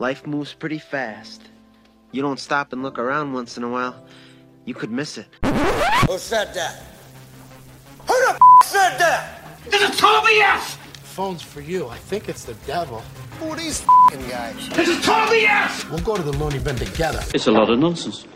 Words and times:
Life 0.00 0.26
moves 0.26 0.52
pretty 0.52 0.80
fast. 0.80 1.40
You 2.10 2.20
don't 2.20 2.40
stop 2.40 2.72
and 2.72 2.82
look 2.82 2.98
around 2.98 3.32
once 3.32 3.56
in 3.56 3.62
a 3.62 3.68
while, 3.68 4.04
you 4.64 4.74
could 4.74 4.90
miss 4.90 5.18
it. 5.18 5.26
Who 5.44 6.18
said 6.18 6.52
that? 6.54 6.82
Who 8.00 8.14
the 8.26 8.30
f- 8.32 8.66
said 8.66 8.98
that? 8.98 9.60
This 9.70 9.88
is 9.88 9.96
Toby 9.96 10.40
F! 10.42 10.76
Phone's 11.04 11.42
for 11.42 11.60
you. 11.60 11.86
I 11.86 11.96
think 11.96 12.28
it's 12.28 12.42
the 12.44 12.54
devil. 12.66 13.04
Who 13.38 13.50
are 13.50 13.56
these 13.56 13.82
f***ing 13.82 14.28
guys? 14.28 14.68
This 14.70 14.88
is 14.88 15.04
Toby 15.06 15.46
F! 15.46 15.88
We'll 15.88 16.00
go 16.00 16.16
to 16.16 16.22
the 16.22 16.32
loony 16.32 16.58
bin 16.58 16.74
together. 16.74 17.22
It's 17.32 17.46
a 17.46 17.52
lot 17.52 17.70
of 17.70 17.78
nonsense. 17.78 18.26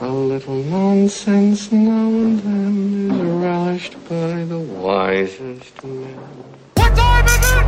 A 0.00 0.08
little 0.08 0.56
nonsense 0.64 1.70
now 1.70 2.08
and 2.08 2.40
then 2.40 3.10
is 3.10 3.20
relished 3.44 3.92
by 4.08 4.44
the 4.44 4.58
wisest 4.58 5.84
men. 5.84 6.16
What 6.76 6.96
time 6.96 7.26
is 7.26 7.63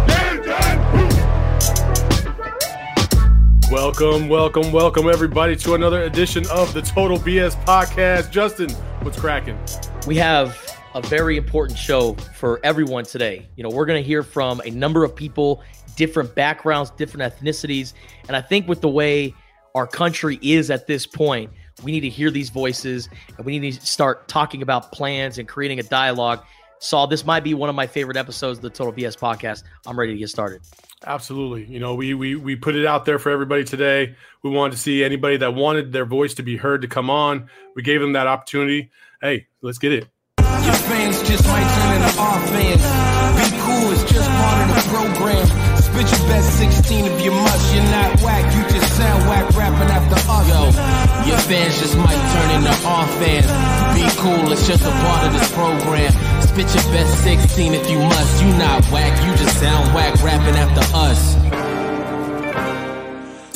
Welcome, 3.71 4.29
welcome, 4.29 4.71
welcome, 4.71 5.09
everybody, 5.09 5.57
to 5.57 5.75
another 5.75 6.05
edition 6.05 6.47
of 6.53 6.73
the 6.73 6.81
Total 6.81 7.19
BS 7.19 7.57
Podcast. 7.65 8.31
Justin, 8.31 8.71
what's 9.03 9.19
cracking? 9.19 9.59
We 10.07 10.15
have 10.19 10.57
a 10.95 11.03
very 11.03 11.37
important 11.37 11.77
show 11.77 12.15
for 12.37 12.61
everyone 12.63 13.07
today. 13.07 13.49
You 13.57 13.65
know, 13.65 13.69
we're 13.69 13.85
going 13.85 14.01
to 14.01 14.07
hear 14.07 14.23
from 14.23 14.63
a 14.65 14.71
number 14.71 15.03
of 15.03 15.17
people, 15.17 15.65
different 15.97 16.33
backgrounds, 16.37 16.91
different 16.91 17.35
ethnicities. 17.35 17.95
And 18.29 18.37
I 18.37 18.41
think 18.41 18.69
with 18.69 18.83
the 18.83 18.89
way 18.89 19.35
our 19.75 19.89
country 19.89 20.39
is 20.43 20.71
at 20.71 20.87
this 20.87 21.05
point, 21.05 21.51
we 21.83 21.91
need 21.91 22.03
to 22.03 22.09
hear 22.09 22.31
these 22.31 22.51
voices 22.51 23.09
and 23.37 23.45
we 23.45 23.59
need 23.59 23.73
to 23.73 23.85
start 23.85 24.29
talking 24.29 24.63
about 24.63 24.93
plans 24.93 25.39
and 25.39 25.49
creating 25.49 25.81
a 25.81 25.83
dialogue. 25.83 26.45
Saul, 26.79 27.07
this 27.07 27.25
might 27.25 27.45
be 27.45 27.55
one 27.55 27.69
of 27.69 27.75
my 27.75 27.87
favorite 27.87 28.17
episodes 28.17 28.59
of 28.59 28.63
the 28.63 28.71
Total 28.71 28.93
BS 28.93 29.17
podcast. 29.17 29.63
I'm 29.87 29.99
ready 29.99 30.13
to 30.13 30.19
get 30.19 30.29
started. 30.29 30.63
Absolutely. 31.07 31.65
You 31.65 31.79
know, 31.79 31.95
we 31.95 32.15
we 32.15 32.37
we 32.37 32.57
put 32.57 32.75
it 32.75 32.87
out 32.87 33.05
there 33.05 33.19
for 33.19 33.31
everybody 33.31 33.65
today. 33.65 34.17
We 34.43 34.51
wanted 34.51 34.73
to 34.73 34.79
see 34.79 35.05
anybody 35.05 35.37
that 35.39 35.55
wanted 35.55 35.93
their 35.93 36.07
voice 36.07 36.35
to 36.35 36.43
be 36.43 36.57
heard 36.57 36.83
to 36.83 36.89
come 36.89 37.11
on. 37.11 37.49
We 37.75 37.83
gave 37.83 38.01
them 38.01 38.15
that 38.15 38.27
opportunity. 38.27 38.91
Hey, 39.21 39.47
let's 39.63 39.79
get 39.79 39.93
it. 39.93 40.09
Your 40.39 40.75
fans 40.75 41.23
just 41.29 41.47
might 41.47 41.69
turn 41.79 42.03
into 42.03 42.21
our 42.21 42.41
fans. 42.49 42.83
Be 43.37 43.57
cool, 43.61 43.93
it's 43.93 44.11
just 44.11 44.29
part 44.29 44.69
of 44.69 44.75
the 44.75 44.83
program. 44.91 45.47
Spit 45.77 46.19
your 46.19 46.29
best 46.29 46.59
16 46.59 47.05
if 47.05 47.25
you 47.25 47.31
must. 47.31 47.75
You're 47.75 47.85
not 47.85 48.21
whack, 48.23 48.45
you 48.55 48.63
just 48.75 48.97
sound 48.97 49.29
whack 49.29 49.49
rapping 49.57 49.91
after 49.91 50.17
us. 50.17 50.49
Yo, 50.49 50.96
your 51.27 51.39
fans 51.39 51.79
just 51.81 51.97
might 51.97 52.23
turn 52.33 52.51
into 52.57 52.71
our 52.87 53.07
fans. 53.19 53.47
Be 53.95 54.07
cool, 54.21 54.53
it's 54.53 54.67
just 54.67 54.85
a 54.85 54.91
part 54.91 55.27
of 55.27 55.33
this 55.33 55.53
program. 55.53 56.13
Spit 56.43 56.73
your 56.75 56.93
best 56.95 57.23
16 57.25 57.75
if 57.75 57.91
you 57.91 57.99
must. 57.99 58.43
You 58.43 58.49
not 58.59 58.85
whack, 58.93 59.27
you 59.27 59.37
just 59.37 59.59
sound 59.59 59.95
whack 59.95 60.15
rapping 60.23 60.55
after 60.55 60.83
us. 60.95 61.37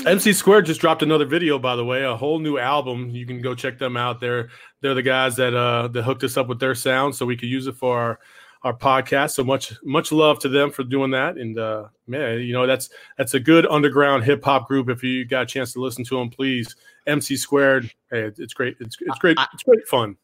MC 0.07 0.33
Squared 0.33 0.65
just 0.65 0.81
dropped 0.81 1.03
another 1.03 1.27
video, 1.27 1.59
by 1.59 1.77
the 1.77 1.85
way, 1.85 2.05
a 2.05 2.17
whole 2.17 2.39
new 2.39 2.57
album. 2.59 3.11
You 3.11 3.27
can 3.27 3.43
go 3.43 3.55
check 3.55 3.79
them 3.79 3.97
out. 3.97 4.19
They're 4.19 4.49
they're 4.81 4.95
the 4.95 5.03
guys 5.03 5.37
that 5.37 5.55
uh 5.55 5.89
that 5.89 6.03
hooked 6.03 6.25
us 6.25 6.39
up 6.39 6.49
with 6.49 6.59
their 6.59 6.75
sound 6.75 7.15
so 7.15 7.27
we 7.27 7.37
could 7.37 7.51
use 7.51 7.67
it 7.67 7.77
for 7.77 7.99
our 7.99 8.19
our 8.63 8.75
podcast. 8.75 9.33
So 9.33 9.45
much 9.45 9.75
much 9.85 10.11
love 10.11 10.39
to 10.41 10.49
them 10.49 10.71
for 10.71 10.85
doing 10.85 11.11
that. 11.11 11.37
And 11.37 11.59
uh 11.59 11.89
man, 12.07 12.41
you 12.41 12.55
know 12.55 12.67
that's 12.67 12.89
that's 13.19 13.35
a 13.35 13.41
good 13.41 13.67
underground 13.67 14.25
hip 14.25 14.43
hop 14.43 14.69
group. 14.69 14.89
If 14.89 15.03
you 15.03 15.27
got 15.27 15.43
a 15.43 15.47
chance 15.47 15.75
to 15.75 15.81
listen 15.81 16.05
to 16.07 16.17
them, 16.17 16.31
please. 16.31 16.75
MC 17.07 17.37
Squared. 17.37 17.85
Hey, 18.11 18.31
it's 18.37 18.55
great. 18.55 18.77
It's 18.81 18.97
it's 19.01 19.19
great. 19.19 19.37
It's 19.53 19.63
great 19.63 19.87
fun. 19.87 20.17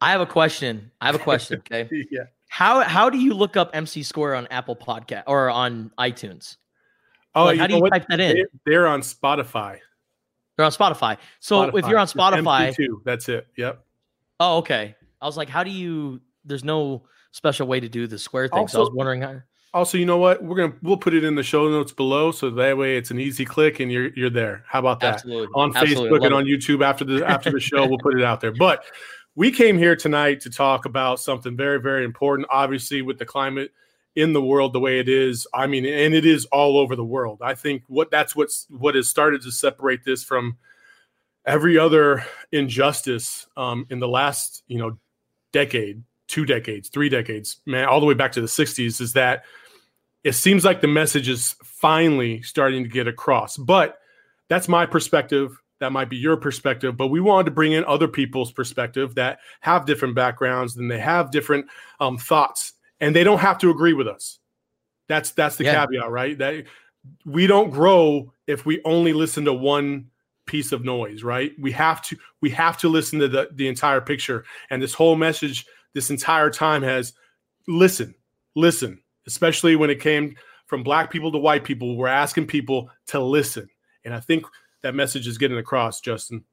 I 0.00 0.10
have 0.10 0.20
a 0.20 0.26
question. 0.26 0.90
I 1.00 1.06
have 1.06 1.14
a 1.14 1.18
question. 1.18 1.62
Okay. 1.72 2.06
Yeah. 2.10 2.24
How 2.48 2.80
how 2.80 3.10
do 3.10 3.18
you 3.18 3.34
look 3.34 3.56
up 3.56 3.70
MC 3.74 4.02
Square 4.02 4.36
on 4.36 4.46
Apple 4.48 4.76
Podcast 4.76 5.24
or 5.26 5.50
on 5.50 5.90
iTunes? 5.98 6.56
Oh, 7.34 7.44
Like, 7.46 7.58
how 7.58 7.66
do 7.66 7.74
you 7.74 7.80
what? 7.80 7.92
type 7.92 8.06
that 8.08 8.20
in? 8.20 8.36
They're, 8.36 8.48
they're 8.64 8.86
on 8.86 9.00
Spotify. 9.00 9.78
They're 10.56 10.64
on 10.64 10.72
Spotify. 10.72 11.18
So 11.40 11.64
if 11.76 11.86
you're 11.86 11.98
on 11.98 12.06
Spotify, 12.06 12.74
MP2. 12.74 13.04
That's 13.04 13.28
it. 13.28 13.46
Yep. 13.56 13.84
oh 14.40 14.58
okay. 14.58 14.94
I 15.20 15.26
was 15.26 15.36
like, 15.36 15.48
how 15.48 15.64
do 15.64 15.70
you? 15.70 16.20
There's 16.44 16.64
no 16.64 17.02
special 17.32 17.66
way 17.66 17.80
to 17.80 17.88
do 17.88 18.06
the 18.06 18.18
square 18.18 18.48
thing. 18.48 18.68
so 18.68 18.78
I 18.78 18.80
was 18.82 18.90
wondering 18.92 19.22
how. 19.22 19.40
Also, 19.76 19.98
you 19.98 20.06
know 20.06 20.16
what? 20.16 20.42
We're 20.42 20.56
gonna 20.56 20.72
we'll 20.80 20.96
put 20.96 21.12
it 21.12 21.22
in 21.22 21.34
the 21.34 21.42
show 21.42 21.68
notes 21.68 21.92
below, 21.92 22.32
so 22.32 22.48
that 22.48 22.78
way 22.78 22.96
it's 22.96 23.10
an 23.10 23.20
easy 23.20 23.44
click 23.44 23.78
and 23.78 23.92
you're 23.92 24.08
you're 24.16 24.30
there. 24.30 24.64
How 24.66 24.78
about 24.78 25.00
that? 25.00 25.16
Absolutely. 25.16 25.48
On 25.54 25.76
Absolutely. 25.76 26.08
Facebook 26.08 26.24
and 26.24 26.32
Love 26.32 26.32
on 26.32 26.44
YouTube 26.46 26.82
after 26.82 27.04
the 27.04 27.28
after 27.28 27.50
the 27.50 27.60
show, 27.60 27.86
we'll 27.86 27.98
put 27.98 28.18
it 28.18 28.24
out 28.24 28.40
there. 28.40 28.52
But 28.58 28.84
we 29.34 29.52
came 29.52 29.76
here 29.76 29.94
tonight 29.94 30.40
to 30.40 30.50
talk 30.50 30.86
about 30.86 31.20
something 31.20 31.58
very 31.58 31.78
very 31.78 32.06
important. 32.06 32.48
Obviously, 32.50 33.02
with 33.02 33.18
the 33.18 33.26
climate 33.26 33.70
in 34.14 34.32
the 34.32 34.40
world 34.40 34.72
the 34.72 34.80
way 34.80 34.98
it 34.98 35.10
is, 35.10 35.46
I 35.52 35.66
mean, 35.66 35.84
and 35.84 36.14
it 36.14 36.24
is 36.24 36.46
all 36.46 36.78
over 36.78 36.96
the 36.96 37.04
world. 37.04 37.42
I 37.42 37.54
think 37.54 37.82
what 37.86 38.10
that's 38.10 38.34
what's 38.34 38.66
what 38.70 38.94
has 38.94 39.08
started 39.08 39.42
to 39.42 39.50
separate 39.52 40.04
this 40.04 40.24
from 40.24 40.56
every 41.44 41.76
other 41.76 42.24
injustice 42.50 43.46
um, 43.58 43.84
in 43.90 44.00
the 44.00 44.08
last 44.08 44.62
you 44.68 44.78
know 44.78 44.96
decade, 45.52 46.02
two 46.28 46.46
decades, 46.46 46.88
three 46.88 47.10
decades, 47.10 47.58
man, 47.66 47.84
all 47.84 48.00
the 48.00 48.06
way 48.06 48.14
back 48.14 48.32
to 48.32 48.40
the 48.40 48.46
'60s, 48.46 49.02
is 49.02 49.12
that 49.12 49.44
it 50.26 50.34
seems 50.34 50.64
like 50.64 50.80
the 50.80 50.88
message 50.88 51.28
is 51.28 51.54
finally 51.62 52.42
starting 52.42 52.82
to 52.82 52.88
get 52.88 53.06
across. 53.06 53.56
But 53.56 53.98
that's 54.48 54.66
my 54.66 54.84
perspective. 54.84 55.56
That 55.78 55.92
might 55.92 56.10
be 56.10 56.16
your 56.16 56.36
perspective, 56.36 56.96
but 56.96 57.08
we 57.08 57.20
wanted 57.20 57.44
to 57.44 57.50
bring 57.52 57.72
in 57.72 57.84
other 57.84 58.08
people's 58.08 58.50
perspective 58.50 59.14
that 59.14 59.38
have 59.60 59.86
different 59.86 60.16
backgrounds 60.16 60.74
and 60.76 60.90
they 60.90 60.98
have 60.98 61.30
different 61.30 61.66
um, 62.00 62.18
thoughts, 62.18 62.72
and 62.98 63.14
they 63.14 63.22
don't 63.22 63.38
have 63.38 63.58
to 63.58 63.70
agree 63.70 63.92
with 63.92 64.08
us. 64.08 64.40
That's 65.06 65.30
that's 65.30 65.54
the 65.54 65.64
Yeah. 65.64 65.86
caveat, 65.86 66.10
right? 66.10 66.36
That 66.38 66.64
we 67.24 67.46
don't 67.46 67.70
grow 67.70 68.32
if 68.48 68.66
we 68.66 68.82
only 68.84 69.12
listen 69.12 69.44
to 69.44 69.52
one 69.52 70.10
piece 70.46 70.72
of 70.72 70.84
noise, 70.84 71.22
right? 71.22 71.52
We 71.60 71.70
have 71.72 72.02
to 72.02 72.16
we 72.40 72.50
have 72.50 72.78
to 72.78 72.88
listen 72.88 73.20
to 73.20 73.28
the 73.28 73.50
the 73.52 73.68
entire 73.68 74.00
picture. 74.00 74.44
And 74.70 74.82
this 74.82 74.94
whole 74.94 75.14
message 75.14 75.66
this 75.94 76.10
entire 76.10 76.50
time 76.50 76.82
has 76.82 77.12
listen, 77.68 78.14
listen, 78.56 79.00
especially 79.26 79.76
when 79.76 79.90
it 79.90 80.00
came 80.00 80.36
from 80.66 80.82
black 80.82 81.10
people 81.10 81.30
to 81.32 81.38
white 81.38 81.64
people. 81.64 81.96
We're 81.96 82.08
asking 82.08 82.46
people 82.46 82.90
to 83.08 83.20
listen. 83.20 83.68
And 84.04 84.14
I 84.14 84.20
think 84.20 84.44
that 84.82 84.94
message 84.94 85.26
is 85.26 85.38
getting 85.38 85.58
across, 85.58 86.00
Justin. 86.00 86.44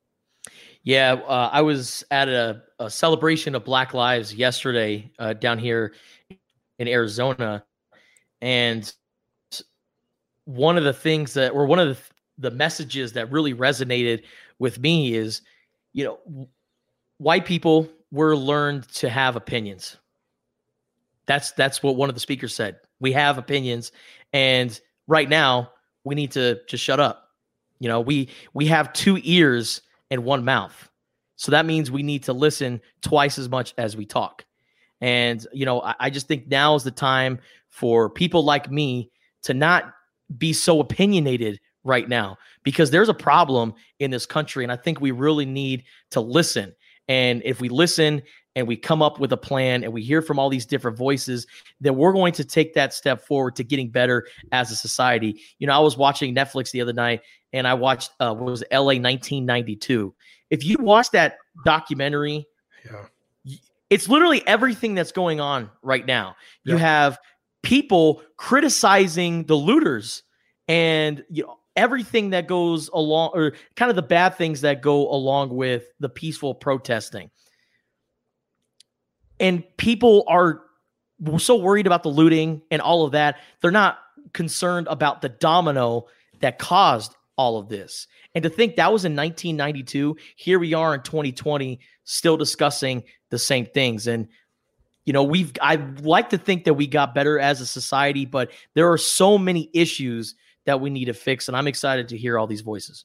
Yeah, 0.84 1.14
uh, 1.14 1.50
I 1.52 1.62
was 1.62 2.04
at 2.12 2.28
a, 2.28 2.64
a 2.80 2.90
celebration 2.90 3.56
of 3.56 3.64
Black 3.64 3.94
Lives 3.94 4.34
yesterday 4.34 5.12
uh, 5.18 5.34
down 5.34 5.58
here 5.58 5.94
in 6.80 6.88
Arizona, 6.88 7.64
and 8.42 8.94
one 10.46 10.78
of 10.78 10.84
the 10.84 10.92
things 10.92 11.34
that, 11.36 11.52
or 11.54 11.66
one 11.66 11.80
of 11.80 11.88
the, 11.88 12.50
the 12.50 12.56
messages 12.56 13.14
that 13.14 13.32
really 13.32 13.54
resonated 13.54 14.24
with 14.60 14.80
me 14.80 15.14
is, 15.14 15.42
you 15.94 16.04
know, 16.04 16.50
white 17.20 17.46
people 17.46 17.88
were 18.12 18.36
learned 18.36 18.88
to 18.90 19.10
have 19.10 19.38
opinions. 19.38 19.98
That's 21.26 21.52
that's 21.54 21.82
what 21.82 21.96
one 21.96 22.10
of 22.10 22.16
the 22.16 22.22
speakers 22.22 22.54
said. 22.54 22.78
We 23.00 23.12
have 23.14 23.38
opinions, 23.38 23.92
and 24.32 24.80
right 25.08 25.30
now 25.30 25.72
we 26.04 26.16
need 26.16 26.32
to 26.32 26.60
just 26.68 26.84
shut 26.84 27.00
up. 27.00 27.30
You 27.80 27.90
know, 27.90 28.02
we 28.02 28.30
we 28.54 28.68
have 28.68 28.94
two 28.94 29.20
ears 29.24 29.82
and 30.10 30.24
one 30.24 30.46
mouth. 30.46 30.90
So 31.36 31.52
that 31.52 31.66
means 31.66 31.92
we 31.92 32.04
need 32.04 32.24
to 32.24 32.34
listen 32.34 32.82
twice 33.02 33.38
as 33.38 33.50
much 33.50 33.74
as 33.78 33.98
we 33.98 34.06
talk. 34.06 34.46
And, 35.02 35.46
you 35.52 35.66
know, 35.66 35.82
I, 35.82 35.96
I 36.00 36.10
just 36.10 36.28
think 36.28 36.48
now 36.48 36.76
is 36.76 36.84
the 36.84 36.92
time 36.92 37.40
for 37.70 38.10
people 38.10 38.46
like 38.46 38.72
me 38.72 39.12
to 39.42 39.54
not 39.54 39.94
be 40.38 40.54
so 40.54 40.80
opinionated 40.80 41.60
right 41.84 42.08
now 42.08 42.38
because 42.64 42.92
there's 42.92 43.10
a 43.10 43.14
problem 43.14 43.74
in 44.00 44.12
this 44.12 44.26
country. 44.26 44.64
And 44.64 44.72
I 44.72 44.78
think 44.78 45.02
we 45.02 45.12
really 45.12 45.46
need 45.46 45.84
to 46.12 46.22
listen. 46.22 46.74
And 47.10 47.42
if 47.44 47.60
we 47.60 47.68
listen 47.68 48.22
and 48.56 48.68
we 48.68 48.76
come 48.76 49.02
up 49.02 49.20
with 49.20 49.32
a 49.34 49.38
plan 49.38 49.84
and 49.84 49.92
we 49.92 50.04
hear 50.04 50.22
from 50.22 50.38
all 50.40 50.50
these 50.50 50.66
different 50.66 50.98
voices, 50.98 51.48
then 51.82 51.96
we're 51.96 52.14
going 52.14 52.34
to 52.34 52.44
take 52.44 52.74
that 52.76 52.94
step 52.94 53.26
forward 53.26 53.56
to 53.56 53.64
getting 53.64 53.90
better 53.90 54.28
as 54.52 54.72
a 54.72 54.76
society. 54.76 55.42
You 55.60 55.68
know, 55.68 55.74
I 55.74 55.80
was 55.80 55.98
watching 55.98 56.36
Netflix 56.36 56.72
the 56.72 56.82
other 56.82 56.94
night 56.94 57.22
and 57.52 57.68
I 57.68 57.74
watched 57.74 58.12
uh, 58.20 58.34
what 58.34 58.46
was 58.46 58.64
LA 58.72 58.96
1992. 59.00 60.14
If 60.50 60.64
you 60.66 60.76
watch 60.80 61.10
that 61.12 61.38
documentary, 61.66 62.48
Yeah. 62.86 63.06
it's 63.90 64.08
literally 64.08 64.46
everything 64.48 64.94
that's 64.94 65.12
going 65.12 65.40
on 65.40 65.70
right 65.82 66.06
now. 66.06 66.36
You 66.64 66.78
have 66.78 67.18
people 67.64 68.22
criticizing 68.38 69.46
the 69.46 69.56
looters 69.56 70.24
and 70.68 71.24
you 71.30 71.44
know 71.44 71.58
everything 71.76 72.30
that 72.30 72.48
goes 72.48 72.90
along 72.94 73.32
or 73.34 73.54
kind 73.76 73.90
of 73.90 73.96
the 73.96 74.02
bad 74.04 74.36
things 74.36 74.62
that 74.62 74.82
go 74.82 75.10
along 75.12 75.50
with 75.50 75.86
the 76.00 76.10
peaceful 76.10 76.54
protesting. 76.54 77.32
And 79.44 79.64
people 79.76 80.24
are 80.28 80.62
so 81.38 81.58
worried 81.58 81.86
about 81.86 82.02
the 82.02 82.10
looting 82.10 82.62
and 82.72 82.82
all 82.82 83.06
of 83.06 83.12
that, 83.12 83.40
they're 83.62 83.72
not 83.72 84.00
concerned 84.32 84.88
about 84.90 85.22
the 85.22 85.28
domino 85.28 86.08
that 86.40 86.60
caused 86.60 87.14
all 87.38 87.58
of 87.58 87.68
this. 87.68 88.08
And 88.34 88.44
to 88.44 88.50
think 88.50 88.78
that 88.78 88.92
was 88.92 89.04
in 89.04 89.16
1992, 89.16 90.16
here 90.38 90.60
we 90.60 90.74
are 90.74 90.96
in 90.96 91.02
2020 91.02 91.80
still 92.06 92.38
discussing 92.38 93.04
the 93.30 93.38
same 93.38 93.66
things 93.66 94.08
and 94.08 94.28
you 95.06 95.12
know, 95.12 95.24
we've 95.24 95.52
I 95.62 95.76
like 96.02 96.30
to 96.30 96.38
think 96.38 96.64
that 96.64 96.76
we 96.76 96.88
got 96.88 97.14
better 97.14 97.38
as 97.38 97.60
a 97.60 97.66
society, 97.66 98.26
but 98.26 98.52
there 98.74 98.90
are 98.90 98.98
so 98.98 99.38
many 99.38 99.70
issues 99.74 100.36
that 100.66 100.80
we 100.80 100.90
need 100.90 101.06
to 101.06 101.14
fix. 101.14 101.50
And 101.50 101.58
I'm 101.58 101.68
excited 101.68 102.08
to 102.08 102.18
hear 102.18 102.40
all 102.40 102.48
these 102.48 102.62
voices. 102.62 103.04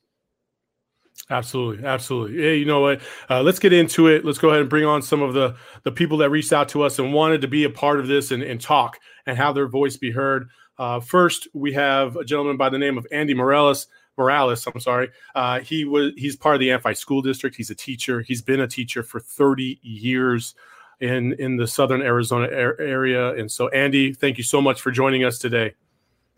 Absolutely, 1.30 1.84
absolutely. 1.84 2.42
Yeah, 2.42 2.52
you 2.52 2.64
know 2.64 2.80
what? 2.80 3.02
Uh, 3.28 3.42
let's 3.42 3.58
get 3.58 3.72
into 3.72 4.06
it. 4.06 4.24
Let's 4.24 4.38
go 4.38 4.48
ahead 4.48 4.62
and 4.62 4.70
bring 4.70 4.86
on 4.86 5.02
some 5.02 5.20
of 5.20 5.34
the 5.34 5.56
the 5.82 5.92
people 5.92 6.16
that 6.18 6.30
reached 6.30 6.52
out 6.52 6.70
to 6.70 6.82
us 6.82 6.98
and 6.98 7.12
wanted 7.12 7.42
to 7.42 7.48
be 7.48 7.64
a 7.64 7.70
part 7.70 8.00
of 8.00 8.06
this 8.06 8.30
and, 8.30 8.42
and 8.42 8.60
talk 8.60 8.98
and 9.26 9.36
have 9.36 9.54
their 9.54 9.68
voice 9.68 9.96
be 9.96 10.10
heard. 10.10 10.48
Uh, 10.78 11.00
first, 11.00 11.48
we 11.52 11.72
have 11.74 12.16
a 12.16 12.24
gentleman 12.24 12.56
by 12.56 12.70
the 12.70 12.78
name 12.78 12.96
of 12.96 13.06
Andy 13.12 13.34
Morales. 13.34 13.88
Morales, 14.16 14.66
I'm 14.66 14.80
sorry. 14.80 15.10
Uh, 15.34 15.60
he 15.60 15.84
was 15.84 16.12
he's 16.16 16.34
part 16.34 16.54
of 16.54 16.60
the 16.60 16.70
Amphi 16.70 16.94
School 16.94 17.20
District. 17.20 17.54
He's 17.54 17.70
a 17.70 17.74
teacher. 17.74 18.22
He's 18.22 18.40
been 18.42 18.60
a 18.60 18.66
teacher 18.66 19.02
for 19.02 19.20
30 19.20 19.78
years 19.82 20.54
in 21.00 21.34
in 21.34 21.56
the 21.56 21.66
Southern 21.66 22.00
Arizona 22.00 22.48
area. 22.48 23.34
And 23.34 23.50
so, 23.50 23.68
Andy, 23.68 24.14
thank 24.14 24.38
you 24.38 24.44
so 24.44 24.62
much 24.62 24.80
for 24.80 24.90
joining 24.90 25.24
us 25.24 25.38
today. 25.38 25.74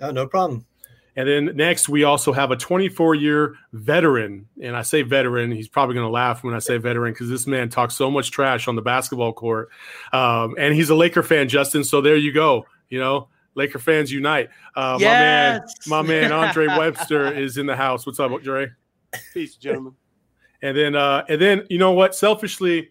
Oh, 0.01 0.11
no 0.11 0.27
problem. 0.27 0.67
And 1.17 1.29
then 1.29 1.57
next, 1.57 1.89
we 1.89 2.05
also 2.05 2.33
have 2.33 2.51
a 2.51 2.57
24 2.57 3.15
year 3.15 3.57
veteran. 3.73 4.47
And 4.62 4.77
I 4.77 4.83
say 4.83 5.03
veteran, 5.03 5.51
he's 5.51 5.69
probably 5.69 5.95
going 5.95 6.07
to 6.07 6.11
laugh 6.11 6.45
when 6.45 6.55
I 6.55 6.61
say 6.61 6.77
veteran 6.79 7.12
because 7.12 7.29
this 7.29 7.47
man 7.47 7.69
talks 7.69 7.95
so 7.95 8.11
much 8.11 8.31
trash 8.31 8.69
on 8.69 8.77
the 8.77 8.83
basketball 8.83 9.33
court. 9.33 9.71
Um, 10.12 10.55
and 10.59 10.75
he's 10.75 10.91
a 10.91 10.95
Laker 10.95 11.23
fan, 11.23 11.49
Justin. 11.49 11.85
So 11.85 12.01
there 12.01 12.17
you 12.17 12.33
go. 12.33 12.67
You 12.89 13.01
know, 13.01 13.29
Laker 13.55 13.79
fans 13.79 14.12
unite. 14.12 14.51
Uh, 14.75 14.97
yes! 15.01 15.61
My 15.87 16.03
man, 16.03 16.31
my 16.31 16.31
man 16.31 16.33
Andre 16.33 16.67
Webster 16.67 17.33
is 17.33 17.56
in 17.56 17.67
the 17.67 17.77
house. 17.77 18.06
What's 18.06 18.21
up, 18.21 18.31
Dre? 18.43 18.69
Peace, 19.35 19.56
gentlemen. 19.56 19.95
And 20.63 20.77
then, 20.77 20.95
uh, 20.95 21.25
and 21.29 21.41
then, 21.41 21.67
you 21.71 21.79
know 21.79 21.93
what? 21.93 22.15
Selfishly, 22.15 22.91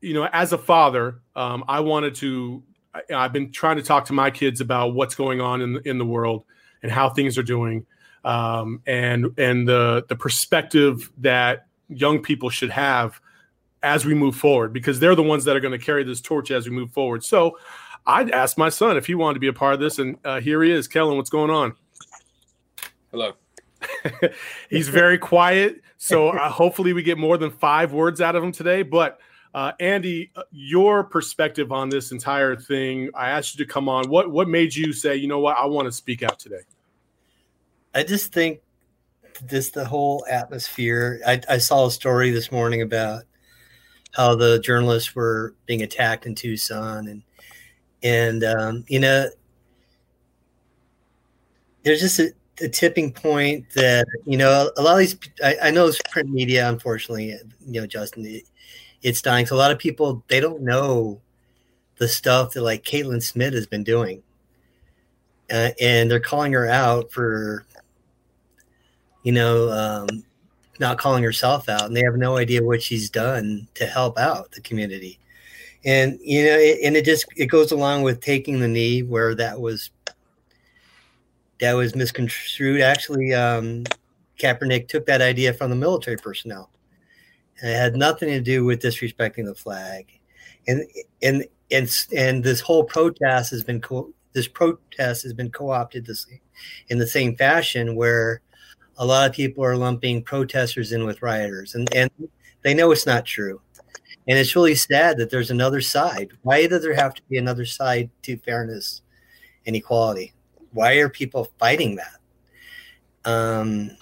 you 0.00 0.12
know, 0.12 0.28
as 0.32 0.52
a 0.52 0.58
father, 0.58 1.20
um, 1.36 1.64
I 1.68 1.80
wanted 1.80 2.14
to. 2.16 2.62
I, 2.92 3.02
I've 3.14 3.32
been 3.32 3.52
trying 3.52 3.76
to 3.76 3.82
talk 3.82 4.06
to 4.06 4.12
my 4.12 4.30
kids 4.30 4.60
about 4.60 4.94
what's 4.94 5.14
going 5.14 5.40
on 5.40 5.62
in 5.62 5.80
in 5.84 5.98
the 5.98 6.06
world 6.06 6.44
and 6.82 6.90
how 6.90 7.10
things 7.10 7.38
are 7.38 7.42
doing, 7.42 7.86
um, 8.24 8.82
and 8.86 9.26
and 9.38 9.66
the 9.68 10.04
the 10.08 10.16
perspective 10.16 11.10
that 11.18 11.66
young 11.88 12.20
people 12.20 12.50
should 12.50 12.70
have 12.70 13.20
as 13.82 14.04
we 14.04 14.14
move 14.14 14.36
forward, 14.36 14.72
because 14.72 15.00
they're 15.00 15.14
the 15.14 15.22
ones 15.22 15.44
that 15.44 15.56
are 15.56 15.60
going 15.60 15.78
to 15.78 15.84
carry 15.84 16.04
this 16.04 16.20
torch 16.20 16.50
as 16.50 16.68
we 16.68 16.74
move 16.74 16.92
forward. 16.92 17.24
So, 17.24 17.58
I'd 18.06 18.30
ask 18.30 18.58
my 18.58 18.68
son 18.68 18.96
if 18.96 19.06
he 19.06 19.14
wanted 19.14 19.34
to 19.34 19.40
be 19.40 19.48
a 19.48 19.52
part 19.52 19.74
of 19.74 19.80
this, 19.80 19.98
and 19.98 20.16
uh, 20.24 20.40
here 20.40 20.62
he 20.62 20.70
is. 20.70 20.88
Kellen, 20.88 21.16
what's 21.16 21.30
going 21.30 21.50
on? 21.50 21.74
Hello. 23.10 23.32
He's 24.70 24.88
very 24.88 25.18
quiet, 25.18 25.82
so 25.96 26.28
uh, 26.30 26.48
hopefully 26.50 26.92
we 26.92 27.02
get 27.02 27.18
more 27.18 27.38
than 27.38 27.50
five 27.50 27.92
words 27.92 28.20
out 28.20 28.36
of 28.36 28.44
him 28.44 28.52
today. 28.52 28.82
But 28.82 29.18
uh, 29.54 29.72
Andy, 29.80 30.30
uh, 30.36 30.42
your 30.52 31.02
perspective 31.02 31.72
on 31.72 31.88
this 31.88 32.12
entire 32.12 32.54
thing. 32.54 33.10
I 33.14 33.30
asked 33.30 33.58
you 33.58 33.64
to 33.64 33.70
come 33.70 33.88
on. 33.88 34.08
What 34.08 34.30
what 34.30 34.48
made 34.48 34.74
you 34.74 34.92
say, 34.92 35.16
you 35.16 35.26
know 35.26 35.40
what, 35.40 35.56
I 35.56 35.66
want 35.66 35.86
to 35.86 35.92
speak 35.92 36.22
out 36.22 36.38
today? 36.38 36.62
I 37.94 38.04
just 38.04 38.32
think 38.32 38.60
this 39.42 39.70
the 39.70 39.84
whole 39.84 40.24
atmosphere. 40.30 41.20
I, 41.26 41.40
I 41.48 41.58
saw 41.58 41.86
a 41.86 41.90
story 41.90 42.30
this 42.30 42.52
morning 42.52 42.82
about 42.82 43.24
how 44.12 44.34
the 44.34 44.58
journalists 44.60 45.14
were 45.14 45.54
being 45.66 45.82
attacked 45.82 46.26
in 46.26 46.34
Tucson, 46.34 47.08
and 47.08 47.22
and 48.02 48.44
um, 48.44 48.84
you 48.88 49.00
know, 49.00 49.28
there's 51.84 52.00
just 52.00 52.20
a, 52.20 52.32
a, 52.60 52.68
tipping 52.68 53.12
point 53.12 53.64
that 53.74 54.06
you 54.26 54.36
know 54.36 54.70
a 54.76 54.82
lot 54.82 54.92
of 54.92 54.98
these. 54.98 55.18
I, 55.42 55.56
I 55.64 55.70
know 55.72 55.86
it's 55.86 56.00
print 56.10 56.30
media, 56.30 56.68
unfortunately. 56.68 57.36
You 57.66 57.80
know, 57.80 57.86
Justin, 57.86 58.26
it, 58.26 58.44
it's 59.02 59.22
dying. 59.22 59.46
So 59.46 59.56
a 59.56 59.58
lot 59.58 59.70
of 59.70 59.78
people 59.78 60.24
they 60.28 60.40
don't 60.40 60.62
know 60.62 61.20
the 61.96 62.08
stuff 62.08 62.54
that 62.54 62.62
like 62.62 62.82
Caitlin 62.82 63.22
Schmidt 63.22 63.52
has 63.52 63.66
been 63.66 63.84
doing, 63.84 64.22
uh, 65.50 65.70
and 65.80 66.10
they're 66.10 66.20
calling 66.20 66.52
her 66.52 66.66
out 66.66 67.12
for, 67.12 67.64
you 69.22 69.32
know, 69.32 69.70
um, 69.70 70.24
not 70.78 70.98
calling 70.98 71.22
herself 71.22 71.68
out, 71.68 71.84
and 71.84 71.96
they 71.96 72.02
have 72.02 72.16
no 72.16 72.36
idea 72.36 72.62
what 72.62 72.82
she's 72.82 73.10
done 73.10 73.68
to 73.74 73.86
help 73.86 74.18
out 74.18 74.50
the 74.52 74.60
community. 74.60 75.18
And 75.84 76.18
you 76.22 76.44
know, 76.44 76.58
it, 76.58 76.78
and 76.84 76.96
it 76.96 77.04
just 77.04 77.26
it 77.36 77.46
goes 77.46 77.72
along 77.72 78.02
with 78.02 78.20
taking 78.20 78.60
the 78.60 78.68
knee 78.68 79.02
where 79.02 79.34
that 79.34 79.60
was 79.60 79.90
that 81.60 81.72
was 81.74 81.94
misconstrued. 81.94 82.80
Actually, 82.80 83.34
um, 83.34 83.84
Kaepernick 84.38 84.88
took 84.88 85.06
that 85.06 85.20
idea 85.22 85.52
from 85.52 85.70
the 85.70 85.76
military 85.76 86.16
personnel 86.16 86.70
it 87.62 87.76
had 87.76 87.96
nothing 87.96 88.28
to 88.28 88.40
do 88.40 88.64
with 88.64 88.82
disrespecting 88.82 89.44
the 89.44 89.54
flag. 89.54 90.06
And 90.68 90.84
and 91.22 91.44
and 91.70 91.90
and 92.16 92.44
this 92.44 92.60
whole 92.60 92.84
protest 92.84 93.50
has 93.50 93.64
been 93.64 93.80
co- 93.80 94.12
this 94.32 94.48
protest 94.48 95.22
has 95.22 95.32
been 95.32 95.50
co-opted 95.50 96.06
this 96.06 96.26
in 96.88 96.98
the 96.98 97.06
same 97.06 97.36
fashion 97.36 97.96
where 97.96 98.42
a 98.98 99.06
lot 99.06 99.28
of 99.28 99.34
people 99.34 99.64
are 99.64 99.76
lumping 99.76 100.22
protesters 100.22 100.92
in 100.92 101.04
with 101.04 101.22
rioters 101.22 101.74
and 101.74 101.92
and 101.94 102.10
they 102.62 102.74
know 102.74 102.90
it's 102.90 103.06
not 103.06 103.24
true. 103.24 103.60
And 104.28 104.38
it's 104.38 104.54
really 104.54 104.74
sad 104.74 105.16
that 105.16 105.30
there's 105.30 105.50
another 105.50 105.80
side. 105.80 106.30
Why 106.42 106.66
does 106.66 106.82
there 106.82 106.94
have 106.94 107.14
to 107.14 107.22
be 107.28 107.38
another 107.38 107.64
side 107.64 108.10
to 108.22 108.36
fairness 108.36 109.02
and 109.66 109.74
equality? 109.74 110.34
Why 110.72 110.94
are 110.94 111.08
people 111.08 111.48
fighting 111.58 111.96
that? 111.96 112.20
Um, 113.24 113.96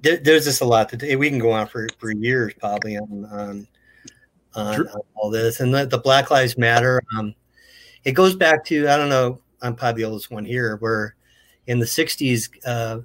there, 0.00 0.16
there's 0.18 0.44
just 0.44 0.60
a 0.60 0.66
lot 0.66 0.90
that 0.90 1.18
we 1.18 1.28
can 1.28 1.38
go 1.38 1.52
on 1.52 1.66
for, 1.66 1.88
for 1.98 2.12
years 2.12 2.52
probably 2.58 2.96
on 2.96 3.24
on, 3.26 3.66
on, 4.54 4.88
on 4.88 5.00
all 5.14 5.30
this 5.30 5.60
and 5.60 5.74
the, 5.74 5.86
the, 5.86 5.98
Black 5.98 6.30
Lives 6.30 6.58
Matter. 6.58 7.02
Um, 7.16 7.34
it 8.04 8.12
goes 8.12 8.34
back 8.34 8.64
to 8.66 8.88
I 8.88 8.96
don't 8.96 9.08
know. 9.08 9.40
I'm 9.60 9.74
probably 9.74 10.02
the 10.02 10.08
oldest 10.08 10.30
one 10.30 10.44
here. 10.44 10.76
Where 10.76 11.14
in 11.66 11.78
the 11.78 11.86
'60s, 11.86 12.50
uh, 12.66 12.98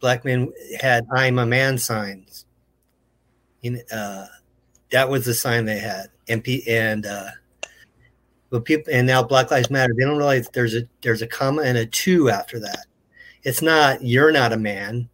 black 0.00 0.24
men 0.24 0.52
had 0.80 1.06
"I'm 1.12 1.38
a 1.38 1.46
man" 1.46 1.78
signs. 1.78 2.46
In, 3.62 3.82
uh, 3.92 4.26
that 4.90 5.08
was 5.08 5.24
the 5.24 5.34
sign 5.34 5.64
they 5.64 5.78
had, 5.78 6.06
and 6.28 6.46
and 6.66 7.06
uh, 7.06 7.30
but 8.50 8.64
people 8.64 8.92
and 8.92 9.06
now 9.06 9.22
Black 9.22 9.50
Lives 9.50 9.70
Matter. 9.70 9.92
They 9.96 10.04
don't 10.04 10.16
realize 10.16 10.48
there's 10.52 10.74
a 10.74 10.88
there's 11.02 11.22
a 11.22 11.26
comma 11.26 11.62
and 11.62 11.76
a 11.76 11.86
two 11.86 12.30
after 12.30 12.58
that. 12.60 12.86
It's 13.42 13.62
not 13.62 14.02
you're 14.02 14.32
not 14.32 14.52
a 14.52 14.56
man 14.56 15.08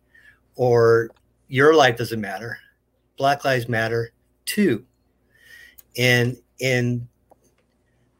or 0.56 1.10
your 1.48 1.74
life 1.74 1.96
doesn't 1.96 2.20
matter. 2.20 2.58
Black 3.16 3.44
Lives 3.44 3.68
Matter 3.68 4.12
too. 4.44 4.84
And 5.96 6.36
and 6.60 7.06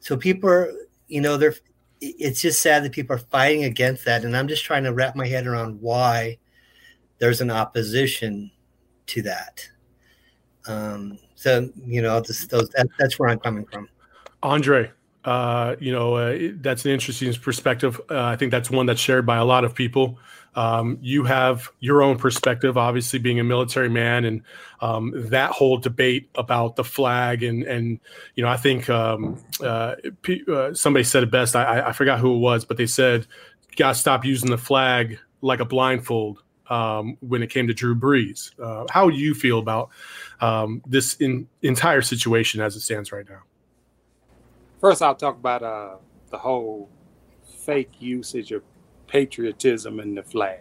so 0.00 0.16
people 0.16 0.50
are, 0.50 0.72
you 1.08 1.20
know, 1.20 1.36
they're 1.36 1.54
it's 2.00 2.42
just 2.42 2.60
sad 2.60 2.84
that 2.84 2.92
people 2.92 3.16
are 3.16 3.20
fighting 3.20 3.64
against 3.64 4.04
that. 4.04 4.25
And 4.25 4.36
I'm 4.36 4.48
just 4.48 4.64
trying 4.64 4.84
to 4.84 4.92
wrap 4.92 5.16
my 5.16 5.26
head 5.26 5.46
around 5.46 5.81
why 5.81 6.38
there's 7.19 7.41
an 7.41 7.50
opposition 7.50 8.50
to 9.06 9.22
that. 9.22 9.69
Um, 10.67 11.19
so 11.34 11.70
you 11.84 12.03
know, 12.03 12.20
just 12.20 12.50
those 12.50 12.69
that, 12.70 12.88
that's 12.98 13.19
where 13.19 13.29
I'm 13.29 13.38
coming 13.38 13.67
from. 13.67 13.88
Andre, 14.43 14.91
uh, 15.24 15.76
you 15.79 15.93
know, 15.93 16.14
uh, 16.14 16.38
that's 16.56 16.84
an 16.84 16.91
interesting 16.91 17.32
perspective. 17.34 18.00
Uh, 18.10 18.22
I 18.22 18.36
think 18.36 18.50
that's 18.50 18.70
one 18.70 18.86
that's 18.86 19.00
shared 19.00 19.24
by 19.26 19.38
a 19.38 19.44
lot 19.44 19.64
of 19.64 19.74
people. 19.74 20.19
Um, 20.56 20.99
you 21.01 21.25
have 21.25 21.69
your 21.81 22.03
own 22.03 22.19
perspective, 22.19 22.79
obviously 22.79 23.19
being 23.19 23.41
a 23.41 23.44
military 23.44 23.89
man, 23.89 24.25
and 24.25 24.43
um, 24.81 25.13
that 25.31 25.51
whole 25.51 25.79
debate 25.79 26.31
about 26.34 26.77
the 26.77 26.84
flag 26.84 27.43
and 27.43 27.65
and 27.65 28.01
you 28.34 28.44
know 28.44 28.49
I 28.49 28.56
think 28.56 28.89
um, 28.89 29.43
uh, 29.61 29.96
uh, 30.53 30.75
somebody 30.75 31.05
said 31.05 31.23
it 31.23 31.31
best. 31.31 31.56
I, 31.56 31.89
I 31.89 31.93
forgot 31.93 32.20
who 32.20 32.34
it 32.34 32.39
was, 32.39 32.65
but 32.65 32.77
they 32.77 32.87
said, 32.87 33.27
"Got 33.77 33.94
to 33.94 33.99
stop 33.99 34.25
using 34.25 34.51
the 34.51 34.58
flag 34.58 35.19
like 35.41 35.61
a 35.61 35.65
blindfold." 35.65 36.41
Um, 36.70 37.19
when 37.20 37.43
it 37.43 37.51
came 37.51 37.67
to 37.67 37.75
Drew 37.75 37.94
Brees, 37.94 38.58
uh, 38.58 38.87
how 38.91 39.11
do 39.11 39.17
you 39.17 39.34
feel 39.34 39.58
about 39.58 39.91
um, 40.41 40.81
this 40.87 41.13
in, 41.17 41.46
entire 41.61 42.01
situation 42.01 42.63
as 42.63 42.75
it 42.75 42.81
stands 42.81 43.13
right 43.13 43.29
now? 43.29 43.43
First, 44.81 45.03
I'll 45.03 45.15
talk 45.15 45.37
about 45.37 45.63
uh, 45.63 45.96
the 46.31 46.39
whole 46.39 46.89
fake 47.65 47.93
usage 48.01 48.51
of 48.53 48.63
patriotism 49.06 50.01
and 50.01 50.17
the 50.17 50.23
flag. 50.23 50.61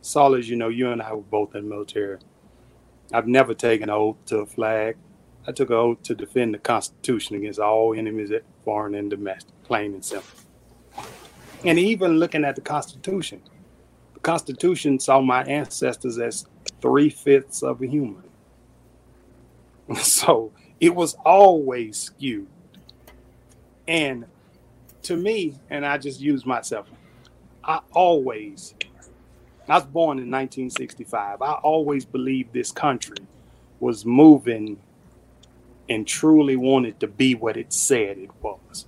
Saul, 0.00 0.34
as 0.34 0.48
you 0.48 0.56
know, 0.56 0.68
you 0.68 0.90
and 0.90 1.02
I 1.02 1.12
were 1.12 1.22
both 1.22 1.54
in 1.54 1.64
the 1.64 1.70
military. 1.70 2.18
I've 3.12 3.26
never 3.26 3.54
taken 3.54 3.90
an 3.90 3.94
oath 3.94 4.16
to 4.26 4.38
a 4.38 4.46
flag. 4.46 4.96
I 5.46 5.52
took 5.52 5.70
an 5.70 5.76
oath 5.76 6.02
to 6.04 6.14
defend 6.14 6.54
the 6.54 6.58
Constitution 6.58 7.36
against 7.36 7.58
all 7.58 7.94
enemies, 7.94 8.30
foreign 8.64 8.94
and 8.94 9.10
domestic, 9.10 9.52
plain 9.64 9.94
and 9.94 10.04
simple. 10.04 10.28
And 11.64 11.78
even 11.78 12.18
looking 12.18 12.44
at 12.44 12.54
the 12.54 12.60
Constitution, 12.60 13.42
the 14.14 14.20
Constitution 14.20 15.00
saw 15.00 15.20
my 15.20 15.42
ancestors 15.44 16.18
as 16.18 16.46
three 16.80 17.10
fifths 17.10 17.62
of 17.62 17.82
a 17.82 17.86
human. 17.86 18.24
So 19.96 20.52
it 20.80 20.94
was 20.94 21.14
always 21.24 21.98
skewed. 21.98 22.48
And 23.88 24.26
to 25.04 25.16
me, 25.16 25.56
and 25.70 25.86
I 25.86 25.98
just 25.98 26.20
use 26.20 26.44
myself, 26.44 26.88
I 27.68 27.80
always, 27.92 28.74
I 29.68 29.74
was 29.74 29.84
born 29.84 30.18
in 30.18 30.30
1965. 30.30 31.42
I 31.42 31.52
always 31.52 32.06
believed 32.06 32.54
this 32.54 32.72
country 32.72 33.18
was 33.78 34.06
moving 34.06 34.80
and 35.90 36.06
truly 36.06 36.56
wanted 36.56 36.98
to 37.00 37.06
be 37.06 37.34
what 37.34 37.58
it 37.58 37.74
said 37.74 38.16
it 38.16 38.30
was. 38.40 38.86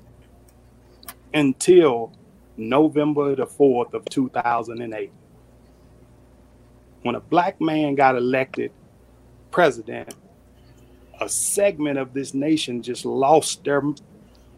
Until 1.35 2.13
November 2.57 3.37
the 3.37 3.47
4th 3.47 3.93
of 3.93 4.07
2008. 4.07 5.13
When 7.03 7.15
a 7.15 7.21
black 7.21 7.61
man 7.61 7.95
got 7.95 8.17
elected 8.17 8.73
president, 9.51 10.15
a 11.21 11.29
segment 11.29 11.99
of 11.99 12.15
this 12.15 12.33
nation 12.33 12.83
just 12.83 13.05
lost 13.05 13.63
their 13.65 13.83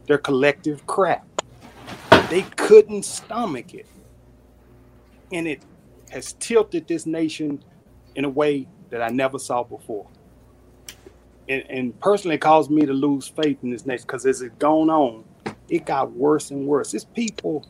their 0.07 0.19
collective 0.19 0.87
crap. 0.87 1.26
They 2.31 2.43
couldn't 2.57 3.05
stomach 3.05 3.75
it. 3.75 3.87
And 5.33 5.49
it 5.49 5.62
has 6.11 6.35
tilted 6.35 6.87
this 6.87 7.07
nation 7.07 7.62
in 8.15 8.25
a 8.25 8.29
way 8.29 8.69
that 8.91 9.03
I 9.03 9.09
never 9.09 9.39
saw 9.39 9.62
before. 9.62 10.07
And, 11.49 11.65
and 11.69 12.01
personally, 12.01 12.37
it 12.37 12.41
caused 12.41 12.71
me 12.71 12.87
to 12.87 12.93
lose 12.93 13.29
faith 13.29 13.59
in 13.62 13.71
this 13.71 13.87
nation 13.87 14.05
because 14.07 14.27
as 14.27 14.43
it 14.43 14.59
gone 14.59 14.91
on, 14.91 15.25
it 15.69 15.87
got 15.87 16.12
worse 16.12 16.51
and 16.51 16.67
worse. 16.67 16.95
It's 16.95 17.05
people. 17.05 17.67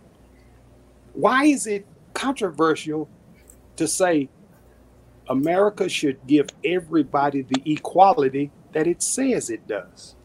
Why 1.14 1.45
is 1.45 1.66
it 1.66 1.87
controversial 2.14 3.09
to 3.76 3.87
say 3.87 4.28
America 5.28 5.88
should 5.88 6.26
give 6.26 6.49
everybody 6.64 7.42
the 7.42 7.62
equality 7.64 8.50
that 8.73 8.87
it 8.87 9.02
says 9.02 9.50
it 9.50 9.66
does? 9.69 10.16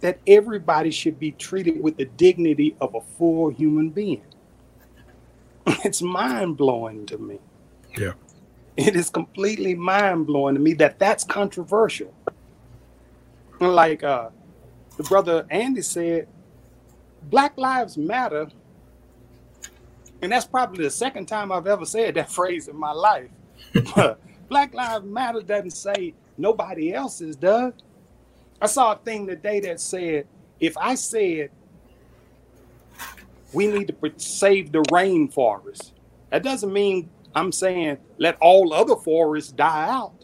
That 0.00 0.20
everybody 0.26 0.92
should 0.92 1.18
be 1.18 1.32
treated 1.32 1.82
with 1.82 1.96
the 1.96 2.04
dignity 2.04 2.76
of 2.80 2.94
a 2.94 3.00
full 3.00 3.50
human 3.50 3.90
being. 3.90 4.22
It's 5.84 6.02
mind 6.02 6.56
blowing 6.56 7.06
to 7.06 7.18
me. 7.18 7.38
Yeah. 7.96 8.12
It 8.76 8.94
is 8.96 9.10
completely 9.10 9.74
mind 9.74 10.26
blowing 10.26 10.54
to 10.54 10.60
me 10.60 10.72
that 10.74 10.98
that's 10.98 11.24
controversial. 11.24 12.14
Like 13.60 14.04
uh, 14.04 14.30
the 14.96 15.02
brother 15.02 15.46
Andy 15.50 15.82
said, 15.82 16.28
Black 17.24 17.58
Lives 17.58 17.96
Matter. 17.98 18.48
And 20.22 20.32
that's 20.32 20.46
probably 20.46 20.84
the 20.84 20.90
second 20.90 21.26
time 21.26 21.52
I've 21.52 21.66
ever 21.66 21.84
said 21.84 22.14
that 22.14 22.30
phrase 22.38 22.68
in 22.68 22.76
my 22.76 22.92
life. 22.92 23.30
Black 24.48 24.72
Lives 24.74 25.04
Matter 25.04 25.42
doesn't 25.42 25.72
say 25.72 26.14
nobody 26.36 26.94
else's 26.94 27.36
does. 27.36 27.72
I 28.60 28.66
saw 28.66 28.92
a 28.92 28.96
thing 28.96 29.26
today 29.26 29.60
that 29.60 29.80
said, 29.80 30.26
if 30.60 30.76
I 30.76 30.94
said 30.94 31.50
we 33.52 33.66
need 33.66 33.88
to 33.88 34.12
save 34.18 34.72
the 34.72 34.82
rainforest, 34.84 35.92
that 36.30 36.42
doesn't 36.42 36.72
mean 36.72 37.10
I'm 37.34 37.52
saying 37.52 37.98
let 38.18 38.36
all 38.40 38.72
other 38.74 38.96
forests 38.96 39.52
die 39.52 39.88
out. 39.88 40.14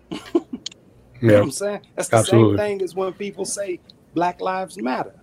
you 0.10 0.20
Yeah. 1.20 1.28
know 1.28 1.34
what 1.34 1.42
I'm 1.44 1.50
saying? 1.52 1.80
That's 1.96 2.08
the 2.08 2.16
Absolutely. 2.16 2.58
same 2.58 2.78
thing 2.78 2.82
as 2.82 2.94
when 2.94 3.12
people 3.14 3.44
say 3.44 3.80
Black 4.14 4.40
Lives 4.40 4.78
Matter. 4.80 5.14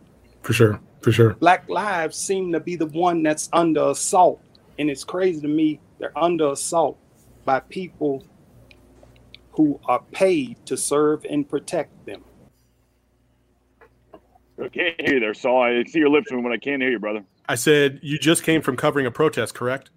For 0.44 0.54
sure. 0.54 0.82
For 1.02 1.12
sure. 1.12 1.36
Black 1.36 1.70
lives 1.70 2.18
seem 2.18 2.52
to 2.54 2.60
be 2.60 2.76
the 2.76 2.88
one 2.88 3.24
that's 3.24 3.50
under 3.54 3.90
assault. 3.90 4.42
And 4.78 4.90
it's 4.90 5.04
crazy 5.04 5.42
to 5.42 5.48
me, 5.48 5.82
they're 6.00 6.18
under 6.18 6.52
assault 6.52 7.00
by 7.46 7.62
people 7.62 8.26
who 9.52 9.80
are 9.86 10.04
paid 10.12 10.58
to 10.66 10.78
serve 10.78 11.26
and 11.30 11.48
protect 11.48 12.06
them. 12.06 12.24
I 14.62 14.68
can't 14.70 15.00
hear 15.00 15.16
you 15.16 15.20
there, 15.20 15.34
Saul. 15.34 15.62
I 15.64 15.84
see 15.84 16.00
your 16.00 16.10
lips 16.10 16.32
moving, 16.32 16.44
but 16.44 16.52
I 16.52 16.58
can't 16.58 16.82
hear 16.82 16.92
you, 16.92 17.00
brother. 17.00 17.24
I 17.48 17.56
said 17.56 18.00
you 18.02 18.18
just 18.20 18.44
came 18.44 18.62
from 18.62 18.76
covering 18.76 19.06
a 19.06 19.12
protest, 19.12 19.56
correct? 19.56 19.90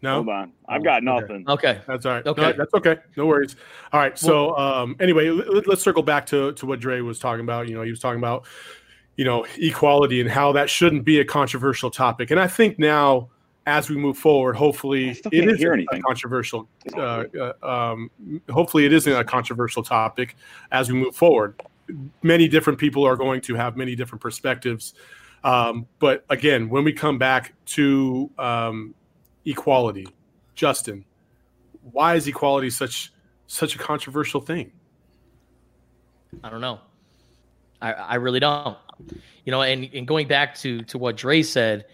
No. 0.00 0.14
Hold 0.14 0.28
on. 0.28 0.52
I've 0.68 0.84
got 0.84 1.02
nothing. 1.02 1.44
Okay. 1.48 1.80
That's 1.86 2.06
all 2.06 2.12
right. 2.12 2.26
Okay. 2.26 2.40
No, 2.40 2.52
that's 2.52 2.74
okay. 2.74 2.96
No 3.16 3.26
worries. 3.26 3.56
All 3.92 4.00
right. 4.00 4.16
So 4.16 4.56
um, 4.56 4.96
anyway, 5.00 5.30
let, 5.30 5.68
us 5.68 5.82
circle 5.82 6.02
back 6.02 6.26
to, 6.26 6.52
to 6.52 6.66
what 6.66 6.78
Dre 6.78 7.00
was 7.00 7.18
talking 7.18 7.44
about. 7.44 7.68
You 7.68 7.74
know, 7.74 7.82
he 7.82 7.90
was 7.90 7.98
talking 7.98 8.18
about, 8.18 8.46
you 9.16 9.24
know, 9.24 9.44
equality 9.56 10.20
and 10.20 10.30
how 10.30 10.52
that 10.52 10.70
shouldn't 10.70 11.04
be 11.04 11.18
a 11.18 11.24
controversial 11.24 11.90
topic. 11.90 12.30
And 12.30 12.38
I 12.38 12.46
think 12.46 12.78
now, 12.78 13.28
as 13.66 13.90
we 13.90 13.96
move 13.96 14.16
forward, 14.16 14.54
hopefully 14.54 15.14
still 15.14 15.30
it 15.34 15.58
can't 15.58 15.86
a 15.92 16.00
controversial. 16.00 16.68
Uh, 16.96 17.24
uh, 17.38 17.52
um, 17.62 18.10
hopefully, 18.48 18.86
it 18.86 18.92
isn't 18.92 19.12
a 19.12 19.24
controversial 19.24 19.82
topic 19.82 20.36
as 20.70 20.90
we 20.90 20.98
move 20.98 21.14
forward. 21.14 21.60
Many 22.22 22.48
different 22.48 22.78
people 22.78 23.04
are 23.04 23.16
going 23.16 23.40
to 23.42 23.54
have 23.54 23.76
many 23.76 23.94
different 23.96 24.20
perspectives. 24.20 24.94
Um, 25.44 25.86
but 25.98 26.24
again, 26.28 26.68
when 26.68 26.84
we 26.84 26.92
come 26.92 27.18
back 27.18 27.54
to 27.66 28.30
um, 28.38 28.94
equality, 29.44 30.06
Justin, 30.54 31.04
why 31.92 32.16
is 32.16 32.26
equality 32.26 32.70
such 32.70 33.12
such 33.46 33.74
a 33.74 33.78
controversial 33.78 34.40
thing? 34.40 34.72
I 36.42 36.50
don't 36.50 36.60
know. 36.60 36.80
I, 37.80 37.92
I 37.92 38.14
really 38.16 38.40
don't. 38.40 38.76
You 39.44 39.52
know, 39.52 39.62
and, 39.62 39.88
and 39.94 40.06
going 40.06 40.28
back 40.28 40.56
to 40.56 40.82
to 40.82 40.98
what 40.98 41.16
Dre 41.16 41.42
said, 41.42 41.86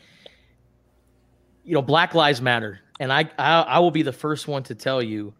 you 1.64 1.74
know, 1.74 1.82
Black 1.82 2.14
Lives 2.14 2.40
Matter, 2.40 2.80
and 2.98 3.12
I, 3.12 3.30
I 3.38 3.60
I 3.60 3.78
will 3.78 3.90
be 3.90 4.02
the 4.02 4.12
first 4.12 4.48
one 4.48 4.62
to 4.64 4.74
tell 4.74 5.02
you 5.02 5.34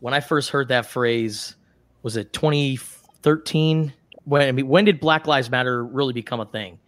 when 0.00 0.12
I 0.12 0.20
first 0.20 0.50
heard 0.50 0.68
that 0.68 0.86
phrase 0.86 1.54
was 2.02 2.16
it 2.16 2.32
2013 3.24 3.92
when 4.24 4.48
I 4.48 4.52
mean 4.52 4.68
when 4.68 4.84
did 4.84 5.00
Black 5.00 5.26
Lives 5.26 5.50
Matter 5.50 5.84
really 5.84 6.12
become 6.12 6.40
a 6.40 6.46
thing? 6.46 6.78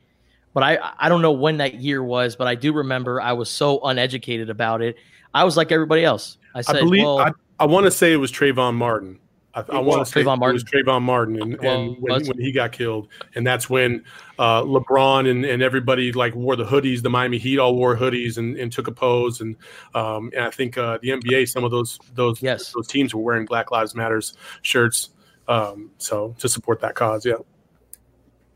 But 0.53 0.63
I 0.63 0.93
I 0.99 1.09
don't 1.09 1.23
know 1.23 1.33
when 1.33 1.59
that 1.59 1.75
year 1.75 2.03
was, 2.03 2.37
but 2.37 2.47
I 2.47 2.55
do 2.55 2.73
remember 2.73 3.21
I 3.21 3.33
was 3.33 3.51
so 3.51 3.81
uneducated 3.81 4.51
about 4.51 4.83
it. 4.83 4.97
I 5.35 5.45
was 5.45 5.57
like 5.57 5.73
everybody 5.73 6.05
else. 6.05 6.39
I 6.55 6.63
said, 6.63 6.77
I 6.77 6.81
believe 6.81 7.05
well, 7.05 7.19
I, 7.19 7.33
I 7.59 7.67
want 7.67 7.85
to 7.85 7.91
say 7.91 8.13
it 8.13 8.17
was 8.17 8.33
Trayvon 8.33 8.75
Martin. 8.75 9.19
I, 9.55 9.65
I 9.71 9.79
want 9.79 10.07
to 10.07 10.11
say 10.11 10.23
Trayvon 10.23 10.49
it 10.49 10.53
was 10.53 10.65
Trayvon 10.65 11.03
Martin, 11.03 11.41
and, 11.41 11.59
Well, 11.61 11.81
and 11.81 11.97
when, 12.01 12.27
when 12.27 12.39
he 12.39 12.53
got 12.53 12.73
killed, 12.73 13.09
and 13.35 13.47
that's 13.47 13.71
when 13.71 14.05
uh, 14.39 14.63
LeBron 14.63 15.31
and, 15.31 15.47
and 15.47 15.63
everybody 15.63 16.13
like 16.13 16.35
wore 16.35 16.57
the 16.57 16.65
hoodies. 16.65 17.03
The 17.03 17.09
Miami 17.09 17.39
Heat 17.39 17.59
all 17.59 17.75
wore 17.75 17.97
hoodies 17.97 18.37
and, 18.37 18.57
and 18.59 18.71
took 18.71 18.87
a 18.87 18.93
pose, 18.93 19.41
and 19.41 19.57
um, 19.95 20.31
and 20.35 20.45
I 20.45 20.51
think 20.51 20.77
uh, 20.77 20.99
the 21.01 21.09
NBA, 21.09 21.49
some 21.49 21.65
of 21.65 21.71
those 21.71 21.99
those 22.15 22.43
yes. 22.43 22.73
those 22.73 22.87
teams 22.87 23.15
were 23.15 23.23
wearing 23.23 23.47
Black 23.47 23.71
Lives 23.71 23.95
Matters 23.95 24.35
shirts, 24.61 25.11
um, 25.49 25.91
so 25.99 26.35
to 26.39 26.49
support 26.49 26.81
that 26.81 26.95
cause. 26.95 27.25
Yeah, 27.25 27.37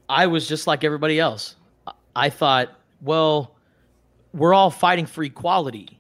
I 0.09 0.27
was 0.27 0.49
just 0.49 0.67
like 0.67 0.85
everybody 0.85 1.21
else. 1.21 1.57
I 2.17 2.31
thought, 2.31 2.71
well, 3.01 3.57
we're 4.33 4.55
all 4.55 4.71
fighting 4.71 5.07
for 5.07 5.23
equality. 5.23 5.99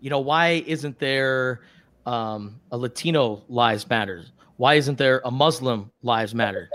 You 0.00 0.10
know, 0.10 0.20
why 0.20 0.62
isn't 0.66 0.98
there 0.98 1.60
um, 2.06 2.60
a 2.70 2.78
Latino 2.78 3.42
lives 3.48 3.88
matter? 3.88 4.24
Why 4.56 4.74
isn't 4.74 4.98
there 4.98 5.20
a 5.24 5.30
Muslim 5.30 5.90
lives 6.02 6.34
matter? 6.34 6.70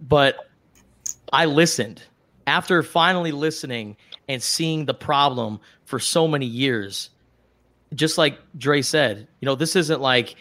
But 0.00 0.36
I 1.32 1.44
listened 1.44 2.02
after 2.46 2.82
finally 2.82 3.32
listening 3.32 3.96
and 4.28 4.42
seeing 4.42 4.86
the 4.86 4.94
problem 4.94 5.60
for 5.84 5.98
so 5.98 6.26
many 6.26 6.46
years. 6.46 7.10
Just 7.94 8.18
like 8.18 8.38
Dre 8.56 8.82
said, 8.82 9.28
you 9.40 9.46
know, 9.46 9.54
this 9.54 9.76
isn't 9.76 10.00
like, 10.00 10.36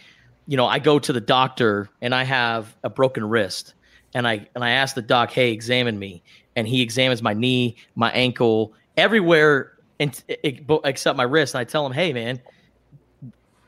you 0.47 0.57
know, 0.57 0.65
I 0.65 0.79
go 0.79 0.97
to 0.97 1.13
the 1.13 1.21
doctor 1.21 1.89
and 2.01 2.15
I 2.15 2.23
have 2.23 2.75
a 2.83 2.89
broken 2.89 3.27
wrist 3.27 3.73
and 4.13 4.27
I 4.27 4.47
and 4.55 4.63
I 4.63 4.71
ask 4.71 4.95
the 4.95 5.01
doc, 5.01 5.31
"Hey, 5.31 5.51
examine 5.51 5.99
me." 5.99 6.23
And 6.55 6.67
he 6.67 6.81
examines 6.81 7.21
my 7.21 7.33
knee, 7.33 7.75
my 7.95 8.11
ankle, 8.11 8.73
everywhere 8.95 9.73
and 9.99 10.23
except 10.27 11.17
my 11.17 11.23
wrist. 11.23 11.53
And 11.53 11.61
I 11.61 11.63
tell 11.65 11.85
him, 11.85 11.91
"Hey, 11.91 12.13
man, 12.13 12.41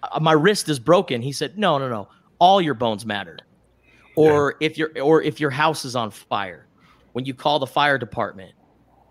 uh, 0.03 0.19
my 0.19 0.31
wrist 0.31 0.69
is 0.69 0.79
broken." 0.79 1.21
He 1.21 1.31
said, 1.31 1.57
"No, 1.57 1.77
no, 1.77 1.89
no. 1.89 2.07
All 2.39 2.61
your 2.61 2.73
bones 2.73 3.05
matter." 3.05 3.37
Or 4.15 4.55
if 4.59 4.77
your 4.77 4.91
or 5.01 5.21
if 5.21 5.39
your 5.39 5.49
house 5.49 5.85
is 5.85 5.95
on 5.95 6.11
fire, 6.11 6.65
when 7.13 7.25
you 7.25 7.33
call 7.33 7.59
the 7.59 7.67
fire 7.67 7.97
department, 7.97 8.53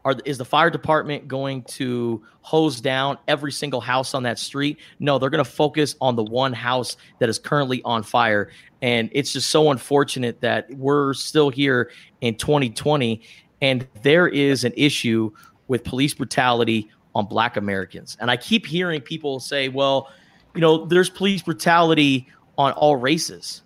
are 0.08 0.16
is 0.24 0.38
the 0.38 0.44
fire 0.44 0.70
department 0.70 1.28
going 1.28 1.62
to 1.64 2.24
hose 2.40 2.80
down 2.80 3.18
every 3.28 3.52
single 3.52 3.80
house 3.80 4.14
on 4.14 4.22
that 4.22 4.38
street? 4.38 4.78
No, 4.98 5.18
they're 5.18 5.28
going 5.28 5.44
to 5.44 5.50
focus 5.50 5.96
on 6.00 6.16
the 6.16 6.22
one 6.24 6.54
house 6.54 6.96
that 7.18 7.28
is 7.28 7.38
currently 7.38 7.82
on 7.84 8.02
fire. 8.02 8.50
And 8.80 9.10
it's 9.12 9.34
just 9.34 9.50
so 9.50 9.70
unfortunate 9.70 10.40
that 10.40 10.72
we're 10.74 11.12
still 11.12 11.50
here 11.50 11.90
in 12.22 12.36
2020 12.36 13.20
and 13.60 13.86
there 14.02 14.28
is 14.28 14.64
an 14.64 14.72
issue 14.76 15.30
with 15.66 15.84
police 15.84 16.14
brutality 16.14 16.88
on 17.14 17.26
black 17.26 17.56
Americans. 17.56 18.16
And 18.20 18.30
I 18.30 18.36
keep 18.36 18.64
hearing 18.64 19.02
people 19.02 19.40
say, 19.40 19.68
well, 19.68 20.10
you 20.54 20.60
know, 20.60 20.86
there's 20.86 21.10
police 21.10 21.42
brutality 21.42 22.28
on 22.56 22.72
all 22.72 22.96
races. 22.96 23.62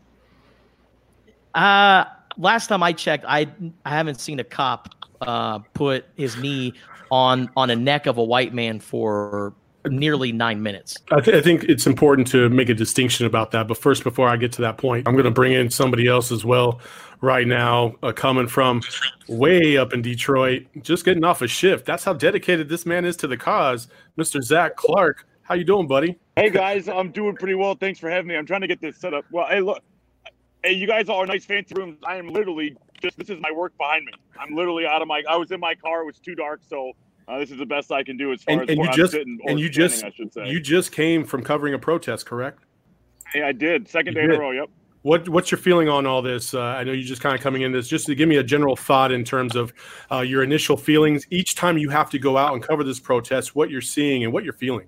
Uh 1.54 2.06
last 2.36 2.66
time 2.66 2.82
I 2.82 2.92
checked, 2.92 3.24
I 3.26 3.48
I 3.84 3.90
haven't 3.90 4.20
seen 4.20 4.40
a 4.40 4.44
cop 4.44 4.94
uh, 5.20 5.60
put 5.74 6.06
his 6.16 6.36
knee 6.36 6.74
on 7.10 7.50
on 7.56 7.70
a 7.70 7.76
neck 7.76 8.06
of 8.06 8.18
a 8.18 8.24
white 8.24 8.54
man 8.54 8.80
for 8.80 9.54
nearly 9.86 10.32
nine 10.32 10.62
minutes. 10.62 10.96
I, 11.10 11.20
th- 11.20 11.36
I 11.36 11.40
think 11.40 11.64
it's 11.64 11.86
important 11.86 12.28
to 12.28 12.48
make 12.50 12.68
a 12.68 12.74
distinction 12.74 13.26
about 13.26 13.50
that. 13.52 13.68
But 13.68 13.78
first, 13.78 14.04
before 14.04 14.28
I 14.28 14.36
get 14.36 14.52
to 14.52 14.62
that 14.62 14.78
point, 14.78 15.08
I'm 15.08 15.14
going 15.14 15.24
to 15.24 15.30
bring 15.30 15.52
in 15.52 15.70
somebody 15.70 16.06
else 16.06 16.30
as 16.30 16.44
well 16.44 16.80
right 17.20 17.46
now, 17.46 17.94
uh, 18.02 18.12
coming 18.12 18.46
from 18.46 18.80
way 19.28 19.76
up 19.76 19.92
in 19.92 20.02
Detroit, 20.02 20.66
just 20.82 21.04
getting 21.04 21.24
off 21.24 21.42
a 21.42 21.48
shift. 21.48 21.86
That's 21.86 22.04
how 22.04 22.12
dedicated 22.12 22.68
this 22.68 22.84
man 22.84 23.04
is 23.04 23.16
to 23.18 23.26
the 23.26 23.36
cause, 23.36 23.88
Mr. 24.18 24.42
Zach 24.42 24.76
Clark. 24.76 25.26
How 25.42 25.54
you 25.54 25.64
doing, 25.64 25.86
buddy? 25.86 26.18
Hey 26.36 26.50
guys, 26.50 26.88
I'm 26.88 27.10
doing 27.10 27.36
pretty 27.36 27.54
well. 27.54 27.74
Thanks 27.74 27.98
for 27.98 28.08
having 28.08 28.28
me. 28.28 28.36
I'm 28.36 28.46
trying 28.46 28.62
to 28.62 28.66
get 28.66 28.80
this 28.80 28.96
set 28.96 29.12
up. 29.12 29.24
Well, 29.30 29.46
hey, 29.48 29.60
look, 29.60 29.82
hey, 30.64 30.72
you 30.72 30.86
guys 30.86 31.08
are 31.08 31.26
nice 31.26 31.44
fancy 31.44 31.74
rooms. 31.76 31.98
I 32.06 32.16
am 32.16 32.28
literally 32.28 32.76
just 33.00 33.18
this 33.18 33.30
is 33.30 33.40
my 33.40 33.50
work 33.50 33.76
behind 33.78 34.04
me. 34.04 34.12
I'm 34.38 34.54
literally 34.54 34.86
out 34.86 35.02
of 35.02 35.08
my. 35.08 35.22
I 35.28 35.36
was 35.36 35.50
in 35.50 35.60
my 35.60 35.74
car. 35.74 36.02
It 36.02 36.06
was 36.06 36.18
too 36.18 36.34
dark, 36.34 36.60
so 36.68 36.92
uh, 37.28 37.38
this 37.38 37.50
is 37.50 37.58
the 37.58 37.66
best 37.66 37.92
I 37.92 38.02
can 38.02 38.16
do 38.16 38.32
as 38.32 38.42
far 38.42 38.54
And, 38.54 38.62
as 38.62 38.68
and 38.68 38.78
you 38.78 38.90
I'm 38.90 38.96
just 38.96 39.12
sitting 39.12 39.38
or 39.42 39.50
and 39.50 39.60
you 39.60 39.68
just 39.68 40.04
I 40.04 40.10
should 40.10 40.32
say. 40.32 40.48
you 40.48 40.60
just 40.60 40.92
came 40.92 41.24
from 41.24 41.42
covering 41.42 41.74
a 41.74 41.78
protest, 41.78 42.26
correct? 42.26 42.60
Yeah, 43.34 43.46
I 43.46 43.52
did. 43.52 43.88
Second 43.88 44.14
You 44.14 44.20
day 44.20 44.24
in 44.26 44.30
a 44.32 44.38
row. 44.38 44.50
Yep. 44.50 44.68
What 45.02 45.28
what's 45.28 45.50
your 45.50 45.58
feeling 45.58 45.88
on 45.88 46.06
all 46.06 46.22
this? 46.22 46.54
Uh, 46.54 46.60
I 46.60 46.84
know 46.84 46.92
you 46.92 47.02
just 47.02 47.22
kind 47.22 47.34
of 47.34 47.40
coming 47.40 47.62
in 47.62 47.72
this. 47.72 47.88
Just 47.88 48.06
to 48.06 48.14
give 48.14 48.28
me 48.28 48.36
a 48.36 48.44
general 48.44 48.76
thought 48.76 49.10
in 49.10 49.24
terms 49.24 49.56
of 49.56 49.72
uh, 50.12 50.20
your 50.20 50.44
initial 50.44 50.76
feelings 50.76 51.26
each 51.30 51.56
time 51.56 51.76
you 51.76 51.88
have 51.90 52.08
to 52.10 52.18
go 52.18 52.36
out 52.36 52.54
and 52.54 52.62
cover 52.62 52.84
this 52.84 53.00
protest, 53.00 53.56
what 53.56 53.68
you're 53.68 53.80
seeing 53.80 54.22
and 54.22 54.32
what 54.32 54.44
you're 54.44 54.52
feeling. 54.52 54.86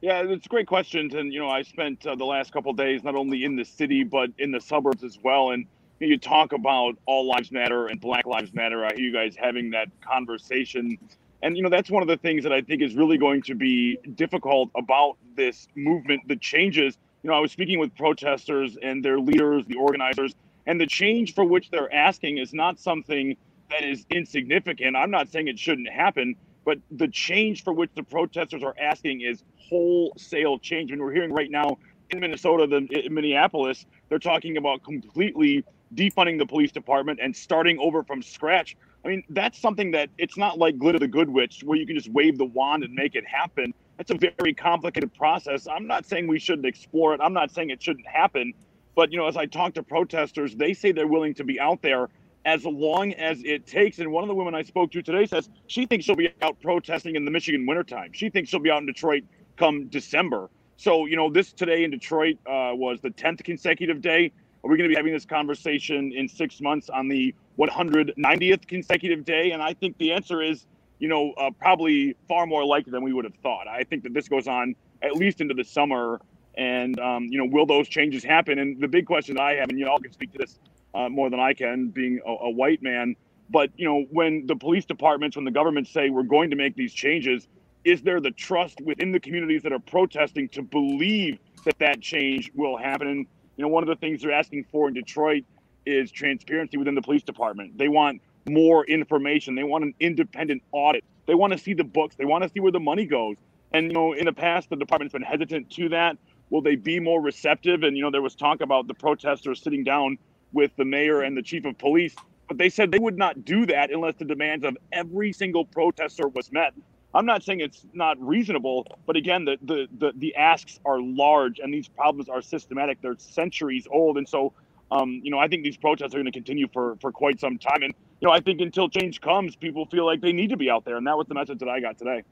Yeah, 0.00 0.22
it's 0.22 0.46
a 0.46 0.48
great 0.48 0.66
questions, 0.68 1.14
and 1.14 1.32
you 1.32 1.40
know, 1.40 1.48
I 1.48 1.62
spent 1.62 2.06
uh, 2.06 2.14
the 2.14 2.24
last 2.24 2.52
couple 2.52 2.72
days 2.74 3.02
not 3.02 3.16
only 3.16 3.44
in 3.44 3.56
the 3.56 3.64
city 3.64 4.04
but 4.04 4.30
in 4.38 4.52
the 4.52 4.60
suburbs 4.60 5.02
as 5.02 5.18
well. 5.22 5.50
And 5.50 5.66
you, 6.00 6.06
know, 6.06 6.10
you 6.12 6.18
talk 6.18 6.52
about 6.52 6.96
all 7.06 7.26
lives 7.26 7.50
matter 7.50 7.86
and 7.88 8.00
Black 8.00 8.26
Lives 8.26 8.54
Matter. 8.54 8.84
I 8.84 8.94
hear 8.94 9.06
you 9.06 9.12
guys 9.12 9.34
having 9.36 9.70
that 9.70 9.88
conversation, 10.02 10.98
and 11.42 11.56
you 11.56 11.62
know, 11.62 11.70
that's 11.70 11.90
one 11.90 12.02
of 12.02 12.08
the 12.08 12.18
things 12.18 12.44
that 12.44 12.52
I 12.52 12.60
think 12.60 12.82
is 12.82 12.94
really 12.94 13.18
going 13.18 13.42
to 13.42 13.54
be 13.54 13.98
difficult 14.14 14.70
about 14.76 15.16
this 15.34 15.66
movement. 15.74 16.28
The 16.28 16.36
changes. 16.36 16.98
You 17.22 17.30
know, 17.30 17.36
I 17.36 17.40
was 17.40 17.50
speaking 17.50 17.80
with 17.80 17.94
protesters 17.96 18.76
and 18.80 19.04
their 19.04 19.18
leaders, 19.18 19.64
the 19.66 19.76
organizers, 19.76 20.34
and 20.66 20.80
the 20.80 20.86
change 20.86 21.34
for 21.34 21.44
which 21.44 21.70
they're 21.70 21.92
asking 21.92 22.38
is 22.38 22.54
not 22.54 22.78
something 22.78 23.36
that 23.70 23.82
is 23.82 24.06
insignificant. 24.10 24.94
I'm 24.94 25.10
not 25.10 25.28
saying 25.30 25.48
it 25.48 25.58
shouldn't 25.58 25.88
happen, 25.88 26.36
but 26.66 26.78
the 26.90 27.08
change 27.08 27.62
for 27.62 27.72
which 27.72 27.90
the 27.94 28.02
protesters 28.02 28.62
are 28.64 28.74
asking 28.78 29.22
is 29.22 29.44
wholesale 29.56 30.58
change. 30.58 30.90
And 30.90 31.00
we're 31.00 31.12
hearing 31.12 31.32
right 31.32 31.50
now 31.50 31.78
in 32.10 32.20
Minnesota, 32.20 32.66
the, 32.66 33.06
in 33.06 33.14
Minneapolis, 33.14 33.86
they're 34.08 34.18
talking 34.18 34.56
about 34.56 34.82
completely 34.82 35.64
defunding 35.94 36.38
the 36.38 36.44
police 36.44 36.72
department 36.72 37.20
and 37.22 37.34
starting 37.34 37.78
over 37.78 38.02
from 38.02 38.20
scratch. 38.20 38.76
I 39.04 39.08
mean, 39.08 39.22
that's 39.30 39.60
something 39.60 39.92
that 39.92 40.10
it's 40.18 40.36
not 40.36 40.58
like 40.58 40.76
Glinda 40.76 40.98
the 40.98 41.06
Good 41.06 41.30
Witch 41.30 41.62
where 41.64 41.78
you 41.78 41.86
can 41.86 41.96
just 41.96 42.10
wave 42.10 42.36
the 42.36 42.44
wand 42.44 42.82
and 42.82 42.92
make 42.92 43.14
it 43.14 43.24
happen. 43.24 43.72
That's 43.96 44.10
a 44.10 44.18
very 44.18 44.52
complicated 44.52 45.14
process. 45.14 45.68
I'm 45.68 45.86
not 45.86 46.04
saying 46.04 46.26
we 46.26 46.40
shouldn't 46.40 46.66
explore 46.66 47.14
it. 47.14 47.20
I'm 47.22 47.32
not 47.32 47.52
saying 47.52 47.70
it 47.70 47.80
shouldn't 47.80 48.08
happen. 48.08 48.52
But, 48.96 49.12
you 49.12 49.18
know, 49.18 49.28
as 49.28 49.36
I 49.36 49.46
talk 49.46 49.74
to 49.74 49.84
protesters, 49.84 50.56
they 50.56 50.74
say 50.74 50.90
they're 50.90 51.06
willing 51.06 51.34
to 51.34 51.44
be 51.44 51.60
out 51.60 51.80
there 51.80 52.08
as 52.46 52.64
long 52.64 53.12
as 53.14 53.42
it 53.44 53.66
takes. 53.66 53.98
And 53.98 54.10
one 54.12 54.22
of 54.22 54.28
the 54.28 54.34
women 54.34 54.54
I 54.54 54.62
spoke 54.62 54.92
to 54.92 55.02
today 55.02 55.26
says 55.26 55.50
she 55.66 55.84
thinks 55.84 56.06
she'll 56.06 56.14
be 56.14 56.32
out 56.40 56.58
protesting 56.60 57.16
in 57.16 57.24
the 57.24 57.30
Michigan 57.30 57.66
wintertime. 57.66 58.12
She 58.12 58.30
thinks 58.30 58.48
she'll 58.48 58.60
be 58.60 58.70
out 58.70 58.78
in 58.78 58.86
Detroit 58.86 59.24
come 59.56 59.88
December. 59.88 60.48
So, 60.76 61.06
you 61.06 61.16
know, 61.16 61.30
this 61.30 61.52
today 61.52 61.82
in 61.82 61.90
Detroit 61.90 62.38
uh, 62.46 62.70
was 62.72 63.00
the 63.00 63.10
10th 63.10 63.42
consecutive 63.42 64.00
day. 64.00 64.30
Are 64.62 64.70
we 64.70 64.76
going 64.78 64.88
to 64.88 64.92
be 64.92 64.96
having 64.96 65.12
this 65.12 65.24
conversation 65.24 66.12
in 66.14 66.28
six 66.28 66.60
months 66.60 66.88
on 66.88 67.08
the 67.08 67.34
190th 67.58 68.66
consecutive 68.68 69.24
day? 69.24 69.50
And 69.50 69.60
I 69.60 69.74
think 69.74 69.98
the 69.98 70.12
answer 70.12 70.40
is, 70.40 70.66
you 70.98 71.08
know, 71.08 71.32
uh, 71.32 71.50
probably 71.58 72.16
far 72.28 72.46
more 72.46 72.64
likely 72.64 72.92
than 72.92 73.02
we 73.02 73.12
would 73.12 73.24
have 73.24 73.34
thought. 73.42 73.66
I 73.66 73.82
think 73.82 74.04
that 74.04 74.14
this 74.14 74.28
goes 74.28 74.46
on 74.46 74.76
at 75.02 75.16
least 75.16 75.40
into 75.40 75.54
the 75.54 75.64
summer. 75.64 76.20
And, 76.56 76.98
um, 77.00 77.24
you 77.24 77.38
know, 77.38 77.46
will 77.50 77.66
those 77.66 77.88
changes 77.88 78.22
happen? 78.22 78.58
And 78.58 78.80
the 78.80 78.88
big 78.88 79.06
question 79.06 79.38
I 79.38 79.54
have, 79.54 79.68
and 79.68 79.78
you 79.78 79.88
all 79.88 79.98
can 79.98 80.12
speak 80.12 80.32
to 80.32 80.38
this 80.38 80.58
uh, 80.96 81.08
more 81.08 81.30
than 81.30 81.40
I 81.40 81.52
can, 81.52 81.88
being 81.88 82.20
a, 82.26 82.30
a 82.30 82.50
white 82.50 82.82
man. 82.82 83.16
But 83.50 83.70
you 83.76 83.86
know, 83.86 84.06
when 84.10 84.46
the 84.46 84.56
police 84.56 84.84
departments, 84.84 85.36
when 85.36 85.44
the 85.44 85.50
government 85.50 85.86
say 85.88 86.10
we're 86.10 86.22
going 86.22 86.50
to 86.50 86.56
make 86.56 86.74
these 86.74 86.92
changes, 86.92 87.46
is 87.84 88.02
there 88.02 88.20
the 88.20 88.32
trust 88.32 88.80
within 88.80 89.12
the 89.12 89.20
communities 89.20 89.62
that 89.62 89.72
are 89.72 89.78
protesting 89.78 90.48
to 90.50 90.62
believe 90.62 91.38
that 91.64 91.78
that 91.78 92.00
change 92.00 92.50
will 92.54 92.76
happen? 92.76 93.06
And 93.08 93.26
you 93.56 93.62
know, 93.62 93.68
one 93.68 93.82
of 93.82 93.88
the 93.88 93.96
things 93.96 94.22
they're 94.22 94.32
asking 94.32 94.64
for 94.72 94.88
in 94.88 94.94
Detroit 94.94 95.44
is 95.84 96.10
transparency 96.10 96.76
within 96.78 96.94
the 96.94 97.02
police 97.02 97.22
department. 97.22 97.78
They 97.78 97.88
want 97.88 98.20
more 98.48 98.84
information. 98.86 99.54
They 99.54 99.64
want 99.64 99.84
an 99.84 99.94
independent 100.00 100.62
audit. 100.72 101.04
They 101.26 101.34
want 101.34 101.52
to 101.52 101.58
see 101.58 101.74
the 101.74 101.84
books. 101.84 102.16
They 102.16 102.24
want 102.24 102.42
to 102.44 102.50
see 102.50 102.60
where 102.60 102.72
the 102.72 102.80
money 102.80 103.06
goes. 103.06 103.36
And 103.72 103.86
you 103.86 103.92
know, 103.92 104.12
in 104.12 104.24
the 104.24 104.32
past, 104.32 104.70
the 104.70 104.76
department's 104.76 105.12
been 105.12 105.22
hesitant 105.22 105.70
to 105.72 105.88
that. 105.90 106.16
Will 106.50 106.62
they 106.62 106.76
be 106.76 107.00
more 107.00 107.20
receptive? 107.20 107.82
And 107.82 107.96
you 107.96 108.02
know, 108.02 108.10
there 108.10 108.22
was 108.22 108.34
talk 108.34 108.60
about 108.60 108.88
the 108.88 108.94
protesters 108.94 109.62
sitting 109.62 109.84
down 109.84 110.18
with 110.52 110.70
the 110.76 110.84
mayor 110.84 111.22
and 111.22 111.36
the 111.36 111.42
chief 111.42 111.64
of 111.64 111.76
police, 111.78 112.14
but 112.48 112.58
they 112.58 112.68
said 112.68 112.90
they 112.90 112.98
would 112.98 113.18
not 113.18 113.44
do 113.44 113.66
that 113.66 113.90
unless 113.90 114.14
the 114.18 114.24
demands 114.24 114.64
of 114.64 114.76
every 114.92 115.32
single 115.32 115.64
protester 115.64 116.28
was 116.28 116.52
met. 116.52 116.74
I'm 117.14 117.26
not 117.26 117.42
saying 117.42 117.60
it's 117.60 117.86
not 117.92 118.20
reasonable, 118.20 118.86
but 119.06 119.16
again, 119.16 119.44
the 119.44 119.56
the 119.62 119.88
the, 119.98 120.12
the 120.16 120.34
asks 120.36 120.78
are 120.84 121.00
large 121.00 121.60
and 121.60 121.72
these 121.72 121.88
problems 121.88 122.28
are 122.28 122.42
systematic. 122.42 123.00
They're 123.00 123.16
centuries 123.16 123.86
old, 123.90 124.18
and 124.18 124.28
so 124.28 124.52
um, 124.90 125.20
you 125.24 125.30
know 125.30 125.38
I 125.38 125.48
think 125.48 125.64
these 125.64 125.76
protests 125.78 126.14
are 126.14 126.18
going 126.18 126.26
to 126.26 126.32
continue 126.32 126.68
for 126.72 126.96
for 127.00 127.12
quite 127.12 127.40
some 127.40 127.58
time. 127.58 127.82
And 127.82 127.94
you 128.20 128.28
know 128.28 128.32
I 128.32 128.40
think 128.40 128.60
until 128.60 128.88
change 128.88 129.20
comes, 129.20 129.56
people 129.56 129.86
feel 129.86 130.04
like 130.04 130.20
they 130.20 130.32
need 130.32 130.50
to 130.50 130.56
be 130.56 130.68
out 130.68 130.84
there, 130.84 130.96
and 130.96 131.06
that 131.06 131.16
was 131.16 131.26
the 131.26 131.34
message 131.34 131.58
that 131.60 131.68
I 131.68 131.80
got 131.80 131.98
today. 131.98 132.22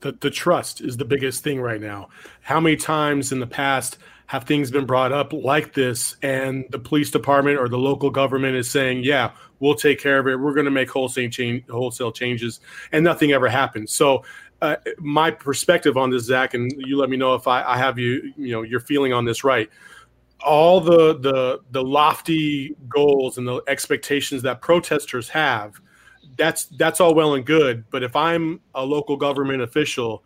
The, 0.00 0.12
the 0.12 0.30
trust 0.30 0.80
is 0.80 0.96
the 0.96 1.04
biggest 1.04 1.42
thing 1.42 1.60
right 1.60 1.80
now. 1.80 2.08
How 2.42 2.60
many 2.60 2.76
times 2.76 3.32
in 3.32 3.40
the 3.40 3.46
past 3.46 3.98
have 4.28 4.44
things 4.44 4.70
been 4.70 4.84
brought 4.84 5.10
up 5.10 5.32
like 5.32 5.72
this, 5.72 6.14
and 6.22 6.66
the 6.68 6.78
police 6.78 7.10
department 7.10 7.58
or 7.58 7.66
the 7.66 7.78
local 7.78 8.10
government 8.10 8.56
is 8.56 8.70
saying, 8.70 9.02
"Yeah, 9.02 9.32
we'll 9.58 9.74
take 9.74 9.98
care 9.98 10.18
of 10.18 10.26
it. 10.28 10.38
We're 10.38 10.52
going 10.52 10.66
to 10.66 10.70
make 10.70 10.90
wholesale 10.90 11.30
change, 11.30 11.66
wholesale 11.68 12.12
changes," 12.12 12.60
and 12.92 13.02
nothing 13.02 13.32
ever 13.32 13.48
happens. 13.48 13.90
So, 13.90 14.24
uh, 14.60 14.76
my 14.98 15.30
perspective 15.30 15.96
on 15.96 16.10
this, 16.10 16.24
Zach, 16.24 16.52
and 16.52 16.70
you 16.76 16.98
let 16.98 17.08
me 17.08 17.16
know 17.16 17.34
if 17.34 17.48
I, 17.48 17.62
I 17.62 17.78
have 17.78 17.98
you, 17.98 18.34
you 18.36 18.52
know, 18.52 18.62
your 18.62 18.80
feeling 18.80 19.14
on 19.14 19.24
this 19.24 19.44
right. 19.44 19.70
All 20.44 20.80
the 20.80 21.18
the 21.18 21.60
the 21.70 21.82
lofty 21.82 22.76
goals 22.86 23.38
and 23.38 23.48
the 23.48 23.62
expectations 23.66 24.42
that 24.42 24.60
protesters 24.60 25.30
have 25.30 25.80
that's 26.36 26.66
that's 26.76 27.00
all 27.00 27.14
well 27.14 27.34
and 27.34 27.44
good 27.44 27.84
but 27.90 28.04
if 28.04 28.14
i'm 28.14 28.60
a 28.76 28.84
local 28.84 29.16
government 29.16 29.60
official 29.60 30.22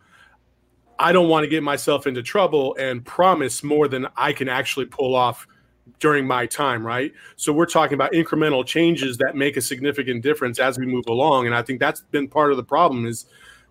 i 0.99 1.11
don't 1.11 1.29
want 1.29 1.43
to 1.43 1.47
get 1.47 1.63
myself 1.63 2.07
into 2.07 2.21
trouble 2.21 2.75
and 2.79 3.05
promise 3.05 3.63
more 3.63 3.87
than 3.87 4.07
i 4.17 4.31
can 4.33 4.49
actually 4.49 4.85
pull 4.85 5.15
off 5.15 5.47
during 5.99 6.25
my 6.25 6.45
time 6.45 6.85
right? 6.85 7.11
So 7.35 7.51
we're 7.51 7.65
talking 7.65 7.95
about 7.95 8.13
incremental 8.13 8.65
changes 8.65 9.17
that 9.17 9.35
make 9.35 9.57
a 9.57 9.61
significant 9.61 10.23
difference 10.23 10.59
as 10.59 10.77
we 10.77 10.85
move 10.85 11.05
along 11.07 11.45
and 11.45 11.55
i 11.55 11.61
think 11.61 11.79
that's 11.79 12.01
been 12.11 12.27
part 12.27 12.51
of 12.51 12.57
the 12.57 12.63
problem 12.63 13.05
is 13.05 13.25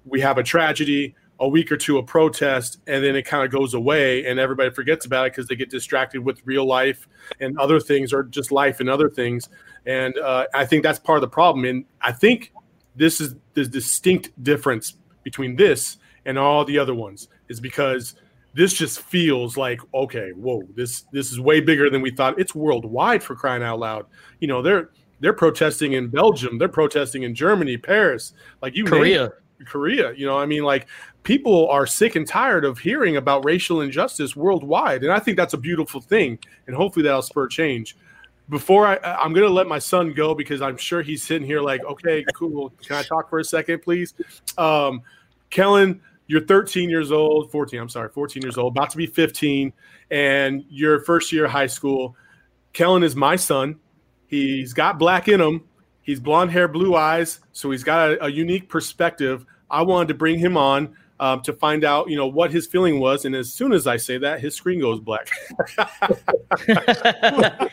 we 0.04 0.20
have 0.20 0.38
a 0.38 0.42
tragedy 0.42 1.14
a 1.40 1.48
week 1.48 1.72
or 1.72 1.76
two 1.76 1.98
of 1.98 2.06
protest 2.06 2.78
and 2.86 3.02
then 3.02 3.16
it 3.16 3.22
kind 3.22 3.44
of 3.44 3.50
goes 3.50 3.74
away 3.74 4.24
and 4.26 4.38
everybody 4.38 4.70
forgets 4.70 5.06
about 5.06 5.26
it 5.26 5.32
because 5.32 5.48
they 5.48 5.56
get 5.56 5.70
distracted 5.70 6.24
with 6.24 6.40
real 6.44 6.64
life 6.64 7.08
and 7.40 7.58
other 7.58 7.80
things 7.80 8.12
or 8.12 8.22
just 8.22 8.52
life 8.52 8.78
and 8.78 8.88
other 8.88 9.10
things. 9.10 9.48
And 9.84 10.16
uh, 10.18 10.46
i 10.54 10.64
think 10.64 10.84
that's 10.84 10.98
part 10.98 11.16
of 11.16 11.22
the 11.22 11.28
problem 11.28 11.64
and 11.64 11.84
i 12.00 12.12
think 12.12 12.52
this 12.94 13.20
is 13.20 13.34
the 13.54 13.64
distinct 13.64 14.30
difference 14.42 14.94
between 15.24 15.56
this 15.56 15.96
and 16.26 16.38
all 16.38 16.64
the 16.64 16.78
other 16.78 16.94
ones 16.94 17.28
is 17.48 17.60
because 17.60 18.14
this 18.54 18.72
just 18.72 19.00
feels 19.00 19.56
like 19.56 19.80
okay 19.94 20.30
whoa 20.32 20.62
this 20.74 21.04
this 21.12 21.32
is 21.32 21.40
way 21.40 21.60
bigger 21.60 21.88
than 21.90 22.02
we 22.02 22.10
thought 22.10 22.38
it's 22.38 22.54
worldwide 22.54 23.22
for 23.22 23.34
crying 23.34 23.62
out 23.62 23.78
loud 23.78 24.06
you 24.40 24.48
know 24.48 24.62
they're 24.62 24.90
they're 25.20 25.32
protesting 25.32 25.94
in 25.94 26.08
belgium 26.08 26.58
they're 26.58 26.68
protesting 26.68 27.22
in 27.22 27.34
germany 27.34 27.76
paris 27.76 28.34
like 28.60 28.76
you 28.76 28.84
Korea. 28.84 29.26
it. 29.26 29.32
Korea. 29.64 30.12
You 30.12 30.26
know, 30.26 30.38
I 30.38 30.46
mean, 30.46 30.62
like 30.62 30.88
people 31.22 31.68
are 31.68 31.86
sick 31.86 32.16
and 32.16 32.26
tired 32.26 32.64
of 32.64 32.78
hearing 32.78 33.16
about 33.16 33.44
racial 33.44 33.80
injustice 33.80 34.36
worldwide, 34.36 35.02
and 35.02 35.12
I 35.12 35.18
think 35.18 35.36
that's 35.36 35.54
a 35.54 35.58
beautiful 35.58 36.00
thing, 36.00 36.38
and 36.66 36.76
hopefully 36.76 37.04
that'll 37.04 37.22
spur 37.22 37.48
change. 37.48 37.96
Before 38.48 38.86
I, 38.86 38.98
I'm 39.02 39.32
going 39.32 39.46
to 39.46 39.52
let 39.52 39.66
my 39.66 39.78
son 39.78 40.12
go 40.12 40.34
because 40.34 40.60
I'm 40.60 40.76
sure 40.76 41.00
he's 41.00 41.22
sitting 41.22 41.46
here 41.46 41.60
like, 41.60 41.84
okay, 41.84 42.24
cool. 42.34 42.72
Can 42.84 42.96
I 42.96 43.02
talk 43.02 43.30
for 43.30 43.38
a 43.38 43.44
second, 43.44 43.82
please? 43.82 44.14
Um, 44.58 45.02
Kellen, 45.48 46.00
you're 46.32 46.40
13 46.40 46.88
years 46.88 47.12
old, 47.12 47.50
14. 47.50 47.78
I'm 47.78 47.88
sorry, 47.90 48.08
14 48.08 48.42
years 48.42 48.56
old, 48.56 48.72
about 48.72 48.88
to 48.88 48.96
be 48.96 49.04
15, 49.04 49.70
and 50.10 50.64
you're 50.70 51.00
first 51.00 51.30
year 51.30 51.44
of 51.44 51.50
high 51.50 51.66
school. 51.66 52.16
Kellen 52.72 53.02
is 53.02 53.14
my 53.14 53.36
son. 53.36 53.78
He's 54.28 54.72
got 54.72 54.98
black 54.98 55.28
in 55.28 55.42
him. 55.42 55.64
He's 56.00 56.20
blonde 56.20 56.50
hair, 56.50 56.68
blue 56.68 56.96
eyes, 56.96 57.40
so 57.52 57.70
he's 57.70 57.84
got 57.84 58.12
a, 58.12 58.24
a 58.24 58.28
unique 58.30 58.70
perspective. 58.70 59.44
I 59.70 59.82
wanted 59.82 60.08
to 60.08 60.14
bring 60.14 60.38
him 60.38 60.56
on 60.56 60.96
um, 61.22 61.40
to 61.42 61.52
find 61.52 61.84
out, 61.84 62.10
you 62.10 62.16
know, 62.16 62.26
what 62.26 62.50
his 62.50 62.66
feeling 62.66 62.98
was. 62.98 63.24
And 63.24 63.36
as 63.36 63.52
soon 63.52 63.72
as 63.72 63.86
I 63.86 63.96
say 63.96 64.18
that, 64.18 64.40
his 64.40 64.56
screen 64.56 64.80
goes 64.80 64.98
black. 64.98 65.30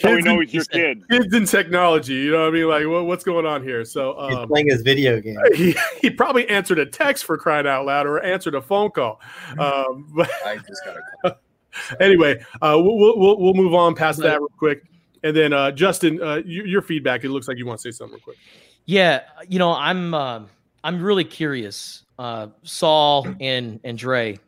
So 0.00 0.12
we 0.16 0.22
know 0.22 0.40
he's 0.40 0.52
your 0.52 0.64
kid. 0.64 1.04
Kids 1.08 1.32
in 1.32 1.44
technology, 1.44 2.14
you 2.14 2.32
know 2.32 2.40
what 2.40 2.48
I 2.48 2.50
mean? 2.50 2.66
Like, 2.66 2.86
what, 2.88 3.06
what's 3.06 3.22
going 3.22 3.46
on 3.46 3.62
here? 3.62 3.84
So 3.84 4.16
He's 4.28 4.36
um, 4.36 4.48
playing 4.48 4.68
his 4.68 4.82
video 4.82 5.20
game. 5.20 5.36
he, 5.54 5.76
he 6.00 6.10
probably 6.10 6.48
answered 6.48 6.80
a 6.80 6.86
text 6.86 7.24
for 7.24 7.38
crying 7.38 7.68
out 7.68 7.86
loud 7.86 8.06
or 8.06 8.20
answered 8.20 8.56
a 8.56 8.62
phone 8.62 8.90
call. 8.90 9.20
Um, 9.58 10.08
but 10.16 10.28
I 10.44 10.56
just 10.56 10.84
got 10.84 10.96
a 10.96 11.02
call. 11.22 11.38
anyway, 12.00 12.44
uh, 12.54 12.80
we'll, 12.82 13.16
we'll 13.16 13.38
we'll 13.38 13.54
move 13.54 13.74
on 13.74 13.94
past 13.94 14.18
that 14.20 14.40
real 14.40 14.48
quick, 14.58 14.82
and 15.22 15.36
then 15.36 15.52
uh, 15.52 15.70
Justin, 15.70 16.20
uh, 16.20 16.42
your, 16.44 16.66
your 16.66 16.82
feedback. 16.82 17.22
It 17.22 17.28
looks 17.28 17.46
like 17.46 17.58
you 17.58 17.66
want 17.66 17.78
to 17.78 17.92
say 17.92 17.96
something 17.96 18.14
real 18.14 18.24
quick. 18.24 18.38
Yeah, 18.86 19.20
you 19.48 19.60
know, 19.60 19.72
I'm 19.72 20.14
uh, 20.14 20.42
I'm 20.82 21.00
really 21.00 21.24
curious. 21.24 22.02
Uh, 22.18 22.48
Saul 22.62 23.26
and 23.40 23.80
and 23.84 23.96
Dre, 23.98 24.38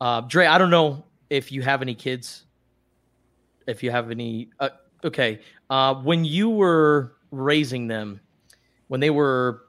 uh, 0.00 0.20
Dre, 0.22 0.46
I 0.46 0.58
don't 0.58 0.70
know 0.70 1.04
if 1.30 1.50
you 1.50 1.62
have 1.62 1.82
any 1.82 1.94
kids. 1.94 2.44
If 3.66 3.82
you 3.82 3.90
have 3.90 4.10
any, 4.10 4.48
uh, 4.60 4.70
okay, 5.04 5.40
uh, 5.68 5.94
when 5.96 6.24
you 6.24 6.48
were 6.48 7.16
raising 7.30 7.86
them, 7.86 8.20
when 8.88 9.00
they 9.00 9.10
were, 9.10 9.64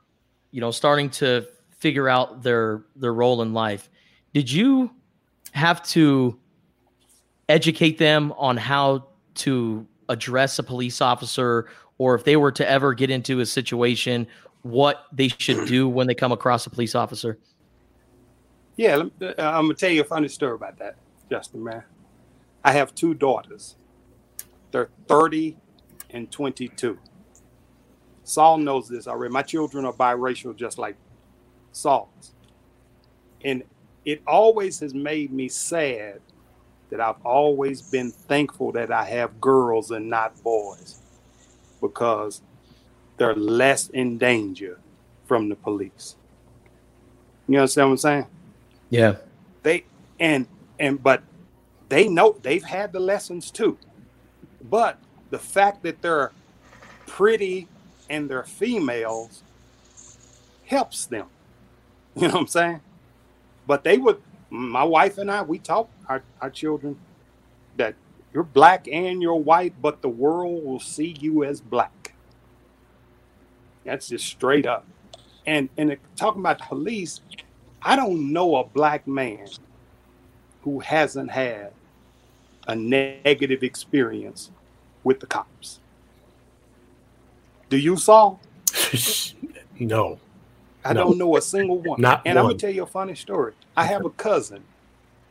you 0.51 0.61
know, 0.61 0.71
starting 0.71 1.09
to 1.11 1.45
figure 1.77 2.07
out 2.07 2.43
their 2.43 2.85
their 2.95 3.13
role 3.13 3.41
in 3.41 3.53
life, 3.53 3.89
did 4.33 4.51
you 4.51 4.91
have 5.51 5.81
to 5.83 6.39
educate 7.49 7.97
them 7.97 8.31
on 8.37 8.55
how 8.55 9.07
to 9.33 9.85
address 10.07 10.59
a 10.59 10.63
police 10.63 11.01
officer 11.01 11.67
or 11.97 12.15
if 12.15 12.23
they 12.23 12.35
were 12.35 12.51
to 12.51 12.67
ever 12.69 12.93
get 12.93 13.09
into 13.09 13.39
a 13.39 13.45
situation 13.45 14.27
what 14.69 15.05
they 15.11 15.27
should 15.27 15.67
do 15.67 15.89
when 15.89 16.07
they 16.07 16.15
come 16.15 16.31
across 16.31 16.65
a 16.65 16.69
police 16.69 16.95
officer 16.95 17.37
Yeah, 18.75 19.03
uh, 19.21 19.33
I'm 19.37 19.65
gonna 19.65 19.73
tell 19.73 19.89
you 19.89 20.01
a 20.01 20.05
funny 20.05 20.27
story 20.27 20.55
about 20.55 20.77
that, 20.79 20.95
Justin. 21.29 21.63
Man, 21.63 21.83
I 22.63 22.71
have 22.71 22.95
two 22.95 23.13
daughters. 23.13 23.75
They're 24.71 24.89
30 25.07 25.57
and 26.11 26.31
22. 26.31 26.97
Saul 28.23 28.57
knows 28.59 28.87
this 28.87 29.07
already. 29.07 29.33
My 29.33 29.41
children 29.41 29.85
are 29.85 29.93
biracial, 29.93 30.55
just 30.55 30.77
like 30.77 30.95
Saul's, 31.71 32.33
and 33.43 33.63
it 34.05 34.21
always 34.27 34.79
has 34.79 34.93
made 34.93 35.31
me 35.31 35.49
sad 35.49 36.21
that 36.89 37.01
I've 37.01 37.21
always 37.25 37.81
been 37.81 38.11
thankful 38.11 38.71
that 38.73 38.91
I 38.91 39.05
have 39.05 39.41
girls 39.41 39.91
and 39.91 40.09
not 40.09 40.41
boys, 40.43 41.01
because 41.81 42.41
they're 43.19 43.35
less 43.35 43.89
in 43.89 44.17
danger 44.17 44.79
from 45.25 45.49
the 45.49 45.55
police. 45.55 46.17
You 47.47 47.59
understand 47.59 47.89
what 47.89 47.93
I'm 47.93 47.97
saying? 47.99 48.27
yeah. 48.89 49.17
They 49.63 49.85
and 50.19 50.47
and 50.79 51.03
but 51.03 51.23
they 51.89 52.07
know 52.07 52.37
they've 52.41 52.63
had 52.63 52.93
the 52.93 52.99
lessons 53.01 53.51
too. 53.51 53.77
But 54.61 54.99
the 55.31 55.39
fact 55.39 55.83
that 55.83 56.01
they're 56.01 56.33
pretty 57.07 57.67
and 58.09 58.29
they're 58.29 58.43
females 58.45 59.43
helps 60.65 61.05
them. 61.05 61.27
You 62.15 62.27
know 62.27 62.35
what 62.35 62.41
i'm 62.41 62.47
saying? 62.47 62.81
But 63.67 63.83
they 63.83 63.97
would 63.97 64.21
my 64.49 64.83
wife 64.83 65.17
and 65.19 65.31
i 65.31 65.41
we 65.43 65.59
taught 65.59 65.89
our, 66.07 66.23
our 66.41 66.49
children 66.49 66.97
that 67.77 67.95
you're 68.33 68.43
black 68.43 68.87
and 68.91 69.21
you're 69.21 69.35
white 69.35 69.75
but 69.81 70.01
the 70.01 70.09
world 70.09 70.65
will 70.65 70.79
see 70.79 71.15
you 71.19 71.43
as 71.43 71.61
black 71.61 71.91
that's 73.89 74.07
just 74.07 74.25
straight 74.25 74.65
up 74.65 74.85
and 75.45 75.69
and 75.77 75.97
talking 76.15 76.41
about 76.41 76.59
the 76.59 76.65
police 76.65 77.21
I 77.81 77.95
don't 77.95 78.31
know 78.33 78.57
a 78.57 78.65
black 78.65 79.07
man 79.07 79.47
who 80.61 80.79
hasn't 80.79 81.31
had 81.31 81.71
a 82.67 82.75
negative 82.75 83.63
experience 83.63 84.51
with 85.03 85.21
the 85.21 85.25
cops. 85.25 85.79
Do 87.69 87.77
you, 87.77 87.95
Saul? 87.97 88.39
no. 89.79 90.19
I 90.83 90.93
No. 90.93 91.05
don't 91.05 91.17
know 91.17 91.37
a 91.37 91.41
single 91.41 91.79
one. 91.81 92.01
Not 92.01 92.21
and 92.25 92.37
I'm 92.37 92.45
gonna 92.45 92.57
tell 92.57 92.69
you 92.69 92.83
a 92.83 92.87
funny 92.87 93.15
story. 93.15 93.53
I 93.77 93.85
have 93.85 94.05
a 94.05 94.09
cousin. 94.09 94.63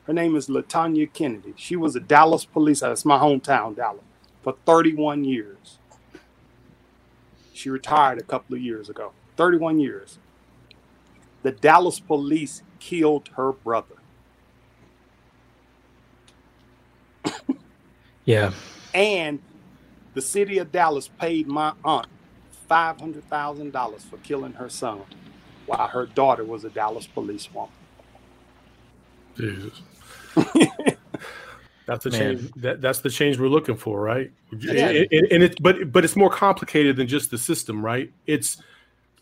Her 0.07 0.13
name 0.13 0.37
is 0.37 0.49
Latanya 0.49 1.13
Kennedy. 1.13 1.53
She 1.57 1.77
was 1.77 1.95
a 1.97 2.01
Dallas 2.01 2.45
police. 2.47 2.81
That's 2.81 3.05
my 3.05 3.19
hometown, 3.19 3.77
Dallas, 3.77 4.01
for 4.43 4.55
31 4.65 5.25
years. 5.25 5.78
She 7.59 7.71
retired 7.71 8.21
a 8.21 8.23
couple 8.23 8.55
of 8.55 8.63
years 8.63 8.89
ago. 8.89 9.15
31 9.37 9.81
years. 9.81 10.21
The 11.43 11.51
Dallas 11.51 11.99
police 11.99 12.63
killed 12.79 13.31
her 13.37 13.53
brother. 13.53 13.97
yeah 18.25 18.53
And 18.95 19.41
the 20.15 20.23
city 20.23 20.59
of 20.59 20.73
Dallas 20.73 21.09
paid 21.09 21.49
my 21.49 21.75
aunt 21.85 22.07
$500,000 22.71 24.01
for 24.03 24.19
killing 24.19 24.55
her 24.55 24.69
son 24.69 25.03
while 25.67 25.89
her 25.89 26.07
daughter 26.07 26.45
was 26.45 26.65
a 26.65 26.71
Dallas 26.71 27.09
policewoman. 27.09 27.71
Jesus. 29.37 29.83
That's 31.89 32.05
the 32.05 32.11
Man. 32.11 32.21
change. 32.21 32.53
That, 32.57 32.83
that's 32.83 32.99
the 32.99 33.09
change 33.09 33.39
we're 33.39 33.49
looking 33.49 33.75
for, 33.75 34.03
right? 34.03 34.31
Yeah. 34.59 34.89
And 34.89 35.43
it's 35.43 35.59
but 35.59 35.91
but 35.91 36.05
it's 36.05 36.17
more 36.17 36.29
complicated 36.29 36.97
than 36.97 37.09
just 37.09 37.31
the 37.31 37.39
system, 37.39 37.83
right? 37.83 38.13
It's 38.27 38.59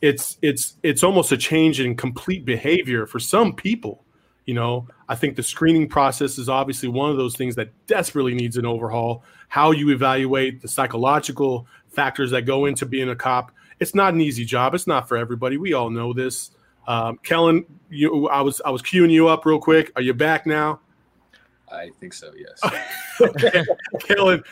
it's 0.03 0.37
it's 0.43 0.77
it's 0.83 1.05
almost 1.05 1.31
a 1.31 1.37
change 1.37 1.79
in 1.79 1.97
complete 1.97 2.45
behavior 2.45 3.07
for 3.07 3.21
some 3.21 3.53
people. 3.55 4.03
You 4.47 4.55
know, 4.55 4.89
I 5.09 5.15
think 5.15 5.37
the 5.37 5.45
screening 5.45 5.89
process 5.89 6.39
is 6.39 6.49
obviously 6.49 6.89
one 6.89 7.09
of 7.09 7.17
those 7.17 7.37
things 7.37 7.55
that 7.55 7.71
desperately 7.87 8.35
needs 8.35 8.57
an 8.57 8.67
overhaul. 8.67 9.23
How 9.47 9.71
you 9.71 9.91
evaluate 9.91 10.61
the 10.61 10.67
psychological 10.67 11.69
factors 11.89 12.33
that 12.33 12.43
go 12.43 12.65
into 12.65 12.85
being 12.85 13.11
a 13.11 13.17
cop. 13.17 13.53
It's 13.79 13.95
not 13.95 14.13
an 14.13 14.21
easy 14.21 14.45
job. 14.45 14.75
It's 14.75 14.89
not 14.89 15.07
for 15.07 15.17
everybody. 15.17 15.57
We 15.57 15.73
all 15.73 15.89
know 15.89 16.13
this. 16.13 16.51
Um, 16.89 17.21
Kellen, 17.23 17.65
you, 17.91 18.29
I 18.29 18.41
was 18.41 18.61
I 18.65 18.71
was 18.71 18.83
queuing 18.83 19.13
you 19.13 19.29
up 19.29 19.47
real 19.47 19.61
quick. 19.61 19.93
Are 19.95 20.03
you 20.03 20.15
back 20.15 20.47
now? 20.47 20.81
I 21.71 21.91
think 22.01 22.15
so. 22.15 22.33
Yes. 22.37 22.61
Kellen, 24.01 24.43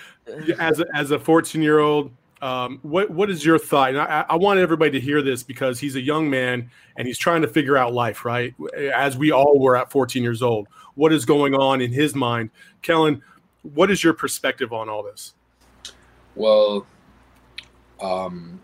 as 0.59 0.81
a, 0.81 0.87
as 0.95 1.11
a 1.11 1.19
14 1.19 1.63
year 1.63 1.79
old, 1.79 2.11
um, 2.43 2.79
what 2.83 3.11
what 3.11 3.31
is 3.31 3.45
your 3.45 3.59
thought? 3.59 3.91
And 3.91 3.99
I, 3.99 4.27
I 4.29 4.37
want 4.37 4.59
everybody 4.59 4.91
to 4.91 5.01
hear 5.01 5.23
this 5.23 5.43
because 5.43 5.81
he's 5.81 5.97
a 5.97 6.01
young 6.01 6.29
man 6.29 6.71
and 6.97 7.07
he's 7.07 7.17
trying 7.17 7.43
to 7.43 7.49
figure 7.49 7.77
out 7.77 7.95
life, 7.95 8.25
right? 8.25 8.55
As 8.95 9.17
we 9.17 9.31
all 9.31 9.59
were 9.59 9.77
at 9.77 9.91
14 9.91 10.23
years 10.23 10.43
old. 10.43 10.69
What 10.95 11.13
is 11.13 11.25
going 11.25 11.55
on 11.55 11.81
in 11.81 11.91
his 11.93 12.15
mind? 12.15 12.51
Kellen, 12.83 13.23
what 13.63 13.91
is 13.91 14.05
your 14.05 14.13
perspective 14.13 14.73
on 14.73 14.89
all 14.89 15.03
this? 15.03 15.35
Well, 16.35 16.87
um, 18.01 18.61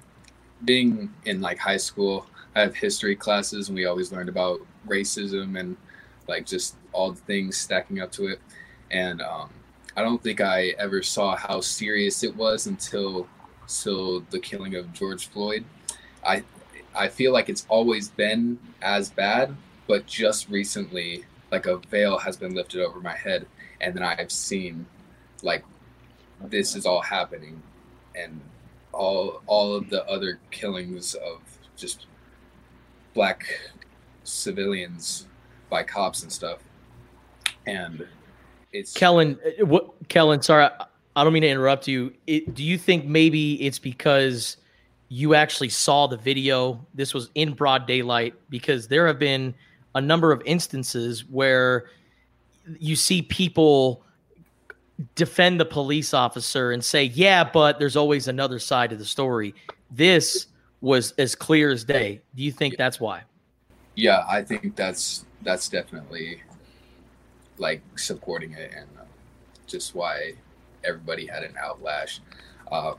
being 0.64 1.12
in 1.24 1.40
like 1.40 1.58
high 1.58 1.76
school, 1.78 2.26
I 2.54 2.60
have 2.60 2.74
history 2.74 3.16
classes, 3.16 3.68
and 3.68 3.76
we 3.76 3.86
always 3.86 4.12
learned 4.12 4.28
about 4.28 4.60
racism 4.86 5.58
and 5.58 5.76
like 6.28 6.46
just 6.46 6.76
all 6.92 7.12
the 7.12 7.20
things 7.20 7.56
stacking 7.56 8.00
up 8.00 8.12
to 8.12 8.26
it. 8.26 8.40
And 8.90 9.20
um, 9.22 9.50
I 9.96 10.02
don't 10.02 10.22
think 10.22 10.40
I 10.40 10.74
ever 10.78 11.02
saw 11.02 11.36
how 11.36 11.60
serious 11.60 12.22
it 12.22 12.34
was 12.34 12.66
until 12.66 13.28
until 13.62 14.20
the 14.30 14.38
killing 14.38 14.74
of 14.74 14.92
George 14.92 15.28
Floyd. 15.28 15.64
I 16.24 16.42
I 16.94 17.08
feel 17.08 17.32
like 17.32 17.48
it's 17.48 17.66
always 17.68 18.08
been 18.08 18.58
as 18.82 19.10
bad, 19.10 19.54
but 19.86 20.06
just 20.06 20.48
recently, 20.48 21.24
like 21.52 21.66
a 21.66 21.78
veil 21.78 22.18
has 22.18 22.36
been 22.36 22.54
lifted 22.54 22.80
over 22.80 23.00
my 23.00 23.16
head, 23.16 23.46
and 23.80 23.94
then 23.94 24.02
I've 24.02 24.32
seen 24.32 24.86
like 25.42 25.64
this 26.40 26.74
is 26.74 26.86
all 26.86 27.02
happening 27.02 27.62
and 28.14 28.40
all 28.92 29.42
all 29.46 29.74
of 29.74 29.90
the 29.90 30.04
other 30.06 30.40
killings 30.50 31.14
of 31.14 31.40
just 31.76 32.06
black 33.14 33.44
civilians 34.24 35.26
by 35.68 35.82
cops 35.82 36.22
and 36.22 36.32
stuff 36.32 36.58
and 37.70 38.06
it's 38.72 38.92
Kellen, 38.92 39.38
uh, 39.44 39.66
what 39.66 40.08
Kellen? 40.08 40.42
Sorry, 40.42 40.64
I, 40.64 40.86
I 41.16 41.24
don't 41.24 41.32
mean 41.32 41.42
to 41.42 41.48
interrupt 41.48 41.88
you. 41.88 42.12
It, 42.26 42.54
do 42.54 42.62
you 42.62 42.78
think 42.78 43.04
maybe 43.04 43.54
it's 43.64 43.78
because 43.78 44.56
you 45.08 45.34
actually 45.34 45.68
saw 45.68 46.06
the 46.06 46.16
video? 46.16 46.84
This 46.94 47.14
was 47.14 47.30
in 47.34 47.52
broad 47.52 47.86
daylight 47.86 48.34
because 48.48 48.88
there 48.88 49.06
have 49.06 49.18
been 49.18 49.54
a 49.94 50.00
number 50.00 50.32
of 50.32 50.42
instances 50.44 51.24
where 51.28 51.86
you 52.78 52.94
see 52.94 53.22
people 53.22 54.04
defend 55.14 55.58
the 55.58 55.64
police 55.64 56.14
officer 56.14 56.72
and 56.72 56.84
say, 56.84 57.04
"Yeah, 57.04 57.44
but 57.44 57.78
there's 57.78 57.96
always 57.96 58.28
another 58.28 58.58
side 58.58 58.90
to 58.90 58.96
the 58.96 59.04
story." 59.04 59.54
This 59.90 60.46
was 60.80 61.12
as 61.18 61.34
clear 61.34 61.70
as 61.70 61.84
day. 61.84 62.20
Do 62.34 62.42
you 62.42 62.52
think 62.52 62.76
that's 62.76 63.00
why? 63.00 63.22
yeah 64.00 64.24
i 64.28 64.42
think 64.42 64.74
that's 64.76 65.24
that's 65.42 65.68
definitely 65.68 66.42
like 67.60 67.82
supporting 67.96 68.52
it 68.52 68.72
and 68.76 68.88
uh, 68.98 69.04
just 69.66 69.94
why 69.94 70.32
everybody 70.82 71.26
had 71.26 71.44
an 71.44 71.54
outlash 71.62 72.20
um 72.72 72.96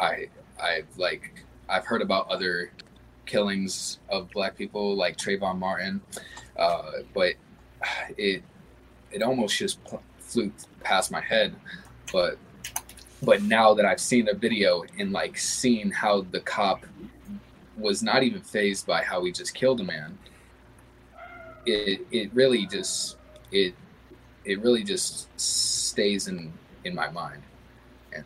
i 0.00 0.26
i've 0.62 0.86
like 0.96 1.44
i've 1.68 1.84
heard 1.84 2.00
about 2.00 2.28
other 2.30 2.70
killings 3.26 3.98
of 4.08 4.30
black 4.30 4.56
people 4.56 4.96
like 4.96 5.16
Trayvon 5.16 5.58
Martin 5.58 6.00
uh 6.56 6.92
but 7.14 7.34
it 8.16 8.42
it 9.12 9.22
almost 9.22 9.58
just 9.58 9.82
pl- 9.84 10.02
flew 10.18 10.52
past 10.82 11.10
my 11.10 11.20
head. 11.20 11.54
But 12.12 12.38
but 13.22 13.42
now 13.42 13.74
that 13.74 13.84
I've 13.84 14.00
seen 14.00 14.24
the 14.26 14.34
video 14.34 14.84
and 14.98 15.12
like 15.12 15.36
seen 15.36 15.90
how 15.90 16.22
the 16.22 16.40
cop 16.40 16.86
was 17.76 18.02
not 18.02 18.22
even 18.22 18.40
phased 18.40 18.86
by 18.86 19.02
how 19.02 19.24
he 19.24 19.32
just 19.32 19.54
killed 19.54 19.80
a 19.80 19.84
man, 19.84 20.18
it 21.66 22.06
it 22.10 22.32
really 22.32 22.66
just 22.66 23.16
it 23.52 23.74
it 24.44 24.60
really 24.62 24.82
just 24.82 25.28
stays 25.40 26.28
in 26.28 26.52
in 26.84 26.94
my 26.94 27.10
mind. 27.10 27.42
And 28.14 28.24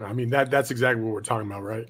I 0.00 0.12
mean 0.12 0.30
that 0.30 0.50
that's 0.50 0.70
exactly 0.70 1.02
what 1.02 1.12
we're 1.12 1.20
talking 1.20 1.46
about, 1.46 1.62
right? 1.62 1.88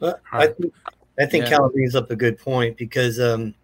Well, 0.00 0.18
I 0.32 0.48
think 0.48 0.74
I 1.18 1.26
think 1.26 1.44
Yeah. 1.44 1.50
Cal 1.50 1.68
brings 1.68 1.94
up 1.94 2.10
a 2.10 2.16
good 2.16 2.38
point 2.38 2.76
because 2.76 3.20
um, 3.20 3.54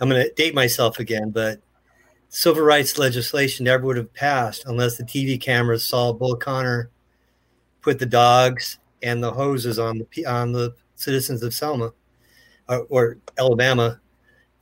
I'm 0.00 0.08
going 0.08 0.22
to 0.22 0.32
date 0.34 0.54
myself 0.54 0.98
again, 0.98 1.30
but 1.30 1.60
civil 2.28 2.62
rights 2.62 2.98
legislation 2.98 3.64
never 3.64 3.86
would 3.86 3.96
have 3.96 4.12
passed 4.14 4.64
unless 4.66 4.96
the 4.96 5.04
TV 5.04 5.40
cameras 5.40 5.84
saw 5.84 6.12
Bull 6.12 6.36
Connor 6.36 6.90
put 7.80 7.98
the 7.98 8.06
dogs 8.06 8.78
and 9.02 9.22
the 9.22 9.32
hoses 9.32 9.78
on 9.78 9.98
the 9.98 10.26
on 10.26 10.52
the 10.52 10.74
citizens 10.96 11.42
of 11.42 11.52
Selma 11.52 11.92
or, 12.68 12.86
or 12.88 13.18
Alabama. 13.38 14.00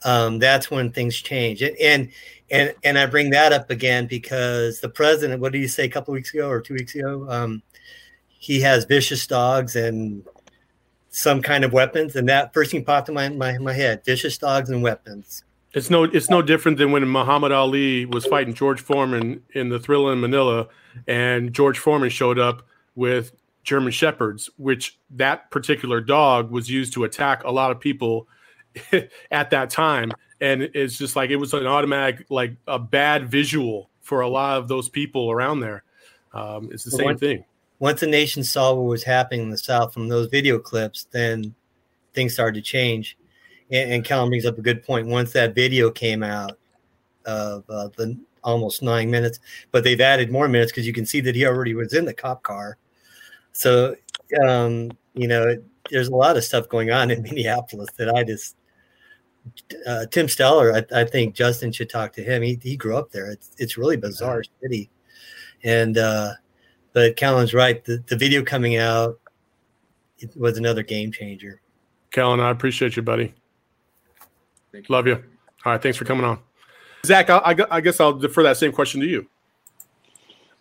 Um, 0.04 0.38
that's 0.38 0.70
when 0.70 0.92
things 0.92 1.16
change. 1.16 1.62
And, 1.62 1.76
and 1.78 2.10
and 2.50 2.74
and 2.82 2.98
I 2.98 3.06
bring 3.06 3.30
that 3.30 3.52
up 3.52 3.70
again 3.70 4.06
because 4.06 4.80
the 4.80 4.88
president, 4.88 5.40
what 5.40 5.52
did 5.52 5.60
he 5.60 5.68
say 5.68 5.84
a 5.84 5.90
couple 5.90 6.12
weeks 6.12 6.34
ago 6.34 6.48
or 6.48 6.60
two 6.60 6.74
weeks 6.74 6.94
ago? 6.94 7.26
Um, 7.28 7.62
he 8.28 8.60
has 8.60 8.84
vicious 8.84 9.26
dogs 9.26 9.76
and 9.76 10.24
some 11.10 11.42
kind 11.42 11.64
of 11.64 11.72
weapons, 11.72 12.16
and 12.16 12.28
that 12.28 12.52
first 12.54 12.70
thing 12.70 12.84
popped 12.84 13.08
in 13.08 13.14
my, 13.14 13.28
my, 13.28 13.58
my 13.58 13.72
head: 13.72 14.04
vicious 14.04 14.38
dogs 14.38 14.70
and 14.70 14.82
weapons. 14.82 15.44
It's 15.72 15.90
no 15.90 16.04
it's 16.04 16.30
no 16.30 16.42
different 16.42 16.78
than 16.78 16.90
when 16.90 17.06
Muhammad 17.08 17.52
Ali 17.52 18.06
was 18.06 18.26
fighting 18.26 18.54
George 18.54 18.80
Foreman 18.80 19.42
in 19.54 19.68
the 19.68 19.78
Thrilla 19.78 20.12
in 20.12 20.20
Manila, 20.20 20.66
and 21.06 21.52
George 21.52 21.78
Foreman 21.78 22.10
showed 22.10 22.38
up 22.38 22.66
with 22.96 23.32
German 23.62 23.92
Shepherds, 23.92 24.50
which 24.56 24.98
that 25.10 25.50
particular 25.50 26.00
dog 26.00 26.50
was 26.50 26.68
used 26.68 26.92
to 26.94 27.04
attack 27.04 27.44
a 27.44 27.50
lot 27.50 27.70
of 27.70 27.78
people 27.78 28.26
at 29.30 29.50
that 29.50 29.70
time. 29.70 30.12
And 30.40 30.62
it's 30.62 30.96
just 30.96 31.16
like 31.16 31.30
it 31.30 31.36
was 31.36 31.52
an 31.52 31.66
automatic, 31.66 32.26
like 32.30 32.54
a 32.66 32.78
bad 32.78 33.30
visual 33.30 33.90
for 34.00 34.22
a 34.22 34.28
lot 34.28 34.58
of 34.58 34.68
those 34.68 34.88
people 34.88 35.30
around 35.30 35.60
there. 35.60 35.84
Um, 36.32 36.70
it's 36.72 36.84
the 36.84 36.90
But 36.90 36.96
same 36.96 37.04
once- 37.06 37.20
thing. 37.20 37.44
Once 37.78 38.00
the 38.00 38.06
nation 38.06 38.44
saw 38.44 38.74
what 38.74 38.82
was 38.82 39.02
happening 39.04 39.40
in 39.40 39.48
the 39.50 39.56
South 39.56 39.94
from 39.94 40.08
those 40.08 40.28
video 40.28 40.58
clips, 40.58 41.06
then 41.12 41.54
things 42.12 42.34
started 42.34 42.56
to 42.56 42.62
change. 42.62 43.16
And, 43.70 43.90
and 43.92 44.04
Kellen 44.04 44.28
brings 44.28 44.44
up 44.44 44.58
a 44.58 44.62
good 44.62 44.82
point. 44.82 45.06
Once 45.06 45.32
that 45.32 45.54
video 45.54 45.90
came 45.90 46.22
out 46.22 46.58
of 47.24 47.64
uh, 47.70 47.88
the 47.96 48.18
almost 48.44 48.82
nine 48.82 49.10
minutes, 49.10 49.40
but 49.72 49.82
they've 49.82 50.00
added 50.00 50.30
more 50.30 50.46
minutes 50.46 50.72
because 50.72 50.86
you 50.86 50.92
can 50.92 51.06
see 51.06 51.20
that 51.20 51.34
he 51.34 51.46
already 51.46 51.74
was 51.74 51.94
in 51.94 52.04
the 52.04 52.12
cop 52.12 52.42
car. 52.42 52.76
So, 53.52 53.96
um, 54.46 54.90
you 55.14 55.26
know, 55.26 55.56
there's 55.90 56.08
a 56.08 56.14
lot 56.14 56.36
of 56.36 56.44
stuff 56.44 56.68
going 56.68 56.90
on 56.90 57.10
in 57.10 57.22
Minneapolis 57.24 57.88
that 57.96 58.14
I 58.14 58.24
just. 58.24 58.56
Uh, 59.86 60.06
Tim 60.06 60.26
Steller, 60.26 60.86
I, 60.92 61.00
I 61.00 61.04
think 61.04 61.34
Justin 61.34 61.72
should 61.72 61.90
talk 61.90 62.12
to 62.14 62.22
him. 62.22 62.42
He, 62.42 62.58
he 62.62 62.76
grew 62.76 62.96
up 62.96 63.10
there. 63.10 63.30
It's 63.30 63.52
it's 63.58 63.78
really 63.78 63.96
bizarre 63.96 64.42
city, 64.62 64.90
and 65.64 65.96
uh, 65.98 66.32
but 66.92 67.16
Kellen's 67.16 67.54
right. 67.54 67.84
The, 67.84 68.02
the 68.06 68.16
video 68.16 68.42
coming 68.42 68.76
out 68.76 69.18
it 70.20 70.36
was 70.36 70.58
another 70.58 70.82
game 70.82 71.10
changer. 71.10 71.60
Kellen, 72.10 72.40
I 72.40 72.50
appreciate 72.50 72.96
you, 72.96 73.02
buddy. 73.02 73.34
Love 74.88 75.06
you. 75.06 75.14
All 75.64 75.72
right, 75.72 75.82
thanks 75.82 75.98
for 75.98 76.04
coming 76.04 76.24
on. 76.24 76.38
Zach, 77.04 77.30
I, 77.30 77.38
I 77.38 77.56
I 77.70 77.80
guess 77.80 78.00
I'll 78.00 78.12
defer 78.12 78.42
that 78.42 78.56
same 78.56 78.72
question 78.72 79.00
to 79.00 79.06
you. 79.06 79.26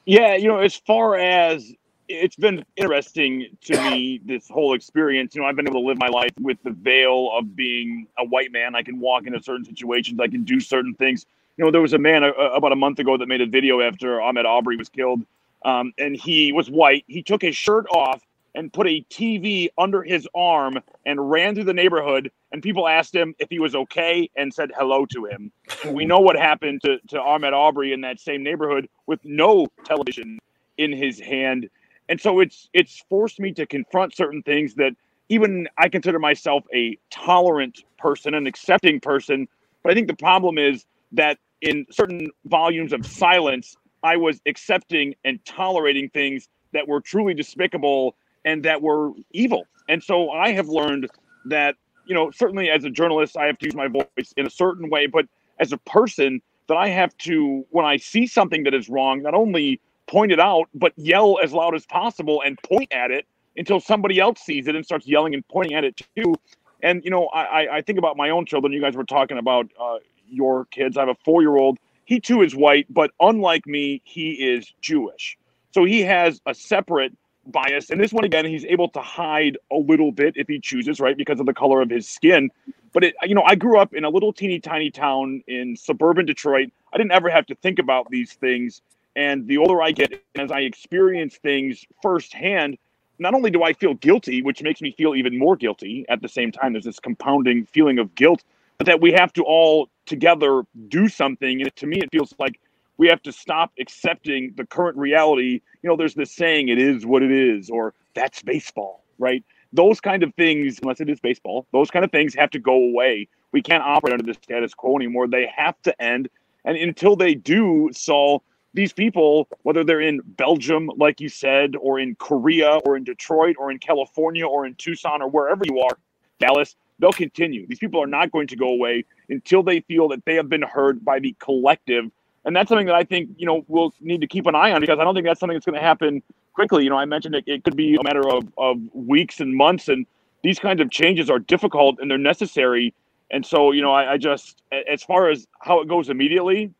Yeah, 0.06 0.36
you 0.36 0.48
know, 0.48 0.60
as 0.60 0.76
far 0.76 1.18
as 1.18 1.72
it's 2.10 2.36
been 2.36 2.66
interesting 2.76 3.56
to 3.62 3.80
me 3.90 4.20
this 4.26 4.50
whole 4.50 4.74
experience. 4.74 5.36
You 5.36 5.42
know, 5.42 5.48
I've 5.48 5.56
been 5.56 5.68
able 5.68 5.82
to 5.82 5.88
live 5.88 6.00
my 6.00 6.08
life 6.08 6.32
with 6.42 6.58
the 6.64 6.72
veil 6.72 7.30
of 7.34 7.56
being 7.56 8.08
a 8.18 8.26
white 8.26 8.52
man. 8.52 8.76
I 8.76 8.82
can 8.82 9.00
walk 9.00 9.28
into 9.28 9.42
certain 9.42 9.64
situations. 9.64 10.20
I 10.20 10.28
can 10.28 10.44
do 10.44 10.60
certain 10.60 10.96
things. 10.96 11.28
You 11.58 11.66
know, 11.66 11.72
there 11.72 11.82
was 11.82 11.94
a 11.94 12.00
man 12.00 12.24
uh, 12.24 12.32
about 12.32 12.72
a 12.72 12.76
month 12.76 12.98
ago 13.00 13.16
that 13.16 13.28
made 13.28 13.42
a 13.42 13.46
video 13.46 13.82
after 13.82 14.18
Ahmaud 14.18 14.46
Arbery 14.46 14.76
was 14.76 14.90
killed, 14.90 15.22
um, 15.64 15.94
and 16.00 16.16
he 16.16 16.52
was 16.52 16.70
white. 16.70 17.06
He 17.08 17.22
took 17.22 17.44
his 17.44 17.56
shirt 17.56 17.86
off 17.92 18.22
and 18.56 18.74
put 18.74 18.88
a 18.88 19.06
TV 19.12 19.70
under 19.78 20.02
his 20.02 20.28
arm 20.34 20.80
and 21.06 21.30
ran 21.30 21.54
through 21.54 21.66
the 21.66 21.74
neighborhood. 21.74 22.32
And 22.52 22.64
people 22.64 22.88
asked 22.88 23.14
him 23.14 23.36
if 23.38 23.50
he 23.50 23.60
was 23.60 23.76
okay 23.76 24.30
and 24.36 24.52
said 24.52 24.72
hello 24.76 25.06
to 25.08 25.26
him. 25.26 25.52
we 25.94 26.06
know 26.06 26.20
what 26.20 26.36
happened 26.36 26.82
to, 26.82 26.98
to 27.10 27.18
Ahmaud 27.18 27.54
Arbery 27.54 27.94
in 27.94 28.02
that 28.02 28.20
same 28.20 28.42
neighborhood 28.42 28.90
with 29.06 29.20
no 29.24 29.68
television 29.86 30.40
in 30.80 30.92
his 30.92 31.20
hand. 31.20 31.70
And 32.10 32.20
so 32.20 32.40
it's 32.40 32.70
it's 32.74 33.04
forced 33.10 33.40
me 33.40 33.54
to 33.54 33.66
confront 33.66 34.16
certain 34.16 34.44
things 34.44 34.74
that 34.76 34.94
even 35.30 35.68
I 35.78 35.90
consider 35.90 36.20
myself 36.20 36.66
a 36.74 36.98
tolerant 37.12 37.84
person, 38.00 38.34
an 38.34 38.48
accepting 38.48 39.00
person. 39.00 39.48
But 39.84 39.92
I 39.92 39.96
think 39.96 40.08
the 40.08 40.16
problem 40.16 40.58
is 40.58 40.86
that 41.14 41.38
in 41.62 41.86
certain 41.92 42.30
volumes 42.46 42.94
of 42.94 43.06
silence, 43.06 43.78
I 44.04 44.18
was 44.18 44.42
accepting 44.48 45.16
and 45.24 45.44
tolerating 45.46 46.10
things 46.10 46.50
that 46.74 46.88
were 46.88 47.00
truly 47.00 47.34
despicable 47.36 48.16
and 48.44 48.64
that 48.64 48.82
were 48.82 49.12
evil. 49.32 49.66
And 49.88 50.04
so 50.04 50.32
I 50.32 50.52
have 50.54 50.68
learned 50.68 51.10
that, 51.46 51.76
you 52.08 52.16
know, 52.16 52.32
certainly 52.32 52.70
as 52.70 52.84
a 52.86 52.90
journalist, 52.90 53.38
I 53.38 53.46
have 53.46 53.58
to 53.60 53.66
use 53.66 53.76
my 53.76 53.88
voice 53.88 54.34
in 54.38 54.48
a 54.48 54.50
certain 54.50 54.90
way, 54.90 55.08
but 55.08 55.26
as 55.60 55.74
a 55.74 55.78
person, 55.78 56.42
that 56.68 56.78
I 56.78 56.88
have 56.90 57.18
to, 57.20 57.66
when 57.72 57.86
I 57.86 57.98
see 57.98 58.28
something 58.28 58.64
that 58.64 58.74
is 58.74 58.90
wrong, 58.90 59.24
not 59.24 59.34
only 59.34 59.82
point 60.10 60.32
it 60.32 60.40
out, 60.40 60.68
but 60.74 60.94
yell 60.98 61.40
as 61.44 61.54
loud 61.54 61.76
as 61.76 61.86
possible 61.86 62.42
and 62.46 62.62
point 62.64 62.92
at 62.92 63.12
it 63.12 63.26
until 63.58 63.80
somebody 63.80 64.20
else 64.20 64.42
sees 64.42 64.68
it 64.68 64.76
and 64.76 64.86
starts 64.86 65.08
yelling 65.08 65.34
and 65.34 65.48
pointing 65.48 65.76
at 65.78 65.84
it 65.84 66.02
too. 66.16 66.36
And, 66.82 67.04
you 67.04 67.12
know, 67.12 67.28
I, 67.28 67.78
I- 67.78 67.82
think 67.82 68.00
about 68.00 68.18
my 68.18 68.30
own 68.30 68.46
children. 68.46 68.74
You 68.74 68.82
guys 68.82 68.96
were 68.96 69.04
talking 69.04 69.38
about 69.38 69.68
uh, 69.80 69.98
your 70.30 70.66
kids. 70.66 70.98
I 70.98 71.02
have 71.02 71.10
a 71.10 71.16
four 71.26 71.42
year 71.42 71.58
old. 71.58 71.78
He 72.06 72.20
too 72.20 72.42
is 72.42 72.56
white, 72.56 72.88
but 72.90 73.12
unlike 73.20 73.68
me, 73.68 74.02
he 74.04 74.32
is 74.32 74.74
Jewish. 74.82 75.38
So 75.72 75.86
he 75.86 76.02
has 76.02 76.42
a 76.48 76.56
separate 76.56 77.16
bias. 77.48 77.90
And 77.92 78.02
this 78.02 78.12
one, 78.14 78.24
again, 78.24 78.46
he's 78.46 78.66
able 78.66 78.90
to 78.90 79.02
hide 79.02 79.58
a 79.72 79.76
little 79.78 80.12
bit 80.12 80.34
if 80.36 80.48
he 80.48 80.60
chooses, 80.60 81.00
right? 81.00 81.16
Because 81.18 81.40
of 81.40 81.46
the 81.46 81.54
color 81.54 81.82
of 81.82 81.90
his 81.90 82.10
skin. 82.10 82.50
But, 82.94 83.04
it, 83.04 83.16
you 83.24 83.36
know, 83.36 83.44
I 83.44 83.56
grew 83.56 83.78
up 83.80 83.94
in 83.94 84.04
a 84.06 84.10
little 84.10 84.34
teeny 84.34 84.60
tiny 84.60 84.90
town 84.90 85.44
in 85.48 85.76
suburban 85.76 86.26
Detroit. 86.26 86.70
I 86.94 86.98
didn't 86.98 87.12
ever 87.12 87.30
have 87.30 87.46
to 87.48 87.56
think 87.56 87.78
about 87.78 88.10
these 88.10 88.34
things. 88.34 88.82
And 89.20 89.46
the 89.50 89.58
older 89.58 89.82
I 89.82 89.92
get, 89.92 90.24
as 90.36 90.50
I 90.50 90.62
experience 90.62 91.36
things 91.36 91.84
firsthand, 92.02 92.78
not 93.20 93.34
only 93.34 93.52
do 93.52 93.64
I 93.64 93.74
feel 93.74 93.96
guilty, 93.96 94.42
which 94.42 94.64
makes 94.64 94.80
me 94.80 94.94
feel 94.94 95.14
even 95.14 95.38
more 95.38 95.58
guilty 95.58 96.06
at 96.08 96.22
the 96.22 96.30
same 96.30 96.54
time, 96.54 96.72
there's 96.72 96.86
this 96.86 97.02
compounding 97.02 97.66
feeling 97.66 98.00
of 98.00 98.16
guilt, 98.16 98.46
but 98.78 98.88
that 98.88 99.02
we 99.02 99.12
have 99.12 99.34
to 99.34 99.44
all 99.44 99.90
together 100.06 100.64
do 100.88 101.10
something. 101.10 101.62
And 101.62 101.76
to 101.76 101.86
me, 101.86 102.00
it 102.00 102.08
feels 102.14 102.34
like 102.40 102.62
we 102.96 103.10
have 103.10 103.22
to 103.24 103.34
stop 103.34 103.74
accepting 103.78 104.54
the 104.56 104.66
current 104.66 104.98
reality. 104.98 105.60
You 105.84 105.90
know, 105.90 105.98
there's 105.98 106.16
this 106.16 106.32
saying, 106.32 106.70
it 106.70 106.80
is 106.80 107.06
what 107.06 107.22
it 107.22 107.32
is, 107.32 107.70
or 107.70 107.94
that's 108.14 108.42
baseball, 108.42 109.04
right? 109.18 109.44
Those 109.74 110.00
kind 110.00 110.24
of 110.24 110.34
things, 110.36 110.80
unless 110.82 111.02
it 111.02 111.10
is 111.10 111.20
baseball, 111.20 111.68
those 111.74 111.92
kind 111.92 112.06
of 112.06 112.12
things 112.12 112.34
have 112.36 112.52
to 112.52 112.60
go 112.60 112.76
away. 112.76 113.28
We 113.52 113.62
can't 113.62 113.84
operate 113.84 114.14
under 114.14 114.24
the 114.24 114.40
status 114.42 114.74
quo 114.74 114.96
anymore. 114.96 115.28
They 115.28 115.52
have 115.54 115.76
to 115.82 116.02
end. 116.02 116.30
And 116.64 116.78
until 116.78 117.18
they 117.18 117.36
do, 117.36 117.90
Saul, 117.92 118.44
these 118.74 118.94
people, 118.94 119.48
whether 119.64 119.84
they're 119.84 120.02
in 120.02 120.22
Belgium, 120.24 120.92
like 120.96 121.20
you 121.20 121.30
said, 121.30 121.76
or 121.76 122.00
in 122.00 122.16
Korea, 122.16 122.80
or 122.86 122.96
in 122.96 123.04
Detroit, 123.04 123.56
or 123.58 123.72
in 123.72 123.80
California, 123.80 124.46
or 124.46 124.66
in 124.66 124.76
Tucson, 124.76 125.22
or 125.22 125.28
wherever 125.28 125.64
you 125.66 125.80
are, 125.80 125.98
Dallas, 126.40 126.76
they'll 127.00 127.12
continue. 127.12 127.66
These 127.68 127.80
people 127.80 128.02
are 128.02 128.08
not 128.08 128.32
going 128.32 128.48
to 128.48 128.56
go 128.56 128.68
away 128.68 129.06
until 129.30 129.64
they 129.64 129.82
feel 129.82 130.08
that 130.10 130.24
they 130.26 130.36
have 130.36 130.50
been 130.50 130.62
heard 130.62 131.04
by 131.04 131.20
the 131.20 131.36
collective. 131.40 132.12
And 132.46 132.56
that's 132.56 132.70
something 132.70 132.88
that 132.88 132.96
I 132.96 133.04
think, 133.04 133.30
you 133.38 133.46
know, 133.46 133.66
we'll 133.68 133.94
need 134.02 134.22
to 134.22 134.28
keep 134.28 134.46
an 134.46 134.56
eye 134.56 134.72
on 134.72 134.82
because 134.82 135.00
I 135.00 135.04
don't 135.04 135.14
think 135.14 135.26
that's 135.26 135.40
something 135.40 135.56
that's 135.56 135.66
going 135.66 135.80
to 135.80 135.82
happen 135.82 136.22
quickly. 136.54 136.84
You 136.84 136.90
know, 136.90 136.98
I 136.98 137.06
mentioned 137.06 137.36
it, 137.36 137.44
it 137.48 137.64
could 137.64 137.76
be 137.76 137.96
a 137.96 138.04
matter 138.04 138.28
of, 138.30 138.48
of 138.58 138.78
weeks 138.94 139.40
and 139.40 139.56
months. 139.56 139.88
And 139.88 140.06
these 140.44 140.60
kinds 140.60 140.80
of 140.80 140.90
changes 140.90 141.30
are 141.30 141.40
difficult 141.40 142.00
and 142.00 142.10
they're 142.10 142.18
necessary. 142.18 142.94
And 143.32 143.46
so, 143.46 143.72
you 143.72 143.82
know, 143.82 143.92
I, 143.92 144.14
I 144.14 144.18
just, 144.18 144.62
as 144.90 145.04
far 145.04 145.30
as 145.30 145.48
how 145.60 145.82
it 145.82 145.88
goes 145.88 146.10
immediately, 146.10 146.72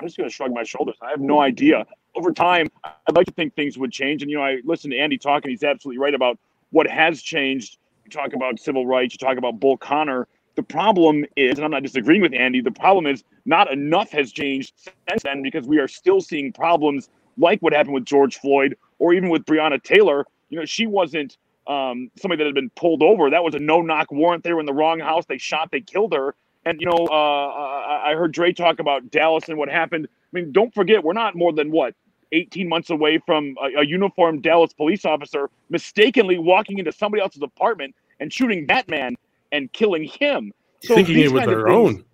I'm 0.00 0.06
just 0.06 0.16
going 0.16 0.28
to 0.28 0.34
shrug 0.34 0.52
my 0.52 0.62
shoulders. 0.62 0.96
I 1.02 1.10
have 1.10 1.20
no 1.20 1.40
idea. 1.40 1.86
Over 2.14 2.32
time, 2.32 2.70
I'd 2.84 3.14
like 3.14 3.26
to 3.26 3.32
think 3.32 3.54
things 3.54 3.76
would 3.76 3.92
change. 3.92 4.22
And, 4.22 4.30
you 4.30 4.38
know, 4.38 4.42
I 4.42 4.58
listen 4.64 4.90
to 4.90 4.98
Andy 4.98 5.18
talk, 5.18 5.44
and 5.44 5.50
he's 5.50 5.62
absolutely 5.62 5.98
right 5.98 6.14
about 6.14 6.38
what 6.70 6.86
has 6.86 7.20
changed. 7.20 7.76
You 8.04 8.10
talk 8.10 8.32
about 8.32 8.58
civil 8.58 8.86
rights, 8.86 9.14
you 9.14 9.18
talk 9.18 9.36
about 9.36 9.60
Bull 9.60 9.76
Connor. 9.76 10.26
The 10.56 10.62
problem 10.62 11.24
is, 11.36 11.58
and 11.58 11.64
I'm 11.64 11.70
not 11.70 11.82
disagreeing 11.82 12.22
with 12.22 12.32
Andy, 12.34 12.60
the 12.60 12.70
problem 12.70 13.06
is 13.06 13.22
not 13.44 13.70
enough 13.70 14.10
has 14.12 14.32
changed 14.32 14.72
since 15.08 15.22
then 15.22 15.42
because 15.42 15.66
we 15.66 15.78
are 15.78 15.88
still 15.88 16.20
seeing 16.20 16.52
problems 16.52 17.08
like 17.38 17.60
what 17.60 17.72
happened 17.72 17.94
with 17.94 18.04
George 18.04 18.38
Floyd 18.38 18.76
or 18.98 19.12
even 19.12 19.28
with 19.28 19.44
Breonna 19.44 19.82
Taylor. 19.82 20.26
You 20.48 20.58
know, 20.58 20.64
she 20.64 20.86
wasn't 20.86 21.36
um, 21.66 22.10
somebody 22.16 22.38
that 22.38 22.46
had 22.46 22.54
been 22.54 22.70
pulled 22.70 23.02
over. 23.02 23.30
That 23.30 23.44
was 23.44 23.54
a 23.54 23.58
no 23.58 23.80
knock 23.80 24.10
warrant. 24.10 24.44
They 24.44 24.52
were 24.52 24.60
in 24.60 24.66
the 24.66 24.74
wrong 24.74 24.98
house. 24.98 25.24
They 25.26 25.38
shot, 25.38 25.70
they 25.70 25.80
killed 25.80 26.14
her. 26.14 26.34
And, 26.66 26.80
you 26.80 26.86
know, 26.86 27.06
uh, 27.10 27.14
I 27.14 28.10
I 28.10 28.14
heard 28.14 28.32
Dre 28.32 28.52
talk 28.52 28.80
about 28.80 29.10
Dallas 29.10 29.48
and 29.48 29.56
what 29.58 29.68
happened. 29.68 30.06
I 30.10 30.28
mean, 30.32 30.52
don't 30.52 30.72
forget, 30.74 31.02
we're 31.02 31.12
not 31.14 31.34
more 31.34 31.52
than 31.52 31.70
what, 31.70 31.94
18 32.32 32.68
months 32.68 32.90
away 32.90 33.18
from 33.24 33.56
a, 33.62 33.80
a 33.80 33.84
uniformed 33.84 34.42
Dallas 34.42 34.72
police 34.72 35.04
officer 35.04 35.50
mistakenly 35.70 36.38
walking 36.38 36.78
into 36.78 36.92
somebody 36.92 37.22
else's 37.22 37.42
apartment 37.42 37.94
and 38.20 38.32
shooting 38.32 38.66
that 38.66 38.88
man 38.88 39.16
and 39.52 39.72
killing 39.72 40.04
him. 40.04 40.52
So 40.82 40.94
Thinking 40.94 41.18
it 41.18 41.32
was 41.32 41.42
her 41.44 41.64
things- 41.66 41.70
own. 41.98 42.04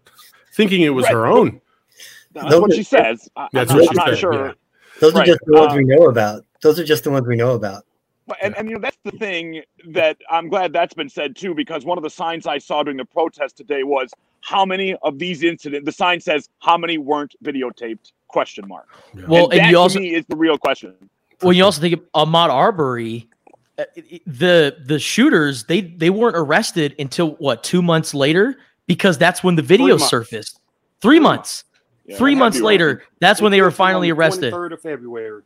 Thinking 0.54 0.80
it 0.82 0.88
was 0.90 1.04
Right. 1.04 1.12
her 1.12 1.26
own. 1.26 1.60
That's 2.32 2.54
what 2.56 2.72
she 2.72 2.82
says. 2.82 3.28
I, 3.36 3.48
That's 3.52 3.70
I'm, 3.70 3.76
what 3.78 3.84
not- 3.84 3.84
she 3.84 3.88
I'm 3.90 3.96
not 3.96 4.08
said, 4.08 4.18
sure. 4.18 4.46
yeah. 4.46 4.52
Those 5.00 5.14
are 5.14 5.24
just 5.24 5.40
the 5.44 5.52
ones 5.60 5.72
Uh, 5.72 5.76
we 5.76 5.84
know 5.84 6.06
about. 6.08 6.44
Those 6.62 6.78
are 6.80 6.84
just 6.84 7.04
the 7.04 7.10
ones 7.10 7.26
we 7.26 7.36
know 7.36 7.52
about. 7.54 7.84
But 8.26 8.38
and, 8.42 8.56
and 8.56 8.68
you 8.68 8.74
know 8.76 8.80
that's 8.80 8.96
the 9.04 9.12
thing 9.12 9.62
that 9.88 10.16
I'm 10.30 10.48
glad 10.48 10.72
that's 10.72 10.94
been 10.94 11.08
said 11.10 11.36
too, 11.36 11.54
because 11.54 11.84
one 11.84 11.98
of 11.98 12.02
the 12.02 12.10
signs 12.10 12.46
I 12.46 12.58
saw 12.58 12.82
during 12.82 12.96
the 12.96 13.04
protest 13.04 13.56
today 13.56 13.82
was 13.84 14.10
how 14.42 14.64
many 14.64 14.94
of 15.02 15.18
these 15.18 15.42
incidents. 15.42 15.84
The 15.84 15.92
sign 15.92 16.20
says 16.20 16.48
how 16.60 16.76
many 16.76 16.98
weren't 16.98 17.34
videotaped? 17.44 18.12
Question 18.28 18.66
mark. 18.68 18.86
Well, 19.28 19.44
and, 19.44 19.54
and 19.54 19.60
that 19.60 19.66
you 19.66 19.72
to 19.72 19.78
also- 19.78 20.00
me 20.00 20.14
is 20.14 20.24
the 20.26 20.36
real 20.36 20.58
question. 20.58 20.94
Well, 21.42 21.52
you 21.52 21.64
also 21.64 21.80
think 21.82 21.94
of 21.94 22.00
Ahmaud 22.14 22.48
Arbery, 22.48 23.28
uh, 23.78 23.84
the 24.26 24.76
the 24.86 24.98
shooters 24.98 25.64
they 25.64 25.82
they 25.82 26.08
weren't 26.10 26.36
arrested 26.36 26.94
until 26.98 27.32
what 27.32 27.62
two 27.62 27.82
months 27.82 28.14
later 28.14 28.56
because 28.86 29.18
that's 29.18 29.44
when 29.44 29.54
the 29.54 29.62
video 29.62 29.96
months. 29.98 30.08
surfaced. 30.08 30.60
Three 31.02 31.20
months. 31.20 31.64
Yeah, 32.06 32.16
Three 32.16 32.34
months 32.34 32.60
later, 32.60 32.88
arrested. 32.88 33.06
that's 33.20 33.42
when 33.42 33.52
they 33.52 33.60
were 33.60 33.66
killed 33.68 33.74
him 33.80 33.82
on 33.82 33.88
finally 33.88 34.10
arrested. 34.10 34.52
23rd 34.54 34.72
of 34.72 34.80
February. 34.80 35.42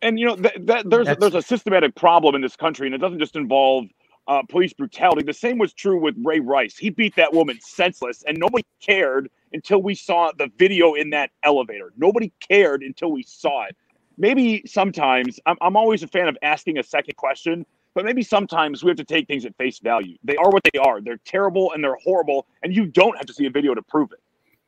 and 0.00 0.18
you 0.18 0.26
know 0.26 0.36
that, 0.36 0.66
that 0.66 0.88
there's 0.88 1.06
That's- 1.06 1.16
there's 1.20 1.34
a 1.34 1.46
systematic 1.46 1.94
problem 1.94 2.34
in 2.34 2.40
this 2.40 2.56
country, 2.56 2.86
and 2.86 2.94
it 2.94 2.98
doesn't 2.98 3.18
just 3.18 3.36
involve 3.36 3.84
uh, 4.26 4.42
police 4.48 4.72
brutality. 4.72 5.22
The 5.22 5.32
same 5.32 5.58
was 5.58 5.72
true 5.72 5.98
with 6.00 6.14
Ray 6.22 6.40
Rice. 6.40 6.76
He 6.76 6.90
beat 6.90 7.16
that 7.16 7.32
woman 7.32 7.58
senseless, 7.60 8.22
and 8.26 8.38
nobody 8.38 8.64
cared 8.80 9.30
until 9.52 9.82
we 9.82 9.94
saw 9.94 10.32
the 10.36 10.48
video 10.58 10.94
in 10.94 11.10
that 11.10 11.30
elevator. 11.42 11.92
Nobody 11.96 12.32
cared 12.40 12.82
until 12.82 13.12
we 13.12 13.22
saw 13.22 13.64
it. 13.64 13.76
Maybe 14.16 14.62
sometimes 14.66 15.40
I'm, 15.46 15.56
I'm 15.60 15.76
always 15.76 16.02
a 16.02 16.08
fan 16.08 16.28
of 16.28 16.36
asking 16.42 16.78
a 16.78 16.82
second 16.82 17.16
question, 17.16 17.66
but 17.94 18.04
maybe 18.04 18.22
sometimes 18.22 18.82
we 18.82 18.90
have 18.90 18.96
to 18.98 19.04
take 19.04 19.26
things 19.26 19.44
at 19.44 19.56
face 19.56 19.78
value. 19.78 20.16
They 20.24 20.36
are 20.36 20.50
what 20.50 20.62
they 20.72 20.78
are. 20.78 21.00
They're 21.00 21.20
terrible 21.24 21.72
and 21.72 21.82
they're 21.82 21.98
horrible, 22.02 22.46
and 22.62 22.74
you 22.74 22.86
don't 22.86 23.16
have 23.16 23.26
to 23.26 23.34
see 23.34 23.46
a 23.46 23.50
video 23.50 23.74
to 23.74 23.82
prove 23.82 24.12
it. 24.12 24.20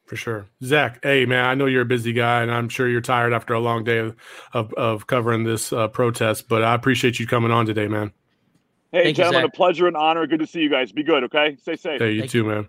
For 0.07 0.17
sure. 0.17 0.47
Zach, 0.63 0.99
hey, 1.03 1.25
man, 1.25 1.47
I 1.47 1.55
know 1.55 1.65
you're 1.65 1.83
a 1.83 1.87
busy 1.87 2.13
guy 2.13 2.43
and 2.43 2.53
I'm 2.53 2.69
sure 2.69 2.87
you're 2.87 3.01
tired 3.01 3.33
after 3.33 3.55
a 3.55 3.61
long 3.61 3.85
day 3.85 3.99
of, 3.99 4.15
of, 4.53 4.75
of 4.75 5.07
covering 5.07 5.45
this 5.45 5.73
uh, 5.73 5.89
protest, 5.89 6.47
but 6.47 6.63
I 6.63 6.75
appreciate 6.75 7.19
you 7.19 7.27
coming 7.27 7.51
on 7.51 7.65
today, 7.65 7.89
man. 7.89 8.13
Hey, 8.95 9.07
Thank 9.07 9.17
gentlemen, 9.17 9.43
Zach. 9.43 9.53
a 9.53 9.57
pleasure 9.57 9.89
and 9.89 9.97
honor. 9.97 10.25
Good 10.29 10.39
to 10.39 10.47
see 10.47 10.61
you 10.61 10.71
guys. 10.71 10.93
Be 10.93 11.03
good, 11.03 11.25
okay? 11.25 11.57
Stay 11.61 11.75
safe. 11.75 12.01
Hey, 12.01 12.13
you 12.13 12.21
Thank 12.21 12.31
too, 12.31 12.45
man. 12.45 12.69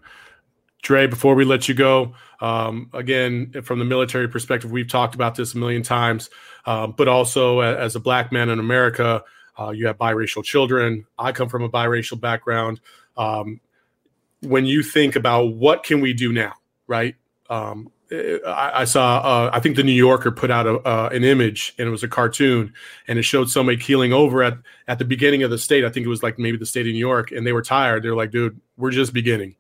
Dre, 0.82 1.06
before 1.06 1.36
we 1.36 1.46
let 1.46 1.70
you 1.70 1.76
go, 1.76 2.16
um, 2.42 2.90
again, 2.94 3.54
from 3.62 3.78
the 3.78 3.86
military 3.86 4.28
perspective, 4.28 4.72
we've 4.72 4.88
talked 4.88 5.14
about 5.14 5.36
this 5.36 5.54
a 5.54 5.60
million 5.60 5.84
times, 5.84 6.32
um, 6.66 6.96
but 6.98 7.08
also 7.08 7.60
as 7.60 7.96
a 7.96 8.00
black 8.00 8.32
man 8.32 8.50
in 8.50 8.58
America, 8.58 9.24
uh, 9.60 9.70
you 9.70 9.86
have 9.86 10.00
biracial 10.00 10.44
children. 10.44 11.06
I 11.20 11.32
come 11.32 11.48
from 11.48 11.62
a 11.62 11.70
biracial 11.70 12.20
background. 12.20 12.82
Um, 13.16 13.62
when 14.42 14.66
you 14.66 14.82
think 14.82 15.16
about 15.16 15.54
what 15.54 15.84
can 15.84 16.02
we 16.02 16.14
do 16.14 16.34
now, 16.34 16.54
right? 16.88 17.14
Um, 17.52 17.92
I, 18.12 18.86
saw, 18.86 19.18
uh, 19.18 19.50
I 19.52 19.60
think 19.60 19.76
the 19.76 19.84
New 19.84 19.91
Yorker 19.91 20.32
put 20.32 20.52
out 20.52 20.68
a, 20.68 20.76
uh, 20.80 21.10
an 21.12 21.24
image 21.24 21.74
and 21.80 21.88
it 21.88 21.91
was 21.91 22.04
a 22.04 22.08
cartoon 22.08 22.74
and 23.08 23.18
it 23.18 23.24
showed 23.24 23.50
somebody 23.50 23.78
keeling 23.78 24.13
over 24.13 24.44
at, 24.44 24.58
at 24.88 25.00
the 25.00 25.06
beginning 25.06 25.44
of 25.44 25.50
the 25.50 25.58
state. 25.58 25.84
I 25.84 25.89
think 25.89 26.06
it 26.06 26.10
was 26.10 26.22
like 26.22 26.38
maybe 26.38 26.58
the 26.58 26.65
state 26.65 26.86
of 26.86 26.94
New 26.94 27.00
York 27.00 27.32
and 27.32 27.46
they 27.46 27.54
were 27.54 27.63
tired. 27.63 28.04
They're 28.04 28.15
like, 28.15 28.32
dude, 28.32 28.60
we're 28.78 28.91
just 28.91 29.12
beginning. 29.12 29.56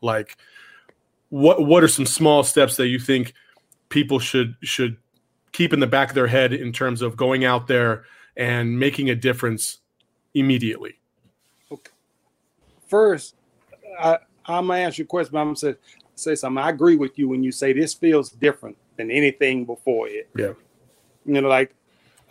Like, 0.00 0.36
what, 1.30 1.64
what 1.66 1.82
are 1.82 1.88
some 1.88 2.06
small 2.06 2.42
steps 2.44 2.76
that 2.76 2.88
you 2.88 2.98
think 2.98 3.34
people 3.88 4.18
should, 4.20 4.56
should 4.62 4.96
keep 5.52 5.72
in 5.72 5.80
the 5.80 5.86
back 5.86 6.10
of 6.10 6.14
their 6.14 6.28
head 6.28 6.52
in 6.52 6.72
terms 6.72 7.02
of 7.02 7.16
going 7.16 7.44
out 7.44 7.66
there 7.66 8.04
and 8.36 8.78
making 8.78 9.10
a 9.10 9.14
difference 9.16 9.78
immediately? 10.34 10.98
Okay. 11.72 11.90
First, 12.86 13.34
I, 14.00 14.18
I'm 14.46 14.66
gonna 14.66 14.80
ask 14.80 14.98
you 14.98 15.04
a 15.04 15.08
question. 15.08 15.32
But 15.32 15.40
I'm 15.40 15.46
gonna 15.48 15.56
say, 15.56 15.74
say 16.20 16.34
something. 16.34 16.62
I 16.62 16.70
agree 16.70 16.96
with 16.96 17.18
you 17.18 17.28
when 17.28 17.42
you 17.42 17.52
say 17.52 17.72
this 17.72 17.94
feels 17.94 18.30
different 18.30 18.76
than 18.96 19.10
anything 19.10 19.64
before 19.64 20.08
it. 20.08 20.28
Yeah. 20.36 20.52
You 21.24 21.40
know, 21.40 21.48
like 21.48 21.74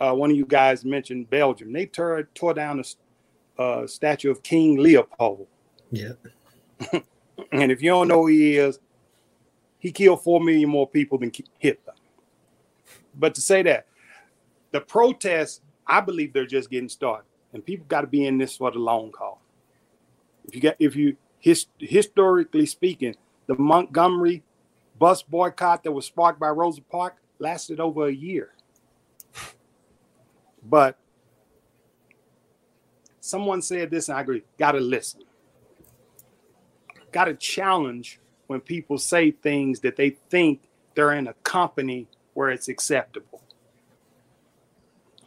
uh, 0.00 0.14
one 0.14 0.30
of 0.30 0.36
you 0.36 0.46
guys 0.46 0.84
mentioned 0.84 1.30
Belgium. 1.30 1.72
They 1.72 1.86
tore 1.86 2.24
tore 2.34 2.54
down 2.54 2.78
the 2.78 3.62
uh, 3.62 3.86
statue 3.86 4.30
of 4.30 4.42
King 4.42 4.78
Leopold. 4.78 5.46
Yeah. 5.90 6.12
And 7.52 7.72
if 7.72 7.82
you 7.82 7.90
don't 7.90 8.08
know 8.08 8.22
who 8.22 8.26
he 8.28 8.56
is, 8.56 8.78
he 9.78 9.92
killed 9.92 10.22
four 10.22 10.40
million 10.40 10.68
more 10.68 10.88
people 10.88 11.18
than 11.18 11.32
Hitler. 11.58 11.94
But 13.14 13.34
to 13.34 13.40
say 13.40 13.62
that, 13.62 13.86
the 14.72 14.80
protests, 14.80 15.60
I 15.86 16.00
believe 16.00 16.32
they're 16.32 16.46
just 16.46 16.70
getting 16.70 16.88
started, 16.88 17.26
and 17.52 17.64
people 17.64 17.86
got 17.88 18.02
to 18.02 18.06
be 18.06 18.26
in 18.26 18.38
this 18.38 18.56
for 18.56 18.70
the 18.70 18.78
long 18.78 19.12
haul. 19.18 19.40
If 20.44 20.54
you 20.54 20.60
get, 20.60 20.76
if 20.78 20.94
you 20.94 21.16
his, 21.38 21.66
historically 21.78 22.66
speaking, 22.66 23.16
the 23.50 23.58
Montgomery 23.58 24.42
bus 24.98 25.22
boycott 25.22 25.82
that 25.82 25.92
was 25.92 26.06
sparked 26.06 26.38
by 26.38 26.48
Rosa 26.48 26.82
Parks 26.82 27.20
lasted 27.38 27.80
over 27.80 28.06
a 28.06 28.12
year. 28.12 28.50
But 30.64 30.96
someone 33.20 33.60
said 33.60 33.90
this, 33.90 34.08
and 34.08 34.16
I 34.16 34.20
agree. 34.20 34.44
Got 34.58 34.72
to 34.72 34.80
listen 34.80 35.22
got 37.12 37.24
to 37.24 37.34
challenge 37.34 38.20
when 38.46 38.60
people 38.60 38.98
say 38.98 39.30
things 39.30 39.80
that 39.80 39.96
they 39.96 40.10
think 40.30 40.60
they're 40.94 41.12
in 41.12 41.28
a 41.28 41.34
company 41.44 42.08
where 42.34 42.50
it's 42.50 42.68
acceptable. 42.68 43.42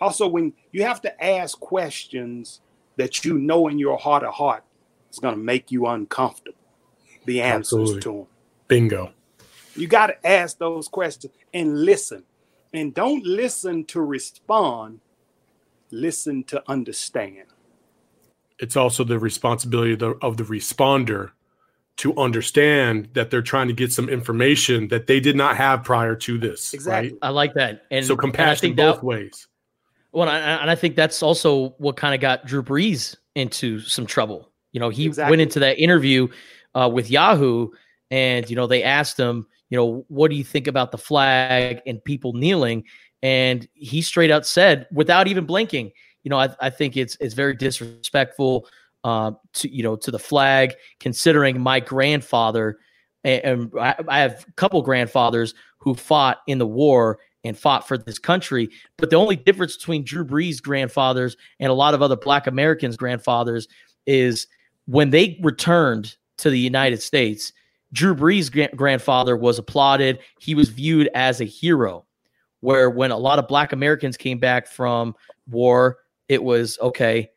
Also, 0.01 0.27
when 0.27 0.53
you 0.71 0.83
have 0.83 1.01
to 1.01 1.23
ask 1.23 1.59
questions 1.59 2.61
that 2.97 3.23
you 3.23 3.37
know 3.37 3.67
in 3.67 3.79
your 3.79 3.97
heart 3.97 4.23
of 4.23 4.33
heart 4.33 4.63
is 5.11 5.19
going 5.19 5.35
to 5.35 5.39
make 5.39 5.71
you 5.71 5.85
uncomfortable, 5.87 6.57
the 7.25 7.41
answers 7.41 7.79
Absolutely. 7.91 8.01
to 8.01 8.09
them. 8.09 8.27
Bingo. 8.67 9.11
You 9.75 9.87
got 9.87 10.07
to 10.07 10.27
ask 10.27 10.57
those 10.57 10.87
questions 10.87 11.33
and 11.53 11.83
listen. 11.85 12.23
And 12.73 12.93
don't 12.93 13.23
listen 13.23 13.85
to 13.85 14.01
respond, 14.01 14.99
listen 15.91 16.43
to 16.45 16.63
understand. 16.67 17.45
It's 18.59 18.75
also 18.75 19.03
the 19.03 19.19
responsibility 19.19 19.93
of 19.93 19.99
the, 19.99 20.09
of 20.21 20.37
the 20.37 20.43
responder 20.43 21.31
to 21.97 22.17
understand 22.17 23.09
that 23.13 23.29
they're 23.29 23.43
trying 23.43 23.67
to 23.67 23.73
get 23.73 23.91
some 23.91 24.09
information 24.09 24.87
that 24.87 25.05
they 25.05 25.19
did 25.19 25.35
not 25.35 25.55
have 25.57 25.83
prior 25.83 26.15
to 26.15 26.37
this. 26.39 26.73
Exactly. 26.73 27.11
Right? 27.11 27.19
I 27.21 27.29
like 27.29 27.53
that. 27.53 27.83
And 27.91 28.03
so 28.05 28.15
compassion 28.15 28.61
think 28.69 28.77
both 28.77 28.95
that- 28.97 29.03
ways. 29.03 29.47
Well, 30.11 30.27
and 30.27 30.31
I, 30.31 30.61
and 30.61 30.69
I 30.69 30.75
think 30.75 30.95
that's 30.95 31.23
also 31.23 31.69
what 31.79 31.95
kind 31.95 32.13
of 32.13 32.21
got 32.21 32.45
Drew 32.45 32.61
Brees 32.61 33.15
into 33.33 33.79
some 33.79 34.05
trouble. 34.05 34.51
You 34.71 34.79
know, 34.79 34.89
he 34.89 35.07
Exactly. 35.07 35.31
went 35.31 35.41
into 35.41 35.59
that 35.59 35.79
interview 35.79 36.27
uh, 36.75 36.89
with 36.91 37.09
Yahoo, 37.09 37.69
and 38.11 38.49
you 38.49 38.55
know 38.55 38.67
they 38.67 38.83
asked 38.83 39.19
him, 39.19 39.47
you 39.69 39.77
know, 39.77 40.05
what 40.07 40.29
do 40.29 40.37
you 40.37 40.43
think 40.43 40.67
about 40.67 40.91
the 40.91 40.97
flag 40.97 41.81
and 41.85 42.03
people 42.03 42.33
kneeling? 42.33 42.83
And 43.21 43.67
he 43.73 44.01
straight 44.01 44.31
out 44.31 44.45
said, 44.45 44.87
without 44.91 45.27
even 45.27 45.45
blinking, 45.45 45.91
you 46.23 46.29
know, 46.29 46.37
I, 46.37 46.49
I 46.59 46.69
think 46.69 46.97
it's 46.97 47.17
it's 47.19 47.33
very 47.33 47.55
disrespectful 47.55 48.67
uh, 49.03 49.31
to 49.53 49.73
you 49.73 49.83
know 49.83 49.95
to 49.95 50.11
the 50.11 50.19
flag, 50.19 50.73
considering 50.99 51.59
my 51.59 51.79
grandfather 51.79 52.77
and, 53.23 53.43
and 53.43 53.71
I, 53.79 53.95
I 54.07 54.19
have 54.19 54.45
a 54.47 54.51
couple 54.53 54.81
grandfathers 54.81 55.53
who 55.79 55.95
fought 55.95 56.39
in 56.47 56.57
the 56.57 56.67
war 56.67 57.19
and 57.43 57.57
fought 57.57 57.87
for 57.87 57.97
this 57.97 58.19
country. 58.19 58.69
But 58.97 59.09
the 59.09 59.17
only 59.17 59.35
difference 59.35 59.75
between 59.75 60.03
Drew 60.03 60.25
Brees' 60.25 60.61
grandfathers 60.61 61.35
and 61.59 61.69
a 61.69 61.73
lot 61.73 61.93
of 61.93 62.01
other 62.01 62.15
Black 62.15 62.47
Americans' 62.47 62.95
grandfathers 62.95 63.67
is 64.05 64.47
when 64.85 65.09
they 65.09 65.39
returned 65.41 66.15
to 66.37 66.49
the 66.49 66.59
United 66.59 67.01
States, 67.01 67.53
Drew 67.91 68.15
Brees' 68.15 68.51
gra- 68.51 68.75
grandfather 68.75 69.37
was 69.37 69.59
applauded. 69.59 70.19
He 70.39 70.55
was 70.55 70.69
viewed 70.69 71.09
as 71.13 71.41
a 71.41 71.45
hero. 71.45 72.05
Where 72.61 72.89
when 72.89 73.11
a 73.11 73.17
lot 73.17 73.39
of 73.39 73.47
Black 73.49 73.73
Americans 73.73 74.15
came 74.15 74.39
back 74.39 74.67
from 74.67 75.15
war, 75.49 75.97
it 76.29 76.41
was 76.41 76.77
okay, 76.81 77.29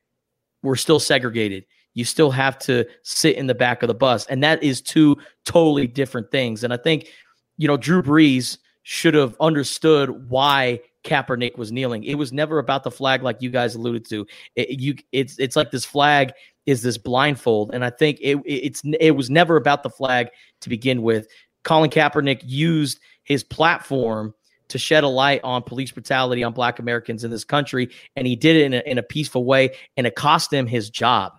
we're 0.63 0.77
still 0.77 1.01
segregated. 1.01 1.67
You 1.95 2.05
still 2.05 2.31
have 2.31 2.59
to 2.61 2.85
sit 3.03 3.37
in 3.37 3.47
the 3.47 3.55
back 3.55 3.83
of 3.83 3.89
the 3.89 3.95
bus. 3.95 4.27
And 4.27 4.43
that 4.45 4.63
is 4.63 4.81
two 4.81 5.17
totally 5.45 5.87
different 5.87 6.31
things. 6.31 6.63
And 6.63 6.73
I 6.73 6.77
think, 6.77 7.09
you 7.57 7.67
know, 7.67 7.77
Drew 7.77 8.03
Brees 8.03 8.59
should 8.83 9.15
have 9.15 9.35
understood 9.41 10.31
why 10.31 10.81
Kaepernick 11.03 11.57
was 11.57 11.73
kneeling. 11.73 12.05
It 12.05 12.15
was 12.17 12.33
never 12.33 12.59
about 12.59 12.85
the 12.85 12.91
flag, 12.91 13.23
like 13.23 13.43
you 13.43 13.51
guys 13.51 13.75
alluded 13.75 14.09
to. 14.11 14.27
It, 14.55 14.79
you, 14.79 14.95
it's 15.11 15.39
it's 15.39 15.57
like 15.57 15.71
this 15.71 15.85
flag 15.85 16.33
is 16.67 16.83
this 16.83 16.99
blindfold, 16.99 17.71
and 17.73 17.85
I 17.85 17.91
think 17.91 18.19
it 18.21 18.39
it's 18.45 18.83
it 19.01 19.13
was 19.13 19.31
never 19.31 19.57
about 19.57 19.83
the 19.83 19.91
flag 19.91 20.29
to 20.61 20.69
begin 20.69 21.03
with. 21.03 21.27
Colin 21.65 21.91
Kaepernick 21.91 22.43
used 22.45 23.01
his 23.25 23.43
platform 23.43 24.35
to 24.69 24.79
shed 24.79 25.05
a 25.05 25.09
light 25.09 25.41
on 25.45 25.63
police 25.63 25.93
brutality 25.93 26.43
on 26.43 26.53
Black 26.53 26.79
Americans 26.79 27.25
in 27.25 27.31
this 27.31 27.45
country, 27.45 27.89
and 28.17 28.27
he 28.27 28.37
did 28.37 28.57
it 28.57 28.65
in 28.65 28.75
a, 28.75 28.83
in 28.91 28.99
a 28.99 29.03
peaceful 29.03 29.45
way, 29.45 29.71
and 29.97 30.07
it 30.07 30.15
cost 30.17 30.53
him 30.53 30.67
his 30.67 30.91
job. 30.91 31.33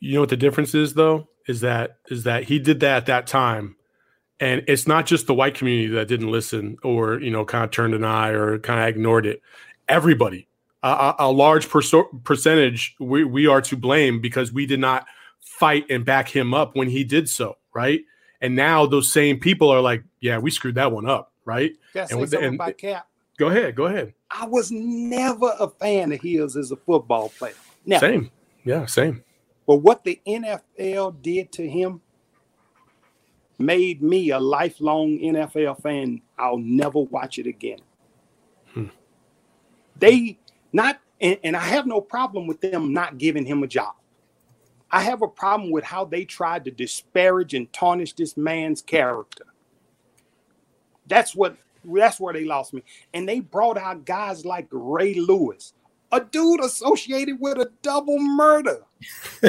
You 0.00 0.14
know 0.14 0.20
what 0.20 0.28
the 0.30 0.36
difference 0.36 0.74
is 0.74 0.94
though? 0.94 1.28
Is 1.46 1.60
that 1.60 1.98
is 2.08 2.24
that 2.24 2.44
he 2.44 2.58
did 2.58 2.80
that 2.80 2.96
at 2.96 3.06
that 3.06 3.26
time. 3.26 3.76
And 4.40 4.62
it's 4.68 4.86
not 4.86 5.06
just 5.06 5.26
the 5.26 5.34
white 5.34 5.56
community 5.56 5.88
that 5.94 6.06
didn't 6.06 6.30
listen 6.30 6.76
or, 6.84 7.20
you 7.20 7.30
know, 7.30 7.44
kind 7.44 7.64
of 7.64 7.70
turned 7.70 7.94
an 7.94 8.04
eye 8.04 8.28
or 8.28 8.58
kind 8.60 8.80
of 8.80 8.88
ignored 8.88 9.26
it. 9.26 9.42
Everybody, 9.88 10.47
a, 10.82 10.88
a, 10.88 11.14
a 11.20 11.32
large 11.32 11.68
perso- 11.68 12.08
percentage, 12.24 12.94
we, 13.00 13.24
we 13.24 13.46
are 13.46 13.60
to 13.62 13.76
blame 13.76 14.20
because 14.20 14.52
we 14.52 14.66
did 14.66 14.80
not 14.80 15.06
fight 15.40 15.84
and 15.90 16.04
back 16.04 16.28
him 16.28 16.54
up 16.54 16.76
when 16.76 16.88
he 16.88 17.04
did 17.04 17.28
so, 17.28 17.56
right? 17.74 18.00
And 18.40 18.54
now 18.54 18.86
those 18.86 19.12
same 19.12 19.40
people 19.40 19.70
are 19.70 19.80
like, 19.80 20.04
yeah, 20.20 20.38
we 20.38 20.50
screwed 20.50 20.76
that 20.76 20.92
one 20.92 21.08
up, 21.08 21.32
right? 21.44 21.72
And 21.94 22.20
with- 22.20 22.30
something 22.30 22.58
and- 22.60 22.76
Cap? 22.78 23.06
Go 23.38 23.48
ahead, 23.48 23.76
go 23.76 23.86
ahead. 23.86 24.14
I 24.32 24.46
was 24.46 24.72
never 24.72 25.54
a 25.60 25.68
fan 25.68 26.10
of 26.12 26.20
his 26.20 26.56
as 26.56 26.72
a 26.72 26.76
football 26.76 27.28
player. 27.38 27.54
Never. 27.86 28.04
Same, 28.04 28.30
Yeah, 28.64 28.84
same. 28.86 29.22
But 29.64 29.76
what 29.76 30.02
the 30.02 30.20
NFL 30.26 31.22
did 31.22 31.52
to 31.52 31.68
him 31.68 32.00
made 33.58 34.02
me 34.02 34.30
a 34.30 34.38
lifelong 34.40 35.18
NFL 35.18 35.80
fan. 35.82 36.20
I'll 36.36 36.58
never 36.58 37.00
watch 37.00 37.38
it 37.38 37.46
again. 37.46 37.78
Hmm. 38.74 38.86
They 39.96 40.38
not, 40.72 41.00
and, 41.20 41.38
and 41.42 41.56
I 41.56 41.64
have 41.64 41.86
no 41.86 42.00
problem 42.00 42.46
with 42.46 42.60
them 42.60 42.92
not 42.92 43.18
giving 43.18 43.44
him 43.44 43.62
a 43.62 43.66
job. 43.66 43.94
I 44.90 45.02
have 45.02 45.22
a 45.22 45.28
problem 45.28 45.70
with 45.70 45.84
how 45.84 46.04
they 46.04 46.24
tried 46.24 46.64
to 46.64 46.70
disparage 46.70 47.54
and 47.54 47.70
tarnish 47.72 48.14
this 48.14 48.36
man's 48.36 48.80
character. 48.80 49.44
That's 51.06 51.34
what 51.34 51.56
that's 51.84 52.20
where 52.20 52.32
they 52.32 52.44
lost 52.44 52.74
me. 52.74 52.82
And 53.14 53.28
they 53.28 53.40
brought 53.40 53.78
out 53.78 54.04
guys 54.04 54.44
like 54.44 54.66
Ray 54.70 55.14
Lewis, 55.14 55.72
a 56.12 56.20
dude 56.20 56.60
associated 56.60 57.38
with 57.40 57.58
a 57.58 57.70
double 57.82 58.18
murder. 58.18 58.82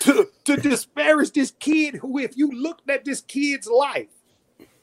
to, 0.00 0.28
to 0.44 0.56
disparage 0.56 1.32
this 1.32 1.52
kid 1.58 1.96
who, 1.96 2.18
if 2.18 2.36
you 2.36 2.50
looked 2.50 2.88
at 2.90 3.04
this 3.04 3.20
kid's 3.20 3.66
life, 3.66 4.08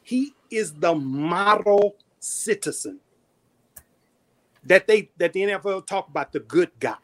he 0.01 0.33
is 0.49 0.73
the 0.73 0.95
model 0.95 1.95
citizen 2.19 2.99
that 4.65 4.87
they 4.87 5.11
that 5.17 5.33
the 5.33 5.41
NFL 5.41 5.85
talk 5.87 6.07
about 6.07 6.31
the 6.31 6.39
good 6.41 6.71
guy. 6.79 6.97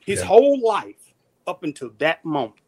His 0.00 0.20
Yeah. 0.20 0.26
whole 0.26 0.60
life 0.60 1.14
up 1.46 1.62
until 1.62 1.90
that 1.98 2.24
moment. 2.24 2.60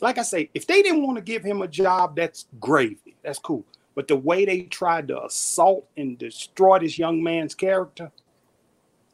Like 0.00 0.18
I 0.18 0.22
say, 0.22 0.50
if 0.54 0.66
they 0.66 0.82
didn't 0.82 1.04
want 1.04 1.16
to 1.16 1.22
give 1.22 1.44
him 1.44 1.62
a 1.62 1.68
job, 1.68 2.16
that's 2.16 2.46
gravy. 2.58 3.16
That's 3.22 3.38
cool. 3.38 3.64
But 3.94 4.08
the 4.08 4.16
way 4.16 4.44
they 4.44 4.62
tried 4.62 5.08
to 5.08 5.24
assault 5.24 5.88
and 5.96 6.18
destroy 6.18 6.78
this 6.80 6.98
young 6.98 7.22
man's 7.22 7.54
character, 7.54 8.10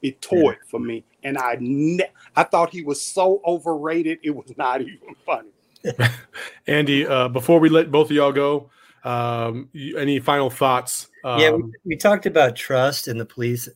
it 0.02 0.22
tore 0.22 0.52
it 0.54 0.60
for 0.70 0.80
me. 0.80 1.04
And 1.24 1.36
I 1.36 1.56
ne- 1.60 2.10
I 2.36 2.44
thought 2.44 2.70
he 2.70 2.82
was 2.82 3.02
so 3.02 3.42
overrated, 3.44 4.20
it 4.22 4.30
was 4.30 4.56
not 4.56 4.80
even 4.80 5.14
funny. 5.26 5.50
Andy, 6.66 7.06
uh, 7.06 7.28
before 7.28 7.60
we 7.60 7.68
let 7.68 7.90
both 7.90 8.10
of 8.10 8.16
y'all 8.16 8.32
go, 8.32 8.70
um, 9.04 9.68
any 9.96 10.18
final 10.20 10.50
thoughts? 10.50 11.08
Um, 11.24 11.40
yeah, 11.40 11.50
we, 11.50 11.62
we 11.84 11.96
talked 11.96 12.26
about 12.26 12.56
trust 12.56 13.08
and 13.08 13.18
the 13.18 13.24
police. 13.24 13.68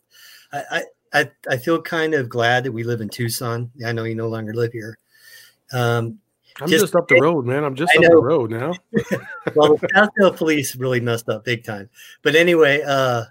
I, 0.53 0.85
I, 1.13 1.31
I, 1.49 1.57
feel 1.57 1.81
kind 1.81 2.15
of 2.15 2.29
glad 2.29 2.65
that 2.65 2.73
we 2.73 2.85
live 2.85 3.01
in 3.01 3.09
Tucson. 3.09 3.71
I 3.87 3.93
know 3.93 4.05
you 4.05 4.15
no 4.15 4.29
longer 4.29 4.53
live 4.53 4.73
here. 4.73 4.99
Um, 5.73 6.19
I'm 6.61 6.69
just, 6.69 6.95
up 6.95 7.09
the 7.09 7.21
road, 7.21 7.47
man. 7.47 7.65
I'm 7.65 7.75
just 7.75 7.97
up 7.97 8.03
the 8.03 8.17
road 8.17 8.51
now. 8.51 8.73
well, 9.55 9.77
the 9.77 9.89
Scottsdale 9.89 10.37
police 10.37 10.77
really 10.77 11.01
messed 11.01 11.29
up 11.29 11.45
big 11.45 11.65
time. 11.65 11.89
But 12.23 12.35
anyway, 12.35 12.83
uh, 12.87 13.25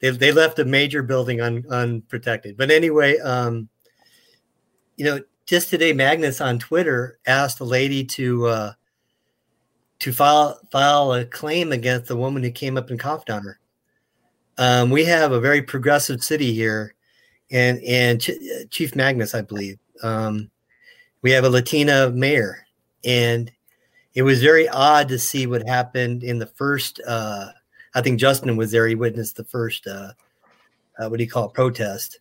they 0.00 0.10
they 0.10 0.32
left 0.32 0.58
a 0.58 0.64
major 0.64 1.02
building 1.02 1.40
un, 1.40 1.64
unprotected. 1.70 2.56
But 2.56 2.70
anyway, 2.70 3.18
um, 3.18 3.68
you 4.96 5.04
know, 5.04 5.20
just 5.46 5.70
today, 5.70 5.92
Magnus 5.92 6.40
on 6.40 6.58
Twitter 6.58 7.18
asked 7.26 7.60
a 7.60 7.64
lady 7.64 8.04
to 8.04 8.46
uh, 8.46 8.72
to 9.98 10.12
file 10.12 10.60
file 10.70 11.12
a 11.12 11.24
claim 11.24 11.72
against 11.72 12.06
the 12.06 12.16
woman 12.16 12.42
who 12.42 12.50
came 12.50 12.76
up 12.76 12.90
and 12.90 13.00
coughed 13.00 13.30
on 13.30 13.42
her. 13.42 13.58
Um, 14.58 14.90
we 14.90 15.04
have 15.04 15.32
a 15.32 15.40
very 15.40 15.62
progressive 15.62 16.22
city 16.22 16.52
here, 16.52 16.94
and 17.50 17.80
and 17.82 18.20
Ch- 18.20 18.30
Chief 18.70 18.94
Magnus, 18.94 19.34
I 19.34 19.42
believe, 19.42 19.78
um, 20.02 20.50
we 21.22 21.30
have 21.32 21.44
a 21.44 21.50
Latina 21.50 22.10
mayor, 22.10 22.66
and 23.04 23.50
it 24.14 24.22
was 24.22 24.42
very 24.42 24.68
odd 24.68 25.08
to 25.08 25.18
see 25.18 25.46
what 25.46 25.66
happened 25.66 26.22
in 26.22 26.38
the 26.38 26.46
first. 26.46 27.00
Uh, 27.06 27.48
I 27.94 28.00
think 28.00 28.20
Justin 28.20 28.56
was 28.56 28.70
there; 28.70 28.86
he 28.86 28.94
witnessed 28.94 29.36
the 29.36 29.44
first. 29.44 29.86
Uh, 29.86 30.12
uh, 30.98 31.08
what 31.08 31.18
do 31.18 31.24
you 31.24 31.30
call 31.30 31.46
it? 31.46 31.54
Protest. 31.54 32.20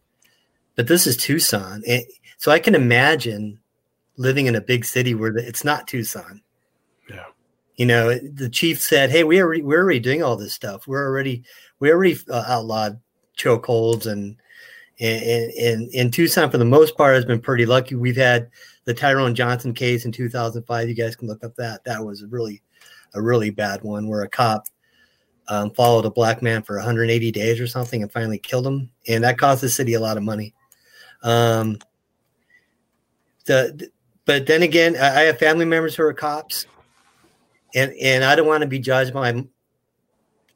But 0.76 0.88
this 0.88 1.08
is 1.08 1.16
Tucson, 1.16 1.84
and 1.88 2.04
so 2.38 2.52
I 2.52 2.60
can 2.60 2.76
imagine 2.76 3.60
living 4.18 4.48
in 4.48 4.56
a 4.56 4.62
big 4.62 4.86
city 4.86 5.14
where 5.14 5.36
it's 5.38 5.64
not 5.64 5.88
Tucson. 5.88 6.42
You 7.78 7.86
know, 7.86 8.18
the 8.18 8.50
chief 8.50 8.82
said, 8.82 9.10
"Hey, 9.10 9.24
we 9.24 9.42
already 9.42 9.62
we're 9.62 9.82
already 9.82 10.00
doing 10.00 10.24
all 10.24 10.38
this 10.38 10.54
stuff. 10.54 10.88
We're 10.88 11.06
already 11.06 11.44
we 11.80 11.92
already 11.92 12.18
uh, 12.30 12.44
outlawed 12.48 13.00
chokeholds 13.38 14.06
and." 14.06 14.38
And, 14.98 15.52
and, 15.52 15.90
in 15.90 16.10
Tucson, 16.10 16.50
for 16.50 16.58
the 16.58 16.64
most 16.64 16.96
part, 16.96 17.16
has 17.16 17.26
been 17.26 17.42
pretty 17.42 17.66
lucky. 17.66 17.96
We've 17.96 18.16
had 18.16 18.50
the 18.86 18.94
Tyrone 18.94 19.36
Johnson 19.36 19.74
case 19.74 20.06
in 20.06 20.14
2005. 20.14 20.88
You 20.88 20.96
guys 20.96 21.18
can 21.18 21.28
look 21.28 21.44
up 21.44 21.54
that. 21.58 21.84
That 21.84 22.06
was 22.06 22.22
a 22.22 22.28
really, 22.28 22.62
a 23.14 23.22
really 23.22 23.50
bad 23.50 23.84
one 23.84 24.08
where 24.08 24.22
a 24.22 24.30
cop 24.30 24.64
um, 25.48 25.72
followed 25.72 26.06
a 26.06 26.10
black 26.10 26.42
man 26.42 26.64
for 26.64 26.78
180 26.78 27.32
days 27.32 27.60
or 27.60 27.68
something 27.68 28.02
and 28.02 28.12
finally 28.12 28.40
killed 28.40 28.66
him, 28.66 28.90
and 29.08 29.24
that 29.24 29.38
cost 29.38 29.62
the 29.62 29.70
city 29.70 29.94
a 29.94 30.00
lot 30.00 30.18
of 30.18 30.24
money. 30.24 30.54
Um, 31.24 31.78
the, 33.46 33.90
but 34.26 34.48
then 34.48 34.64
again, 34.64 34.96
I, 34.96 35.08
I 35.08 35.22
have 35.24 35.40
family 35.40 35.66
members 35.66 35.96
who 35.96 36.04
are 36.04 36.14
cops, 36.14 36.66
and 37.76 37.94
and 38.02 38.24
I 38.24 38.36
don't 38.36 38.48
want 38.48 38.62
to 38.62 38.68
be 38.68 38.80
judged 38.80 39.14
by. 39.14 39.44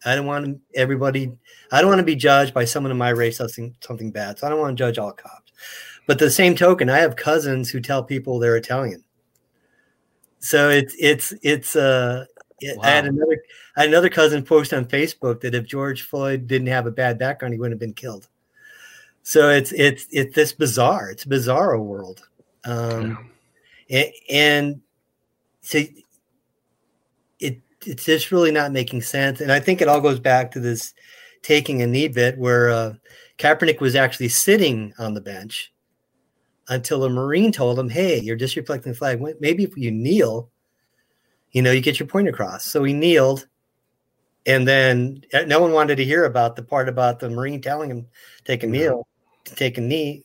I 0.06 0.16
don't 0.16 0.26
want 0.26 0.62
everybody. 0.76 1.32
I 1.72 1.82
don't 1.82 1.90
want 1.90 2.00
to 2.00 2.06
be 2.06 2.16
judged 2.16 2.54
by 2.54 2.66
someone 2.66 2.92
in 2.92 2.98
my 2.98 3.10
race 3.10 3.38
something 3.38 3.76
something 3.82 4.12
bad. 4.12 4.40
So 4.40 4.48
I 4.48 4.50
don't 4.50 4.60
want 4.60 4.78
to 4.78 4.82
judge 4.82 4.98
all 4.98 5.12
cops. 5.12 5.52
But 6.08 6.18
the 6.18 6.32
same 6.32 6.56
token, 6.56 6.90
I 6.90 6.98
have 7.00 7.16
cousins 7.16 7.70
who 7.70 7.80
tell 7.82 8.04
people 8.04 8.40
they're 8.40 8.56
Italian. 8.56 9.04
So 10.40 10.70
it's 10.70 10.96
it's 10.98 11.34
it's 11.44 11.76
uh 11.76 12.26
it- 12.62 12.78
I 12.82 12.90
had 12.90 13.04
Wow. 13.06 13.10
another 13.12 13.38
I 13.76 13.82
had 13.82 13.90
another 13.90 14.10
cousin 14.10 14.44
post 14.44 14.74
on 14.74 14.86
Facebook 14.86 15.42
that 15.42 15.54
if 15.54 15.66
George 15.66 16.04
Floyd 16.04 16.48
didn't 16.48 16.68
have 16.68 16.88
a 16.88 16.92
bad 16.92 17.20
background, 17.20 17.54
he 17.54 17.60
wouldn't 17.60 17.74
have 17.74 17.80
been 17.80 17.94
killed. 17.94 18.28
So 19.24 19.50
it's 19.50 19.72
it's 19.74 20.08
it's 20.12 20.34
this 20.34 20.54
bizarre. 20.54 21.12
It's 21.12 21.26
a 21.26 21.30
bizarro 21.30 21.84
world. 21.84 22.28
Um 22.64 23.30
and, 23.90 24.08
and 24.30 24.82
so 25.62 25.80
it's 27.86 28.06
just 28.06 28.32
really 28.32 28.52
not 28.52 28.72
making 28.72 29.02
sense. 29.02 29.42
And 29.42 29.52
I 29.52 29.60
think 29.60 29.82
it 29.82 29.88
all 29.88 30.02
goes 30.02 30.20
back 30.20 30.52
to 30.52 30.60
this 30.60 30.94
taking 31.42 31.82
a 31.82 31.88
knee 31.88 32.08
bit 32.08 32.38
where 32.38 32.70
uh, 32.70 32.94
Kaepernick 33.38 33.80
was 33.80 33.96
actually 33.96 34.30
sitting 34.30 34.94
on 35.00 35.14
the 35.14 35.22
bench 35.22 35.74
until 36.68 37.04
a 37.04 37.10
Marine 37.10 37.52
told 37.52 37.80
him, 37.80 37.90
Hey, 37.90 38.20
you're 38.20 38.38
disrespecting 38.38 38.84
the 38.84 38.94
flag. 38.94 39.22
Maybe 39.40 39.64
if 39.64 39.76
you 39.78 39.92
kneel, 39.92 40.50
you 41.52 41.62
know, 41.62 41.72
you 41.72 41.82
get 41.82 42.00
your 42.00 42.08
point 42.08 42.28
across. 42.28 42.66
So 42.66 42.84
he 42.84 42.94
kneeled. 42.94 43.48
And 44.46 44.68
then 44.68 45.22
uh, 45.34 45.42
no 45.42 45.60
one 45.60 45.74
wanted 45.74 45.98
to 45.98 46.06
hear 46.06 46.26
about 46.26 46.56
the 46.56 46.64
part 46.64 46.90
about 46.90 47.20
the 47.20 47.30
Marine 47.30 47.62
telling 47.62 47.90
him 47.90 48.08
take 48.46 48.64
a 48.64 48.68
kneel, 48.68 49.08
to 49.46 49.56
take 49.56 49.78
a 49.78 49.82
knee. 49.82 50.24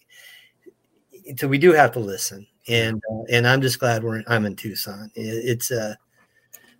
So 1.37 1.49
we 1.49 1.59
do 1.59 1.73
have 1.73 1.93
to 1.93 2.01
listen. 2.01 2.47
And 2.69 3.03
uh, 3.11 3.25
and 3.31 3.47
I'm 3.47 3.61
just 3.61 3.79
glad 3.79 4.03
we're 4.03 4.23
I'm 4.27 4.47
in 4.47 4.57
Tucson. 4.57 5.11
It, 5.15 5.21
it's 5.21 5.71
uh 5.71 5.95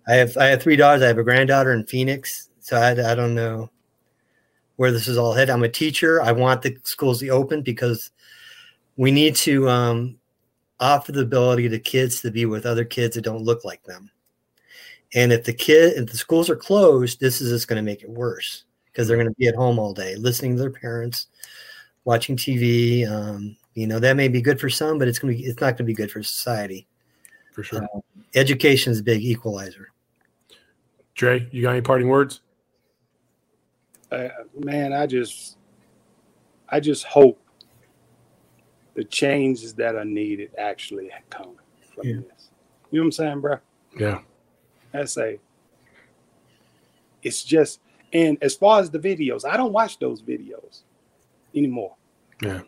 I 0.07 0.13
have 0.15 0.37
I 0.37 0.45
have 0.45 0.61
three 0.61 0.75
daughters. 0.75 1.03
I 1.03 1.07
have 1.07 1.17
a 1.17 1.23
granddaughter 1.23 1.73
in 1.73 1.85
Phoenix. 1.85 2.49
So 2.59 2.77
I, 2.77 2.91
I 3.11 3.15
don't 3.15 3.35
know 3.35 3.69
where 4.75 4.91
this 4.91 5.07
is 5.07 5.17
all 5.17 5.33
headed. 5.33 5.51
I'm 5.51 5.63
a 5.63 5.69
teacher. 5.69 6.21
I 6.21 6.31
want 6.31 6.61
the 6.61 6.77
schools 6.83 7.19
to 7.19 7.29
open 7.29 7.61
because 7.61 8.11
we 8.97 9.11
need 9.11 9.35
to 9.37 9.69
um, 9.69 10.17
offer 10.79 11.11
the 11.11 11.21
ability 11.21 11.69
to 11.69 11.79
kids 11.79 12.21
to 12.21 12.31
be 12.31 12.45
with 12.45 12.65
other 12.65 12.85
kids 12.85 13.15
that 13.15 13.21
don't 13.21 13.43
look 13.43 13.63
like 13.63 13.83
them. 13.83 14.09
And 15.13 15.31
if 15.31 15.45
the 15.45 15.53
kid, 15.53 15.93
if 15.97 16.11
the 16.11 16.17
schools 16.17 16.49
are 16.49 16.55
closed, 16.55 17.19
this 17.19 17.39
is 17.41 17.51
just 17.51 17.67
going 17.67 17.77
to 17.77 17.83
make 17.83 18.01
it 18.01 18.09
worse 18.09 18.65
because 18.87 19.07
they're 19.07 19.17
going 19.17 19.29
to 19.29 19.35
be 19.35 19.47
at 19.47 19.55
home 19.55 19.79
all 19.79 19.93
day, 19.93 20.15
listening 20.15 20.55
to 20.55 20.61
their 20.61 20.71
parents, 20.71 21.27
watching 22.03 22.35
TV. 22.35 23.09
Um, 23.09 23.55
you 23.75 23.87
know 23.87 23.99
that 23.99 24.15
may 24.15 24.27
be 24.27 24.41
good 24.41 24.59
for 24.59 24.69
some, 24.69 24.97
but 24.97 25.07
it's 25.07 25.19
going 25.19 25.35
to 25.35 25.41
be 25.41 25.47
it's 25.47 25.61
not 25.61 25.71
going 25.71 25.77
to 25.77 25.83
be 25.83 25.93
good 25.93 26.11
for 26.11 26.23
society. 26.23 26.87
For 27.53 27.63
sure. 27.63 27.83
Uh, 27.83 27.99
education 28.33 28.91
is 28.91 28.99
a 28.99 29.03
big 29.03 29.21
equalizer. 29.21 29.91
Dre, 31.15 31.47
you 31.51 31.61
got 31.61 31.71
any 31.71 31.81
parting 31.81 32.07
words? 32.09 32.41
uh, 34.11 34.27
man, 34.57 34.93
I 34.93 35.07
just, 35.07 35.57
I 36.69 36.79
just 36.79 37.03
hope 37.05 37.39
the 38.93 39.03
changes 39.03 39.73
that 39.73 39.95
are 39.95 40.05
needed 40.05 40.51
actually 40.57 41.09
come 41.29 41.55
from 41.93 42.07
Yeah. 42.07 42.15
this. 42.17 42.49
You 42.91 42.99
know 42.99 43.03
what 43.03 43.05
I'm 43.07 43.11
saying, 43.11 43.41
bro? 43.41 43.57
Yeah. 43.99 44.19
I 44.93 45.05
say, 45.05 45.39
it's 47.23 47.43
just, 47.43 47.79
and 48.13 48.37
as 48.41 48.55
far 48.55 48.79
as 48.79 48.89
the 48.89 48.99
videos, 48.99 49.43
I 49.43 49.57
don't 49.57 49.73
watch 49.73 49.99
those 49.99 50.21
videos 50.21 50.83
anymore. 51.53 51.95
Yeah. 52.41 52.61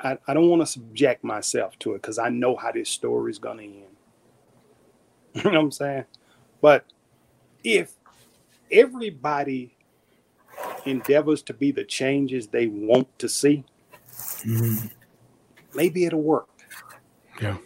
I, 0.00 0.18
I 0.26 0.34
don't 0.34 0.48
want 0.50 0.60
to 0.62 0.66
subject 0.66 1.22
myself 1.24 1.78
to 1.78 1.92
it 1.94 2.02
because 2.02 2.18
I 2.18 2.28
know 2.28 2.56
how 2.56 2.72
this 2.72 2.90
story 2.90 3.30
is 3.30 3.38
going 3.38 3.58
to 3.58 3.64
end. 3.64 3.84
You 5.34 5.42
know 5.44 5.58
what 5.60 5.64
I'm 5.64 5.70
saying? 5.70 6.04
But 6.60 6.84
if 7.64 7.92
everybody 8.70 9.76
endeavors 10.86 11.42
to 11.42 11.54
be 11.54 11.72
the 11.72 11.84
changes 11.84 12.46
they 12.46 12.66
want 12.66 13.08
to 13.18 13.28
see, 13.28 13.64
mm-hmm. 14.12 14.86
maybe 15.74 16.04
it'll 16.04 16.22
work. 16.22 16.48
Yeah. 17.40 17.56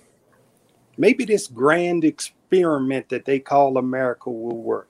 Maybe 0.97 1.25
this 1.25 1.47
grand 1.47 2.05
experiment 2.05 3.09
that 3.11 3.25
they 3.25 3.39
call 3.39 3.77
America 3.77 4.31
will 4.31 4.63
work. 4.63 4.89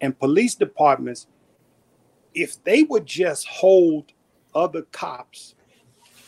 And 0.00 0.18
police 0.18 0.54
departments, 0.54 1.26
if 2.34 2.62
they 2.62 2.82
would 2.82 3.06
just 3.06 3.46
hold 3.48 4.12
other 4.54 4.82
cops, 4.92 5.54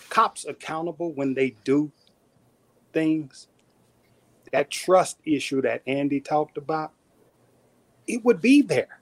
cops 0.09 0.45
accountable 0.47 1.13
when 1.13 1.35
they 1.35 1.51
do 1.65 1.93
things, 2.93 3.49
that 4.53 4.71
trust 4.71 5.19
issue 5.25 5.61
that 5.63 5.83
Andy 5.87 6.21
talked 6.21 6.57
about, 6.57 6.93
it 8.07 8.25
would 8.25 8.41
be 8.41 8.63
there. 8.63 9.01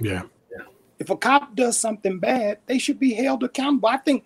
Yeah. 0.00 0.22
If 0.98 1.10
a 1.10 1.16
cop 1.16 1.54
does 1.56 1.78
something 1.78 2.18
bad, 2.18 2.58
they 2.66 2.78
should 2.78 2.98
be 3.00 3.14
held 3.14 3.42
accountable. 3.42 3.88
I 3.88 3.96
think 3.98 4.24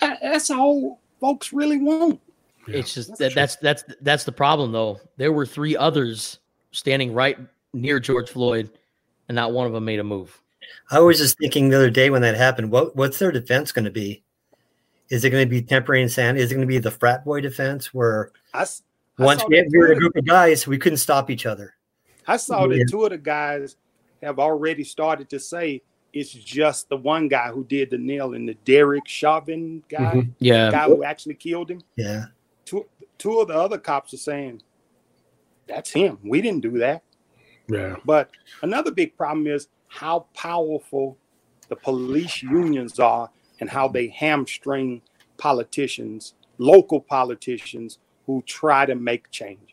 that, 0.00 0.18
that's 0.22 0.50
all 0.50 1.00
folks 1.20 1.52
really 1.52 1.78
want. 1.78 2.20
It's 2.66 2.94
just 2.94 3.16
that 3.18 3.34
that's 3.34 3.56
that's 3.56 3.84
that's 4.00 4.24
the 4.24 4.32
problem 4.32 4.72
though. 4.72 5.00
There 5.16 5.32
were 5.32 5.44
three 5.46 5.76
others 5.76 6.38
standing 6.70 7.12
right 7.12 7.38
near 7.72 8.00
George 8.00 8.30
Floyd, 8.30 8.70
and 9.28 9.34
not 9.36 9.52
one 9.52 9.66
of 9.66 9.72
them 9.72 9.84
made 9.84 9.98
a 9.98 10.04
move. 10.04 10.40
I 10.90 11.00
was 11.00 11.18
just 11.18 11.38
thinking 11.38 11.68
the 11.68 11.76
other 11.76 11.90
day 11.90 12.08
when 12.08 12.22
that 12.22 12.36
happened, 12.36 12.70
what 12.70 12.96
what's 12.96 13.18
their 13.18 13.32
defense 13.32 13.72
going 13.72 13.84
to 13.84 13.90
be? 13.90 14.22
Is 15.10 15.24
it 15.24 15.30
going 15.30 15.44
to 15.44 15.50
be 15.50 15.60
temporary 15.60 16.02
insanity? 16.02 16.42
Is 16.42 16.50
it 16.50 16.54
going 16.54 16.66
to 16.66 16.72
be 16.72 16.78
the 16.78 16.90
frat 16.90 17.24
boy 17.24 17.42
defense 17.42 17.92
where 17.92 18.30
I, 18.54 18.62
s- 18.62 18.82
I 19.18 19.24
once 19.24 19.44
we, 19.46 19.56
that 19.60 19.70
were 19.76 19.92
a 19.92 19.98
group 19.98 20.16
of 20.16 20.24
guys, 20.24 20.66
we 20.66 20.78
couldn't 20.78 20.98
stop 20.98 21.28
each 21.30 21.44
other? 21.44 21.74
I 22.26 22.36
saw 22.36 22.66
Yeah. 22.66 22.78
that 22.78 22.88
two 22.90 23.04
of 23.04 23.10
the 23.10 23.18
guys 23.18 23.76
have 24.22 24.38
already 24.38 24.84
started 24.84 25.28
to 25.30 25.40
say 25.40 25.82
it's 26.12 26.30
just 26.30 26.88
the 26.88 26.96
one 26.96 27.26
guy 27.28 27.48
who 27.48 27.64
did 27.64 27.90
the 27.90 27.98
nail 27.98 28.34
in 28.34 28.44
the 28.46 28.54
Derek 28.64 29.08
Chauvin 29.08 29.82
guy, 29.88 30.14
Mhm. 30.16 30.30
Yeah. 30.38 30.70
guy 30.70 30.84
who 30.86 31.02
actually 31.02 31.34
killed 31.34 31.70
him. 31.70 31.80
Yeah. 31.96 32.26
Two 32.64 32.86
two 33.18 33.38
of 33.40 33.48
the 33.48 33.54
other 33.54 33.78
cops 33.78 34.12
are 34.14 34.18
saying 34.18 34.62
that's 35.66 35.90
him. 35.90 36.18
We 36.24 36.42
didn't 36.42 36.62
do 36.62 36.78
that. 36.78 37.02
Yeah. 37.68 37.96
But 38.04 38.30
another 38.62 38.90
big 38.90 39.16
problem 39.16 39.46
is 39.46 39.68
how 39.88 40.26
powerful 40.34 41.16
the 41.68 41.76
police 41.76 42.42
unions 42.42 42.98
are 42.98 43.30
and 43.60 43.70
how 43.70 43.88
they 43.88 44.08
hamstring 44.08 45.00
politicians, 45.38 46.34
local 46.58 47.00
politicians 47.00 47.98
who 48.26 48.42
try 48.46 48.84
to 48.86 48.94
make 48.94 49.30
changes. 49.30 49.68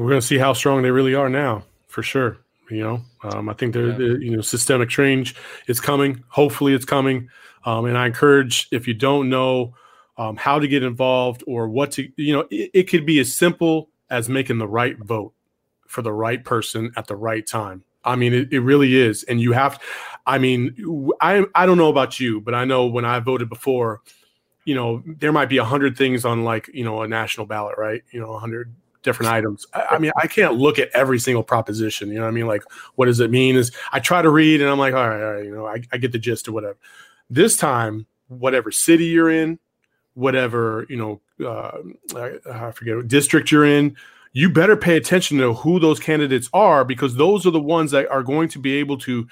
We're 0.00 0.08
going 0.08 0.20
to 0.22 0.26
see 0.26 0.38
how 0.38 0.54
strong 0.54 0.80
they 0.80 0.90
really 0.90 1.14
are 1.14 1.28
now, 1.28 1.64
for 1.86 2.02
sure. 2.02 2.38
You 2.70 2.82
know, 2.82 3.00
um, 3.22 3.50
I 3.50 3.52
think 3.52 3.74
the 3.74 3.92
the 3.92 4.18
you 4.24 4.34
know 4.34 4.40
systemic 4.40 4.88
change 4.88 5.34
is 5.66 5.78
coming. 5.78 6.24
Hopefully, 6.28 6.72
it's 6.72 6.86
coming. 6.86 7.28
Um, 7.66 7.84
and 7.84 7.98
I 7.98 8.06
encourage 8.06 8.66
if 8.72 8.88
you 8.88 8.94
don't 8.94 9.28
know 9.28 9.74
um, 10.16 10.36
how 10.36 10.58
to 10.58 10.66
get 10.66 10.82
involved 10.82 11.44
or 11.46 11.68
what 11.68 11.92
to, 11.92 12.08
you 12.16 12.32
know, 12.32 12.46
it, 12.50 12.70
it 12.72 12.82
could 12.84 13.04
be 13.04 13.18
as 13.18 13.36
simple 13.36 13.90
as 14.08 14.30
making 14.30 14.56
the 14.56 14.66
right 14.66 14.96
vote 14.98 15.34
for 15.86 16.00
the 16.00 16.14
right 16.14 16.42
person 16.42 16.92
at 16.96 17.06
the 17.06 17.16
right 17.16 17.46
time. 17.46 17.84
I 18.02 18.16
mean, 18.16 18.32
it, 18.32 18.50
it 18.54 18.60
really 18.60 18.96
is. 18.96 19.24
And 19.24 19.38
you 19.38 19.52
have, 19.52 19.82
I 20.26 20.38
mean, 20.38 21.12
I, 21.20 21.44
I 21.54 21.66
don't 21.66 21.76
know 21.76 21.90
about 21.90 22.18
you, 22.18 22.40
but 22.40 22.54
I 22.54 22.64
know 22.64 22.86
when 22.86 23.04
I 23.04 23.20
voted 23.20 23.50
before, 23.50 24.00
you 24.64 24.74
know, 24.74 25.02
there 25.04 25.32
might 25.32 25.50
be 25.50 25.58
a 25.58 25.64
hundred 25.64 25.98
things 25.98 26.24
on 26.24 26.44
like 26.44 26.70
you 26.72 26.84
know 26.84 27.02
a 27.02 27.08
national 27.08 27.44
ballot, 27.44 27.76
right? 27.76 28.02
You 28.12 28.20
know, 28.20 28.32
a 28.32 28.38
hundred 28.38 28.74
different 29.02 29.32
items. 29.32 29.66
I, 29.72 29.86
I 29.92 29.98
mean, 29.98 30.12
I 30.16 30.26
can't 30.26 30.54
look 30.54 30.78
at 30.78 30.90
every 30.94 31.18
single 31.18 31.42
proposition. 31.42 32.08
You 32.08 32.16
know 32.16 32.22
what 32.22 32.28
I 32.28 32.32
mean? 32.32 32.46
Like, 32.46 32.62
what 32.96 33.06
does 33.06 33.20
it 33.20 33.30
mean? 33.30 33.56
Is 33.56 33.72
I 33.92 34.00
try 34.00 34.22
to 34.22 34.30
read 34.30 34.60
and 34.60 34.70
I'm 34.70 34.78
like, 34.78 34.94
all 34.94 35.08
right, 35.08 35.22
all 35.22 35.32
right, 35.34 35.44
you 35.44 35.54
know, 35.54 35.66
I, 35.66 35.82
I 35.92 35.98
get 35.98 36.12
the 36.12 36.18
gist 36.18 36.48
of 36.48 36.54
whatever. 36.54 36.76
This 37.28 37.56
time, 37.56 38.06
whatever 38.28 38.70
city 38.70 39.06
you're 39.06 39.30
in, 39.30 39.58
whatever 40.14 40.86
you 40.88 40.96
know, 40.96 41.20
uh, 41.46 41.78
I, 42.16 42.38
I 42.50 42.70
forget 42.72 42.96
what 42.96 43.08
district 43.08 43.50
you're 43.50 43.64
in, 43.64 43.96
you 44.32 44.50
better 44.50 44.76
pay 44.76 44.96
attention 44.96 45.38
to 45.38 45.54
who 45.54 45.80
those 45.80 45.98
candidates 45.98 46.48
are 46.52 46.84
because 46.84 47.16
those 47.16 47.46
are 47.46 47.50
the 47.50 47.60
ones 47.60 47.90
that 47.90 48.08
are 48.10 48.22
going 48.22 48.48
to 48.50 48.58
be 48.58 48.74
able 48.74 48.98
to 48.98 49.26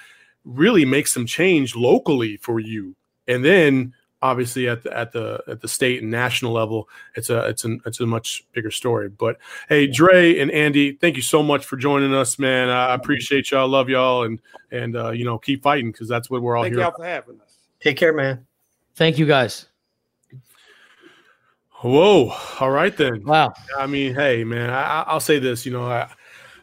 really 0.45 0.85
make 0.85 1.07
some 1.07 1.27
change 1.27 1.77
locally 1.77 2.37
for 2.39 2.59
you. 2.59 2.97
And 3.27 3.45
then 3.45 3.95
obviously 4.21 4.69
at 4.69 4.83
the 4.83 4.97
at 4.97 5.13
the 5.13 5.43
at 5.47 5.61
the 5.61 5.69
state 5.69 6.03
and 6.03 6.11
national 6.11 6.53
level, 6.53 6.89
it's 7.15 7.31
a 7.31 7.47
it's 7.49 7.65
an 7.65 7.81
it's 7.87 8.01
a 8.01 8.07
much 8.07 8.45
bigger 8.53 8.71
story. 8.71 9.09
But 9.09 9.39
hey, 9.69 9.87
Dre 9.87 10.39
and 10.39 10.51
Andy, 10.51 10.93
thank 10.93 11.17
you 11.17 11.23
so 11.23 11.43
much 11.43 11.65
for 11.67 11.77
joining 11.77 12.15
us, 12.15 12.39
man. 12.39 12.69
I 12.69 12.95
appreciate 12.95 13.51
y'all, 13.51 13.69
love 13.69 13.89
y'all, 13.89 14.25
and 14.25 14.41
and 14.71 14.97
uh, 14.97 15.11
you 15.11 15.25
know 15.25 15.39
keep 15.39 15.63
fighting 15.63 15.93
because 15.93 16.09
that's 16.09 16.29
what 16.31 16.43
we're 16.43 16.57
all 16.57 16.65
Thank 16.65 16.75
here. 16.75 16.81
y'all 16.81 16.89
about. 16.89 16.99
for 17.01 17.05
having 17.07 17.41
us. 17.41 17.57
Take 17.81 17.97
care, 17.97 18.13
man. 18.13 18.45
Thank 18.97 19.19
you 19.19 19.27
guys. 19.27 19.67
Whoa! 21.81 22.33
All 22.59 22.71
right 22.71 22.97
then. 22.97 23.25
Wow. 23.25 23.53
I 23.79 23.87
mean, 23.87 24.15
hey, 24.15 24.43
man, 24.43 24.71
I, 24.71 24.83
I- 24.83 25.05
I'll 25.07 25.21
say 25.21 25.39
this. 25.39 25.65
You 25.65 25.73
know, 25.73 25.87
I 25.87 26.09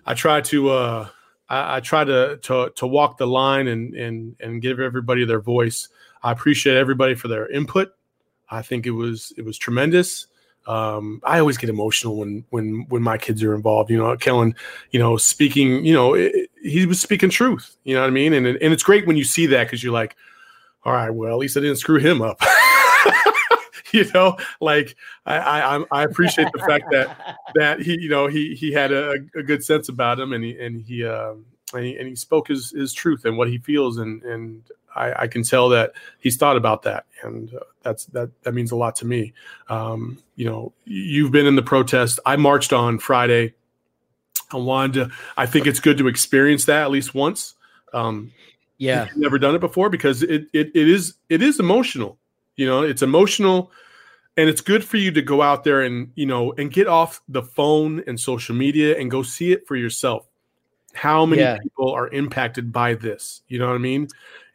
I 0.06 0.14
try 0.14 0.42
to 0.42 0.70
uh, 0.72 1.08
I, 1.48 1.78
I 1.78 1.80
try 1.80 2.04
to 2.04 2.38
to 2.42 2.72
to 2.76 2.86
walk 2.88 3.18
the 3.18 3.26
line 3.28 3.68
and 3.68 3.94
and 3.96 4.36
and 4.42 4.62
give 4.62 4.80
everybody 4.82 5.24
their 5.24 5.40
voice. 5.40 5.88
I 6.26 6.32
appreciate 6.32 6.76
everybody 6.76 7.14
for 7.14 7.28
their 7.28 7.48
input. 7.52 7.90
I 8.50 8.64
think 8.64 8.88
it 8.88 8.92
was 8.92 9.32
it 9.38 9.46
was 9.46 9.60
tremendous. 9.60 10.26
Um, 10.66 11.22
I 11.24 11.38
always 11.38 11.58
get 11.58 11.70
emotional 11.70 12.18
when 12.18 12.44
when 12.50 12.88
when 12.90 13.04
my 13.04 13.20
kids 13.20 13.44
are 13.44 13.54
involved. 13.54 13.92
You 13.92 13.98
know, 14.00 14.18
Kellen, 14.18 14.56
you 14.90 15.00
know, 15.00 15.18
speaking. 15.18 15.86
You 15.86 15.94
know, 15.94 16.16
it, 16.16 16.50
he 16.64 16.88
was 16.88 17.00
speaking 17.00 17.30
truth. 17.30 17.78
You 17.84 17.94
know 17.94 18.02
what 18.02 18.08
I 18.08 18.10
mean? 18.10 18.34
And 18.34 18.48
and 18.48 18.74
it's 18.74 18.82
great 18.82 19.06
when 19.06 19.18
you 19.18 19.24
see 19.24 19.46
that 19.46 19.66
because 19.66 19.84
you're 19.84 19.94
like, 19.94 20.16
all 20.84 20.94
right, 20.94 21.12
well, 21.12 21.32
at 21.32 21.38
least 21.38 21.58
I 21.58 21.60
didn't 21.60 21.78
screw 21.78 22.00
him 22.00 22.24
up. 22.24 22.42
you 23.94 24.06
know, 24.16 24.36
like 24.60 24.96
I, 25.28 25.38
I 25.38 25.60
I'm- 25.78 25.86
appreciate 25.92 26.48
the 26.54 26.64
fact 26.68 26.86
that 26.90 27.38
that 27.54 27.82
he 27.82 28.00
you 28.02 28.10
know 28.10 28.26
he 28.26 28.56
he 28.56 28.72
had 28.72 28.92
a, 28.92 29.12
a 29.36 29.44
good 29.44 29.64
sense 29.64 29.90
about 29.90 30.20
him 30.20 30.34
and 30.34 30.44
he 30.44 30.60
and 30.60 30.82
he 30.82 31.06
um 31.06 31.46
and 31.72 31.86
he, 31.86 31.98
and 31.98 32.08
he 32.08 32.16
spoke 32.16 32.48
his 32.48 32.72
his 32.72 32.94
truth 32.94 33.26
and 33.26 33.38
what 33.38 33.48
he 33.48 33.60
feels 33.60 33.98
and 34.00 34.24
and 34.24 34.64
I, 34.96 35.24
I 35.24 35.28
can 35.28 35.44
tell 35.44 35.70
that 35.70 35.94
he's 36.20 36.38
thought 36.38 36.58
about 36.58 36.84
that 36.84 37.06
and 37.24 37.54
uh, 37.54 37.60
that's 37.84 38.06
that 38.08 38.30
that 38.44 38.54
means 38.54 38.72
a 38.72 38.76
lot 38.76 38.96
to 38.98 39.06
me. 39.06 39.34
Um, 39.70 40.18
you 40.36 40.46
know, 40.46 40.74
you've 40.86 41.32
been 41.32 41.46
in 41.46 41.56
the 41.56 41.62
protest. 41.64 42.20
I 42.26 42.36
marched 42.36 42.74
on 42.74 43.00
Friday. 43.00 43.54
I 44.52 44.58
wanted 44.58 44.94
to. 45.10 45.16
I 45.38 45.46
think 45.46 45.68
it's 45.68 45.80
good 45.80 45.98
to 45.98 46.08
experience 46.08 46.66
that 46.66 46.84
at 46.84 46.92
least 46.92 47.14
once. 47.16 47.56
Um, 47.94 48.32
Yeah. 48.78 49.08
never 49.16 49.40
done 49.40 49.56
it 49.56 49.60
before 49.60 49.90
because 49.90 50.24
it, 50.24 50.48
it 50.54 50.72
it 50.76 50.88
is 50.90 51.14
it 51.30 51.42
is 51.42 51.60
emotional 51.60 52.18
you 52.58 52.66
know 52.66 52.84
it's 52.84 53.02
emotional 53.02 53.72
and 54.38 54.50
it's 54.50 54.62
good 54.62 54.84
for 54.84 54.98
you 54.98 55.12
to 55.12 55.22
go 55.22 55.42
out 55.42 55.64
there 55.64 55.82
and 55.82 56.12
you 56.16 56.26
know 56.26 56.54
and 56.58 56.72
get 56.74 56.88
off 56.88 57.22
the 57.30 57.42
phone 57.42 58.04
and 58.08 58.20
social 58.20 58.54
media 58.56 58.98
and 59.00 59.10
go 59.10 59.24
see 59.24 59.52
it 59.54 59.66
for 59.68 59.76
yourself 59.76 60.28
how 60.94 61.26
many 61.26 61.42
Yeah. 61.42 61.58
people 61.62 61.92
are 61.94 62.10
impacted 62.10 62.72
by 62.72 62.94
this 62.96 63.42
you 63.48 63.58
know 63.60 63.68
what 63.68 63.76
i 63.76 63.80
mean 63.80 64.08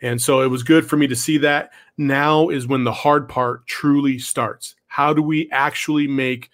and 0.03 0.21
so 0.21 0.41
it 0.41 0.49
was 0.49 0.63
good 0.63 0.89
for 0.89 0.97
me 0.97 1.07
to 1.07 1.17
see 1.17 1.39
that 1.39 1.73
now 1.97 2.49
is 2.49 2.67
when 2.67 2.85
the 2.85 2.93
hard 2.93 3.29
part 3.29 3.67
truly 3.67 4.19
starts 4.19 4.75
how 4.89 5.13
do 5.13 5.23
we 5.23 5.49
actually 5.51 6.07
make 6.07 6.51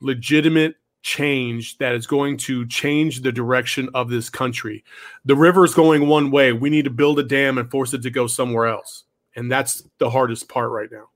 legitimate 0.00 0.76
change 1.02 1.78
that 1.78 1.94
is 1.94 2.06
going 2.06 2.36
to 2.36 2.66
change 2.66 3.22
the 3.22 3.32
direction 3.32 3.88
of 3.94 4.10
this 4.10 4.28
country. 4.28 4.84
The 5.24 5.36
river 5.36 5.64
is 5.64 5.74
going 5.74 6.06
one 6.08 6.30
way. 6.30 6.52
We 6.52 6.70
need 6.70 6.84
to 6.84 6.90
build 6.90 7.18
a 7.18 7.22
dam 7.22 7.58
and 7.58 7.70
force 7.70 7.94
it 7.94 8.02
to 8.02 8.10
go 8.10 8.26
somewhere 8.26 8.66
else. 8.66 9.04
And 9.36 9.50
that's 9.50 9.82
the 9.98 10.10
hardest 10.10 10.48
part 10.48 10.70
right 10.70 10.90
now. 10.90 11.08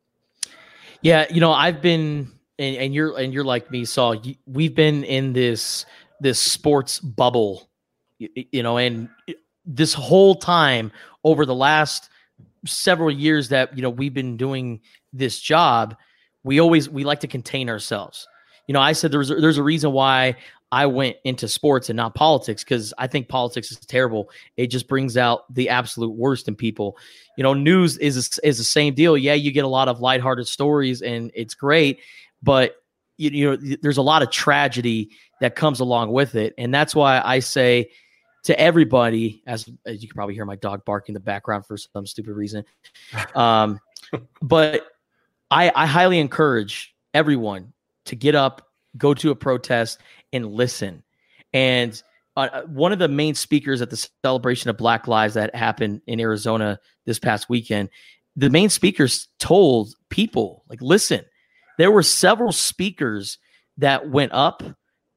Yeah, 1.03 1.27
you 1.31 1.41
know, 1.41 1.53
I've 1.53 1.83
been 1.83 2.31
and, 2.59 2.77
and 2.77 2.95
you're 2.95 3.19
and 3.19 3.33
you're 3.35 3.45
like 3.45 3.71
me, 3.71 3.85
Saul. 3.85 4.23
We've 4.47 4.75
been 4.75 5.03
in 5.05 5.33
this 5.33 5.85
this 6.21 6.39
sports 6.39 7.01
bubble, 7.01 7.69
y- 8.21 8.29
y- 8.37 8.47
you 8.53 8.63
know, 8.63 8.79
and 8.79 9.09
this 9.67 9.95
whole 9.95 10.37
time 10.37 10.93
over 11.25 11.47
the 11.47 11.55
last 11.55 12.09
several 12.65 13.11
years 13.11 13.49
that 13.49 13.77
you 13.77 13.83
know 13.83 13.91
we've 13.91 14.15
been 14.15 14.37
doing 14.37 14.81
this 15.13 15.41
job, 15.41 15.97
we 16.45 16.61
always 16.61 16.89
we 16.89 17.05
like 17.05 17.21
to 17.21 17.29
contain 17.29 17.69
ourselves. 17.69 18.27
You 18.67 18.75
know, 18.75 18.81
I 18.81 18.93
said 18.93 19.13
there's 19.13 19.29
there's 19.29 19.59
a 19.59 19.63
reason 19.63 19.93
why 19.93 20.37
I 20.73 20.87
went 20.87 21.17
into 21.25 21.49
sports 21.49 21.91
and 21.91 21.99
not 21.99 22.15
politics 22.15 22.65
because 22.65 22.95
I 22.97 23.07
think 23.07 23.29
politics 23.29 23.71
is 23.71 23.79
terrible. 23.79 24.31
It 24.57 24.69
just 24.69 24.89
brings 24.89 25.19
out 25.19 25.53
the 25.53 25.69
absolute 25.69 26.13
worst 26.13 26.49
in 26.49 26.57
people. 26.57 26.97
You 27.37 27.43
know, 27.43 27.55
news 27.55 27.99
is 27.99 28.39
is 28.43 28.59
the 28.59 28.65
same 28.65 28.95
deal. 28.95 29.17
Yeah, 29.17 29.35
you 29.35 29.53
get 29.53 29.65
a 29.65 29.69
lot 29.69 29.89
of 29.89 30.01
lighthearted 30.01 30.49
stories 30.49 31.03
and 31.03 31.31
it's 31.35 31.55
great, 31.55 32.01
but 32.43 32.77
you, 33.19 33.31
you 33.31 33.51
know, 33.51 33.77
there's 33.83 33.99
a 33.99 34.03
lot 34.03 34.23
of 34.23 34.31
tragedy 34.31 35.11
that 35.41 35.57
comes 35.57 35.81
along 35.81 36.13
with 36.13 36.35
it, 36.35 36.55
and 36.57 36.73
that's 36.73 36.95
why 36.95 37.21
I 37.23 37.41
say 37.41 37.91
to 38.45 38.59
everybody, 38.59 39.43
as 39.47 39.69
as 39.87 40.03
you 40.03 40.09
can 40.09 40.15
probably 40.15 40.35
hear 40.35 40.45
my 40.45 40.57
dog 40.57 40.85
barking 40.85 41.13
in 41.13 41.15
the 41.15 41.21
background 41.21 41.67
for 41.67 41.77
some 41.77 42.07
stupid 42.07 42.35
reason, 42.35 42.65
um, 43.35 43.79
but 44.43 44.87
I 45.51 45.71
I 45.75 45.87
highly 45.87 46.19
encourage 46.19 46.95
everyone 47.15 47.73
to 48.07 48.17
get 48.17 48.35
up, 48.35 48.69
go 48.97 49.15
to 49.15 49.31
a 49.31 49.35
protest, 49.35 50.01
and 50.33 50.53
listen. 50.53 51.03
And 51.53 52.01
uh, 52.37 52.63
one 52.63 52.93
of 52.93 52.99
the 52.99 53.09
main 53.09 53.35
speakers 53.35 53.83
at 53.83 53.91
the 53.91 54.09
celebration 54.25 54.71
of 54.71 54.77
Black 54.77 55.07
Lives 55.07 55.35
that 55.35 55.55
happened 55.55 56.01
in 56.07 56.19
Arizona 56.19 56.81
this 57.05 57.19
past 57.19 57.49
weekend, 57.49 57.91
the 58.37 58.51
main 58.51 58.71
speakers 58.71 59.29
told 59.39 59.95
people, 60.09 60.65
like, 60.69 60.81
listen, 60.81 61.25
there 61.79 61.91
were 61.91 62.03
several 62.03 62.53
speakers 62.53 63.39
that 63.79 64.09
went 64.09 64.33
up 64.33 64.63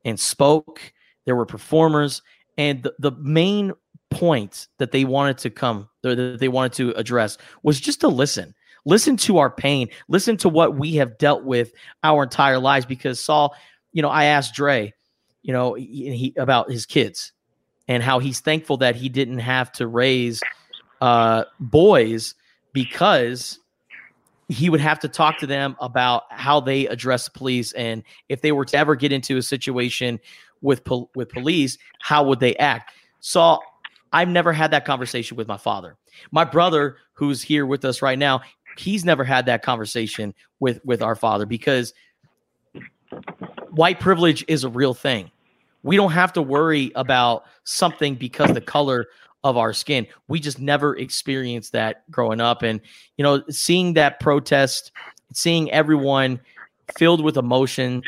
and 0.04 0.20
spoke. 0.20 0.82
There 1.26 1.36
were 1.36 1.46
performers, 1.46 2.22
and 2.58 2.84
the, 2.84 2.94
the 3.00 3.12
main 3.12 3.74
point 4.10 4.68
that 4.78 4.92
they 4.92 5.06
wanted 5.06 5.38
to 5.40 5.50
come, 5.50 5.90
that 6.04 6.38
they 6.40 6.48
wanted 6.48 6.74
to 6.74 6.92
address 6.92 7.38
was 7.64 7.80
just 7.80 8.02
to 8.02 8.08
listen. 8.08 8.54
Listen 8.86 9.18
to 9.18 9.40
our 9.40 9.50
pain. 9.50 9.90
Listen 10.08 10.38
to 10.38 10.50
what 10.50 10.78
we 10.78 10.96
have 10.96 11.18
dealt 11.18 11.44
with 11.44 11.74
our 12.04 12.24
entire 12.24 12.60
lives. 12.60 12.86
Because 12.86 13.20
Saul, 13.20 13.56
you 13.94 14.02
know, 14.02 14.10
I 14.10 14.26
asked 14.26 14.54
Dre, 14.54 14.94
you 15.42 15.52
know, 15.52 15.74
he 15.74 16.34
about 16.38 16.70
his 16.70 16.86
kids 16.86 17.32
and 17.88 18.02
how 18.02 18.20
he's 18.20 18.40
thankful 18.40 18.78
that 18.78 18.96
he 18.96 19.10
didn't 19.10 19.40
have 19.40 19.72
to 19.74 19.88
raise 19.88 20.42
uh, 21.02 21.46
boys 21.60 22.36
because 22.74 23.60
he 24.48 24.70
would 24.70 24.80
have 24.80 25.00
to 25.00 25.08
talk 25.08 25.40
to 25.40 25.48
them 25.48 25.76
about 25.80 26.24
how 26.30 26.60
they 26.60 26.86
address 26.88 27.26
the 27.26 27.32
police 27.32 27.72
and 27.74 28.04
if 28.30 28.42
they 28.42 28.52
were 28.52 28.66
to 28.66 28.78
ever 28.78 28.96
get 28.96 29.12
into 29.12 29.38
a 29.38 29.42
situation 29.42 30.20
with 30.66 30.84
pol- 30.84 31.10
with 31.16 31.30
police, 31.30 31.78
how 32.02 32.24
would 32.24 32.40
they 32.40 32.56
act? 32.58 32.92
So 33.22 33.60
I've 34.12 34.30
never 34.30 34.52
had 34.52 34.72
that 34.72 34.84
conversation 34.84 35.38
with 35.38 35.48
my 35.48 35.58
father. 35.58 35.96
My 36.32 36.44
brother, 36.44 36.98
who's 37.14 37.42
here 37.42 37.66
with 37.66 37.86
us 37.86 38.02
right 38.02 38.20
now, 38.20 38.42
he's 38.78 39.06
never 39.06 39.24
had 39.24 39.46
that 39.46 39.62
conversation 39.62 40.34
with 40.60 40.84
with 40.84 41.02
our 41.02 41.16
father 41.16 41.46
because 41.46 41.94
white 43.70 44.00
privilege 44.00 44.44
is 44.48 44.64
a 44.64 44.70
real 44.70 44.94
thing. 44.94 45.32
We 45.84 45.96
don't 45.96 46.12
have 46.12 46.34
to 46.34 46.42
worry 46.42 46.92
about 46.96 47.46
something 47.64 48.16
because 48.16 48.52
the 48.52 48.62
color 48.62 49.08
of 49.44 49.58
our 49.58 49.74
skin. 49.74 50.08
We 50.28 50.40
just 50.40 50.60
never 50.60 50.98
experienced 50.98 51.72
that 51.74 52.10
growing 52.10 52.42
up. 52.42 52.64
And, 52.64 52.82
you 53.16 53.24
know, 53.24 53.44
seeing 53.52 53.94
that 53.94 54.20
protest, 54.20 54.92
seeing 55.34 55.72
everyone 55.72 56.40
filled 56.98 57.24
with 57.24 57.38
emotion 57.38 58.02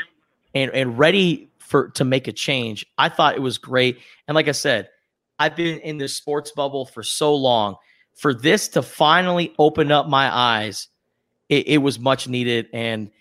and, 0.55 0.72
and 0.72 0.97
ready 0.97 1.47
for 1.68 1.89
to 1.89 2.05
make 2.05 2.28
a 2.28 2.32
change, 2.34 2.86
I 2.97 3.09
thought 3.09 3.36
it 3.36 3.41
was 3.41 3.57
great. 3.57 3.99
And 4.28 4.36
like 4.36 4.47
I 4.47 4.53
said, 4.53 4.89
I've 5.38 5.55
been 5.55 5.80
in 5.80 5.97
this 5.97 6.15
sports 6.15 6.51
bubble 6.51 6.86
for 6.86 7.03
so 7.03 7.36
long. 7.36 7.76
For 8.15 8.34
this 8.34 8.70
to 8.70 8.82
finally 8.82 9.53
open 9.59 9.91
up 9.91 10.07
my 10.07 10.36
eyes, 10.36 10.88
it, 11.49 11.68
it 11.68 11.78
was 11.80 11.99
much 11.99 12.28
needed. 12.28 12.68
And 12.74 13.11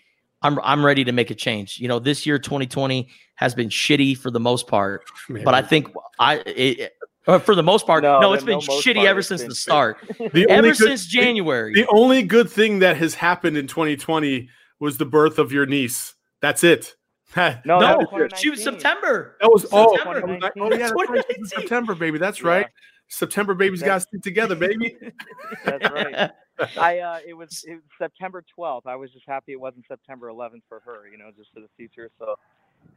I'm 0.41 0.59
I'm 0.63 0.83
ready 0.85 1.03
to 1.03 1.11
make 1.11 1.29
a 1.29 1.35
change. 1.35 1.77
You 1.79 1.87
know, 1.87 1.99
this 1.99 2.25
year 2.25 2.39
2020 2.39 3.07
has 3.35 3.53
been 3.53 3.69
shitty 3.69 4.17
for 4.17 4.31
the 4.31 4.39
most 4.39 4.65
part, 4.67 5.03
Man. 5.29 5.43
but 5.43 5.53
I 5.53 5.61
think 5.61 5.89
I 6.19 6.37
it, 6.45 6.93
uh, 7.27 7.37
for 7.37 7.53
the 7.53 7.61
most 7.63 7.85
part, 7.85 8.03
no, 8.03 8.19
No, 8.21 8.33
it's 8.33 8.43
no, 8.43 8.57
been 8.57 8.65
most 8.67 8.85
shitty 8.85 9.03
ever 9.05 9.21
since 9.21 9.41
been 9.41 9.49
the 9.49 9.55
start. 9.55 9.97
The 10.33 10.49
ever 10.49 10.69
good- 10.69 10.77
since 10.77 11.05
January. 11.05 11.73
The 11.73 11.85
only 11.89 12.23
good 12.23 12.49
thing 12.49 12.79
that 12.79 12.97
has 12.97 13.13
happened 13.15 13.57
in 13.57 13.67
2020 13.67 14.49
was 14.79 14.97
the 14.97 15.05
birth 15.05 15.37
of 15.37 15.51
your 15.51 15.65
niece. 15.65 16.15
That's 16.41 16.63
it. 16.63 16.95
No, 17.65 17.79
no, 17.79 18.27
she 18.35 18.49
was 18.49 18.63
September. 18.63 19.35
That 19.41 19.49
was 19.49 19.65
oh, 19.71 19.95
September. 19.95 20.51
oh, 20.59 20.73
yeah, 20.73 20.91
right. 20.91 21.25
September, 21.43 21.95
baby. 21.95 22.17
That's 22.17 22.41
right. 22.41 22.67
September 23.09 23.53
babies 23.53 23.81
got 23.81 23.95
to 23.95 23.99
stick 24.01 24.21
together, 24.21 24.55
baby. 24.55 24.97
That's 25.65 25.91
right. 25.91 26.31
I 26.77 26.99
uh, 26.99 27.19
it 27.25 27.33
was 27.33 27.63
it 27.67 27.75
was 27.75 27.83
September 27.97 28.43
12th. 28.57 28.81
I 28.85 28.95
was 28.95 29.11
just 29.11 29.25
happy 29.27 29.53
it 29.53 29.59
wasn't 29.59 29.85
September 29.87 30.29
11th 30.29 30.63
for 30.67 30.81
her. 30.81 31.07
You 31.09 31.17
know, 31.17 31.29
just 31.37 31.51
for 31.53 31.59
the 31.59 31.69
future. 31.77 32.09
So 32.19 32.35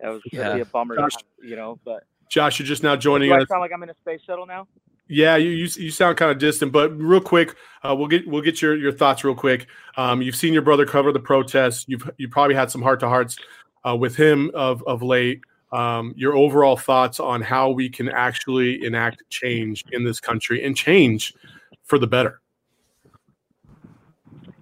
that 0.01 0.09
was 0.09 0.23
Yeah. 0.33 0.49
really 0.49 0.61
a 0.63 0.65
bummer. 0.65 0.97
to 0.97 1.03
Gosh. 1.03 1.15
have, 1.15 1.49
you 1.49 1.57
know, 1.57 1.79
but 1.85 2.05
Josh, 2.29 2.59
you're 2.59 2.67
just 2.67 2.83
now 2.83 2.97
joining 2.97 3.29
do 3.29 3.35
I 3.35 3.43
us. 3.43 3.49
sound 3.49 3.61
like 3.61 3.73
I'm 3.73 3.83
in 3.83 3.91
a 3.91 3.95
space 3.95 4.21
shuttle 4.27 4.47
now? 4.47 4.67
Yeah, 5.09 5.37
you 5.37 5.51
you, 5.51 5.69
you 5.77 5.91
sound 5.91 6.17
kind 6.17 6.31
of 6.31 6.39
distant, 6.39 6.71
but 6.71 6.97
real 6.97 7.21
quick, 7.21 7.57
uh, 7.83 7.95
we'll 7.97 8.07
get 8.07 8.27
we'll 8.29 8.43
get 8.43 8.63
your 8.63 8.77
your 8.77 8.93
thoughts 8.93 9.25
real 9.25 9.35
quick. 9.35 9.67
Um, 9.97 10.23
you've 10.23 10.37
seen 10.37 10.53
your 10.53 10.63
brother 10.63 10.87
cover 10.87 11.11
the 11.13 11.21
protests. 11.21 11.85
You've 11.89 12.09
you 12.17 12.29
probably 12.29 12.55
had 12.55 12.71
some 12.71 12.81
heart 12.81 13.01
to 13.01 13.09
hearts 13.09 13.37
uh, 13.89 13.97
with 13.97 14.17
him 14.17 14.51
of 14.55 14.83
of 14.87 15.03
late. 15.03 15.41
Um, 15.73 16.15
your 16.17 16.35
overall 16.37 16.77
thoughts 16.77 17.21
on 17.21 17.43
how 17.43 17.71
we 17.71 17.89
can 17.91 18.09
actually 18.09 18.85
enact 18.85 19.23
change 19.31 19.85
in 19.93 20.05
this 20.05 20.21
country 20.21 20.65
and 20.65 20.77
change 20.77 21.35
for 21.85 21.99
the 21.99 22.09
better. 22.09 22.41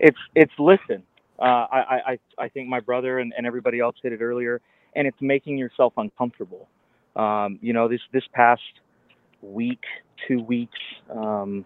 it's 0.00 0.18
it's 0.34 0.52
listen. 0.58 1.02
Uh, 1.38 1.66
I, 1.70 1.78
I 1.78 2.00
I- 2.10 2.18
think 2.50 2.68
my 2.68 2.80
brother 2.80 3.18
and, 3.20 3.32
and 3.36 3.46
everybody 3.46 3.80
else 3.80 3.96
hit 4.02 4.12
it 4.12 4.20
earlier, 4.22 4.60
and 4.96 5.06
it's 5.06 5.18
making 5.20 5.58
yourself 5.58 5.92
uncomfortable. 5.96 6.68
Um, 7.16 7.58
you 7.62 7.72
know, 7.72 7.88
this 7.88 8.00
this 8.12 8.24
past 8.32 8.62
week, 9.42 9.82
two 10.28 10.42
weeks, 10.42 10.78
um, 11.14 11.64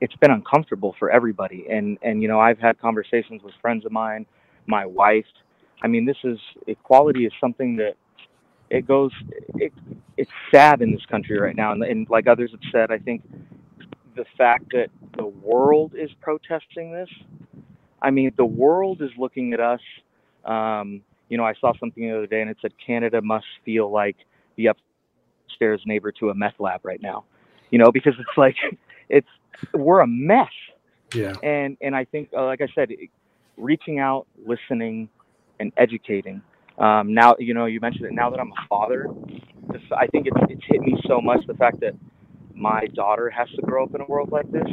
it's 0.00 0.16
been 0.16 0.30
uncomfortable 0.30 0.94
for 0.98 1.10
everybody. 1.10 1.66
And 1.70 1.98
and 2.02 2.22
you 2.22 2.28
know, 2.28 2.40
I've 2.40 2.58
had 2.58 2.78
conversations 2.80 3.42
with 3.42 3.54
friends 3.60 3.84
of 3.86 3.92
mine, 3.92 4.26
my 4.66 4.86
wife. 4.86 5.26
I 5.84 5.88
mean, 5.88 6.04
this 6.04 6.16
is 6.24 6.38
equality 6.66 7.26
is 7.26 7.32
something 7.40 7.76
that 7.76 7.94
it 8.70 8.86
goes. 8.88 9.12
It, 9.54 9.72
it's 10.16 10.30
sad 10.50 10.82
in 10.82 10.90
this 10.90 11.04
country 11.06 11.38
right 11.38 11.54
now, 11.54 11.72
and, 11.72 11.82
and 11.84 12.08
like 12.10 12.26
others 12.26 12.50
have 12.52 12.60
said, 12.72 12.90
I 12.90 12.98
think 12.98 13.22
the 14.16 14.24
fact 14.38 14.66
that 14.72 14.88
the 15.16 15.26
world 15.26 15.92
is 15.94 16.10
protesting 16.20 16.92
this 16.92 17.08
I 18.04 18.10
mean, 18.10 18.32
the 18.36 18.44
world 18.44 19.00
is 19.00 19.10
looking 19.16 19.54
at 19.54 19.60
us. 19.60 19.80
Um, 20.44 21.00
you 21.30 21.38
know, 21.38 21.44
I 21.44 21.54
saw 21.58 21.72
something 21.80 22.02
the 22.02 22.14
other 22.14 22.26
day 22.26 22.42
and 22.42 22.50
it 22.50 22.58
said 22.60 22.72
Canada 22.86 23.22
must 23.22 23.46
feel 23.64 23.90
like 23.90 24.16
the 24.56 24.66
upstairs 25.48 25.80
neighbor 25.86 26.12
to 26.20 26.28
a 26.28 26.34
meth 26.34 26.60
lab 26.60 26.84
right 26.84 27.00
now. 27.00 27.24
You 27.70 27.78
know, 27.78 27.90
because 27.90 28.12
it's 28.18 28.36
like 28.36 28.56
it's 29.08 29.26
we're 29.72 30.00
a 30.00 30.06
mess. 30.06 30.52
Yeah. 31.14 31.32
And 31.42 31.78
and 31.80 31.96
I 31.96 32.04
think, 32.04 32.28
uh, 32.36 32.44
like 32.44 32.60
I 32.60 32.68
said, 32.74 32.90
reaching 33.56 33.98
out, 33.98 34.26
listening, 34.44 35.08
and 35.60 35.72
educating. 35.76 36.42
Um, 36.78 37.14
now, 37.14 37.36
you 37.38 37.54
know, 37.54 37.66
you 37.66 37.80
mentioned 37.80 38.06
it. 38.06 38.12
Now 38.12 38.30
that 38.30 38.40
I'm 38.40 38.50
a 38.50 38.68
father, 38.68 39.06
this, 39.72 39.82
I 39.96 40.06
think 40.08 40.26
it's 40.26 40.36
it's 40.50 40.62
hit 40.68 40.80
me 40.80 40.96
so 41.06 41.20
much 41.20 41.40
the 41.46 41.54
fact 41.54 41.80
that 41.80 41.94
my 42.54 42.86
daughter 42.94 43.30
has 43.30 43.48
to 43.56 43.62
grow 43.62 43.84
up 43.84 43.94
in 43.94 44.00
a 44.00 44.06
world 44.06 44.30
like 44.32 44.50
this. 44.50 44.66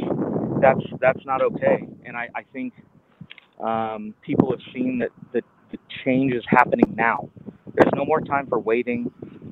That's 0.60 0.80
that's 1.00 1.24
not 1.24 1.42
okay. 1.42 1.86
And 2.04 2.16
I, 2.16 2.28
I 2.34 2.42
think 2.52 2.74
um, 3.62 4.14
people 4.22 4.50
have 4.50 4.60
seen 4.74 4.98
that 5.00 5.10
the, 5.32 5.42
the 5.70 5.78
change 6.04 6.32
is 6.34 6.44
happening 6.48 6.94
now. 6.96 7.28
There's 7.74 7.92
no 7.94 8.04
more 8.04 8.20
time 8.20 8.46
for 8.48 8.58
waiting. 8.58 9.10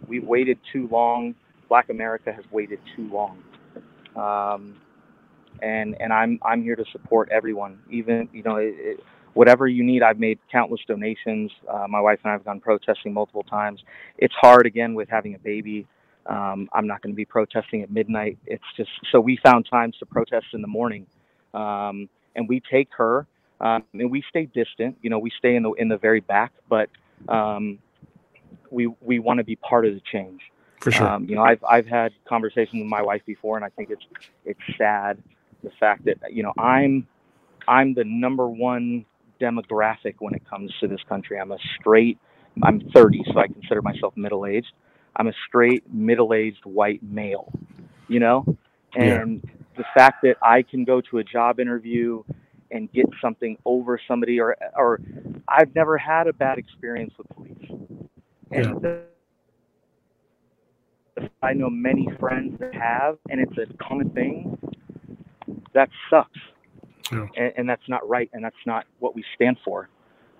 We've 0.09 0.24
waited 0.24 0.59
too 0.72 0.89
long. 0.91 1.35
Black 1.68 1.89
America 1.89 2.33
has 2.33 2.45
waited 2.51 2.81
too 2.97 3.09
long. 3.12 3.43
Um, 4.16 4.81
and 5.62 5.97
and 6.01 6.12
I'm 6.12 6.39
I'm 6.43 6.62
here 6.62 6.76
to 6.76 6.85
support 6.93 7.28
everyone. 7.31 7.78
Even 7.91 8.28
you 8.33 8.43
know 8.43 8.57
it, 8.57 8.74
it, 8.76 9.01
whatever 9.35 9.66
you 9.66 9.85
need. 9.85 10.03
I've 10.03 10.18
made 10.18 10.39
countless 10.51 10.81
donations. 10.87 11.51
Uh, 11.68 11.87
my 11.89 12.01
wife 12.01 12.20
and 12.24 12.31
I 12.31 12.33
have 12.33 12.45
gone 12.45 12.61
protesting 12.61 13.12
multiple 13.12 13.43
times. 13.45 13.83
It's 14.18 14.35
hard 14.35 14.66
again 14.66 14.95
with 14.95 15.09
having 15.09 15.35
a 15.35 15.39
baby. 15.39 15.87
Um, 16.26 16.68
I'm 16.72 16.87
not 16.87 17.03
going 17.03 17.12
to 17.12 17.16
be 17.16 17.24
protesting 17.24 17.83
at 17.83 17.91
midnight. 17.91 18.39
It's 18.47 18.64
just 18.76 18.91
so 19.11 19.20
we 19.20 19.39
found 19.43 19.66
times 19.70 19.97
to 19.99 20.07
protest 20.07 20.47
in 20.53 20.61
the 20.61 20.68
morning, 20.68 21.07
um, 21.55 22.09
and 22.37 22.49
we 22.49 22.61
take 22.70 22.89
her 22.97 23.26
um, 23.61 23.85
and 23.93 24.11
we 24.11 24.22
stay 24.28 24.47
distant. 24.47 24.97
You 25.03 25.11
know, 25.11 25.18
we 25.18 25.31
stay 25.39 25.57
in 25.57 25.62
the 25.62 25.72
in 25.72 25.89
the 25.89 25.99
very 25.99 26.20
back, 26.20 26.53
but 26.68 26.89
um, 27.28 27.78
we 28.70 28.87
we 29.01 29.18
want 29.18 29.39
to 29.39 29.45
be 29.45 29.57
part 29.57 29.87
of 29.87 29.95
the 29.95 30.03
change. 30.12 30.41
For 30.81 30.91
sure. 30.91 31.07
Um, 31.07 31.24
you 31.24 31.35
know, 31.35 31.43
I've 31.43 31.62
I've 31.64 31.87
had 31.87 32.12
conversations 32.28 32.81
with 32.81 32.89
my 32.89 33.03
wife 33.03 33.22
before, 33.26 33.57
and 33.57 33.64
I 33.64 33.68
think 33.70 33.91
it's 33.91 34.05
it's 34.45 34.61
sad 34.78 35.22
the 35.62 35.70
fact 35.78 36.05
that 36.07 36.33
you 36.33 36.43
know 36.43 36.53
I'm 36.59 37.07
I'm 37.68 37.95
the 37.95 38.05
number 38.05 38.49
one 38.49 39.05
demographic 39.41 40.16
when 40.18 40.34
it 40.34 40.43
comes 40.49 40.72
to 40.80 40.88
this 40.88 41.01
country. 41.09 41.38
I'm 41.38 41.53
a 41.53 41.59
straight. 41.78 42.18
I'm 42.62 42.80
30, 42.95 43.24
so 43.32 43.38
I 43.41 43.47
consider 43.47 43.80
myself 43.82 44.16
middle 44.16 44.45
aged. 44.47 44.72
I'm 45.16 45.28
a 45.28 45.32
straight 45.49 45.84
middle 45.93 46.34
aged 46.34 46.64
white 46.64 47.03
male. 47.03 47.53
You 48.09 48.20
know, 48.20 48.45
Yeah. 48.97 49.20
and 49.22 49.43
the 49.76 49.84
fact 49.95 50.22
that 50.22 50.36
I 50.43 50.62
can 50.62 50.84
go 50.84 51.01
to 51.03 51.18
a 51.18 51.24
job 51.24 51.61
interview 51.61 52.22
and 52.72 52.91
get 52.93 53.07
something 53.22 53.57
over 53.64 54.01
somebody, 54.07 54.41
or 54.41 54.57
or 54.76 55.01
I've 55.49 55.74
never 55.74 55.97
had 55.97 56.26
a 56.26 56.32
bad 56.32 56.59
experience 56.59 57.12
with 57.16 57.28
police. 57.28 57.70
And 58.53 58.82
the, 58.82 59.03
I 61.43 61.53
know 61.53 61.70
many 61.70 62.09
friends 62.18 62.59
that 62.61 62.74
have, 62.74 63.18
and 63.28 63.41
it's 63.41 63.57
a 63.59 63.66
common 63.82 64.11
thing. 64.11 64.59
That 65.72 65.88
sucks, 66.09 66.38
Yeah. 67.12 67.26
and, 67.36 67.52
and 67.56 67.68
that's 67.68 67.88
not 67.88 68.08
right, 68.08 68.30
and 68.32 68.44
that's 68.44 68.56
not 68.66 68.86
what 68.98 69.14
we 69.14 69.24
stand 69.34 69.58
for. 69.64 69.88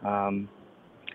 Um, 0.04 0.48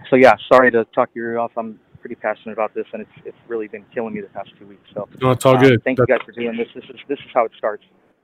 so 0.09 0.15
yeah, 0.15 0.35
sorry 0.51 0.71
to 0.71 0.85
talk 0.93 1.09
your 1.13 1.31
ear 1.31 1.39
off. 1.39 1.51
I'm 1.57 1.79
pretty 1.99 2.15
passionate 2.15 2.53
about 2.53 2.73
this, 2.73 2.85
and 2.93 3.01
it's 3.01 3.11
it's 3.25 3.37
really 3.47 3.67
been 3.67 3.85
killing 3.93 4.13
me 4.13 4.21
the 4.21 4.27
past 4.27 4.51
two 4.59 4.67
weeks. 4.67 4.87
So 4.93 5.07
No, 5.21 5.31
it's 5.31 5.45
all 5.45 5.55
uh, 5.57 5.61
good. 5.61 5.83
Thank 5.83 5.99
you 5.99 6.05
guys 6.05 6.19
for 6.25 6.31
doing 6.33 6.57
this. 6.57 6.67
This 6.75 6.83
is 6.85 6.99
this 7.07 7.19
is 7.19 7.31
how 7.33 7.45
it 7.45 7.51
starts. 7.57 7.83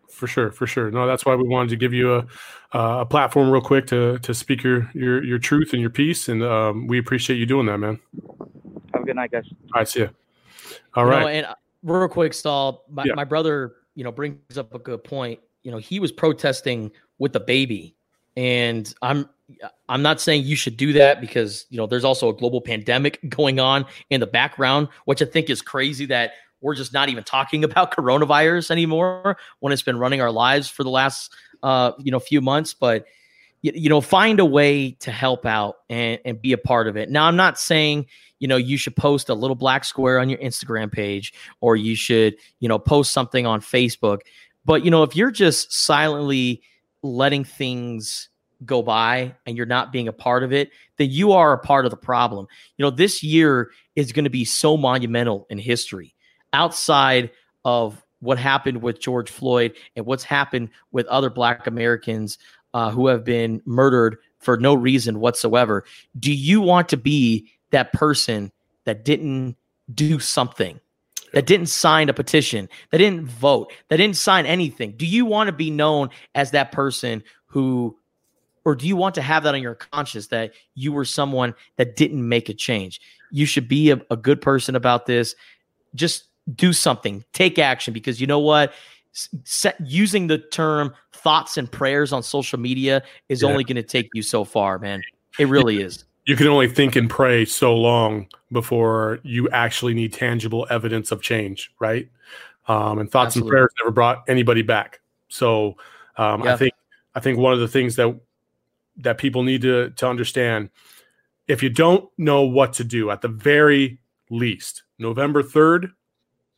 For 0.09 0.27
sure, 0.27 0.51
for 0.51 0.67
sure. 0.67 0.91
No, 0.91 1.07
that's 1.07 1.25
why 1.25 1.35
we 1.35 1.47
wanted 1.47 1.69
to 1.69 1.77
give 1.77 1.93
you 1.93 2.15
a 2.15 2.19
uh, 2.73 3.01
a 3.01 3.05
platform 3.05 3.49
real 3.49 3.61
quick 3.61 3.87
to 3.87 4.19
to 4.19 4.33
speak 4.33 4.63
your 4.63 4.89
your 4.93 5.23
your 5.23 5.39
truth 5.39 5.71
and 5.73 5.81
your 5.81 5.89
piece, 5.89 6.27
and 6.27 6.43
um, 6.43 6.87
we 6.87 6.99
appreciate 6.99 7.37
you 7.37 7.45
doing 7.45 7.65
that, 7.67 7.77
man. 7.77 7.99
Have 8.93 9.03
a 9.03 9.05
good 9.05 9.15
night, 9.15 9.31
guys. 9.31 9.45
All 9.73 9.79
right, 9.79 9.87
see 9.87 10.01
ya. 10.01 10.07
All 10.95 11.05
You 11.05 11.11
right. 11.11 11.21
know, 11.21 11.27
and 11.27 11.45
uh, 11.45 11.55
real 11.83 12.07
quick, 12.09 12.33
Stall, 12.33 12.83
my, 12.89 13.05
Yeah. 13.05 13.13
my 13.13 13.23
brother, 13.23 13.75
you 13.95 14.03
know, 14.03 14.11
brings 14.11 14.57
up 14.57 14.73
a 14.73 14.79
good 14.79 15.03
point. 15.03 15.39
You 15.63 15.71
know, 15.71 15.77
he 15.77 15.99
was 15.99 16.11
protesting 16.11 16.91
with 17.21 17.33
the 17.33 17.39
baby, 17.39 17.95
and 18.35 18.91
I'm 19.03 19.29
I'm 19.87 20.01
not 20.01 20.19
saying 20.19 20.43
you 20.43 20.55
should 20.55 20.75
do 20.75 20.91
that 20.93 21.21
because 21.21 21.67
you 21.69 21.77
know 21.77 21.85
there's 21.85 22.03
also 22.03 22.29
a 22.29 22.33
global 22.33 22.61
pandemic 22.61 23.19
going 23.29 23.59
on 23.59 23.85
in 24.09 24.19
the 24.19 24.27
background, 24.27 24.87
which 25.05 25.21
I 25.21 25.25
think 25.25 25.49
is 25.49 25.61
crazy 25.61 26.07
that 26.07 26.31
we're 26.61 26.73
just 26.73 26.93
not 26.93 27.09
even 27.09 27.23
talking 27.23 27.63
about 27.69 27.95
coronavirus 27.95 28.71
anymore 28.71 29.37
when 29.59 29.71
it's 29.71 29.83
been 29.83 29.99
running 29.99 30.19
our 30.19 30.31
lives 30.31 30.67
for 30.67 30.83
the 30.83 30.89
last 30.89 31.31
uh 31.61 31.91
you 31.99 32.11
know 32.11 32.19
few 32.19 32.41
months. 32.41 32.73
But 32.73 33.05
you, 33.61 33.71
you 33.75 33.89
know, 33.89 34.01
find 34.01 34.39
a 34.39 34.45
way 34.45 34.91
to 35.01 35.11
help 35.11 35.45
out 35.45 35.77
and, 35.91 36.19
and 36.25 36.41
be 36.41 36.53
a 36.53 36.57
part 36.57 36.87
of 36.87 36.97
it. 36.97 37.11
Now, 37.11 37.27
I'm 37.27 37.35
not 37.35 37.59
saying, 37.59 38.07
you 38.39 38.47
know, 38.47 38.57
you 38.57 38.77
should 38.77 38.95
post 38.95 39.29
a 39.29 39.35
little 39.35 39.55
black 39.55 39.85
square 39.85 40.19
on 40.19 40.27
your 40.27 40.39
Instagram 40.39 40.91
page 40.91 41.35
or 41.59 41.75
you 41.75 41.95
should, 41.95 42.35
you 42.59 42.67
know, 42.67 42.79
post 42.79 43.11
something 43.11 43.45
on 43.45 43.61
Facebook. 43.61 44.21
But, 44.65 44.83
you 44.83 44.89
know, 44.89 45.03
if 45.03 45.15
you're 45.15 45.29
just 45.29 45.71
silently 45.71 46.63
letting 47.03 47.43
things 47.43 48.29
go 48.65 48.81
by 48.81 49.35
and 49.45 49.57
you're 49.57 49.65
not 49.65 49.91
being 49.91 50.07
a 50.07 50.13
part 50.13 50.43
of 50.43 50.53
it, 50.53 50.69
then 50.97 51.09
you 51.09 51.31
are 51.31 51.53
a 51.53 51.57
part 51.57 51.85
of 51.85 51.91
the 51.91 51.97
problem. 51.97 52.47
You 52.77 52.85
know, 52.85 52.91
this 52.91 53.23
year 53.23 53.71
is 53.95 54.11
going 54.11 54.25
to 54.25 54.29
be 54.29 54.45
so 54.45 54.77
monumental 54.77 55.47
in 55.49 55.57
history 55.57 56.13
outside 56.53 57.31
of 57.65 58.03
what 58.19 58.37
happened 58.37 58.81
with 58.81 58.99
George 58.99 59.29
Floyd 59.29 59.73
and 59.95 60.05
what's 60.05 60.23
happened 60.23 60.69
with 60.91 61.07
other 61.07 61.29
Black 61.29 61.65
Americans 61.65 62.37
uh, 62.73 62.91
who 62.91 63.07
have 63.07 63.23
been 63.23 63.61
murdered 63.65 64.17
for 64.39 64.57
no 64.57 64.73
reason 64.73 65.19
whatsoever. 65.19 65.83
Do 66.19 66.31
you 66.31 66.61
want 66.61 66.89
to 66.89 66.97
be 66.97 67.51
that 67.71 67.93
person 67.93 68.51
that 68.85 69.03
didn't 69.03 69.55
do 69.93 70.19
something? 70.19 70.79
That 71.33 71.45
didn't 71.45 71.67
sign 71.67 72.09
a 72.09 72.13
petition, 72.13 72.67
that 72.89 72.97
didn't 72.97 73.25
vote, 73.25 73.71
that 73.87 73.97
didn't 73.97 74.17
sign 74.17 74.45
anything. 74.45 74.95
Do 74.97 75.05
you 75.05 75.25
want 75.25 75.47
to 75.47 75.53
be 75.53 75.71
known 75.71 76.09
as 76.35 76.51
that 76.51 76.71
person 76.71 77.23
who 77.45 77.97
or 78.63 78.75
do 78.75 78.87
you 78.87 78.95
want 78.95 79.15
to 79.15 79.21
have 79.21 79.43
that 79.43 79.55
on 79.55 79.61
your 79.61 79.75
conscience 79.75 80.27
that 80.27 80.53
you 80.75 80.91
were 80.91 81.05
someone 81.05 81.55
that 81.77 81.95
didn't 81.95 82.27
make 82.27 82.49
a 82.49 82.53
change? 82.53 83.01
You 83.31 83.45
should 83.45 83.67
be 83.67 83.91
a, 83.91 84.01
a, 84.11 84.17
good 84.17 84.41
person 84.41 84.75
about 84.75 85.05
this. 85.05 85.35
Just 85.95 86.25
do 86.53 86.73
something, 86.73 87.23
take 87.33 87.57
action, 87.57 87.93
because 87.93 88.21
you 88.21 88.27
know 88.27 88.39
what? 88.39 88.73
Set, 89.43 89.77
using 89.83 90.27
the 90.27 90.37
term 90.37 90.93
thoughts 91.11 91.57
and 91.57 91.71
prayers 91.71 92.13
on 92.13 92.23
social 92.23 92.59
media 92.59 93.03
is 93.29 93.41
yeah. 93.41 93.49
only 93.49 93.63
going 93.63 93.75
to 93.75 93.83
take 93.83 94.09
you 94.13 94.21
so 94.21 94.43
far, 94.43 94.79
man. 94.79 95.01
It 95.39 95.47
really 95.47 95.81
is. 95.81 96.05
You 96.25 96.35
can 96.35 96.47
only 96.47 96.67
think 96.67 96.95
and 96.95 97.09
pray 97.09 97.45
so 97.45 97.75
long 97.75 98.27
before 98.51 99.19
you 99.23 99.49
actually 99.49 99.93
need 99.93 100.13
tangible 100.13 100.67
evidence 100.69 101.11
of 101.11 101.21
change, 101.21 101.71
right? 101.79 102.09
Um, 102.67 102.99
and 102.99 103.09
thoughts 103.09 103.29
Absolutely. 103.29 103.47
and 103.47 103.51
prayers 103.51 103.71
never 103.81 103.91
brought 103.91 104.23
anybody 104.27 104.61
back. 104.61 105.01
So 105.29 105.77
um, 106.17 106.43
yeah. 106.43 106.53
I 106.53 106.57
think 106.57 106.73
I 107.15 107.19
think 107.19 107.39
one 107.39 107.53
of 107.53 107.59
the 107.59 107.67
things 107.67 107.95
that 107.95 108.19
that 108.97 109.17
people 109.17 109.43
need 109.43 109.61
to 109.61 109.89
to 109.91 110.07
understand 110.07 110.69
if 111.47 111.63
you 111.63 111.69
don't 111.69 112.09
know 112.17 112.43
what 112.43 112.73
to 112.73 112.83
do 112.83 113.09
at 113.09 113.21
the 113.21 113.27
very 113.27 113.99
least 114.29 114.83
november 114.99 115.43
3rd 115.43 115.91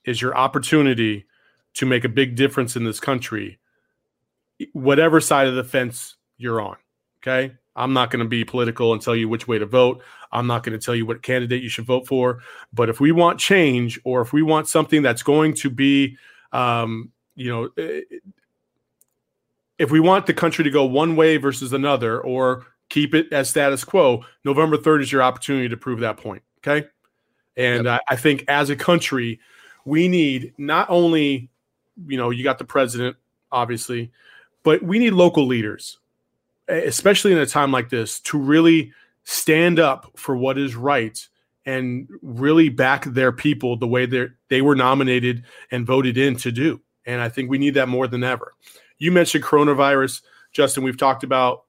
is 0.06 0.22
your 0.22 0.36
opportunity 0.38 1.26
to 1.74 1.86
make 1.86 2.04
a 2.04 2.10
big 2.10 2.36
difference 2.36 2.76
in 2.76 2.84
this 2.84 3.00
country 3.00 3.60
whatever 4.74 5.20
side 5.20 5.48
of 5.48 5.56
the 5.56 5.64
fence 5.64 6.16
you're 6.38 6.62
on 6.62 6.76
okay 7.22 7.54
i'm 7.76 7.94
not 7.94 8.12
going 8.12 8.24
to 8.24 8.30
be 8.30 8.44
political 8.44 8.94
and 8.94 9.02
tell 9.02 9.16
you 9.16 9.28
which 9.28 9.48
way 9.48 9.58
to 9.58 9.66
vote 9.66 10.02
i'm 10.32 10.48
not 10.48 10.64
going 10.64 10.78
to 10.78 10.84
tell 10.84 10.96
you 10.96 11.06
what 11.06 11.22
candidate 11.22 11.62
you 11.62 11.70
should 11.70 11.86
vote 11.86 12.08
for 12.08 12.40
but 12.74 12.90
if 12.90 13.00
we 13.00 13.12
want 13.12 13.40
change 13.40 14.00
or 14.04 14.22
if 14.22 14.34
we 14.34 14.42
want 14.42 14.68
something 14.68 15.02
that's 15.02 15.24
going 15.24 15.54
to 15.54 15.70
be 15.70 16.18
um, 16.52 17.12
you 17.36 17.50
know 17.50 17.70
eh, 17.78 18.02
if 19.80 19.92
we 19.92 20.00
want 20.00 20.26
the 20.26 20.34
country 20.34 20.64
to 20.64 20.70
go 20.70 20.86
one 20.86 21.16
way 21.16 21.38
versus 21.38 21.74
another 21.74 22.22
or 22.22 22.66
keep 22.90 23.16
it 23.16 23.32
as 23.34 23.50
status 23.50 23.84
quo, 23.84 24.24
November 24.44 24.78
3rd 24.78 25.02
is 25.02 25.12
your 25.12 25.24
opportunity 25.24 25.68
to 25.70 25.78
prove 25.78 26.00
that 26.02 26.18
point. 26.18 26.44
Okay. 26.60 26.88
And 27.58 27.86
yep. 27.86 28.02
I, 28.08 28.14
I 28.14 28.16
think 28.16 28.46
as 28.48 28.70
a 28.70 28.76
country, 28.76 29.40
we 29.86 30.08
need 30.08 30.54
not 30.58 30.90
only, 30.90 31.50
you 32.08 32.18
know, 32.18 32.30
you 32.30 32.44
got 32.44 32.58
the 32.58 32.66
president, 32.66 33.18
obviously, 33.52 34.12
but 34.64 34.82
we 34.84 35.00
need 35.00 35.12
local 35.12 35.46
leaders, 35.46 35.98
especially 36.68 37.32
in 37.32 37.38
a 37.38 37.46
time 37.46 37.72
like 37.72 37.90
this, 37.90 38.20
to 38.22 38.38
really 38.38 38.94
stand 39.24 39.80
up 39.80 40.12
for 40.16 40.36
what 40.36 40.58
is 40.58 40.76
right 40.76 41.28
and 41.66 42.10
really 42.22 42.70
back 42.70 43.06
their 43.06 43.32
people 43.32 43.78
the 43.78 43.88
way 43.88 44.06
they 44.06 44.28
they 44.50 44.62
were 44.62 44.76
nominated 44.76 45.44
and 45.72 45.86
voted 45.86 46.18
in 46.18 46.36
to 46.36 46.52
do. 46.52 46.82
And 47.06 47.22
I 47.22 47.30
think 47.30 47.50
we 47.50 47.58
need 47.58 47.74
that 47.76 47.90
more 47.90 48.08
than 48.08 48.24
ever. 48.24 48.54
You 48.98 49.12
mentioned 49.12 49.44
coronavirus, 49.44 50.22
Justin. 50.52 50.84
We've 50.84 50.98
talked 50.98 51.24
about 51.24 51.64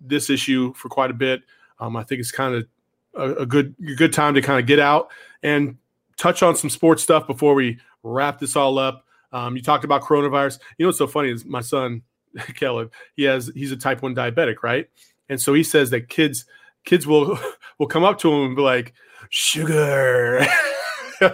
this 0.00 0.30
issue 0.30 0.72
for 0.74 0.88
quite 0.88 1.10
a 1.10 1.14
bit. 1.14 1.42
Um, 1.78 1.96
I 1.96 2.02
think 2.02 2.20
it's 2.20 2.30
kind 2.30 2.54
of 2.54 2.66
a, 3.14 3.42
a, 3.42 3.46
good 3.46 3.74
a 3.80 3.94
good 3.94 4.12
time 4.12 4.34
to 4.34 4.42
kind 4.42 4.60
of 4.60 4.66
get 4.66 4.78
out 4.78 5.10
and 5.42 5.76
touch 6.16 6.42
on 6.42 6.56
some 6.56 6.70
sports 6.70 7.02
stuff 7.02 7.26
before 7.26 7.54
we 7.54 7.78
wrap 8.02 8.38
this 8.38 8.56
all 8.56 8.78
up. 8.78 9.04
Um, 9.32 9.56
you 9.56 9.62
talked 9.62 9.84
about 9.84 10.02
coronavirus. 10.02 10.58
You 10.78 10.84
know 10.84 10.88
what's 10.88 10.98
so 10.98 11.06
funny 11.06 11.30
is 11.30 11.44
my 11.44 11.60
son 11.60 12.02
Caleb. 12.54 12.92
He 13.14 13.24
has 13.24 13.50
he's 13.54 13.72
a 13.72 13.76
type 13.76 14.02
one 14.02 14.14
diabetic, 14.14 14.62
right? 14.62 14.88
And 15.28 15.40
so 15.40 15.54
he 15.54 15.62
says 15.62 15.90
that 15.90 16.08
kids 16.08 16.44
kids 16.84 17.06
will 17.06 17.38
will 17.78 17.86
come 17.86 18.04
up 18.04 18.18
to 18.20 18.32
him 18.32 18.46
and 18.46 18.56
be 18.56 18.62
like, 18.62 18.94
"Sugar." 19.30 20.46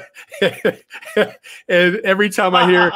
and 1.68 1.96
every 2.04 2.30
time 2.30 2.54
I 2.54 2.68
hear, 2.68 2.92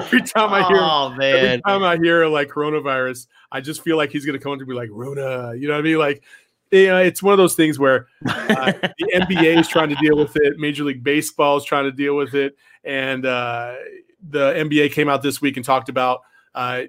every 0.00 0.22
time 0.22 0.52
I 0.52 0.62
hear, 0.68 0.78
oh, 0.78 1.14
man. 1.16 1.34
every 1.34 1.62
time 1.62 1.82
I 1.82 1.96
hear 1.96 2.26
like 2.26 2.48
coronavirus, 2.48 3.26
I 3.50 3.60
just 3.60 3.82
feel 3.82 3.96
like 3.96 4.10
he's 4.10 4.24
gonna 4.24 4.38
come 4.38 4.52
up 4.52 4.58
to 4.58 4.66
me 4.66 4.74
like 4.74 4.90
Rona. 4.92 5.54
You 5.54 5.68
know 5.68 5.74
what 5.74 5.80
I 5.80 5.82
mean? 5.82 5.98
Like, 5.98 6.22
you 6.70 6.86
know, 6.88 6.98
it's 6.98 7.22
one 7.22 7.32
of 7.32 7.38
those 7.38 7.54
things 7.54 7.78
where 7.78 8.06
uh, 8.26 8.72
the 8.72 9.10
NBA 9.14 9.58
is 9.58 9.68
trying 9.68 9.88
to 9.88 9.96
deal 9.96 10.16
with 10.16 10.36
it, 10.36 10.58
Major 10.58 10.84
League 10.84 11.02
Baseball 11.02 11.56
is 11.56 11.64
trying 11.64 11.84
to 11.84 11.92
deal 11.92 12.16
with 12.16 12.34
it, 12.34 12.56
and 12.84 13.26
uh, 13.26 13.74
the 14.28 14.52
NBA 14.52 14.92
came 14.92 15.08
out 15.08 15.22
this 15.22 15.40
week 15.40 15.56
and 15.56 15.64
talked 15.64 15.88
about. 15.88 16.20
Uh, 16.54 16.82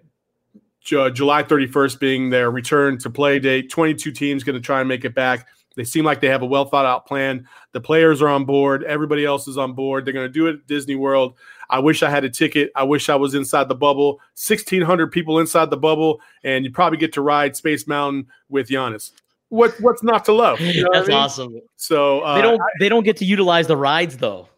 July 0.84 1.43
31st 1.43 1.99
being 1.99 2.29
their 2.29 2.51
return 2.51 2.97
to 2.99 3.09
play 3.09 3.39
date. 3.39 3.69
22 3.69 4.11
teams 4.11 4.43
going 4.43 4.55
to 4.55 4.61
try 4.61 4.79
and 4.79 4.89
make 4.89 5.05
it 5.05 5.15
back. 5.15 5.47
They 5.75 5.84
seem 5.84 6.05
like 6.05 6.21
they 6.21 6.27
have 6.27 6.41
a 6.43 6.45
well 6.45 6.65
thought 6.65 6.86
out 6.86 7.07
plan. 7.07 7.47
The 7.71 7.81
players 7.81 8.21
are 8.21 8.27
on 8.27 8.45
board. 8.45 8.84
Everybody 8.84 9.25
else 9.25 9.47
is 9.47 9.57
on 9.57 9.73
board. 9.73 10.05
They're 10.05 10.13
going 10.13 10.27
to 10.27 10.31
do 10.31 10.47
it 10.47 10.55
at 10.55 10.67
Disney 10.67 10.95
World. 10.95 11.36
I 11.69 11.79
wish 11.79 12.03
I 12.03 12.09
had 12.09 12.23
a 12.23 12.29
ticket. 12.29 12.71
I 12.75 12.84
wish 12.84 13.09
I 13.09 13.15
was 13.15 13.34
inside 13.34 13.67
the 13.69 13.75
bubble. 13.75 14.19
1,600 14.36 15.11
people 15.11 15.39
inside 15.39 15.69
the 15.71 15.77
bubble, 15.77 16.21
and 16.43 16.63
you 16.63 16.71
probably 16.71 16.99
get 16.99 17.13
to 17.13 17.21
ride 17.21 17.55
Space 17.55 17.88
Mountain 17.88 18.27
with 18.49 18.69
Giannis. 18.69 19.11
What 19.49 19.73
what's 19.79 20.03
not 20.03 20.25
to 20.25 20.34
love? 20.34 20.59
You 20.59 20.84
know 20.84 20.89
That's 20.93 21.07
I 21.07 21.11
mean? 21.11 21.17
awesome. 21.17 21.61
So 21.75 22.21
uh, 22.21 22.36
they 22.36 22.41
don't 22.41 22.61
they 22.79 22.89
don't 22.89 23.03
get 23.03 23.17
to 23.17 23.25
utilize 23.25 23.67
the 23.67 23.77
rides 23.77 24.17
though, 24.17 24.49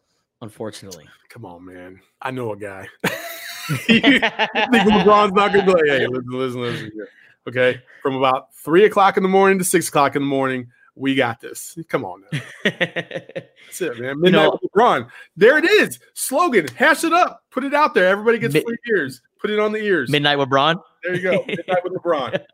unfortunately. 0.42 1.06
Come 1.30 1.46
on, 1.46 1.66
man. 1.66 2.00
I 2.22 2.32
know 2.32 2.54
a 2.54 2.58
guy. 2.58 2.88
you 3.70 3.76
think 3.86 4.22
LeBron's 4.22 5.34
not 5.34 5.54
going 5.54 5.66
to 5.66 5.66
be 5.66 5.72
like, 5.72 5.86
hey, 5.86 6.08
listen, 6.08 6.30
listen, 6.30 6.62
listen 6.62 6.92
here. 6.94 7.10
Okay, 7.48 7.82
from 8.02 8.16
about 8.16 8.54
three 8.56 8.86
o'clock 8.86 9.18
in 9.18 9.24
the 9.24 9.30
morning 9.30 9.60
to 9.60 9.64
six 9.64 9.88
o'clock 9.88 10.16
in 10.16 10.22
the 10.24 10.28
morning, 10.28 10.68
we 10.96 11.14
got 11.14 11.40
this. 11.40 11.78
Come 11.90 12.06
on 12.06 12.24
now. 12.32 12.40
That's 12.64 13.82
it, 13.82 14.00
man. 14.00 14.20
Midnight 14.22 14.24
you 14.24 14.32
know, 14.32 14.60
with 14.62 14.72
LeBron. 14.72 15.08
There 15.36 15.58
it 15.58 15.66
is. 15.66 16.00
Slogan. 16.14 16.68
Hash 16.76 17.04
it 17.04 17.14
up. 17.14 17.44
Put 17.52 17.64
it 17.64 17.74
out 17.74 17.94
there. 17.94 18.08
Everybody 18.08 18.40
gets 18.40 18.54
mid- 18.54 18.64
free 18.64 18.78
ears. 18.90 19.22
Put 19.40 19.52
it 19.52 19.60
on 19.60 19.74
the 19.74 19.80
ears. 19.80 20.10
Midnight 20.10 20.40
with 20.40 20.50
LeBron. 20.50 20.82
There 21.04 21.16
you 21.16 21.22
go. 21.22 21.44
Midnight 21.46 21.84
with 21.84 21.94
LeBron. 21.94 22.44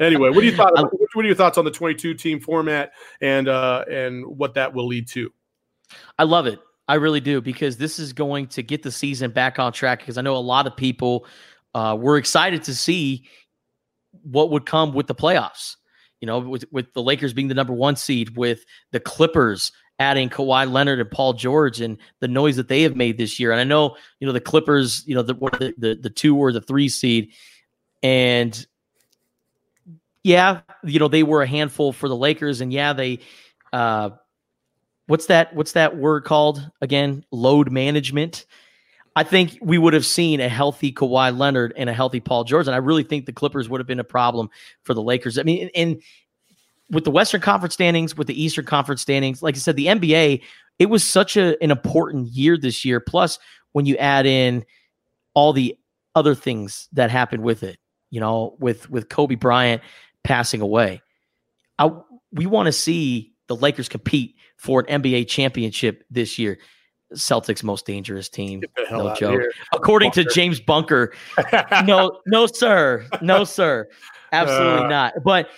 Anyway, 0.00 0.28
what 0.28 0.40
do 0.40 0.46
you 0.46 0.54
thought? 0.54 0.74
what 0.74 1.24
are 1.24 1.26
your 1.26 1.34
thoughts 1.34 1.56
on 1.56 1.64
the 1.64 1.70
22 1.70 2.14
team 2.14 2.38
format 2.38 2.92
and 3.22 3.48
uh, 3.48 3.82
and 3.90 4.26
what 4.26 4.52
that 4.52 4.74
will 4.74 4.86
lead 4.86 5.08
to? 5.08 5.32
I 6.18 6.24
love 6.24 6.46
it. 6.46 6.58
I 6.88 6.94
really 6.94 7.20
do 7.20 7.40
because 7.40 7.76
this 7.76 7.98
is 7.98 8.12
going 8.12 8.46
to 8.48 8.62
get 8.62 8.82
the 8.82 8.92
season 8.92 9.30
back 9.30 9.58
on 9.58 9.72
track. 9.72 10.00
Because 10.00 10.18
I 10.18 10.22
know 10.22 10.36
a 10.36 10.38
lot 10.38 10.66
of 10.66 10.76
people 10.76 11.26
uh, 11.74 11.96
were 11.98 12.16
excited 12.16 12.62
to 12.64 12.74
see 12.74 13.24
what 14.22 14.50
would 14.50 14.66
come 14.66 14.92
with 14.92 15.06
the 15.06 15.14
playoffs 15.14 15.76
you 16.20 16.26
know, 16.26 16.38
with, 16.38 16.64
with 16.72 16.92
the 16.94 17.02
Lakers 17.02 17.32
being 17.32 17.48
the 17.48 17.54
number 17.54 17.72
one 17.72 17.96
seed, 17.96 18.36
with 18.36 18.64
the 18.92 19.00
Clippers 19.00 19.72
adding 19.98 20.28
Kawhi 20.28 20.70
Leonard 20.70 21.00
and 21.00 21.10
Paul 21.10 21.32
George 21.32 21.80
and 21.80 21.98
the 22.20 22.28
noise 22.28 22.56
that 22.56 22.68
they 22.68 22.82
have 22.82 22.96
made 22.96 23.18
this 23.18 23.40
year. 23.40 23.52
And 23.52 23.60
I 23.60 23.64
know, 23.64 23.96
you 24.20 24.26
know, 24.26 24.32
the 24.32 24.40
Clippers, 24.40 25.06
you 25.06 25.14
know, 25.14 25.22
the 25.22 25.34
the, 25.34 25.74
the, 25.78 25.94
the 25.94 26.10
two 26.10 26.36
or 26.36 26.52
the 26.52 26.60
three 26.60 26.88
seed. 26.88 27.32
And 28.02 28.66
yeah, 30.22 30.60
you 30.82 30.98
know, 30.98 31.08
they 31.08 31.22
were 31.22 31.42
a 31.42 31.46
handful 31.46 31.92
for 31.92 32.08
the 32.08 32.16
Lakers. 32.16 32.60
And 32.60 32.72
yeah, 32.72 32.92
they 32.92 33.20
uh 33.72 34.10
what's 35.06 35.26
that 35.26 35.54
what's 35.54 35.72
that 35.72 35.96
word 35.96 36.24
called 36.24 36.68
again? 36.80 37.24
Load 37.30 37.70
management. 37.70 38.46
I 39.14 39.22
think 39.22 39.56
we 39.62 39.78
would 39.78 39.94
have 39.94 40.04
seen 40.04 40.40
a 40.40 40.48
healthy 40.48 40.92
Kawhi 40.92 41.36
Leonard 41.36 41.72
and 41.76 41.88
a 41.88 41.94
healthy 41.94 42.20
Paul 42.20 42.44
George. 42.44 42.66
And 42.66 42.74
I 42.74 42.78
really 42.78 43.02
think 43.02 43.24
the 43.24 43.32
Clippers 43.32 43.66
would 43.66 43.80
have 43.80 43.86
been 43.86 43.98
a 43.98 44.04
problem 44.04 44.50
for 44.82 44.92
the 44.92 45.00
Lakers. 45.00 45.38
I 45.38 45.42
mean, 45.42 45.70
and 45.74 46.02
with 46.90 47.04
the 47.04 47.10
Western 47.10 47.40
Conference 47.40 47.72
standings, 47.72 48.14
with 48.14 48.26
the 48.26 48.40
Eastern 48.40 48.66
Conference 48.66 49.00
standings, 49.00 49.42
like 49.42 49.54
I 49.54 49.58
said, 49.58 49.76
the 49.76 49.86
NBA, 49.86 50.42
it 50.78 50.86
was 50.86 51.02
such 51.02 51.38
a, 51.38 51.60
an 51.62 51.70
important 51.70 52.28
year 52.28 52.58
this 52.58 52.84
year. 52.84 53.00
Plus, 53.00 53.38
when 53.72 53.86
you 53.86 53.96
add 53.96 54.26
in 54.26 54.66
all 55.32 55.54
the 55.54 55.78
other 56.14 56.34
things 56.34 56.88
that 56.92 57.10
happened 57.10 57.42
with 57.42 57.62
it, 57.62 57.78
you 58.10 58.20
know, 58.20 58.54
with 58.58 58.88
with 58.90 59.08
Kobe 59.08 59.34
Bryant 59.34 59.82
passing 60.24 60.60
away, 60.60 61.00
I, 61.78 61.90
we 62.32 62.44
want 62.44 62.66
to 62.66 62.72
see 62.72 63.32
the 63.46 63.56
Lakers 63.56 63.88
compete 63.88 64.35
for 64.56 64.84
an 64.88 65.02
NBA 65.02 65.28
championship 65.28 66.04
this 66.10 66.38
year. 66.38 66.58
Celtics 67.14 67.62
most 67.62 67.86
dangerous 67.86 68.28
team. 68.28 68.62
No 68.90 69.14
joke. 69.14 69.42
According 69.72 70.10
Bunker. 70.10 70.24
to 70.24 70.34
James 70.34 70.60
Bunker. 70.60 71.14
no, 71.84 72.20
no, 72.26 72.46
sir. 72.46 73.06
No, 73.22 73.44
sir. 73.44 73.88
Absolutely 74.32 74.84
Uh, 74.84 74.88
not. 74.88 75.14
But 75.22 75.48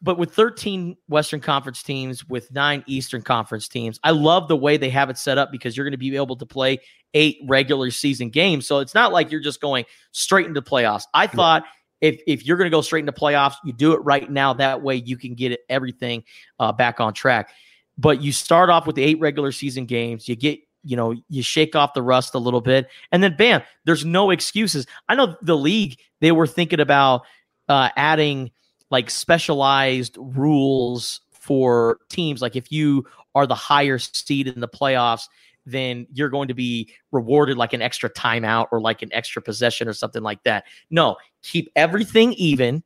but 0.00 0.16
with 0.16 0.32
13 0.32 0.96
Western 1.08 1.40
Conference 1.40 1.82
teams, 1.82 2.24
with 2.28 2.52
nine 2.52 2.84
Eastern 2.86 3.22
Conference 3.22 3.66
teams, 3.66 3.98
I 4.04 4.12
love 4.12 4.46
the 4.46 4.56
way 4.56 4.76
they 4.76 4.90
have 4.90 5.10
it 5.10 5.18
set 5.18 5.38
up 5.38 5.50
because 5.50 5.76
you're 5.76 5.84
going 5.84 5.90
to 5.92 5.98
be 5.98 6.14
able 6.14 6.36
to 6.36 6.46
play 6.46 6.78
eight 7.14 7.38
regular 7.48 7.90
season 7.90 8.30
games. 8.30 8.64
So 8.66 8.78
it's 8.78 8.94
not 8.94 9.12
like 9.12 9.32
you're 9.32 9.40
just 9.40 9.60
going 9.60 9.84
straight 10.12 10.46
into 10.46 10.62
playoffs. 10.62 11.02
I 11.14 11.26
thought 11.26 11.64
if 12.00 12.20
if 12.28 12.46
you're 12.46 12.56
going 12.56 12.70
to 12.70 12.74
go 12.76 12.80
straight 12.80 13.00
into 13.00 13.12
playoffs, 13.12 13.56
you 13.64 13.72
do 13.72 13.92
it 13.92 13.98
right 14.04 14.30
now. 14.30 14.52
That 14.52 14.82
way 14.82 14.94
you 14.94 15.16
can 15.16 15.34
get 15.34 15.58
everything 15.68 16.22
uh, 16.60 16.70
back 16.70 17.00
on 17.00 17.12
track. 17.12 17.50
But 17.98 18.22
you 18.22 18.32
start 18.32 18.70
off 18.70 18.86
with 18.86 18.96
the 18.96 19.02
eight 19.02 19.20
regular 19.20 19.52
season 19.52 19.84
games. 19.84 20.28
You 20.28 20.36
get 20.36 20.60
you 20.84 20.96
know 20.96 21.14
you 21.28 21.42
shake 21.42 21.74
off 21.74 21.94
the 21.94 22.02
rust 22.02 22.34
a 22.34 22.38
little 22.38 22.60
bit, 22.60 22.88
and 23.12 23.22
then 23.22 23.36
bam, 23.36 23.62
there's 23.84 24.04
no 24.04 24.30
excuses. 24.30 24.86
I 25.08 25.14
know 25.14 25.36
the 25.42 25.56
league 25.56 25.98
they 26.20 26.32
were 26.32 26.46
thinking 26.46 26.80
about 26.80 27.22
uh, 27.68 27.90
adding 27.96 28.50
like 28.90 29.10
specialized 29.10 30.16
rules 30.18 31.20
for 31.32 31.98
teams. 32.08 32.40
Like 32.40 32.56
if 32.56 32.70
you 32.72 33.04
are 33.34 33.46
the 33.46 33.54
higher 33.54 33.98
seed 33.98 34.48
in 34.48 34.60
the 34.60 34.68
playoffs, 34.68 35.24
then 35.66 36.06
you're 36.12 36.30
going 36.30 36.48
to 36.48 36.54
be 36.54 36.92
rewarded 37.12 37.56
like 37.56 37.72
an 37.72 37.82
extra 37.82 38.10
timeout 38.10 38.68
or 38.72 38.80
like 38.80 39.02
an 39.02 39.12
extra 39.12 39.42
possession 39.42 39.88
or 39.88 39.92
something 39.92 40.22
like 40.22 40.42
that. 40.44 40.64
No, 40.90 41.16
keep 41.42 41.70
everything 41.76 42.32
even, 42.34 42.82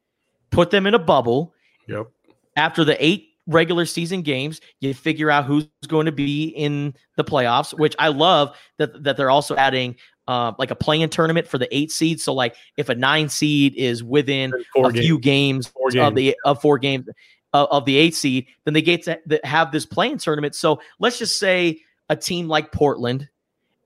put 0.51 0.71
them 0.71 0.87
in 0.87 0.95
a 0.95 0.99
bubble. 0.99 1.55
Yep. 1.87 2.09
After 2.57 2.85
the 2.85 3.03
eight 3.05 3.29
regular 3.47 3.87
season 3.87 4.23
games, 4.23 4.61
you 4.81 4.95
figure 4.95 5.31
out 5.31 5.45
who's 5.45 5.67
going 5.89 6.07
to 6.07 6.13
be 6.13 6.49
in 6.49 6.95
the 7.17 7.25
playoffs, 7.25 7.77
which 7.77 7.95
I 7.99 8.09
love 8.09 8.57
that 8.79 9.03
that 9.05 9.17
they're 9.17 9.31
also 9.31 9.57
adding 9.57 9.97
uh, 10.29 10.53
like 10.59 10.71
a 10.71 10.77
play-in 10.77 11.11
tournament 11.11 11.47
for 11.47 11.59
the 11.59 11.75
eight 11.77 11.91
seed. 11.91 12.21
So 12.21 12.33
like 12.33 12.55
if 12.77 12.89
a 12.89 12.95
nine 12.95 13.29
seed 13.29 13.75
is 13.77 14.05
within 14.05 14.53
Four 14.75 14.91
a 14.91 14.93
few 14.93 15.19
games, 15.19 15.67
Four 15.69 15.91
of 15.99 16.15
the 16.15 16.37
of 16.45 16.61
four 16.61 16.79
games 16.79 17.09
of, 17.53 17.69
of 17.71 17.85
the 17.85 17.97
eight 17.97 18.15
seed, 18.15 18.47
then 18.65 18.75
they 18.75 18.83
get 18.83 19.03
to 19.05 19.41
have 19.45 19.73
this 19.73 19.87
play-in 19.87 20.19
tournament. 20.19 20.55
So 20.55 20.81
let's 21.01 21.19
just 21.19 21.39
say 21.39 21.81
a 22.09 22.17
team 22.17 22.49
like 22.49 22.73
Portland 22.73 23.29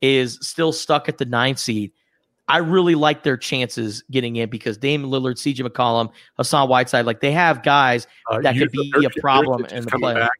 is 0.03 0.39
still 0.43 0.73
stuck 0.73 1.09
at 1.09 1.19
the 1.19 1.25
nine 1.25 1.57
seed. 1.57 1.93
I 2.49 2.59
really 2.59 2.94
like 2.94 3.22
their 3.24 3.36
chances 3.36 4.05
getting 4.11 4.36
in 4.36 4.49
because 4.49 4.78
Damian 4.78 5.11
Lillard, 5.11 5.34
CJ 5.36 5.66
McCollum, 5.66 6.11
Hassan 6.36 6.68
Whiteside, 6.68 7.05
like 7.07 7.20
they 7.20 7.32
have 7.32 7.62
guys 7.62 8.07
Uh, 8.30 8.40
that 8.40 8.57
could 8.57 8.70
be 8.70 8.92
Nurkic- 8.92 9.16
a 9.16 9.20
problem 9.20 9.62
Nurkic 9.64 9.72
in 9.72 9.84
the 9.84 9.90
play. 9.99 10.14
back. 10.14 10.30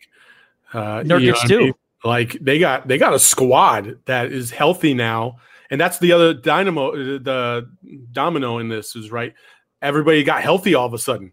Uh, 0.73 0.79
Nurkic 1.03 1.05
you 1.05 1.27
know 1.27 1.33
what 1.33 1.45
I 1.45 1.49
too. 1.49 1.59
mean? 1.59 1.73
Like 2.05 2.39
they 2.41 2.59
got 2.59 2.87
they 2.87 2.99
got 2.99 3.15
a 3.15 3.19
squad 3.19 3.99
that 4.05 4.31
is 4.33 4.51
healthy 4.53 4.95
now, 4.95 5.39
and 5.71 5.81
that's 5.81 5.99
the 5.99 6.13
other 6.13 6.33
dynamo. 6.35 6.91
uh, 6.93 7.19
The 7.21 7.69
domino 8.13 8.59
in 8.59 8.69
this 8.69 8.95
is 8.95 9.11
right. 9.11 9.35
Everybody 9.83 10.23
got 10.23 10.43
healthy 10.43 10.75
all 10.75 10.87
of 10.87 10.95
a 10.95 10.99
sudden, 10.99 11.33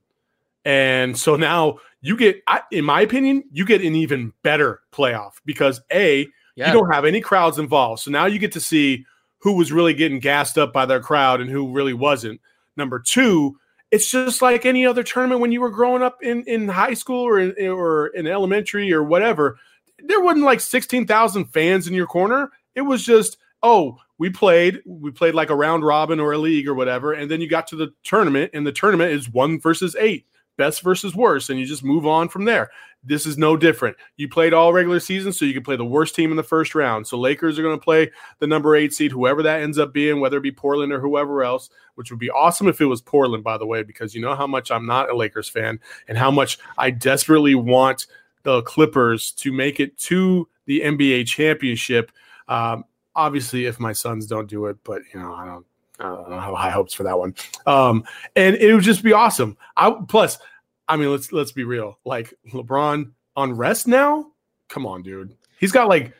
and 0.66 1.18
so 1.18 1.36
now 1.36 1.80
you 2.02 2.18
get, 2.18 2.42
I, 2.48 2.62
in 2.72 2.84
my 2.84 3.02
opinion, 3.02 3.44
you 3.52 3.66
get 3.66 3.82
an 3.82 3.96
even 3.96 4.34
better 4.44 4.82
playoff 4.92 5.34
because 5.46 5.82
a 5.92 6.28
Yeah. 6.56 6.68
you 6.68 6.74
don't 6.74 6.92
have 6.92 7.06
any 7.06 7.22
crowds 7.22 7.60
involved. 7.60 8.02
So 8.02 8.12
now 8.12 8.26
you 8.26 8.40
get 8.40 8.52
to 8.54 8.60
see 8.60 9.06
who 9.44 9.54
was 9.54 9.74
really 9.74 9.94
getting 9.94 10.20
gassed 10.20 10.58
up 10.58 10.72
by 10.72 10.86
their 10.86 11.02
crowd 11.02 11.42
and 11.42 11.50
who 11.50 11.70
really 11.70 11.94
wasn't. 11.94 12.40
Number 12.78 12.98
two, 12.98 13.58
it's 13.92 14.10
just 14.10 14.42
like 14.42 14.66
any 14.66 14.86
other 14.86 15.04
tournament 15.04 15.42
when 15.42 15.52
you 15.52 15.60
were 15.60 15.70
growing 15.70 16.02
up 16.02 16.24
in, 16.24 16.44
in 16.46 16.70
high 16.70 16.94
school 16.94 17.28
or 17.28 17.40
in, 17.42 17.68
or 17.68 18.08
in 18.08 18.26
elementary 18.26 18.94
or 18.94 19.04
whatever. 19.04 19.60
There 20.00 20.22
wasn't 20.22 20.46
like 20.46 20.62
16,000 20.62 21.46
fans 21.46 21.90
in 21.90 21.94
your 21.94 22.08
corner. 22.08 22.52
It 22.74 22.82
was 22.82 23.04
just, 23.04 23.38
oh, 23.62 23.98
we 24.18 24.30
played, 24.30 24.80
we 24.86 25.12
played 25.12 25.36
like 25.36 25.50
a 25.50 25.56
round 25.56 25.84
robin 25.84 26.22
or 26.22 26.32
a 26.32 26.38
league 26.38 26.68
or 26.68 26.74
whatever. 26.74 27.12
And 27.12 27.30
then 27.30 27.42
you 27.42 27.50
got 27.50 27.68
to 27.68 27.76
the 27.76 27.94
tournament, 28.04 28.52
and 28.54 28.66
the 28.66 28.72
tournament 28.72 29.12
is 29.12 29.30
one 29.30 29.60
versus 29.60 29.94
eight, 30.00 30.26
best 30.58 30.82
versus 30.82 31.14
worst. 31.14 31.50
And 31.50 31.60
you 31.60 31.66
just 31.66 31.84
move 31.84 32.08
on 32.08 32.30
from 32.30 32.46
there. 32.46 32.72
This 33.04 33.26
is 33.26 33.38
no 33.38 33.58
different. 33.58 33.98
You 34.16 34.30
played 34.30 34.54
all 34.54 34.72
regular 34.72 35.00
season, 35.00 35.34
so 35.34 35.44
you 35.44 35.54
can 35.54 35.64
play 35.64 35.76
the 35.76 35.84
worst 35.84 36.16
team 36.16 36.32
in 36.32 36.38
the 36.38 36.44
first 36.44 36.74
round. 36.74 37.06
So 37.06 37.20
Lakers 37.20 37.60
are 37.60 37.64
going 37.64 37.78
to 37.78 37.84
play 37.84 38.12
the 38.40 38.48
number 38.48 38.76
eight 38.76 38.94
seed, 38.94 39.12
whoever 39.12 39.44
that 39.44 39.62
ends 39.62 39.78
up 39.78 39.94
being, 39.94 40.20
whether 40.22 40.38
it 40.38 40.44
be 40.44 40.52
Portland 40.52 40.94
or 40.94 41.00
whoever 41.00 41.44
else, 41.44 41.70
which 41.96 42.12
would 42.12 42.20
be 42.20 42.30
awesome 42.30 42.68
if 42.68 42.80
it 42.80 42.86
was 42.86 43.02
Portland, 43.02 43.44
by 43.44 43.58
the 43.58 43.66
way, 43.66 43.84
because 43.84 44.16
you 44.16 44.22
know 44.22 44.36
how 44.36 44.48
much 44.48 44.72
I'm 44.72 44.86
not 44.86 45.10
a 45.10 45.16
Lakers 45.16 45.50
fan 45.50 45.80
and 46.08 46.18
how 46.18 46.32
much 46.32 46.60
I 46.78 46.92
desperately 46.92 47.56
want 47.56 48.08
the 48.44 48.62
Clippers 48.62 49.32
to 49.34 49.52
make 49.52 49.80
it 49.80 49.98
to 50.00 50.48
the 50.66 50.82
NBA 50.82 51.28
championship. 51.28 52.12
Um, 52.48 52.86
obviously, 53.16 53.66
if 53.66 53.80
my 53.80 53.94
sons 53.94 54.28
don't 54.28 54.48
do 54.48 54.68
it, 54.68 54.78
but 54.84 55.02
you 55.14 55.20
know, 55.20 55.34
I 55.34 55.46
don't. 55.46 55.66
I 56.00 56.06
don't 56.06 56.42
have 56.42 56.56
high 56.56 56.72
hopes 56.72 56.94
for 56.94 57.04
that 57.04 57.18
one. 57.18 57.36
Um, 57.68 58.04
and 58.36 58.56
it 58.56 58.74
would 58.74 58.84
just 58.84 59.04
be 59.04 59.14
awesome. 59.14 59.56
I 59.78 59.96
plus 60.08 60.40
I 60.88 60.98
mean, 60.98 61.12
let's 61.12 61.32
let's 61.32 61.52
be 61.52 61.64
real. 61.64 62.00
Like 62.06 62.34
LeBron 62.52 63.12
on 63.36 63.54
rest 63.54 63.88
now. 63.88 64.28
Come 64.70 64.86
on, 64.86 65.04
dude. 65.04 65.36
He's 65.60 65.72
got 65.72 65.88
like, 65.88 66.14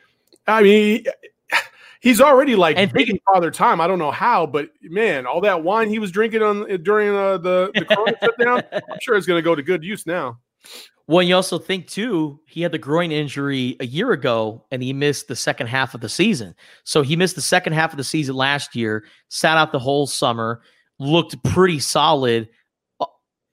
I 0.46 0.62
mean, 0.62 1.04
he's 2.00 2.20
already 2.20 2.54
like 2.54 2.76
And 2.78 2.92
making 2.92 3.18
father 3.32 3.50
time. 3.50 3.80
I 3.80 3.86
don't 3.86 3.98
know 3.98 4.10
how, 4.10 4.46
but 4.46 4.70
man, 4.82 5.26
all 5.26 5.40
that 5.42 5.62
wine 5.62 5.88
he 5.88 5.98
was 5.98 6.10
drinking 6.10 6.42
on 6.42 6.82
during 6.82 7.14
uh, 7.14 7.38
the 7.38 7.70
the 7.74 7.84
Corona 7.84 8.16
shutdown, 8.22 8.62
I'm 8.72 8.98
sure 9.00 9.16
it's 9.16 9.26
going 9.26 9.38
to 9.38 9.42
go 9.42 9.54
to 9.54 9.62
good 9.62 9.84
use 9.84 10.06
now. 10.06 10.38
Well, 11.06 11.22
you 11.22 11.34
also 11.36 11.58
think 11.58 11.86
too, 11.86 12.40
he 12.46 12.62
had 12.62 12.72
the 12.72 12.78
groin 12.78 13.12
injury 13.12 13.76
a 13.80 13.86
year 13.86 14.12
ago 14.12 14.64
and 14.70 14.82
he 14.82 14.94
missed 14.94 15.28
the 15.28 15.36
second 15.36 15.66
half 15.66 15.94
of 15.94 16.00
the 16.00 16.08
season. 16.08 16.54
So 16.84 17.02
he 17.02 17.14
missed 17.14 17.34
the 17.34 17.42
second 17.42 17.74
half 17.74 17.92
of 17.92 17.98
the 17.98 18.04
season 18.04 18.36
last 18.36 18.74
year, 18.74 19.04
sat 19.28 19.58
out 19.58 19.72
the 19.72 19.78
whole 19.78 20.06
summer, 20.06 20.62
looked 20.98 21.42
pretty 21.44 21.78
solid 21.78 22.44
uh, 22.44 22.48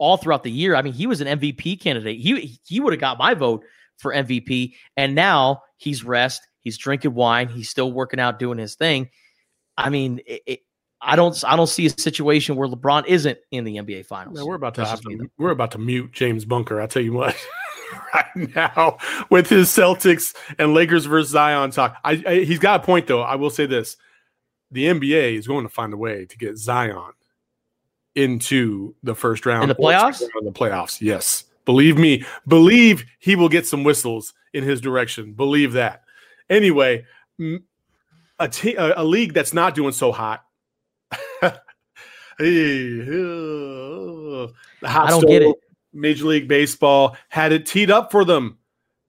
all 0.01 0.17
throughout 0.17 0.41
the 0.41 0.51
year. 0.51 0.75
I 0.75 0.81
mean, 0.81 0.93
he 0.93 1.05
was 1.05 1.21
an 1.21 1.39
MVP 1.39 1.79
candidate. 1.79 2.19
He 2.19 2.59
he 2.65 2.79
would 2.79 2.91
have 2.91 2.99
got 2.99 3.19
my 3.19 3.35
vote 3.35 3.63
for 3.99 4.11
MVP. 4.11 4.73
And 4.97 5.13
now 5.13 5.61
he's 5.77 6.03
rest, 6.03 6.41
he's 6.59 6.77
drinking 6.77 7.13
wine, 7.13 7.47
he's 7.47 7.69
still 7.69 7.93
working 7.93 8.19
out, 8.19 8.39
doing 8.39 8.57
his 8.57 8.73
thing. 8.73 9.11
I 9.77 9.89
mean, 9.89 10.19
it, 10.25 10.41
it, 10.47 10.59
I 11.01 11.15
don't 11.15 11.41
I 11.45 11.55
don't 11.55 11.67
see 11.67 11.85
a 11.85 11.89
situation 11.91 12.55
where 12.55 12.67
LeBron 12.67 13.05
isn't 13.05 13.37
in 13.51 13.63
the 13.63 13.77
NBA 13.77 14.07
finals. 14.07 14.37
Man, 14.37 14.45
we're 14.47 14.55
about 14.55 14.73
to 14.75 14.85
have 14.85 15.01
to, 15.01 15.29
we're 15.37 15.51
about 15.51 15.71
to 15.71 15.77
mute 15.77 16.11
James 16.11 16.45
Bunker. 16.45 16.81
I'll 16.81 16.87
tell 16.87 17.03
you 17.03 17.13
what. 17.13 17.37
right 18.13 18.55
now, 18.55 18.97
with 19.29 19.49
his 19.49 19.69
Celtics 19.69 20.35
and 20.57 20.73
Lakers 20.73 21.05
versus 21.05 21.31
Zion 21.31 21.71
talk, 21.71 21.95
I, 22.03 22.23
I, 22.25 22.35
he's 22.39 22.59
got 22.59 22.81
a 22.81 22.83
point 22.83 23.05
though. 23.05 23.21
I 23.21 23.35
will 23.35 23.49
say 23.51 23.67
this: 23.67 23.97
the 24.71 24.85
NBA 24.85 25.37
is 25.37 25.47
going 25.47 25.63
to 25.63 25.69
find 25.69 25.93
a 25.93 25.97
way 25.97 26.25
to 26.25 26.37
get 26.37 26.57
Zion 26.57 27.13
into 28.15 28.95
the 29.03 29.15
first 29.15 29.45
round 29.45 29.63
In 29.63 29.69
the 29.69 29.75
playoffs? 29.75 30.21
of 30.21 30.43
the 30.43 30.51
playoffs. 30.51 31.01
Yes, 31.01 31.45
believe 31.65 31.97
me. 31.97 32.25
Believe 32.47 33.05
he 33.19 33.35
will 33.35 33.49
get 33.49 33.65
some 33.65 33.83
whistles 33.83 34.33
in 34.53 34.63
his 34.63 34.81
direction. 34.81 35.33
Believe 35.33 35.73
that. 35.73 36.03
Anyway, 36.49 37.05
a, 38.39 38.47
te- 38.49 38.75
a, 38.75 39.03
league 39.03 39.33
that's 39.33 39.53
not 39.53 39.75
doing 39.75 39.93
so 39.93 40.11
hot. 40.11 40.43
The 44.81 44.89
hot 44.89 45.07
I 45.07 45.09
don't 45.11 45.27
get 45.27 45.43
it. 45.43 45.55
Major 45.93 46.25
League 46.25 46.47
Baseball 46.47 47.15
had 47.29 47.51
it 47.51 47.65
teed 47.65 47.91
up 47.91 48.11
for 48.11 48.25
them. 48.25 48.57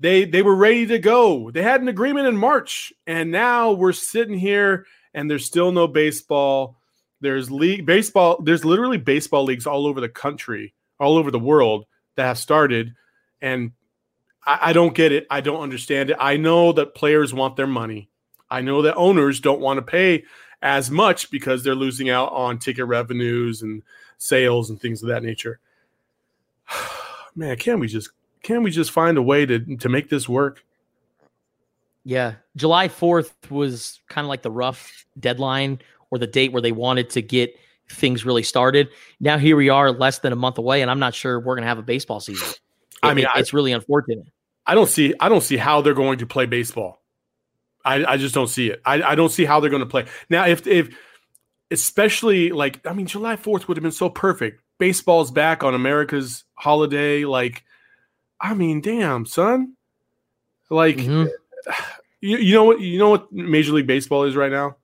They 0.00 0.24
they 0.24 0.42
were 0.42 0.54
ready 0.54 0.86
to 0.86 0.98
go. 0.98 1.50
They 1.50 1.62
had 1.62 1.80
an 1.80 1.88
agreement 1.88 2.26
in 2.26 2.36
March, 2.36 2.92
and 3.06 3.30
now 3.30 3.72
we're 3.72 3.92
sitting 3.92 4.38
here, 4.38 4.86
and 5.14 5.30
there's 5.30 5.46
still 5.46 5.70
no 5.72 5.86
baseball. 5.86 6.76
There's 7.22 7.50
league 7.50 7.86
baseball. 7.86 8.42
There's 8.42 8.64
literally 8.64 8.98
baseball 8.98 9.44
leagues 9.44 9.66
all 9.66 9.86
over 9.86 10.00
the 10.00 10.08
country, 10.08 10.74
all 10.98 11.16
over 11.16 11.30
the 11.30 11.38
world 11.38 11.86
that 12.16 12.24
have 12.24 12.36
started, 12.36 12.94
and 13.40 13.70
I, 14.44 14.58
I 14.62 14.72
don't 14.72 14.94
get 14.94 15.12
it. 15.12 15.26
I 15.30 15.40
don't 15.40 15.62
understand 15.62 16.10
it. 16.10 16.16
I 16.18 16.36
know 16.36 16.72
that 16.72 16.96
players 16.96 17.32
want 17.32 17.56
their 17.56 17.66
money. 17.68 18.10
I 18.50 18.60
know 18.60 18.82
that 18.82 18.96
owners 18.96 19.40
don't 19.40 19.60
want 19.60 19.78
to 19.78 19.82
pay 19.82 20.24
as 20.60 20.90
much 20.90 21.30
because 21.30 21.62
they're 21.62 21.76
losing 21.76 22.10
out 22.10 22.32
on 22.32 22.58
ticket 22.58 22.86
revenues 22.86 23.62
and 23.62 23.82
sales 24.18 24.68
and 24.68 24.80
things 24.80 25.02
of 25.02 25.08
that 25.08 25.22
nature. 25.22 25.60
Man, 27.36 27.56
can 27.56 27.78
we 27.78 27.86
just 27.86 28.10
can 28.42 28.64
we 28.64 28.72
just 28.72 28.90
find 28.90 29.16
a 29.16 29.22
way 29.22 29.46
to 29.46 29.76
to 29.76 29.88
make 29.88 30.08
this 30.08 30.28
work? 30.28 30.64
Yeah. 32.04 32.34
July 32.56 32.88
4th 32.88 33.30
was 33.48 34.00
kind 34.08 34.24
of 34.24 34.28
like 34.28 34.42
the 34.42 34.50
rough 34.50 35.06
deadline 35.20 35.80
or 36.12 36.18
the 36.18 36.26
date 36.28 36.52
where 36.52 36.62
they 36.62 36.70
wanted 36.70 37.10
to 37.10 37.22
get 37.22 37.58
things 37.90 38.24
really 38.24 38.42
started. 38.44 38.88
Now 39.18 39.38
here 39.38 39.56
we 39.56 39.68
are 39.68 39.90
less 39.90 40.20
than 40.20 40.32
a 40.32 40.36
month 40.36 40.58
away 40.58 40.82
and 40.82 40.90
I'm 40.90 41.00
not 41.00 41.14
sure 41.14 41.40
we're 41.40 41.54
going 41.56 41.62
to 41.62 41.68
have 41.68 41.78
a 41.78 41.82
baseball 41.82 42.20
season. 42.20 42.46
I 43.02 43.14
mean, 43.14 43.24
it- 43.24 43.30
I- 43.34 43.40
it's 43.40 43.52
really 43.52 43.72
unfortunate. 43.72 44.26
I 44.64 44.76
don't 44.76 44.88
see 44.88 45.12
I 45.18 45.28
don't 45.28 45.40
see 45.42 45.56
how 45.56 45.80
they're 45.82 45.92
going 45.94 46.18
to 46.18 46.26
play 46.26 46.46
baseball. 46.46 47.02
I, 47.84 48.04
I 48.04 48.16
just 48.16 48.32
don't 48.32 48.46
see 48.46 48.68
it. 48.70 48.80
I, 48.86 49.02
I 49.02 49.14
don't 49.16 49.30
see 49.32 49.44
how 49.44 49.58
they're 49.58 49.70
going 49.70 49.80
to 49.80 49.86
play. 49.88 50.06
Now, 50.30 50.46
if 50.46 50.64
if 50.68 50.94
especially 51.72 52.50
like 52.50 52.86
I 52.86 52.92
mean, 52.92 53.06
July 53.06 53.34
4th 53.36 53.66
would 53.66 53.76
have 53.76 53.82
been 53.82 53.90
so 53.90 54.08
perfect. 54.08 54.62
Baseball's 54.78 55.30
back 55.32 55.64
on 55.64 55.74
America's 55.74 56.44
holiday. 56.54 57.24
Like, 57.24 57.64
I 58.40 58.54
mean, 58.54 58.80
damn, 58.80 59.26
son. 59.26 59.74
Like 60.70 60.96
Mm-hmm. 60.98 61.26
you, 62.20 62.36
you 62.38 62.54
know 62.54 62.64
what 62.64 62.80
you 62.80 62.98
know 62.98 63.10
what 63.10 63.32
Major 63.32 63.72
League 63.72 63.86
Baseball 63.88 64.24
is 64.24 64.36
right 64.36 64.52
now? 64.52 64.76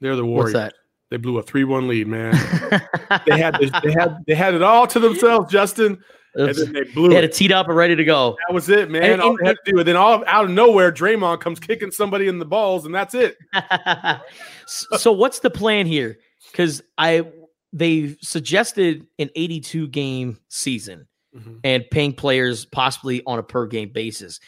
They're 0.00 0.16
the 0.16 0.24
Warriors. 0.24 0.54
What's 0.54 0.64
that? 0.64 0.74
They 1.10 1.16
blew 1.18 1.38
a 1.38 1.42
three-one 1.42 1.86
lead, 1.86 2.08
man. 2.08 2.32
they 3.26 3.38
had 3.38 3.54
the, 3.54 3.80
they 3.84 3.92
had 3.92 4.16
they 4.26 4.34
had 4.34 4.54
it 4.54 4.62
all 4.62 4.86
to 4.88 4.98
themselves, 4.98 5.50
Justin. 5.52 6.02
And 6.36 6.52
then 6.52 6.72
they 6.72 6.82
blew 6.82 7.10
They 7.10 7.14
had 7.14 7.24
it. 7.24 7.32
teed 7.32 7.52
up 7.52 7.68
and 7.68 7.76
ready 7.76 7.94
to 7.94 8.04
go. 8.04 8.36
That 8.48 8.54
was 8.54 8.68
it, 8.68 8.90
man. 8.90 9.04
And- 9.04 9.22
all 9.22 9.36
they 9.40 9.46
had 9.46 9.56
to 9.64 9.72
do, 9.72 9.78
and 9.78 9.86
then 9.86 9.94
all 9.96 10.24
out 10.26 10.46
of 10.46 10.50
nowhere, 10.50 10.90
Draymond 10.90 11.40
comes 11.40 11.60
kicking 11.60 11.92
somebody 11.92 12.26
in 12.26 12.40
the 12.40 12.44
balls, 12.44 12.86
and 12.86 12.94
that's 12.94 13.14
it. 13.14 13.36
so 14.66 15.12
what's 15.12 15.38
the 15.40 15.50
plan 15.50 15.86
here? 15.86 16.18
Because 16.50 16.82
I 16.98 17.22
they 17.72 18.16
suggested 18.20 19.06
an 19.18 19.30
82 19.36 19.88
game 19.88 20.38
season 20.48 21.06
Mm-hmm. 21.36 21.56
and 21.64 21.84
paying 21.90 22.12
players 22.12 22.64
possibly 22.64 23.20
on 23.26 23.40
a 23.40 23.42
per 23.42 23.66
game 23.66 23.90
basis. 23.92 24.38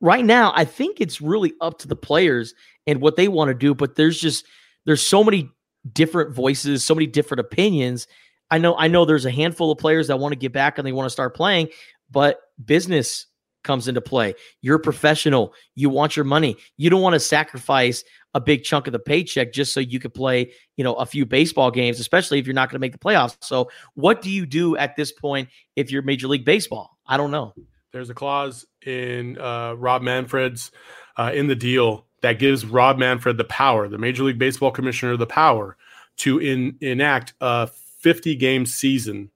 Right 0.00 0.24
now, 0.24 0.54
I 0.56 0.64
think 0.64 0.98
it's 0.98 1.20
really 1.20 1.52
up 1.60 1.78
to 1.80 1.86
the 1.88 1.96
players 1.96 2.54
and 2.86 3.02
what 3.02 3.16
they 3.16 3.28
want 3.28 3.48
to 3.50 3.54
do. 3.54 3.74
But 3.74 3.96
there's 3.96 4.18
just 4.18 4.46
there's 4.86 5.04
so 5.04 5.24
many 5.24 5.50
different 5.90 6.34
voices, 6.34 6.84
so 6.84 6.94
many 6.94 7.06
different 7.06 7.40
opinions. 7.40 8.06
I 8.50 8.58
know 8.58 8.76
I 8.76 8.88
know 8.88 9.04
there's 9.04 9.26
a 9.26 9.30
handful 9.30 9.70
of 9.70 9.78
players 9.78 10.08
that 10.08 10.18
want 10.18 10.32
to 10.32 10.38
get 10.38 10.52
back 10.52 10.78
and 10.78 10.86
they 10.86 10.92
want 10.92 11.06
to 11.06 11.10
start 11.10 11.34
playing, 11.34 11.68
but 12.10 12.40
business 12.64 13.26
comes 13.64 13.88
into 13.88 14.00
play. 14.00 14.34
You're 14.60 14.78
professional. 14.78 15.54
You 15.74 15.90
want 15.90 16.16
your 16.16 16.24
money. 16.24 16.56
You 16.76 16.90
don't 16.90 17.00
want 17.00 17.14
to 17.14 17.20
sacrifice 17.20 18.04
a 18.34 18.40
big 18.40 18.62
chunk 18.62 18.86
of 18.86 18.92
the 18.92 18.98
paycheck 18.98 19.52
just 19.52 19.72
so 19.72 19.80
you 19.80 19.98
could 19.98 20.12
play, 20.12 20.52
you 20.76 20.84
know, 20.84 20.94
a 20.94 21.06
few 21.06 21.24
baseball 21.24 21.70
games, 21.70 21.98
especially 21.98 22.38
if 22.38 22.46
you're 22.46 22.54
not 22.54 22.68
going 22.68 22.76
to 22.76 22.80
make 22.80 22.92
the 22.92 22.98
playoffs. 22.98 23.36
So, 23.40 23.70
what 23.94 24.22
do 24.22 24.30
you 24.30 24.44
do 24.44 24.76
at 24.76 24.96
this 24.96 25.10
point 25.10 25.48
if 25.76 25.90
you're 25.90 26.02
Major 26.02 26.28
League 26.28 26.44
Baseball? 26.44 26.96
I 27.06 27.16
don't 27.16 27.30
know. 27.30 27.54
There's 27.92 28.10
a 28.10 28.14
clause 28.14 28.66
in 28.84 29.38
uh, 29.38 29.74
Rob 29.74 30.02
Manfred's 30.02 30.70
uh, 31.16 31.30
in 31.34 31.46
the 31.46 31.56
deal 31.56 32.06
that 32.24 32.38
gives 32.38 32.64
Rob 32.64 32.96
Manfred 32.96 33.36
the 33.36 33.44
power, 33.44 33.86
the 33.86 33.98
Major 33.98 34.24
League 34.24 34.38
Baseball 34.38 34.70
commissioner, 34.70 35.14
the 35.14 35.26
power 35.26 35.76
to 36.16 36.38
in, 36.38 36.74
enact 36.80 37.34
a 37.42 37.66
50 37.66 38.34
game 38.36 38.64
season 38.64 39.30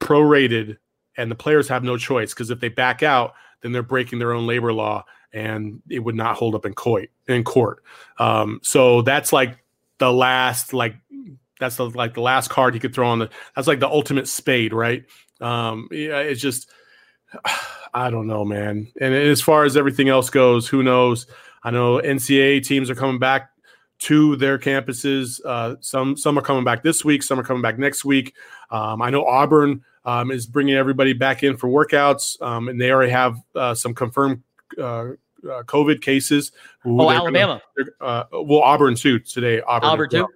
prorated, 0.00 0.76
and 1.16 1.30
the 1.30 1.34
players 1.34 1.66
have 1.68 1.82
no 1.82 1.96
choice 1.96 2.34
because 2.34 2.50
if 2.50 2.60
they 2.60 2.68
back 2.68 3.02
out, 3.02 3.32
then 3.62 3.72
they're 3.72 3.82
breaking 3.82 4.18
their 4.18 4.34
own 4.34 4.46
labor 4.46 4.70
law, 4.70 5.06
and 5.32 5.80
it 5.88 6.00
would 6.00 6.14
not 6.14 6.36
hold 6.36 6.54
up 6.54 6.66
in 6.66 6.74
court. 6.74 7.08
In 7.26 7.42
court, 7.42 7.82
um, 8.18 8.60
so 8.62 9.00
that's 9.00 9.32
like 9.32 9.56
the 9.96 10.12
last 10.12 10.74
like 10.74 10.94
that's 11.58 11.76
the, 11.76 11.88
like 11.88 12.12
the 12.12 12.20
last 12.20 12.50
card 12.50 12.74
he 12.74 12.80
could 12.80 12.94
throw 12.94 13.08
on 13.08 13.18
the 13.18 13.30
that's 13.54 13.66
like 13.66 13.80
the 13.80 13.88
ultimate 13.88 14.28
spade, 14.28 14.74
right? 14.74 15.06
Um, 15.40 15.88
yeah, 15.90 16.18
it's 16.18 16.42
just 16.42 16.70
I 17.94 18.10
don't 18.10 18.26
know, 18.26 18.44
man. 18.44 18.88
And 19.00 19.14
as 19.14 19.40
far 19.40 19.64
as 19.64 19.74
everything 19.74 20.10
else 20.10 20.28
goes, 20.28 20.68
who 20.68 20.82
knows? 20.82 21.26
I 21.66 21.72
know 21.72 21.98
NCAA 21.98 22.64
teams 22.64 22.88
are 22.90 22.94
coming 22.94 23.18
back 23.18 23.50
to 23.98 24.36
their 24.36 24.56
campuses. 24.56 25.40
Uh, 25.44 25.74
some 25.80 26.16
some 26.16 26.38
are 26.38 26.42
coming 26.42 26.62
back 26.62 26.84
this 26.84 27.04
week. 27.04 27.24
Some 27.24 27.40
are 27.40 27.42
coming 27.42 27.60
back 27.60 27.76
next 27.76 28.04
week. 28.04 28.34
Um, 28.70 29.02
I 29.02 29.10
know 29.10 29.24
Auburn 29.24 29.82
um, 30.04 30.30
is 30.30 30.46
bringing 30.46 30.76
everybody 30.76 31.12
back 31.12 31.42
in 31.42 31.56
for 31.56 31.68
workouts, 31.68 32.40
um, 32.40 32.68
and 32.68 32.80
they 32.80 32.92
already 32.92 33.10
have 33.10 33.36
uh, 33.56 33.74
some 33.74 33.94
confirmed 33.94 34.44
uh, 34.78 34.82
uh, 34.82 35.14
COVID 35.64 36.02
cases. 36.02 36.52
who 36.78 37.02
Oh, 37.02 37.10
Alabama. 37.10 37.60
they're, 37.76 37.86
uh, 38.00 38.24
well, 38.30 38.60
Auburn 38.60 38.94
too 38.94 39.18
today. 39.18 39.60
Auburn, 39.60 39.90
Auburn 39.90 40.10
too? 40.10 40.28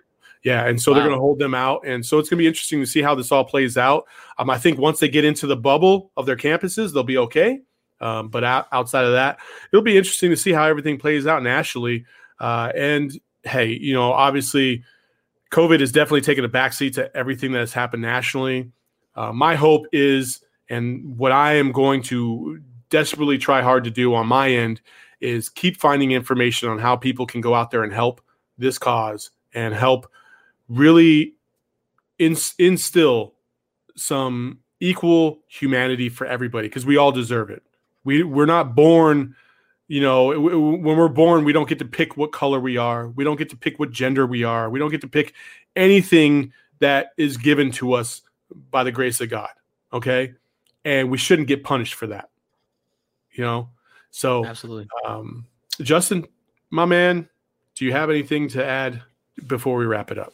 Yeah, 0.43 0.67
and 0.67 0.83
so 0.83 0.93
they're 0.93 1.05
going 1.05 1.15
to 1.15 1.21
hold 1.21 1.39
them 1.39 1.55
out, 1.55 1.87
and 1.87 2.05
so 2.05 2.19
it's 2.19 2.29
going 2.29 2.39
to 2.39 2.43
be 2.43 2.49
interesting 2.49 2.81
to 2.81 2.87
see 2.87 3.03
how 3.03 3.15
this 3.15 3.31
all 3.31 3.45
plays 3.45 3.77
out. 3.77 4.07
Um, 4.37 4.51
I 4.51 4.59
think 4.59 4.81
once 4.81 4.99
they 4.99 5.09
get 5.09 5.25
into 5.25 5.47
the 5.47 5.57
bubble 5.57 6.11
of 6.17 6.27
their 6.27 6.37
campuses, 6.37 6.93
they'll 6.93 7.05
be 7.05 7.19
okay. 7.19 7.61
Um, 8.01 8.29
but 8.29 8.45
out, 8.45 8.67
outside 8.73 9.05
of 9.05 9.13
that, 9.13 9.39
it'll 9.73 9.83
be 9.83 9.97
interesting 9.97 10.31
to 10.31 10.37
see 10.37 10.53
how 10.53 10.65
everything 10.65 10.99
plays 10.99 11.27
out 11.27 11.43
nationally. 11.43 12.07
Uh, 12.39 12.73
and 12.75 13.13
hey, 13.45 13.67
you 13.67 13.93
know, 13.93 14.13
obviously, 14.13 14.83
COVID 15.51 15.81
has 15.81 15.93
definitely 15.93 16.21
taken 16.23 16.45
a 16.45 16.49
backseat 16.49 16.95
to 16.95 17.15
everything 17.17 17.53
that 17.53 17.59
has 17.59 17.73
happened 17.73 18.03
nationally. 18.03 18.71
Uh, 19.15 19.33
my 19.33 19.55
hope 19.57 19.87
is, 19.93 20.41
and 20.69 21.19
what 21.19 21.33
I 21.33 21.55
am 21.55 21.73
going 21.73 22.03
to 22.05 22.61
desperately 22.89 23.39
try 23.39 23.61
hard 23.61 23.85
to 23.85 23.91
do 23.91 24.15
on 24.15 24.27
my 24.27 24.51
end, 24.51 24.81
is 25.21 25.49
keep 25.49 25.77
finding 25.77 26.13
information 26.13 26.69
on 26.69 26.79
how 26.79 26.97
people 26.97 27.27
can 27.27 27.41
go 27.41 27.55
out 27.55 27.71
there 27.71 27.83
and 27.83 27.93
help 27.93 28.21
this 28.57 28.79
cause 28.79 29.31
and 29.53 29.75
help 29.75 30.11
really 30.69 31.35
ins- 32.19 32.55
instill 32.59 33.35
some 33.97 34.61
equal 34.79 35.41
humanity 35.49 36.09
for 36.09 36.27
everybody 36.27 36.69
because 36.69 36.87
we 36.87 36.97
all 36.97 37.13
deserve 37.13 37.51
it. 37.51 37.63
We 38.05 38.23
we're 38.23 38.47
not 38.47 38.75
born, 38.75 39.37
you 39.89 40.01
know, 40.01 40.39
when 40.39 40.83
we're 40.83 41.09
born, 41.09 41.45
we 41.45 41.53
don't 41.53 41.69
get 41.69 41.79
to 41.81 41.85
pick 41.85 42.17
what 42.17 42.33
color 42.33 42.61
we 42.61 42.77
are. 42.77 43.09
We 43.09 43.25
don't 43.25 43.37
get 43.37 43.51
to 43.51 43.57
pick 43.57 43.79
what 43.79 43.91
gender 43.91 44.27
we 44.27 44.45
are. 44.45 44.71
We 44.71 44.79
don't 44.79 44.91
get 44.91 45.03
to 45.03 45.09
pick 45.09 45.35
anything 45.77 46.53
that 46.79 47.13
is 47.17 47.37
given 47.37 47.71
to 47.73 47.93
us 47.93 48.23
by 48.71 48.85
the 48.85 48.93
grace 48.93 49.21
of 49.21 49.29
God. 49.29 49.51
Okay, 49.93 50.35
and 50.85 51.11
we 51.11 51.19
shouldn't 51.19 51.49
get 51.49 51.65
punished 51.65 51.95
for 51.95 52.07
that. 52.09 52.31
You 53.33 53.45
know, 53.45 53.69
so 54.11 54.45
Absolutely. 54.45 54.89
um, 55.07 55.47
Justin, 55.81 56.27
my 56.71 56.85
man, 56.85 57.29
do 57.75 57.85
you 57.85 57.93
have 57.93 58.11
anything 58.11 58.49
to 58.49 58.65
add 58.65 59.03
before 59.47 59.77
we 59.77 59.87
wrap 59.87 60.11
it 60.11 60.19
up? 60.19 60.33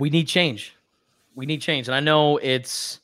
we 0.00 0.10
need 0.10 0.26
change. 0.26 0.74
We 1.36 1.46
need 1.46 1.60
change. 1.60 1.86
And 1.86 1.94
I 1.94 2.00
know 2.00 2.38
it's 2.38 3.00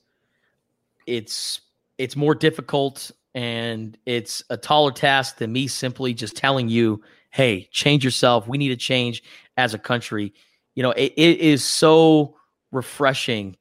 it's 1.06 1.60
it's 1.98 2.16
more 2.16 2.34
difficult 2.34 3.10
and 3.34 3.96
it's 4.06 4.42
a 4.50 4.56
taller 4.56 4.92
task 4.92 5.38
than 5.38 5.52
me 5.52 5.66
simply 5.66 6.14
just 6.14 6.36
telling 6.36 6.68
you, 6.68 7.02
hey, 7.30 7.68
change 7.70 8.04
yourself. 8.04 8.48
We 8.48 8.58
need 8.58 8.68
to 8.68 8.76
change 8.76 9.22
as 9.56 9.74
a 9.74 9.78
country. 9.78 10.32
You 10.74 10.82
know, 10.82 10.92
it, 10.92 11.12
it 11.16 11.38
is 11.40 11.64
so 11.64 12.36
refreshing 12.72 13.56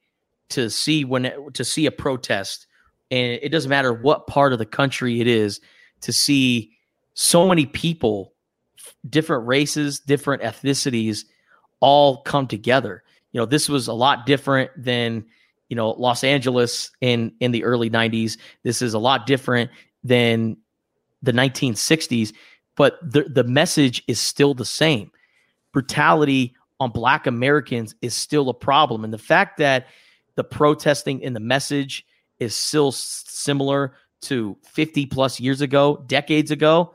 to 0.50 0.70
see 0.70 1.04
when 1.06 1.32
to 1.54 1.64
see 1.64 1.86
a 1.86 1.92
protest 1.92 2.68
and 3.12 3.40
it 3.42 3.50
doesn't 3.50 3.70
matter 3.70 3.94
what 3.94 4.28
part 4.28 4.54
of 4.54 4.60
the 4.60 4.66
country 4.66 5.22
it 5.22 5.28
is 5.28 5.62
to 6.02 6.14
see 6.14 6.72
so 7.14 7.48
many 7.48 7.66
people 7.66 8.34
different 9.10 9.48
races 9.48 10.00
different 10.00 10.44
ethnicities 10.44 11.26
all 11.80 12.22
come 12.24 12.48
together 12.48 13.04
you 13.32 13.40
know 13.40 13.46
this 13.46 13.68
was 13.70 13.88
a 13.88 13.94
lot 13.94 14.26
different 14.26 14.70
than 14.78 15.26
you 15.70 15.76
know 15.76 15.92
los 15.92 16.24
angeles 16.24 16.92
in 17.02 17.32
in 17.40 17.52
the 17.52 17.64
early 17.64 17.90
90s 17.90 18.38
this 18.64 18.82
is 18.82 18.94
a 18.94 19.00
lot 19.00 19.26
different 19.26 19.72
than 20.04 20.58
the 21.22 21.32
1960s 21.32 22.34
but 22.76 23.00
the 23.02 23.24
the 23.24 23.44
message 23.44 24.04
is 24.08 24.20
still 24.20 24.54
the 24.54 24.66
same. 24.66 25.12
Brutality 25.74 26.56
on 26.80 26.92
black 26.92 27.26
americans 27.26 27.96
is 28.02 28.14
still 28.14 28.50
a 28.50 28.54
problem. 28.54 29.04
And 29.04 29.14
the 29.14 29.18
fact 29.18 29.58
that 29.58 29.88
the 30.36 30.44
protesting 30.44 31.24
and 31.24 31.36
the 31.36 31.40
message 31.42 32.06
is 32.40 32.54
still 32.54 32.92
similar 32.92 33.96
to 34.22 34.58
50 34.64 35.06
plus 35.06 35.40
years 35.40 35.62
ago 35.62 36.04
decades 36.08 36.52
ago 36.52 36.94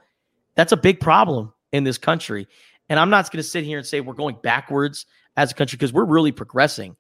that's 0.57 0.73
a 0.73 0.77
big 0.77 1.01
problem 1.01 1.53
in 1.73 1.85
this 1.85 1.99
country. 1.99 2.47
And 2.89 2.99
i'm 2.99 3.11
not 3.11 3.31
going 3.31 3.43
to 3.43 3.49
sit 3.49 3.65
here 3.65 3.79
and 3.79 3.87
say 3.87 4.01
we're 4.01 4.15
going 4.15 4.37
backwards 4.43 5.07
as 5.37 5.53
a 5.53 5.55
country 5.55 5.77
because 5.77 5.93
we're 5.93 6.05
really 6.05 6.33
progressing. 6.33 6.97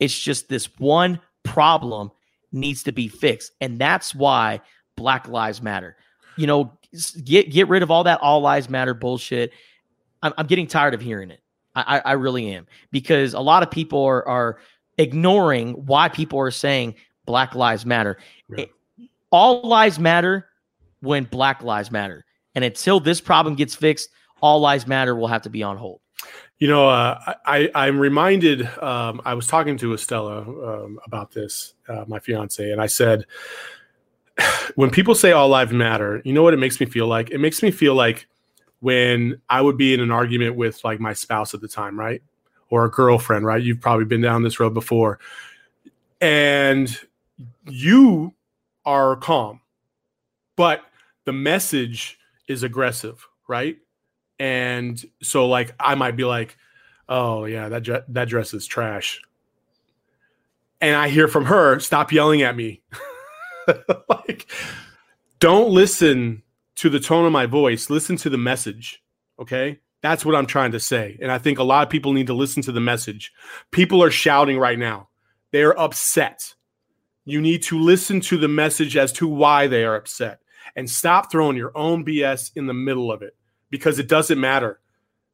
It's 0.00 0.18
just 0.18 0.48
this 0.48 0.66
one 0.78 1.20
problem 1.42 2.10
needs 2.52 2.82
to 2.84 2.92
be 2.92 3.08
fixed, 3.08 3.52
and 3.60 3.78
that's 3.78 4.14
why 4.14 4.60
Black 4.96 5.28
Lives 5.28 5.62
Matter. 5.62 5.96
You 6.36 6.46
know, 6.46 6.72
get 7.24 7.50
get 7.50 7.68
rid 7.68 7.82
of 7.82 7.90
all 7.90 8.04
that 8.04 8.20
all 8.20 8.40
lives 8.40 8.68
matter 8.68 8.94
bullshit. 8.94 9.52
I'm, 10.22 10.32
I'm 10.38 10.46
getting 10.46 10.66
tired 10.66 10.94
of 10.94 11.00
hearing 11.00 11.30
it. 11.30 11.40
I, 11.74 11.98
I, 11.98 12.10
I 12.10 12.12
really 12.12 12.50
am 12.52 12.66
because 12.90 13.34
a 13.34 13.40
lot 13.40 13.62
of 13.62 13.70
people 13.70 14.02
are 14.04 14.26
are 14.26 14.58
ignoring 14.98 15.72
why 15.86 16.08
people 16.08 16.38
are 16.38 16.50
saying 16.50 16.94
Black 17.26 17.54
Lives 17.54 17.84
Matter. 17.86 18.18
It- 18.56 18.70
all 19.30 19.62
lives 19.66 19.98
matter 19.98 20.46
when 21.00 21.24
Black 21.24 21.60
Lives 21.64 21.90
Matter, 21.90 22.24
and 22.54 22.64
until 22.64 23.00
this 23.00 23.20
problem 23.20 23.56
gets 23.56 23.74
fixed, 23.74 24.10
all 24.40 24.60
lives 24.60 24.86
matter 24.86 25.16
will 25.16 25.26
have 25.26 25.42
to 25.42 25.50
be 25.50 25.62
on 25.62 25.76
hold. 25.76 26.00
You 26.58 26.68
know, 26.68 26.88
uh, 26.88 27.34
I, 27.44 27.70
I'm 27.74 27.98
reminded. 27.98 28.66
Um, 28.78 29.20
I 29.24 29.34
was 29.34 29.46
talking 29.46 29.76
to 29.78 29.92
Estella 29.92 30.42
um, 30.42 30.98
about 31.04 31.32
this, 31.32 31.74
uh, 31.88 32.04
my 32.06 32.20
fiance, 32.20 32.70
and 32.70 32.80
I 32.80 32.86
said, 32.86 33.26
when 34.74 34.90
people 34.90 35.14
say 35.14 35.32
all 35.32 35.48
lives 35.48 35.72
matter, 35.72 36.22
you 36.24 36.32
know 36.32 36.42
what 36.42 36.54
it 36.54 36.58
makes 36.58 36.80
me 36.80 36.86
feel 36.86 37.06
like? 37.06 37.30
It 37.30 37.38
makes 37.38 37.62
me 37.62 37.70
feel 37.70 37.94
like 37.94 38.26
when 38.80 39.40
I 39.48 39.60
would 39.60 39.76
be 39.76 39.94
in 39.94 40.00
an 40.00 40.10
argument 40.10 40.56
with 40.56 40.84
like 40.84 41.00
my 41.00 41.12
spouse 41.12 41.54
at 41.54 41.60
the 41.60 41.68
time, 41.68 41.98
right? 41.98 42.22
Or 42.70 42.84
a 42.84 42.90
girlfriend, 42.90 43.46
right? 43.46 43.62
You've 43.62 43.80
probably 43.80 44.04
been 44.04 44.20
down 44.20 44.42
this 44.42 44.60
road 44.60 44.74
before. 44.74 45.18
And 46.20 46.94
you 47.66 48.34
are 48.84 49.16
calm, 49.16 49.60
but 50.56 50.82
the 51.24 51.32
message 51.32 52.18
is 52.46 52.62
aggressive, 52.62 53.26
right? 53.48 53.78
And 54.44 55.02
so 55.22 55.48
like 55.48 55.74
I 55.80 55.94
might 55.94 56.16
be 56.16 56.24
like, 56.24 56.58
"Oh 57.08 57.46
yeah, 57.46 57.70
that 57.70 58.04
that 58.12 58.28
dress 58.28 58.52
is 58.52 58.66
trash." 58.66 59.22
And 60.82 60.94
I 60.94 61.08
hear 61.08 61.28
from 61.28 61.46
her, 61.46 61.80
"Stop 61.80 62.12
yelling 62.12 62.42
at 62.42 62.54
me." 62.54 62.82
like 64.10 64.46
don't 65.38 65.70
listen 65.70 66.42
to 66.74 66.90
the 66.90 67.00
tone 67.00 67.24
of 67.24 67.32
my 67.32 67.46
voice, 67.46 67.88
listen 67.88 68.16
to 68.16 68.28
the 68.28 68.36
message, 68.36 69.02
okay? 69.40 69.80
That's 70.02 70.26
what 70.26 70.34
I'm 70.34 70.46
trying 70.46 70.72
to 70.72 70.80
say. 70.80 71.16
And 71.22 71.32
I 71.32 71.38
think 71.38 71.58
a 71.58 71.62
lot 71.62 71.86
of 71.86 71.88
people 71.88 72.12
need 72.12 72.26
to 72.26 72.34
listen 72.34 72.62
to 72.64 72.72
the 72.72 72.80
message. 72.80 73.32
People 73.70 74.02
are 74.02 74.10
shouting 74.10 74.58
right 74.58 74.78
now. 74.78 75.08
They're 75.52 75.78
upset. 75.80 76.54
You 77.24 77.40
need 77.40 77.62
to 77.62 77.80
listen 77.80 78.20
to 78.22 78.36
the 78.36 78.48
message 78.48 78.94
as 78.94 79.10
to 79.12 79.26
why 79.26 79.68
they 79.68 79.86
are 79.86 79.96
upset 79.96 80.40
and 80.76 80.90
stop 80.90 81.32
throwing 81.32 81.56
your 81.56 81.72
own 81.74 82.04
BS 82.04 82.50
in 82.54 82.66
the 82.66 82.74
middle 82.74 83.10
of 83.10 83.22
it 83.22 83.34
because 83.74 83.98
it 83.98 84.06
doesn't 84.06 84.38
matter. 84.38 84.78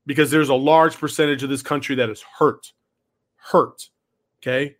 Because 0.06 0.30
there's 0.30 0.48
a 0.48 0.54
large 0.54 0.96
percentage 0.96 1.42
of 1.42 1.50
this 1.50 1.60
country 1.60 1.94
that 1.96 2.08
is 2.08 2.22
hurt. 2.22 2.72
Hurt. 3.36 3.90
Okay. 4.38 4.76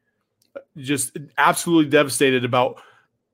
Just 0.79 1.19
absolutely 1.37 1.91
devastated 1.91 2.43
about 2.43 2.81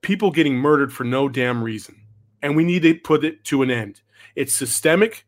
people 0.01 0.29
getting 0.29 0.53
murdered 0.53 0.91
for 0.91 1.05
no 1.05 1.29
damn 1.29 1.63
reason. 1.63 1.95
And 2.41 2.57
we 2.57 2.65
need 2.65 2.81
to 2.81 2.95
put 2.95 3.23
it 3.23 3.45
to 3.45 3.61
an 3.61 3.71
end. 3.71 4.01
It's 4.35 4.53
systemic, 4.53 5.25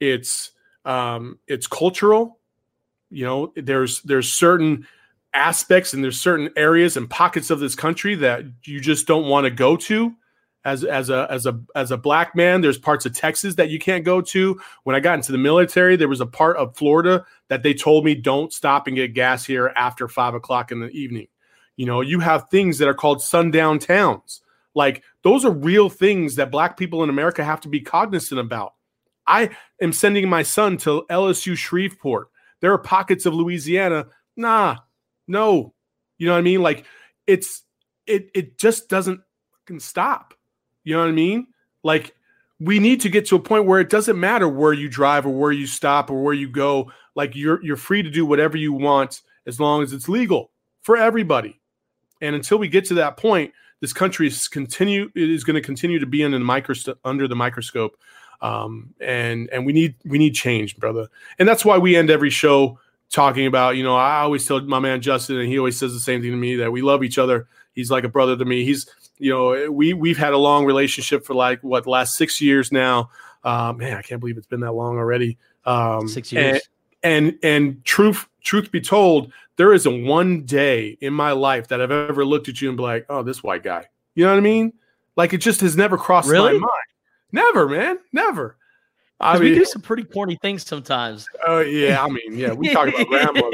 it's 0.00 0.50
um, 0.84 1.38
it's 1.46 1.68
cultural. 1.68 2.40
You 3.10 3.26
know, 3.26 3.52
there's 3.54 4.02
there's 4.02 4.32
certain 4.32 4.88
aspects 5.34 5.94
and 5.94 6.02
there's 6.02 6.20
certain 6.20 6.50
areas 6.56 6.96
and 6.96 7.08
pockets 7.08 7.50
of 7.50 7.60
this 7.60 7.76
country 7.76 8.16
that 8.16 8.42
you 8.64 8.80
just 8.80 9.06
don't 9.06 9.28
want 9.28 9.44
to 9.44 9.52
go 9.52 9.76
to 9.76 10.16
as 10.66 10.84
as 10.84 11.08
a 11.08 11.26
as 11.30 11.46
a 11.46 11.58
as 11.74 11.90
a 11.90 11.96
black 11.96 12.34
man 12.36 12.60
there's 12.60 12.78
parts 12.78 13.06
of 13.06 13.14
texas 13.14 13.54
that 13.54 13.70
you 13.70 13.78
can't 13.78 14.04
go 14.04 14.20
to 14.20 14.60
when 14.84 14.94
i 14.94 15.00
got 15.00 15.14
into 15.14 15.32
the 15.32 15.38
military 15.38 15.96
there 15.96 16.08
was 16.08 16.20
a 16.20 16.26
part 16.26 16.56
of 16.58 16.76
florida 16.76 17.24
that 17.48 17.62
they 17.62 17.72
told 17.72 18.04
me 18.04 18.14
don't 18.14 18.52
stop 18.52 18.86
and 18.86 18.96
get 18.96 19.14
gas 19.14 19.44
here 19.44 19.72
after 19.76 20.08
five 20.08 20.34
o'clock 20.34 20.70
in 20.70 20.80
the 20.80 20.90
evening 20.90 21.28
you 21.76 21.86
know 21.86 22.00
you 22.00 22.20
have 22.20 22.48
things 22.50 22.78
that 22.78 22.88
are 22.88 22.94
called 22.94 23.22
sundown 23.22 23.78
towns 23.78 24.42
like 24.74 25.02
those 25.22 25.44
are 25.44 25.52
real 25.52 25.88
things 25.88 26.34
that 26.34 26.50
black 26.50 26.76
people 26.76 27.02
in 27.02 27.08
america 27.08 27.42
have 27.42 27.60
to 27.60 27.68
be 27.68 27.80
cognizant 27.80 28.40
about 28.40 28.74
i 29.26 29.48
am 29.80 29.92
sending 29.92 30.28
my 30.28 30.42
son 30.42 30.76
to 30.76 31.04
lsu 31.10 31.56
shreveport 31.56 32.28
there 32.60 32.72
are 32.72 32.78
pockets 32.78 33.24
of 33.24 33.32
louisiana 33.32 34.06
nah 34.36 34.76
no. 35.28 35.74
You 36.18 36.26
know 36.26 36.32
what 36.32 36.38
I 36.38 36.42
mean? 36.42 36.62
Like 36.62 36.84
it's 37.26 37.62
it 38.06 38.30
it 38.34 38.58
just 38.58 38.88
doesn't 38.88 39.20
stop. 39.78 40.34
You 40.86 40.94
know 40.94 41.00
what 41.00 41.08
I 41.08 41.12
mean? 41.12 41.48
Like 41.82 42.14
we 42.60 42.78
need 42.78 43.00
to 43.02 43.08
get 43.08 43.26
to 43.26 43.36
a 43.36 43.40
point 43.40 43.66
where 43.66 43.80
it 43.80 43.90
doesn't 43.90 44.18
matter 44.18 44.48
where 44.48 44.72
you 44.72 44.88
drive 44.88 45.26
or 45.26 45.30
where 45.30 45.52
you 45.52 45.66
stop 45.66 46.10
or 46.10 46.22
where 46.22 46.32
you 46.32 46.48
go. 46.48 46.92
Like 47.16 47.34
you're 47.34 47.62
you're 47.62 47.76
free 47.76 48.02
to 48.02 48.10
do 48.10 48.24
whatever 48.24 48.56
you 48.56 48.72
want 48.72 49.22
as 49.46 49.58
long 49.58 49.82
as 49.82 49.92
it's 49.92 50.08
legal 50.08 50.50
for 50.82 50.96
everybody. 50.96 51.60
And 52.22 52.36
until 52.36 52.58
we 52.58 52.68
get 52.68 52.84
to 52.86 52.94
that 52.94 53.16
point, 53.16 53.52
this 53.80 53.92
country 53.92 54.28
is 54.28 54.46
continue 54.46 55.10
is 55.16 55.42
going 55.42 55.56
to 55.56 55.60
continue 55.60 55.98
to 55.98 56.06
be 56.06 56.22
in 56.22 56.30
the 56.30 56.38
microscope 56.38 56.98
under 57.04 57.26
the 57.26 57.36
microscope. 57.36 57.98
Um, 58.40 58.94
and 59.00 59.50
and 59.50 59.66
we 59.66 59.72
need 59.72 59.96
we 60.04 60.18
need 60.18 60.34
change, 60.34 60.76
brother. 60.76 61.08
And 61.40 61.48
that's 61.48 61.64
why 61.64 61.78
we 61.78 61.96
end 61.96 62.10
every 62.10 62.30
show 62.30 62.78
talking 63.10 63.46
about, 63.46 63.76
you 63.76 63.84
know, 63.84 63.96
I 63.96 64.20
always 64.20 64.46
tell 64.46 64.60
my 64.60 64.78
man 64.78 65.00
Justin, 65.00 65.38
and 65.38 65.48
he 65.48 65.58
always 65.58 65.76
says 65.76 65.92
the 65.92 66.00
same 66.00 66.22
thing 66.22 66.30
to 66.30 66.36
me 66.36 66.56
that 66.56 66.72
we 66.72 66.82
love 66.82 67.02
each 67.02 67.18
other. 67.18 67.48
He's 67.72 67.90
like 67.90 68.04
a 68.04 68.08
brother 68.08 68.36
to 68.36 68.44
me. 68.44 68.64
He's, 68.64 68.86
you 69.18 69.30
know, 69.30 69.70
we 69.70 69.94
we've 69.94 70.18
had 70.18 70.32
a 70.32 70.38
long 70.38 70.64
relationship 70.64 71.24
for 71.24 71.34
like 71.34 71.62
what 71.62 71.84
the 71.84 71.90
last 71.90 72.16
six 72.16 72.40
years 72.40 72.70
now. 72.72 73.10
Uh, 73.44 73.72
man, 73.76 73.96
I 73.96 74.02
can't 74.02 74.20
believe 74.20 74.36
it's 74.36 74.46
been 74.46 74.60
that 74.60 74.72
long 74.72 74.96
already. 74.98 75.38
Um, 75.64 76.08
six 76.08 76.32
years. 76.32 76.60
And, 77.02 77.28
and 77.28 77.38
and 77.42 77.84
truth 77.84 78.26
truth 78.42 78.70
be 78.70 78.80
told, 78.80 79.32
there 79.56 79.72
isn't 79.72 80.04
one 80.04 80.42
day 80.42 80.96
in 81.00 81.12
my 81.12 81.32
life 81.32 81.68
that 81.68 81.80
I've 81.80 81.90
ever 81.90 82.24
looked 82.24 82.48
at 82.48 82.60
you 82.60 82.68
and 82.68 82.76
be 82.76 82.82
like, 82.82 83.06
oh, 83.08 83.22
this 83.22 83.42
white 83.42 83.62
guy. 83.62 83.86
You 84.14 84.24
know 84.24 84.30
what 84.30 84.38
I 84.38 84.42
mean? 84.42 84.72
Like 85.16 85.32
it 85.32 85.38
just 85.38 85.60
has 85.60 85.76
never 85.76 85.96
crossed 85.96 86.28
Really? 86.28 86.54
my 86.54 86.58
mind. 86.58 86.72
Never, 87.32 87.68
man. 87.68 87.98
Never. 88.12 88.56
I 89.18 89.32
'Cause 89.32 89.40
we 89.40 89.54
do 89.54 89.64
some 89.64 89.80
pretty 89.80 90.04
corny 90.04 90.36
things 90.42 90.66
sometimes. 90.66 91.26
Oh 91.46 91.60
yeah, 91.60 92.04
I 92.04 92.08
mean, 92.08 92.36
yeah, 92.36 92.52
we 92.52 92.68
talk 92.68 92.88
about 92.88 93.06
grandma. 93.06 93.40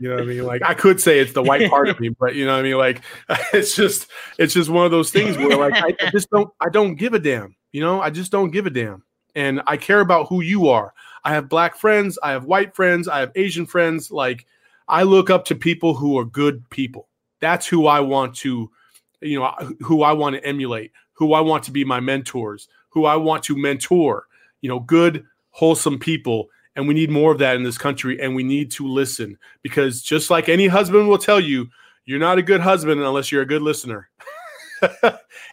You 0.00 0.08
know 0.08 0.16
what 0.16 0.22
I 0.22 0.26
mean? 0.26 0.44
Like 0.44 0.62
I 0.62 0.74
could 0.74 1.00
say 1.00 1.20
it's 1.20 1.32
the 1.32 1.42
white 1.42 1.70
part 1.70 1.88
of 1.88 2.00
me, 2.00 2.08
but 2.08 2.34
you 2.34 2.44
know 2.44 2.52
what 2.52 2.60
I 2.60 2.62
mean? 2.62 2.76
Like 2.76 3.02
it's 3.52 3.76
just 3.76 4.08
it's 4.38 4.52
just 4.52 4.68
one 4.70 4.84
of 4.84 4.90
those 4.90 5.10
things 5.12 5.36
where 5.38 5.56
like 5.56 5.74
I, 5.74 5.94
I 6.06 6.10
just 6.10 6.28
don't 6.30 6.52
I 6.60 6.68
don't 6.68 6.96
give 6.96 7.14
a 7.14 7.20
damn. 7.20 7.54
You 7.72 7.80
know, 7.82 8.00
I 8.00 8.10
just 8.10 8.32
don't 8.32 8.50
give 8.50 8.66
a 8.66 8.70
damn. 8.70 9.04
And 9.36 9.62
I 9.66 9.76
care 9.76 10.00
about 10.00 10.28
who 10.28 10.40
you 10.40 10.68
are. 10.68 10.92
I 11.24 11.32
have 11.32 11.48
black 11.48 11.76
friends, 11.76 12.18
I 12.22 12.32
have 12.32 12.44
white 12.44 12.74
friends, 12.74 13.08
I 13.08 13.20
have 13.20 13.32
Asian 13.36 13.66
friends. 13.66 14.10
Like 14.10 14.44
I 14.88 15.04
look 15.04 15.30
up 15.30 15.44
to 15.46 15.54
people 15.54 15.94
who 15.94 16.18
are 16.18 16.24
good 16.24 16.68
people. 16.70 17.08
That's 17.40 17.66
who 17.66 17.86
I 17.86 18.00
want 18.00 18.34
to, 18.36 18.70
you 19.20 19.38
know, 19.38 19.52
who 19.80 20.02
I 20.02 20.12
want 20.12 20.34
to 20.36 20.44
emulate, 20.44 20.90
who 21.12 21.32
I 21.32 21.40
want 21.40 21.62
to 21.64 21.70
be 21.70 21.84
my 21.84 22.00
mentors, 22.00 22.68
who 22.90 23.04
I 23.04 23.16
want 23.16 23.44
to 23.44 23.56
mentor 23.56 24.26
you 24.64 24.70
know, 24.70 24.80
good, 24.80 25.26
wholesome 25.50 25.98
people. 25.98 26.48
And 26.74 26.88
we 26.88 26.94
need 26.94 27.10
more 27.10 27.30
of 27.30 27.38
that 27.40 27.54
in 27.54 27.64
this 27.64 27.76
country. 27.76 28.18
And 28.18 28.34
we 28.34 28.42
need 28.42 28.70
to 28.72 28.88
listen 28.88 29.36
because 29.62 30.00
just 30.00 30.30
like 30.30 30.48
any 30.48 30.68
husband 30.68 31.06
will 31.06 31.18
tell 31.18 31.38
you, 31.38 31.68
you're 32.06 32.18
not 32.18 32.38
a 32.38 32.42
good 32.42 32.62
husband 32.62 32.98
unless 32.98 33.30
you're 33.30 33.42
a 33.42 33.46
good 33.46 33.60
listener. 33.60 34.08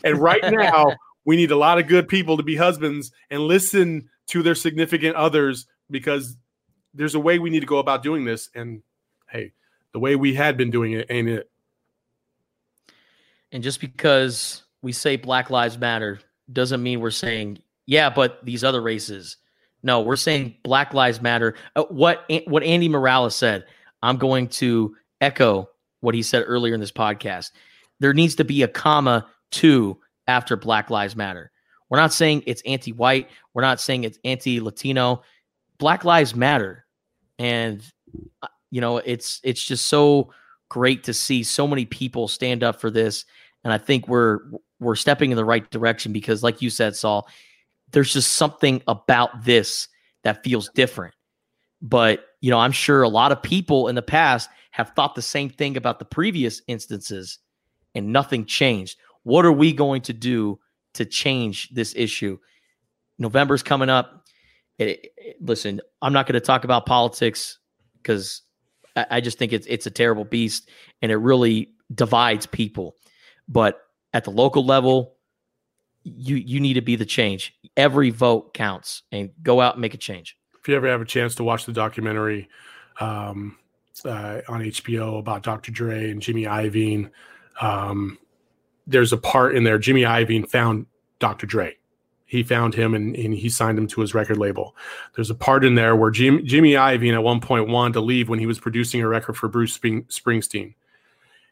and 0.05 0.17
right 0.17 0.41
now, 0.45 0.95
we 1.25 1.35
need 1.35 1.51
a 1.51 1.57
lot 1.57 1.77
of 1.77 1.87
good 1.87 2.07
people 2.07 2.37
to 2.37 2.43
be 2.43 2.55
husbands 2.55 3.11
and 3.29 3.41
listen 3.41 4.07
to 4.27 4.41
their 4.41 4.55
significant 4.55 5.17
others 5.17 5.67
because 5.89 6.37
there's 6.93 7.15
a 7.15 7.19
way 7.19 7.37
we 7.37 7.49
need 7.49 7.59
to 7.59 7.65
go 7.65 7.79
about 7.79 8.03
doing 8.03 8.23
this. 8.23 8.49
And 8.55 8.81
hey, 9.29 9.51
the 9.91 9.99
way 9.99 10.15
we 10.15 10.35
had 10.35 10.55
been 10.55 10.71
doing 10.71 10.93
it 10.93 11.07
ain't 11.09 11.27
it. 11.27 11.51
And 13.51 13.61
just 13.61 13.81
because 13.81 14.63
we 14.81 14.93
say 14.93 15.17
Black 15.17 15.49
Lives 15.49 15.77
Matter 15.77 16.21
doesn't 16.49 16.81
mean 16.81 17.01
we're 17.01 17.11
saying, 17.11 17.59
yeah, 17.85 18.09
but 18.09 18.43
these 18.43 18.63
other 18.63 18.81
races. 18.81 19.37
No, 19.83 20.01
we're 20.01 20.15
saying 20.15 20.55
Black 20.63 20.93
Lives 20.93 21.21
Matter. 21.21 21.55
Uh, 21.75 21.83
what 21.89 22.29
what 22.45 22.63
Andy 22.63 22.87
Morales 22.87 23.35
said, 23.35 23.65
I'm 24.03 24.17
going 24.17 24.47
to 24.49 24.95
echo 25.19 25.69
what 26.01 26.15
he 26.15 26.23
said 26.23 26.43
earlier 26.45 26.73
in 26.73 26.79
this 26.79 26.91
podcast. 26.91 27.51
There 27.99 28.13
needs 28.13 28.35
to 28.35 28.43
be 28.43 28.63
a 28.63 28.67
comma 28.67 29.27
two 29.51 29.97
after 30.27 30.55
Black 30.55 30.89
Lives 30.89 31.15
Matter. 31.15 31.51
We're 31.89 31.99
not 31.99 32.13
saying 32.13 32.43
it's 32.47 32.61
anti-white. 32.65 33.29
We're 33.53 33.63
not 33.63 33.81
saying 33.81 34.05
it's 34.05 34.17
anti-Latino. 34.23 35.23
Black 35.77 36.05
Lives 36.05 36.35
Matter, 36.35 36.85
and 37.37 37.83
uh, 38.41 38.47
you 38.69 38.81
know 38.81 38.97
it's 38.97 39.41
it's 39.43 39.63
just 39.63 39.87
so 39.87 40.31
great 40.69 41.03
to 41.03 41.13
see 41.13 41.43
so 41.43 41.67
many 41.67 41.85
people 41.85 42.27
stand 42.27 42.63
up 42.63 42.79
for 42.79 42.89
this. 42.89 43.25
And 43.63 43.73
I 43.73 43.77
think 43.77 44.07
we're 44.07 44.39
we're 44.79 44.95
stepping 44.95 45.31
in 45.31 45.37
the 45.37 45.45
right 45.45 45.69
direction 45.69 46.13
because, 46.13 46.43
like 46.43 46.61
you 46.61 46.69
said, 46.69 46.95
Saul, 46.95 47.27
there's 47.91 48.13
just 48.13 48.33
something 48.33 48.81
about 48.87 49.43
this 49.43 49.87
that 50.23 50.43
feels 50.43 50.69
different. 50.69 51.13
But, 51.81 52.25
you 52.41 52.51
know, 52.51 52.59
I'm 52.59 52.71
sure 52.71 53.01
a 53.01 53.09
lot 53.09 53.31
of 53.31 53.41
people 53.41 53.87
in 53.87 53.95
the 53.95 54.01
past 54.01 54.49
have 54.71 54.91
thought 54.95 55.15
the 55.15 55.21
same 55.21 55.49
thing 55.49 55.77
about 55.77 55.99
the 55.99 56.05
previous 56.05 56.61
instances 56.67 57.39
and 57.95 58.13
nothing 58.13 58.45
changed. 58.45 58.97
What 59.23 59.45
are 59.45 59.51
we 59.51 59.73
going 59.73 60.01
to 60.03 60.13
do 60.13 60.59
to 60.93 61.05
change 61.05 61.69
this 61.69 61.93
issue? 61.95 62.37
November's 63.19 63.63
coming 63.63 63.89
up. 63.89 64.25
It- 64.77 65.11
it- 65.17 65.35
listen, 65.41 65.81
I'm 66.01 66.13
not 66.13 66.27
going 66.27 66.39
to 66.39 66.45
talk 66.45 66.63
about 66.63 66.85
politics 66.85 67.59
because 68.01 68.41
I, 68.95 69.05
I 69.11 69.21
just 69.21 69.37
think 69.37 69.53
it's 69.53 69.67
it's 69.67 69.85
a 69.85 69.91
terrible 69.91 70.25
beast 70.25 70.69
and 71.01 71.11
it 71.11 71.17
really 71.17 71.73
divides 71.93 72.45
people. 72.45 72.95
But 73.47 73.79
at 74.13 74.23
the 74.23 74.31
local 74.31 74.65
level, 74.65 75.17
you 76.03 76.35
you 76.35 76.59
need 76.59 76.73
to 76.73 76.81
be 76.81 76.95
the 76.95 77.05
change. 77.05 77.53
Every 77.77 78.09
vote 78.09 78.53
counts, 78.53 79.03
and 79.11 79.31
go 79.41 79.61
out 79.61 79.75
and 79.75 79.81
make 79.81 79.93
a 79.93 79.97
change. 79.97 80.37
if 80.59 80.67
you 80.67 80.75
ever 80.75 80.87
have 80.87 81.01
a 81.01 81.05
chance 81.05 81.35
to 81.35 81.43
watch 81.43 81.65
the 81.65 81.73
documentary 81.73 82.49
um, 82.99 83.57
uh, 84.05 84.41
on 84.47 84.61
HBO 84.61 85.19
about 85.19 85.43
Dr. 85.43 85.71
Dre 85.71 86.11
and 86.11 86.21
Jimmy 86.21 86.43
Iovine, 86.43 87.09
um, 87.59 88.17
there's 88.85 89.13
a 89.13 89.17
part 89.17 89.55
in 89.55 89.63
there. 89.63 89.79
Jimmy 89.79 90.01
Iovine 90.01 90.47
found 90.47 90.85
Dr. 91.19 91.47
Dre. 91.47 91.75
He 92.25 92.43
found 92.43 92.73
him 92.73 92.93
and, 92.93 93.15
and 93.15 93.33
he 93.33 93.49
signed 93.49 93.77
him 93.77 93.87
to 93.87 93.99
his 93.99 94.13
record 94.13 94.37
label. 94.37 94.75
There's 95.15 95.29
a 95.29 95.35
part 95.35 95.65
in 95.65 95.75
there 95.75 95.97
where 95.97 96.11
Jim, 96.11 96.45
Jimmy 96.45 96.73
Iovine 96.73 97.13
at 97.13 97.23
one 97.23 97.41
point 97.41 97.67
wanted 97.67 97.93
to 97.93 98.01
leave 98.01 98.29
when 98.29 98.39
he 98.39 98.45
was 98.45 98.59
producing 98.59 99.01
a 99.01 99.07
record 99.07 99.35
for 99.35 99.49
Bruce 99.49 99.73
Spring, 99.73 100.03
Springsteen, 100.03 100.75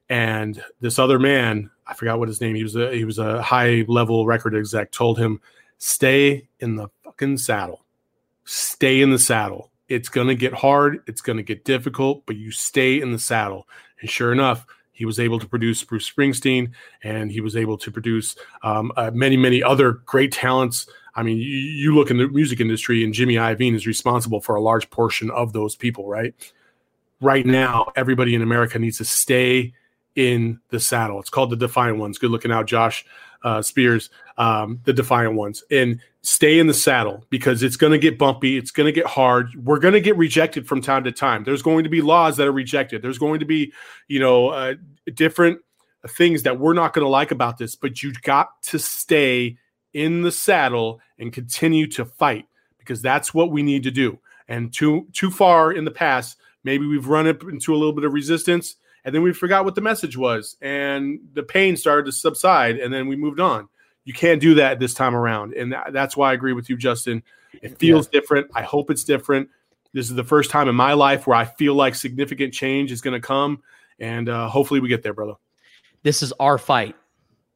and 0.07 0.63
this 0.79 0.97
other 0.97 1.19
man, 1.19 1.69
I 1.89 1.93
forgot 1.95 2.19
what 2.19 2.27
his 2.27 2.39
name. 2.39 2.55
He 2.55 2.63
was 2.63 2.75
a 2.75 2.93
he 2.93 3.03
was 3.03 3.17
a 3.17 3.41
high 3.41 3.83
level 3.87 4.25
record 4.25 4.55
exec. 4.55 4.91
Told 4.91 5.17
him, 5.17 5.41
"Stay 5.77 6.47
in 6.59 6.75
the 6.75 6.89
fucking 7.03 7.37
saddle." 7.37 7.83
stay 8.49 9.01
in 9.01 9.11
the 9.11 9.19
saddle. 9.19 9.71
It's 9.87 10.09
going 10.09 10.27
to 10.27 10.35
get 10.35 10.53
hard. 10.53 11.03
It's 11.07 11.21
going 11.21 11.37
to 11.37 11.43
get 11.43 11.65
difficult, 11.65 12.23
but 12.25 12.35
you 12.35 12.51
stay 12.51 12.99
in 12.99 13.11
the 13.11 13.19
saddle. 13.19 13.67
And 14.01 14.09
sure 14.09 14.31
enough, 14.31 14.65
he 14.91 15.05
was 15.05 15.19
able 15.19 15.39
to 15.39 15.47
produce 15.47 15.83
Bruce 15.83 16.09
Springsteen 16.09 16.71
and 17.03 17.31
he 17.31 17.41
was 17.41 17.55
able 17.55 17.77
to 17.77 17.91
produce 17.91 18.35
um, 18.63 18.91
uh, 18.97 19.11
many, 19.13 19.37
many 19.37 19.61
other 19.61 19.91
great 19.91 20.31
talents. 20.31 20.87
I 21.15 21.21
mean, 21.21 21.37
you, 21.37 21.43
you 21.43 21.95
look 21.95 22.09
in 22.09 22.17
the 22.17 22.27
music 22.27 22.59
industry, 22.59 23.03
and 23.03 23.13
Jimmy 23.13 23.35
Iovine 23.35 23.75
is 23.75 23.85
responsible 23.85 24.41
for 24.41 24.55
a 24.55 24.61
large 24.61 24.89
portion 24.89 25.29
of 25.31 25.53
those 25.53 25.75
people, 25.75 26.07
right? 26.07 26.33
Right 27.21 27.45
now, 27.45 27.91
everybody 27.95 28.35
in 28.35 28.41
America 28.41 28.79
needs 28.79 28.97
to 28.97 29.05
stay 29.05 29.73
in 30.15 30.59
the 30.69 30.79
saddle. 30.79 31.19
It's 31.19 31.29
called 31.29 31.49
the 31.49 31.55
Defiant 31.55 31.97
Ones. 31.97 32.17
Good 32.17 32.31
looking 32.31 32.51
out, 32.51 32.67
Josh 32.67 33.05
uh, 33.43 33.61
Spears, 33.61 34.09
um, 34.37 34.79
the 34.83 34.93
Defiant 34.93 35.35
Ones. 35.35 35.63
And 35.71 35.99
stay 36.21 36.59
in 36.59 36.67
the 36.67 36.73
saddle 36.73 37.25
because 37.29 37.63
it's 37.63 37.77
going 37.77 37.93
to 37.93 37.97
get 37.97 38.17
bumpy. 38.17 38.57
It's 38.57 38.71
going 38.71 38.85
to 38.85 38.91
get 38.91 39.05
hard. 39.05 39.53
We're 39.55 39.79
going 39.79 39.93
to 39.93 40.01
get 40.01 40.17
rejected 40.17 40.67
from 40.67 40.81
time 40.81 41.03
to 41.05 41.11
time. 41.11 41.43
There's 41.43 41.61
going 41.61 41.83
to 41.83 41.89
be 41.89 42.01
laws 42.01 42.37
that 42.37 42.47
are 42.47 42.51
rejected. 42.51 43.01
There's 43.01 43.17
going 43.17 43.39
to 43.39 43.45
be, 43.45 43.71
you 44.07 44.19
know, 44.19 44.49
uh, 44.49 44.75
different 45.13 45.59
things 46.07 46.43
that 46.43 46.59
we're 46.59 46.73
not 46.73 46.93
going 46.93 47.05
to 47.05 47.09
like 47.09 47.31
about 47.31 47.57
this, 47.57 47.75
but 47.75 48.01
you 48.01 48.13
got 48.21 48.61
to 48.63 48.79
stay 48.79 49.57
in 49.93 50.21
the 50.21 50.31
saddle 50.31 50.99
and 51.17 51.33
continue 51.33 51.87
to 51.87 52.05
fight 52.05 52.45
because 52.77 53.01
that's 53.01 53.33
what 53.33 53.51
we 53.51 53.63
need 53.63 53.83
to 53.83 53.91
do. 53.91 54.19
And 54.47 54.73
too 54.73 55.07
too 55.13 55.29
far 55.29 55.71
in 55.71 55.85
the 55.85 55.91
past, 55.91 56.37
maybe 56.63 56.85
we've 56.85 57.07
run 57.07 57.27
up 57.27 57.43
into 57.43 57.73
a 57.73 57.77
little 57.77 57.93
bit 57.93 58.03
of 58.03 58.13
resistance 58.13 58.75
and 59.05 59.13
then 59.13 59.21
we 59.21 59.33
forgot 59.33 59.65
what 59.65 59.75
the 59.75 59.81
message 59.81 60.17
was 60.17 60.57
and 60.61 61.19
the 61.33 61.43
pain 61.43 61.77
started 61.77 62.05
to 62.05 62.11
subside 62.11 62.77
and 62.77 62.93
then 62.93 63.07
we 63.07 63.15
moved 63.15 63.39
on. 63.39 63.67
You 64.05 64.13
can't 64.13 64.41
do 64.41 64.55
that 64.55 64.79
this 64.79 64.93
time 64.93 65.15
around 65.15 65.53
and 65.53 65.71
that, 65.73 65.93
that's 65.93 66.17
why 66.17 66.31
i 66.31 66.33
agree 66.33 66.53
with 66.53 66.69
you 66.69 66.77
justin. 66.77 67.23
It 67.61 67.79
feels 67.79 68.07
yeah. 68.07 68.19
different. 68.19 68.47
I 68.53 68.61
hope 68.61 68.91
it's 68.91 69.03
different. 69.03 69.49
This 69.93 70.09
is 70.09 70.15
the 70.15 70.23
first 70.23 70.51
time 70.51 70.67
in 70.67 70.75
my 70.75 70.93
life 70.93 71.27
where 71.27 71.37
i 71.37 71.45
feel 71.45 71.75
like 71.75 71.95
significant 71.95 72.53
change 72.53 72.91
is 72.91 73.01
going 73.01 73.19
to 73.19 73.25
come 73.25 73.61
and 73.99 74.29
uh, 74.29 74.47
hopefully 74.47 74.79
we 74.79 74.89
get 74.89 75.03
there 75.03 75.13
brother. 75.13 75.35
This 76.03 76.23
is 76.23 76.33
our 76.39 76.57
fight. 76.57 76.95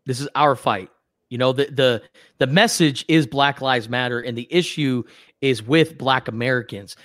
This 0.06 0.20
is 0.20 0.28
our 0.36 0.56
fight. 0.56 0.90
You 1.30 1.38
know 1.40 1.52
the 1.52 1.65
the 1.65 2.03
the 2.38 2.48
message 2.48 3.06
is 3.07 3.26
black 3.26 3.60
lives 3.61 3.90
matter 3.90 4.20
and 4.20 4.38
the 4.38 4.48
issue 4.52 5.03
is 5.41 5.64
with 5.64 5.98
black 5.98 6.28
americans. 6.28 6.95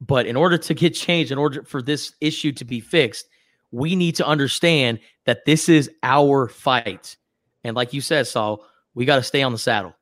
But 0.00 0.26
in 0.26 0.36
order 0.36 0.58
to 0.58 0.74
get 0.74 0.90
change 0.90 1.30
in 1.30 1.38
order 1.38 1.62
for 1.62 1.80
this 1.80 2.12
issue 2.20 2.52
to 2.52 2.64
be 2.64 2.80
fixed 2.80 3.28
we 3.76 3.94
need 3.94 4.16
to 4.16 4.26
understand 4.26 4.98
that 5.26 5.44
this 5.44 5.68
is 5.68 5.90
our 6.02 6.48
fight. 6.48 7.16
And 7.62 7.76
like 7.76 7.92
you 7.92 8.00
said, 8.00 8.26
Saul, 8.26 8.64
we 8.94 9.04
got 9.04 9.16
to 9.16 9.22
stay 9.22 9.42
on 9.42 9.52
the 9.52 9.58
saddle. 9.58 9.94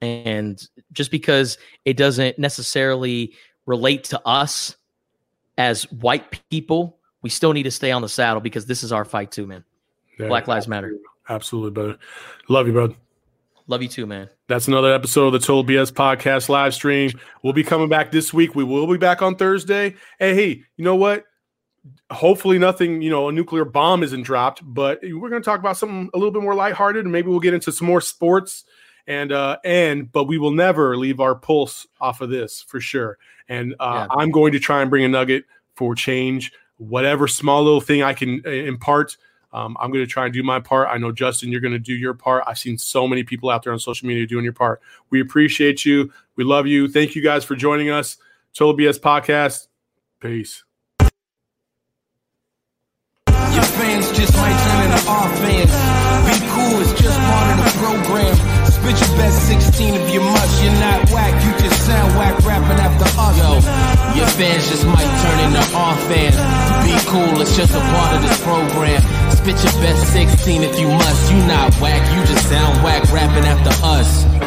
And 0.00 0.66
just 0.92 1.10
because 1.10 1.58
it 1.84 1.98
doesn't 1.98 2.38
necessarily 2.38 3.34
relate 3.66 4.04
to 4.04 4.20
us 4.26 4.76
as 5.58 5.90
white 5.92 6.42
people, 6.50 6.98
we 7.20 7.28
still 7.28 7.52
need 7.52 7.64
to 7.64 7.70
stay 7.70 7.90
on 7.90 8.00
the 8.00 8.08
saddle 8.08 8.40
because 8.40 8.64
this 8.64 8.82
is 8.82 8.90
our 8.90 9.04
fight 9.04 9.30
too, 9.30 9.46
man. 9.46 9.64
Yeah, 10.18 10.28
Black 10.28 10.48
Lives. 10.48 10.66
Matter. 10.66 10.94
Absolutely, 11.28 11.72
brother. 11.72 11.98
Love 12.48 12.66
you, 12.66 12.72
brother. 12.72 12.94
Love 13.66 13.82
you 13.82 13.88
too, 13.88 14.06
man. 14.06 14.30
That's 14.46 14.66
another 14.66 14.94
episode 14.94 15.26
of 15.26 15.32
the 15.34 15.38
Total 15.40 15.64
BS 15.64 15.92
Podcast 15.92 16.48
live 16.48 16.74
stream. 16.74 17.10
We'll 17.42 17.54
be 17.54 17.64
coming 17.64 17.88
back 17.88 18.12
this 18.12 18.32
week. 18.32 18.54
We 18.54 18.64
will 18.64 18.86
be 18.86 18.98
back 18.98 19.20
on 19.20 19.36
Thursday. 19.36 19.94
Hey, 20.18 20.34
hey, 20.34 20.62
you 20.76 20.84
know 20.84 20.96
what? 20.96 21.24
Hopefully 22.10 22.58
nothing, 22.58 23.02
you 23.02 23.10
know, 23.10 23.28
a 23.28 23.32
nuclear 23.32 23.64
bomb 23.64 24.02
isn't 24.02 24.22
dropped, 24.22 24.62
but 24.64 25.00
we're 25.02 25.30
going 25.30 25.42
to 25.42 25.44
talk 25.44 25.60
about 25.60 25.76
something 25.76 26.10
a 26.14 26.18
little 26.18 26.32
bit 26.32 26.42
more 26.42 26.54
lighthearted 26.54 27.04
and 27.04 27.12
maybe 27.12 27.28
we'll 27.28 27.40
get 27.40 27.54
into 27.54 27.72
some 27.72 27.86
more 27.86 28.00
sports 28.00 28.64
and 29.06 29.32
uh 29.32 29.58
and 29.64 30.10
but 30.12 30.24
we 30.24 30.38
will 30.38 30.50
never 30.50 30.96
leave 30.96 31.20
our 31.20 31.34
pulse 31.34 31.86
off 32.00 32.20
of 32.20 32.30
this 32.30 32.62
for 32.62 32.80
sure. 32.80 33.18
And 33.48 33.74
uh 33.78 34.06
yeah. 34.08 34.16
I'm 34.16 34.30
going 34.30 34.52
to 34.52 34.58
try 34.58 34.80
and 34.80 34.90
bring 34.90 35.04
a 35.04 35.08
nugget 35.08 35.44
for 35.74 35.94
change, 35.94 36.52
whatever 36.78 37.28
small 37.28 37.62
little 37.62 37.80
thing 37.80 38.02
I 38.02 38.14
can 38.14 38.42
uh, 38.46 38.50
impart. 38.50 39.16
Um, 39.52 39.76
I'm 39.78 39.92
going 39.92 40.04
to 40.04 40.10
try 40.10 40.24
and 40.24 40.34
do 40.34 40.42
my 40.42 40.58
part. 40.58 40.88
I 40.90 40.98
know 40.98 41.12
Justin, 41.12 41.52
you're 41.52 41.60
going 41.60 41.74
to 41.74 41.78
do 41.78 41.94
your 41.94 42.14
part. 42.14 42.42
I've 42.46 42.58
seen 42.58 42.76
so 42.76 43.06
many 43.06 43.22
people 43.22 43.50
out 43.50 43.62
there 43.62 43.72
on 43.72 43.78
social 43.78 44.08
media 44.08 44.26
doing 44.26 44.42
your 44.42 44.52
part. 44.52 44.80
We 45.10 45.20
appreciate 45.20 45.84
you. 45.84 46.12
We 46.34 46.42
love 46.42 46.66
you. 46.66 46.88
Thank 46.88 47.14
you 47.14 47.22
guys 47.22 47.44
for 47.44 47.54
joining 47.54 47.88
us. 47.88 48.16
Total 48.52 48.76
BS 48.76 48.98
Podcast. 48.98 49.68
Peace. 50.18 50.64
Fans 53.78 54.10
just 54.12 54.34
might 54.36 54.58
turn 54.66 54.80
into 54.86 55.02
our 55.10 55.28
fans. 55.42 55.72
Be 56.28 56.36
cool, 56.54 56.74
it's 56.80 56.94
just 57.00 57.18
part 57.18 57.48
of 57.52 57.58
the 57.64 57.70
program. 57.82 58.34
Spit 58.70 58.96
your 59.00 59.14
best 59.18 59.38
16 59.48 59.94
if 59.94 60.14
you 60.14 60.20
must. 60.20 60.62
You're 60.62 60.78
not 60.78 61.10
whack, 61.10 61.34
you 61.44 61.50
just 61.58 61.78
sound 61.86 62.16
whack 62.16 62.38
rapping 62.44 62.78
after 62.78 63.08
us. 63.08 63.36
Yo, 63.38 63.52
your 64.18 64.30
fans 64.38 64.68
just 64.68 64.86
might 64.86 65.10
turn 65.22 65.38
into 65.46 65.64
our 65.74 65.96
fans. 66.08 66.36
Be 66.86 66.94
cool, 67.10 67.40
it's 67.40 67.56
just 67.56 67.74
a 67.74 67.80
part 67.80 68.16
of 68.16 68.22
this 68.22 68.38
program. 68.42 69.00
Spit 69.30 69.58
your 69.64 69.76
best 69.82 70.12
16 70.12 70.62
if 70.62 70.78
you 70.78 70.88
must. 70.88 71.32
You 71.32 71.38
not 71.46 71.74
whack, 71.80 72.02
you 72.14 72.20
just 72.26 72.48
sound 72.48 72.82
whack 72.84 73.02
rapping 73.12 73.44
after 73.44 73.72
us. 73.84 74.43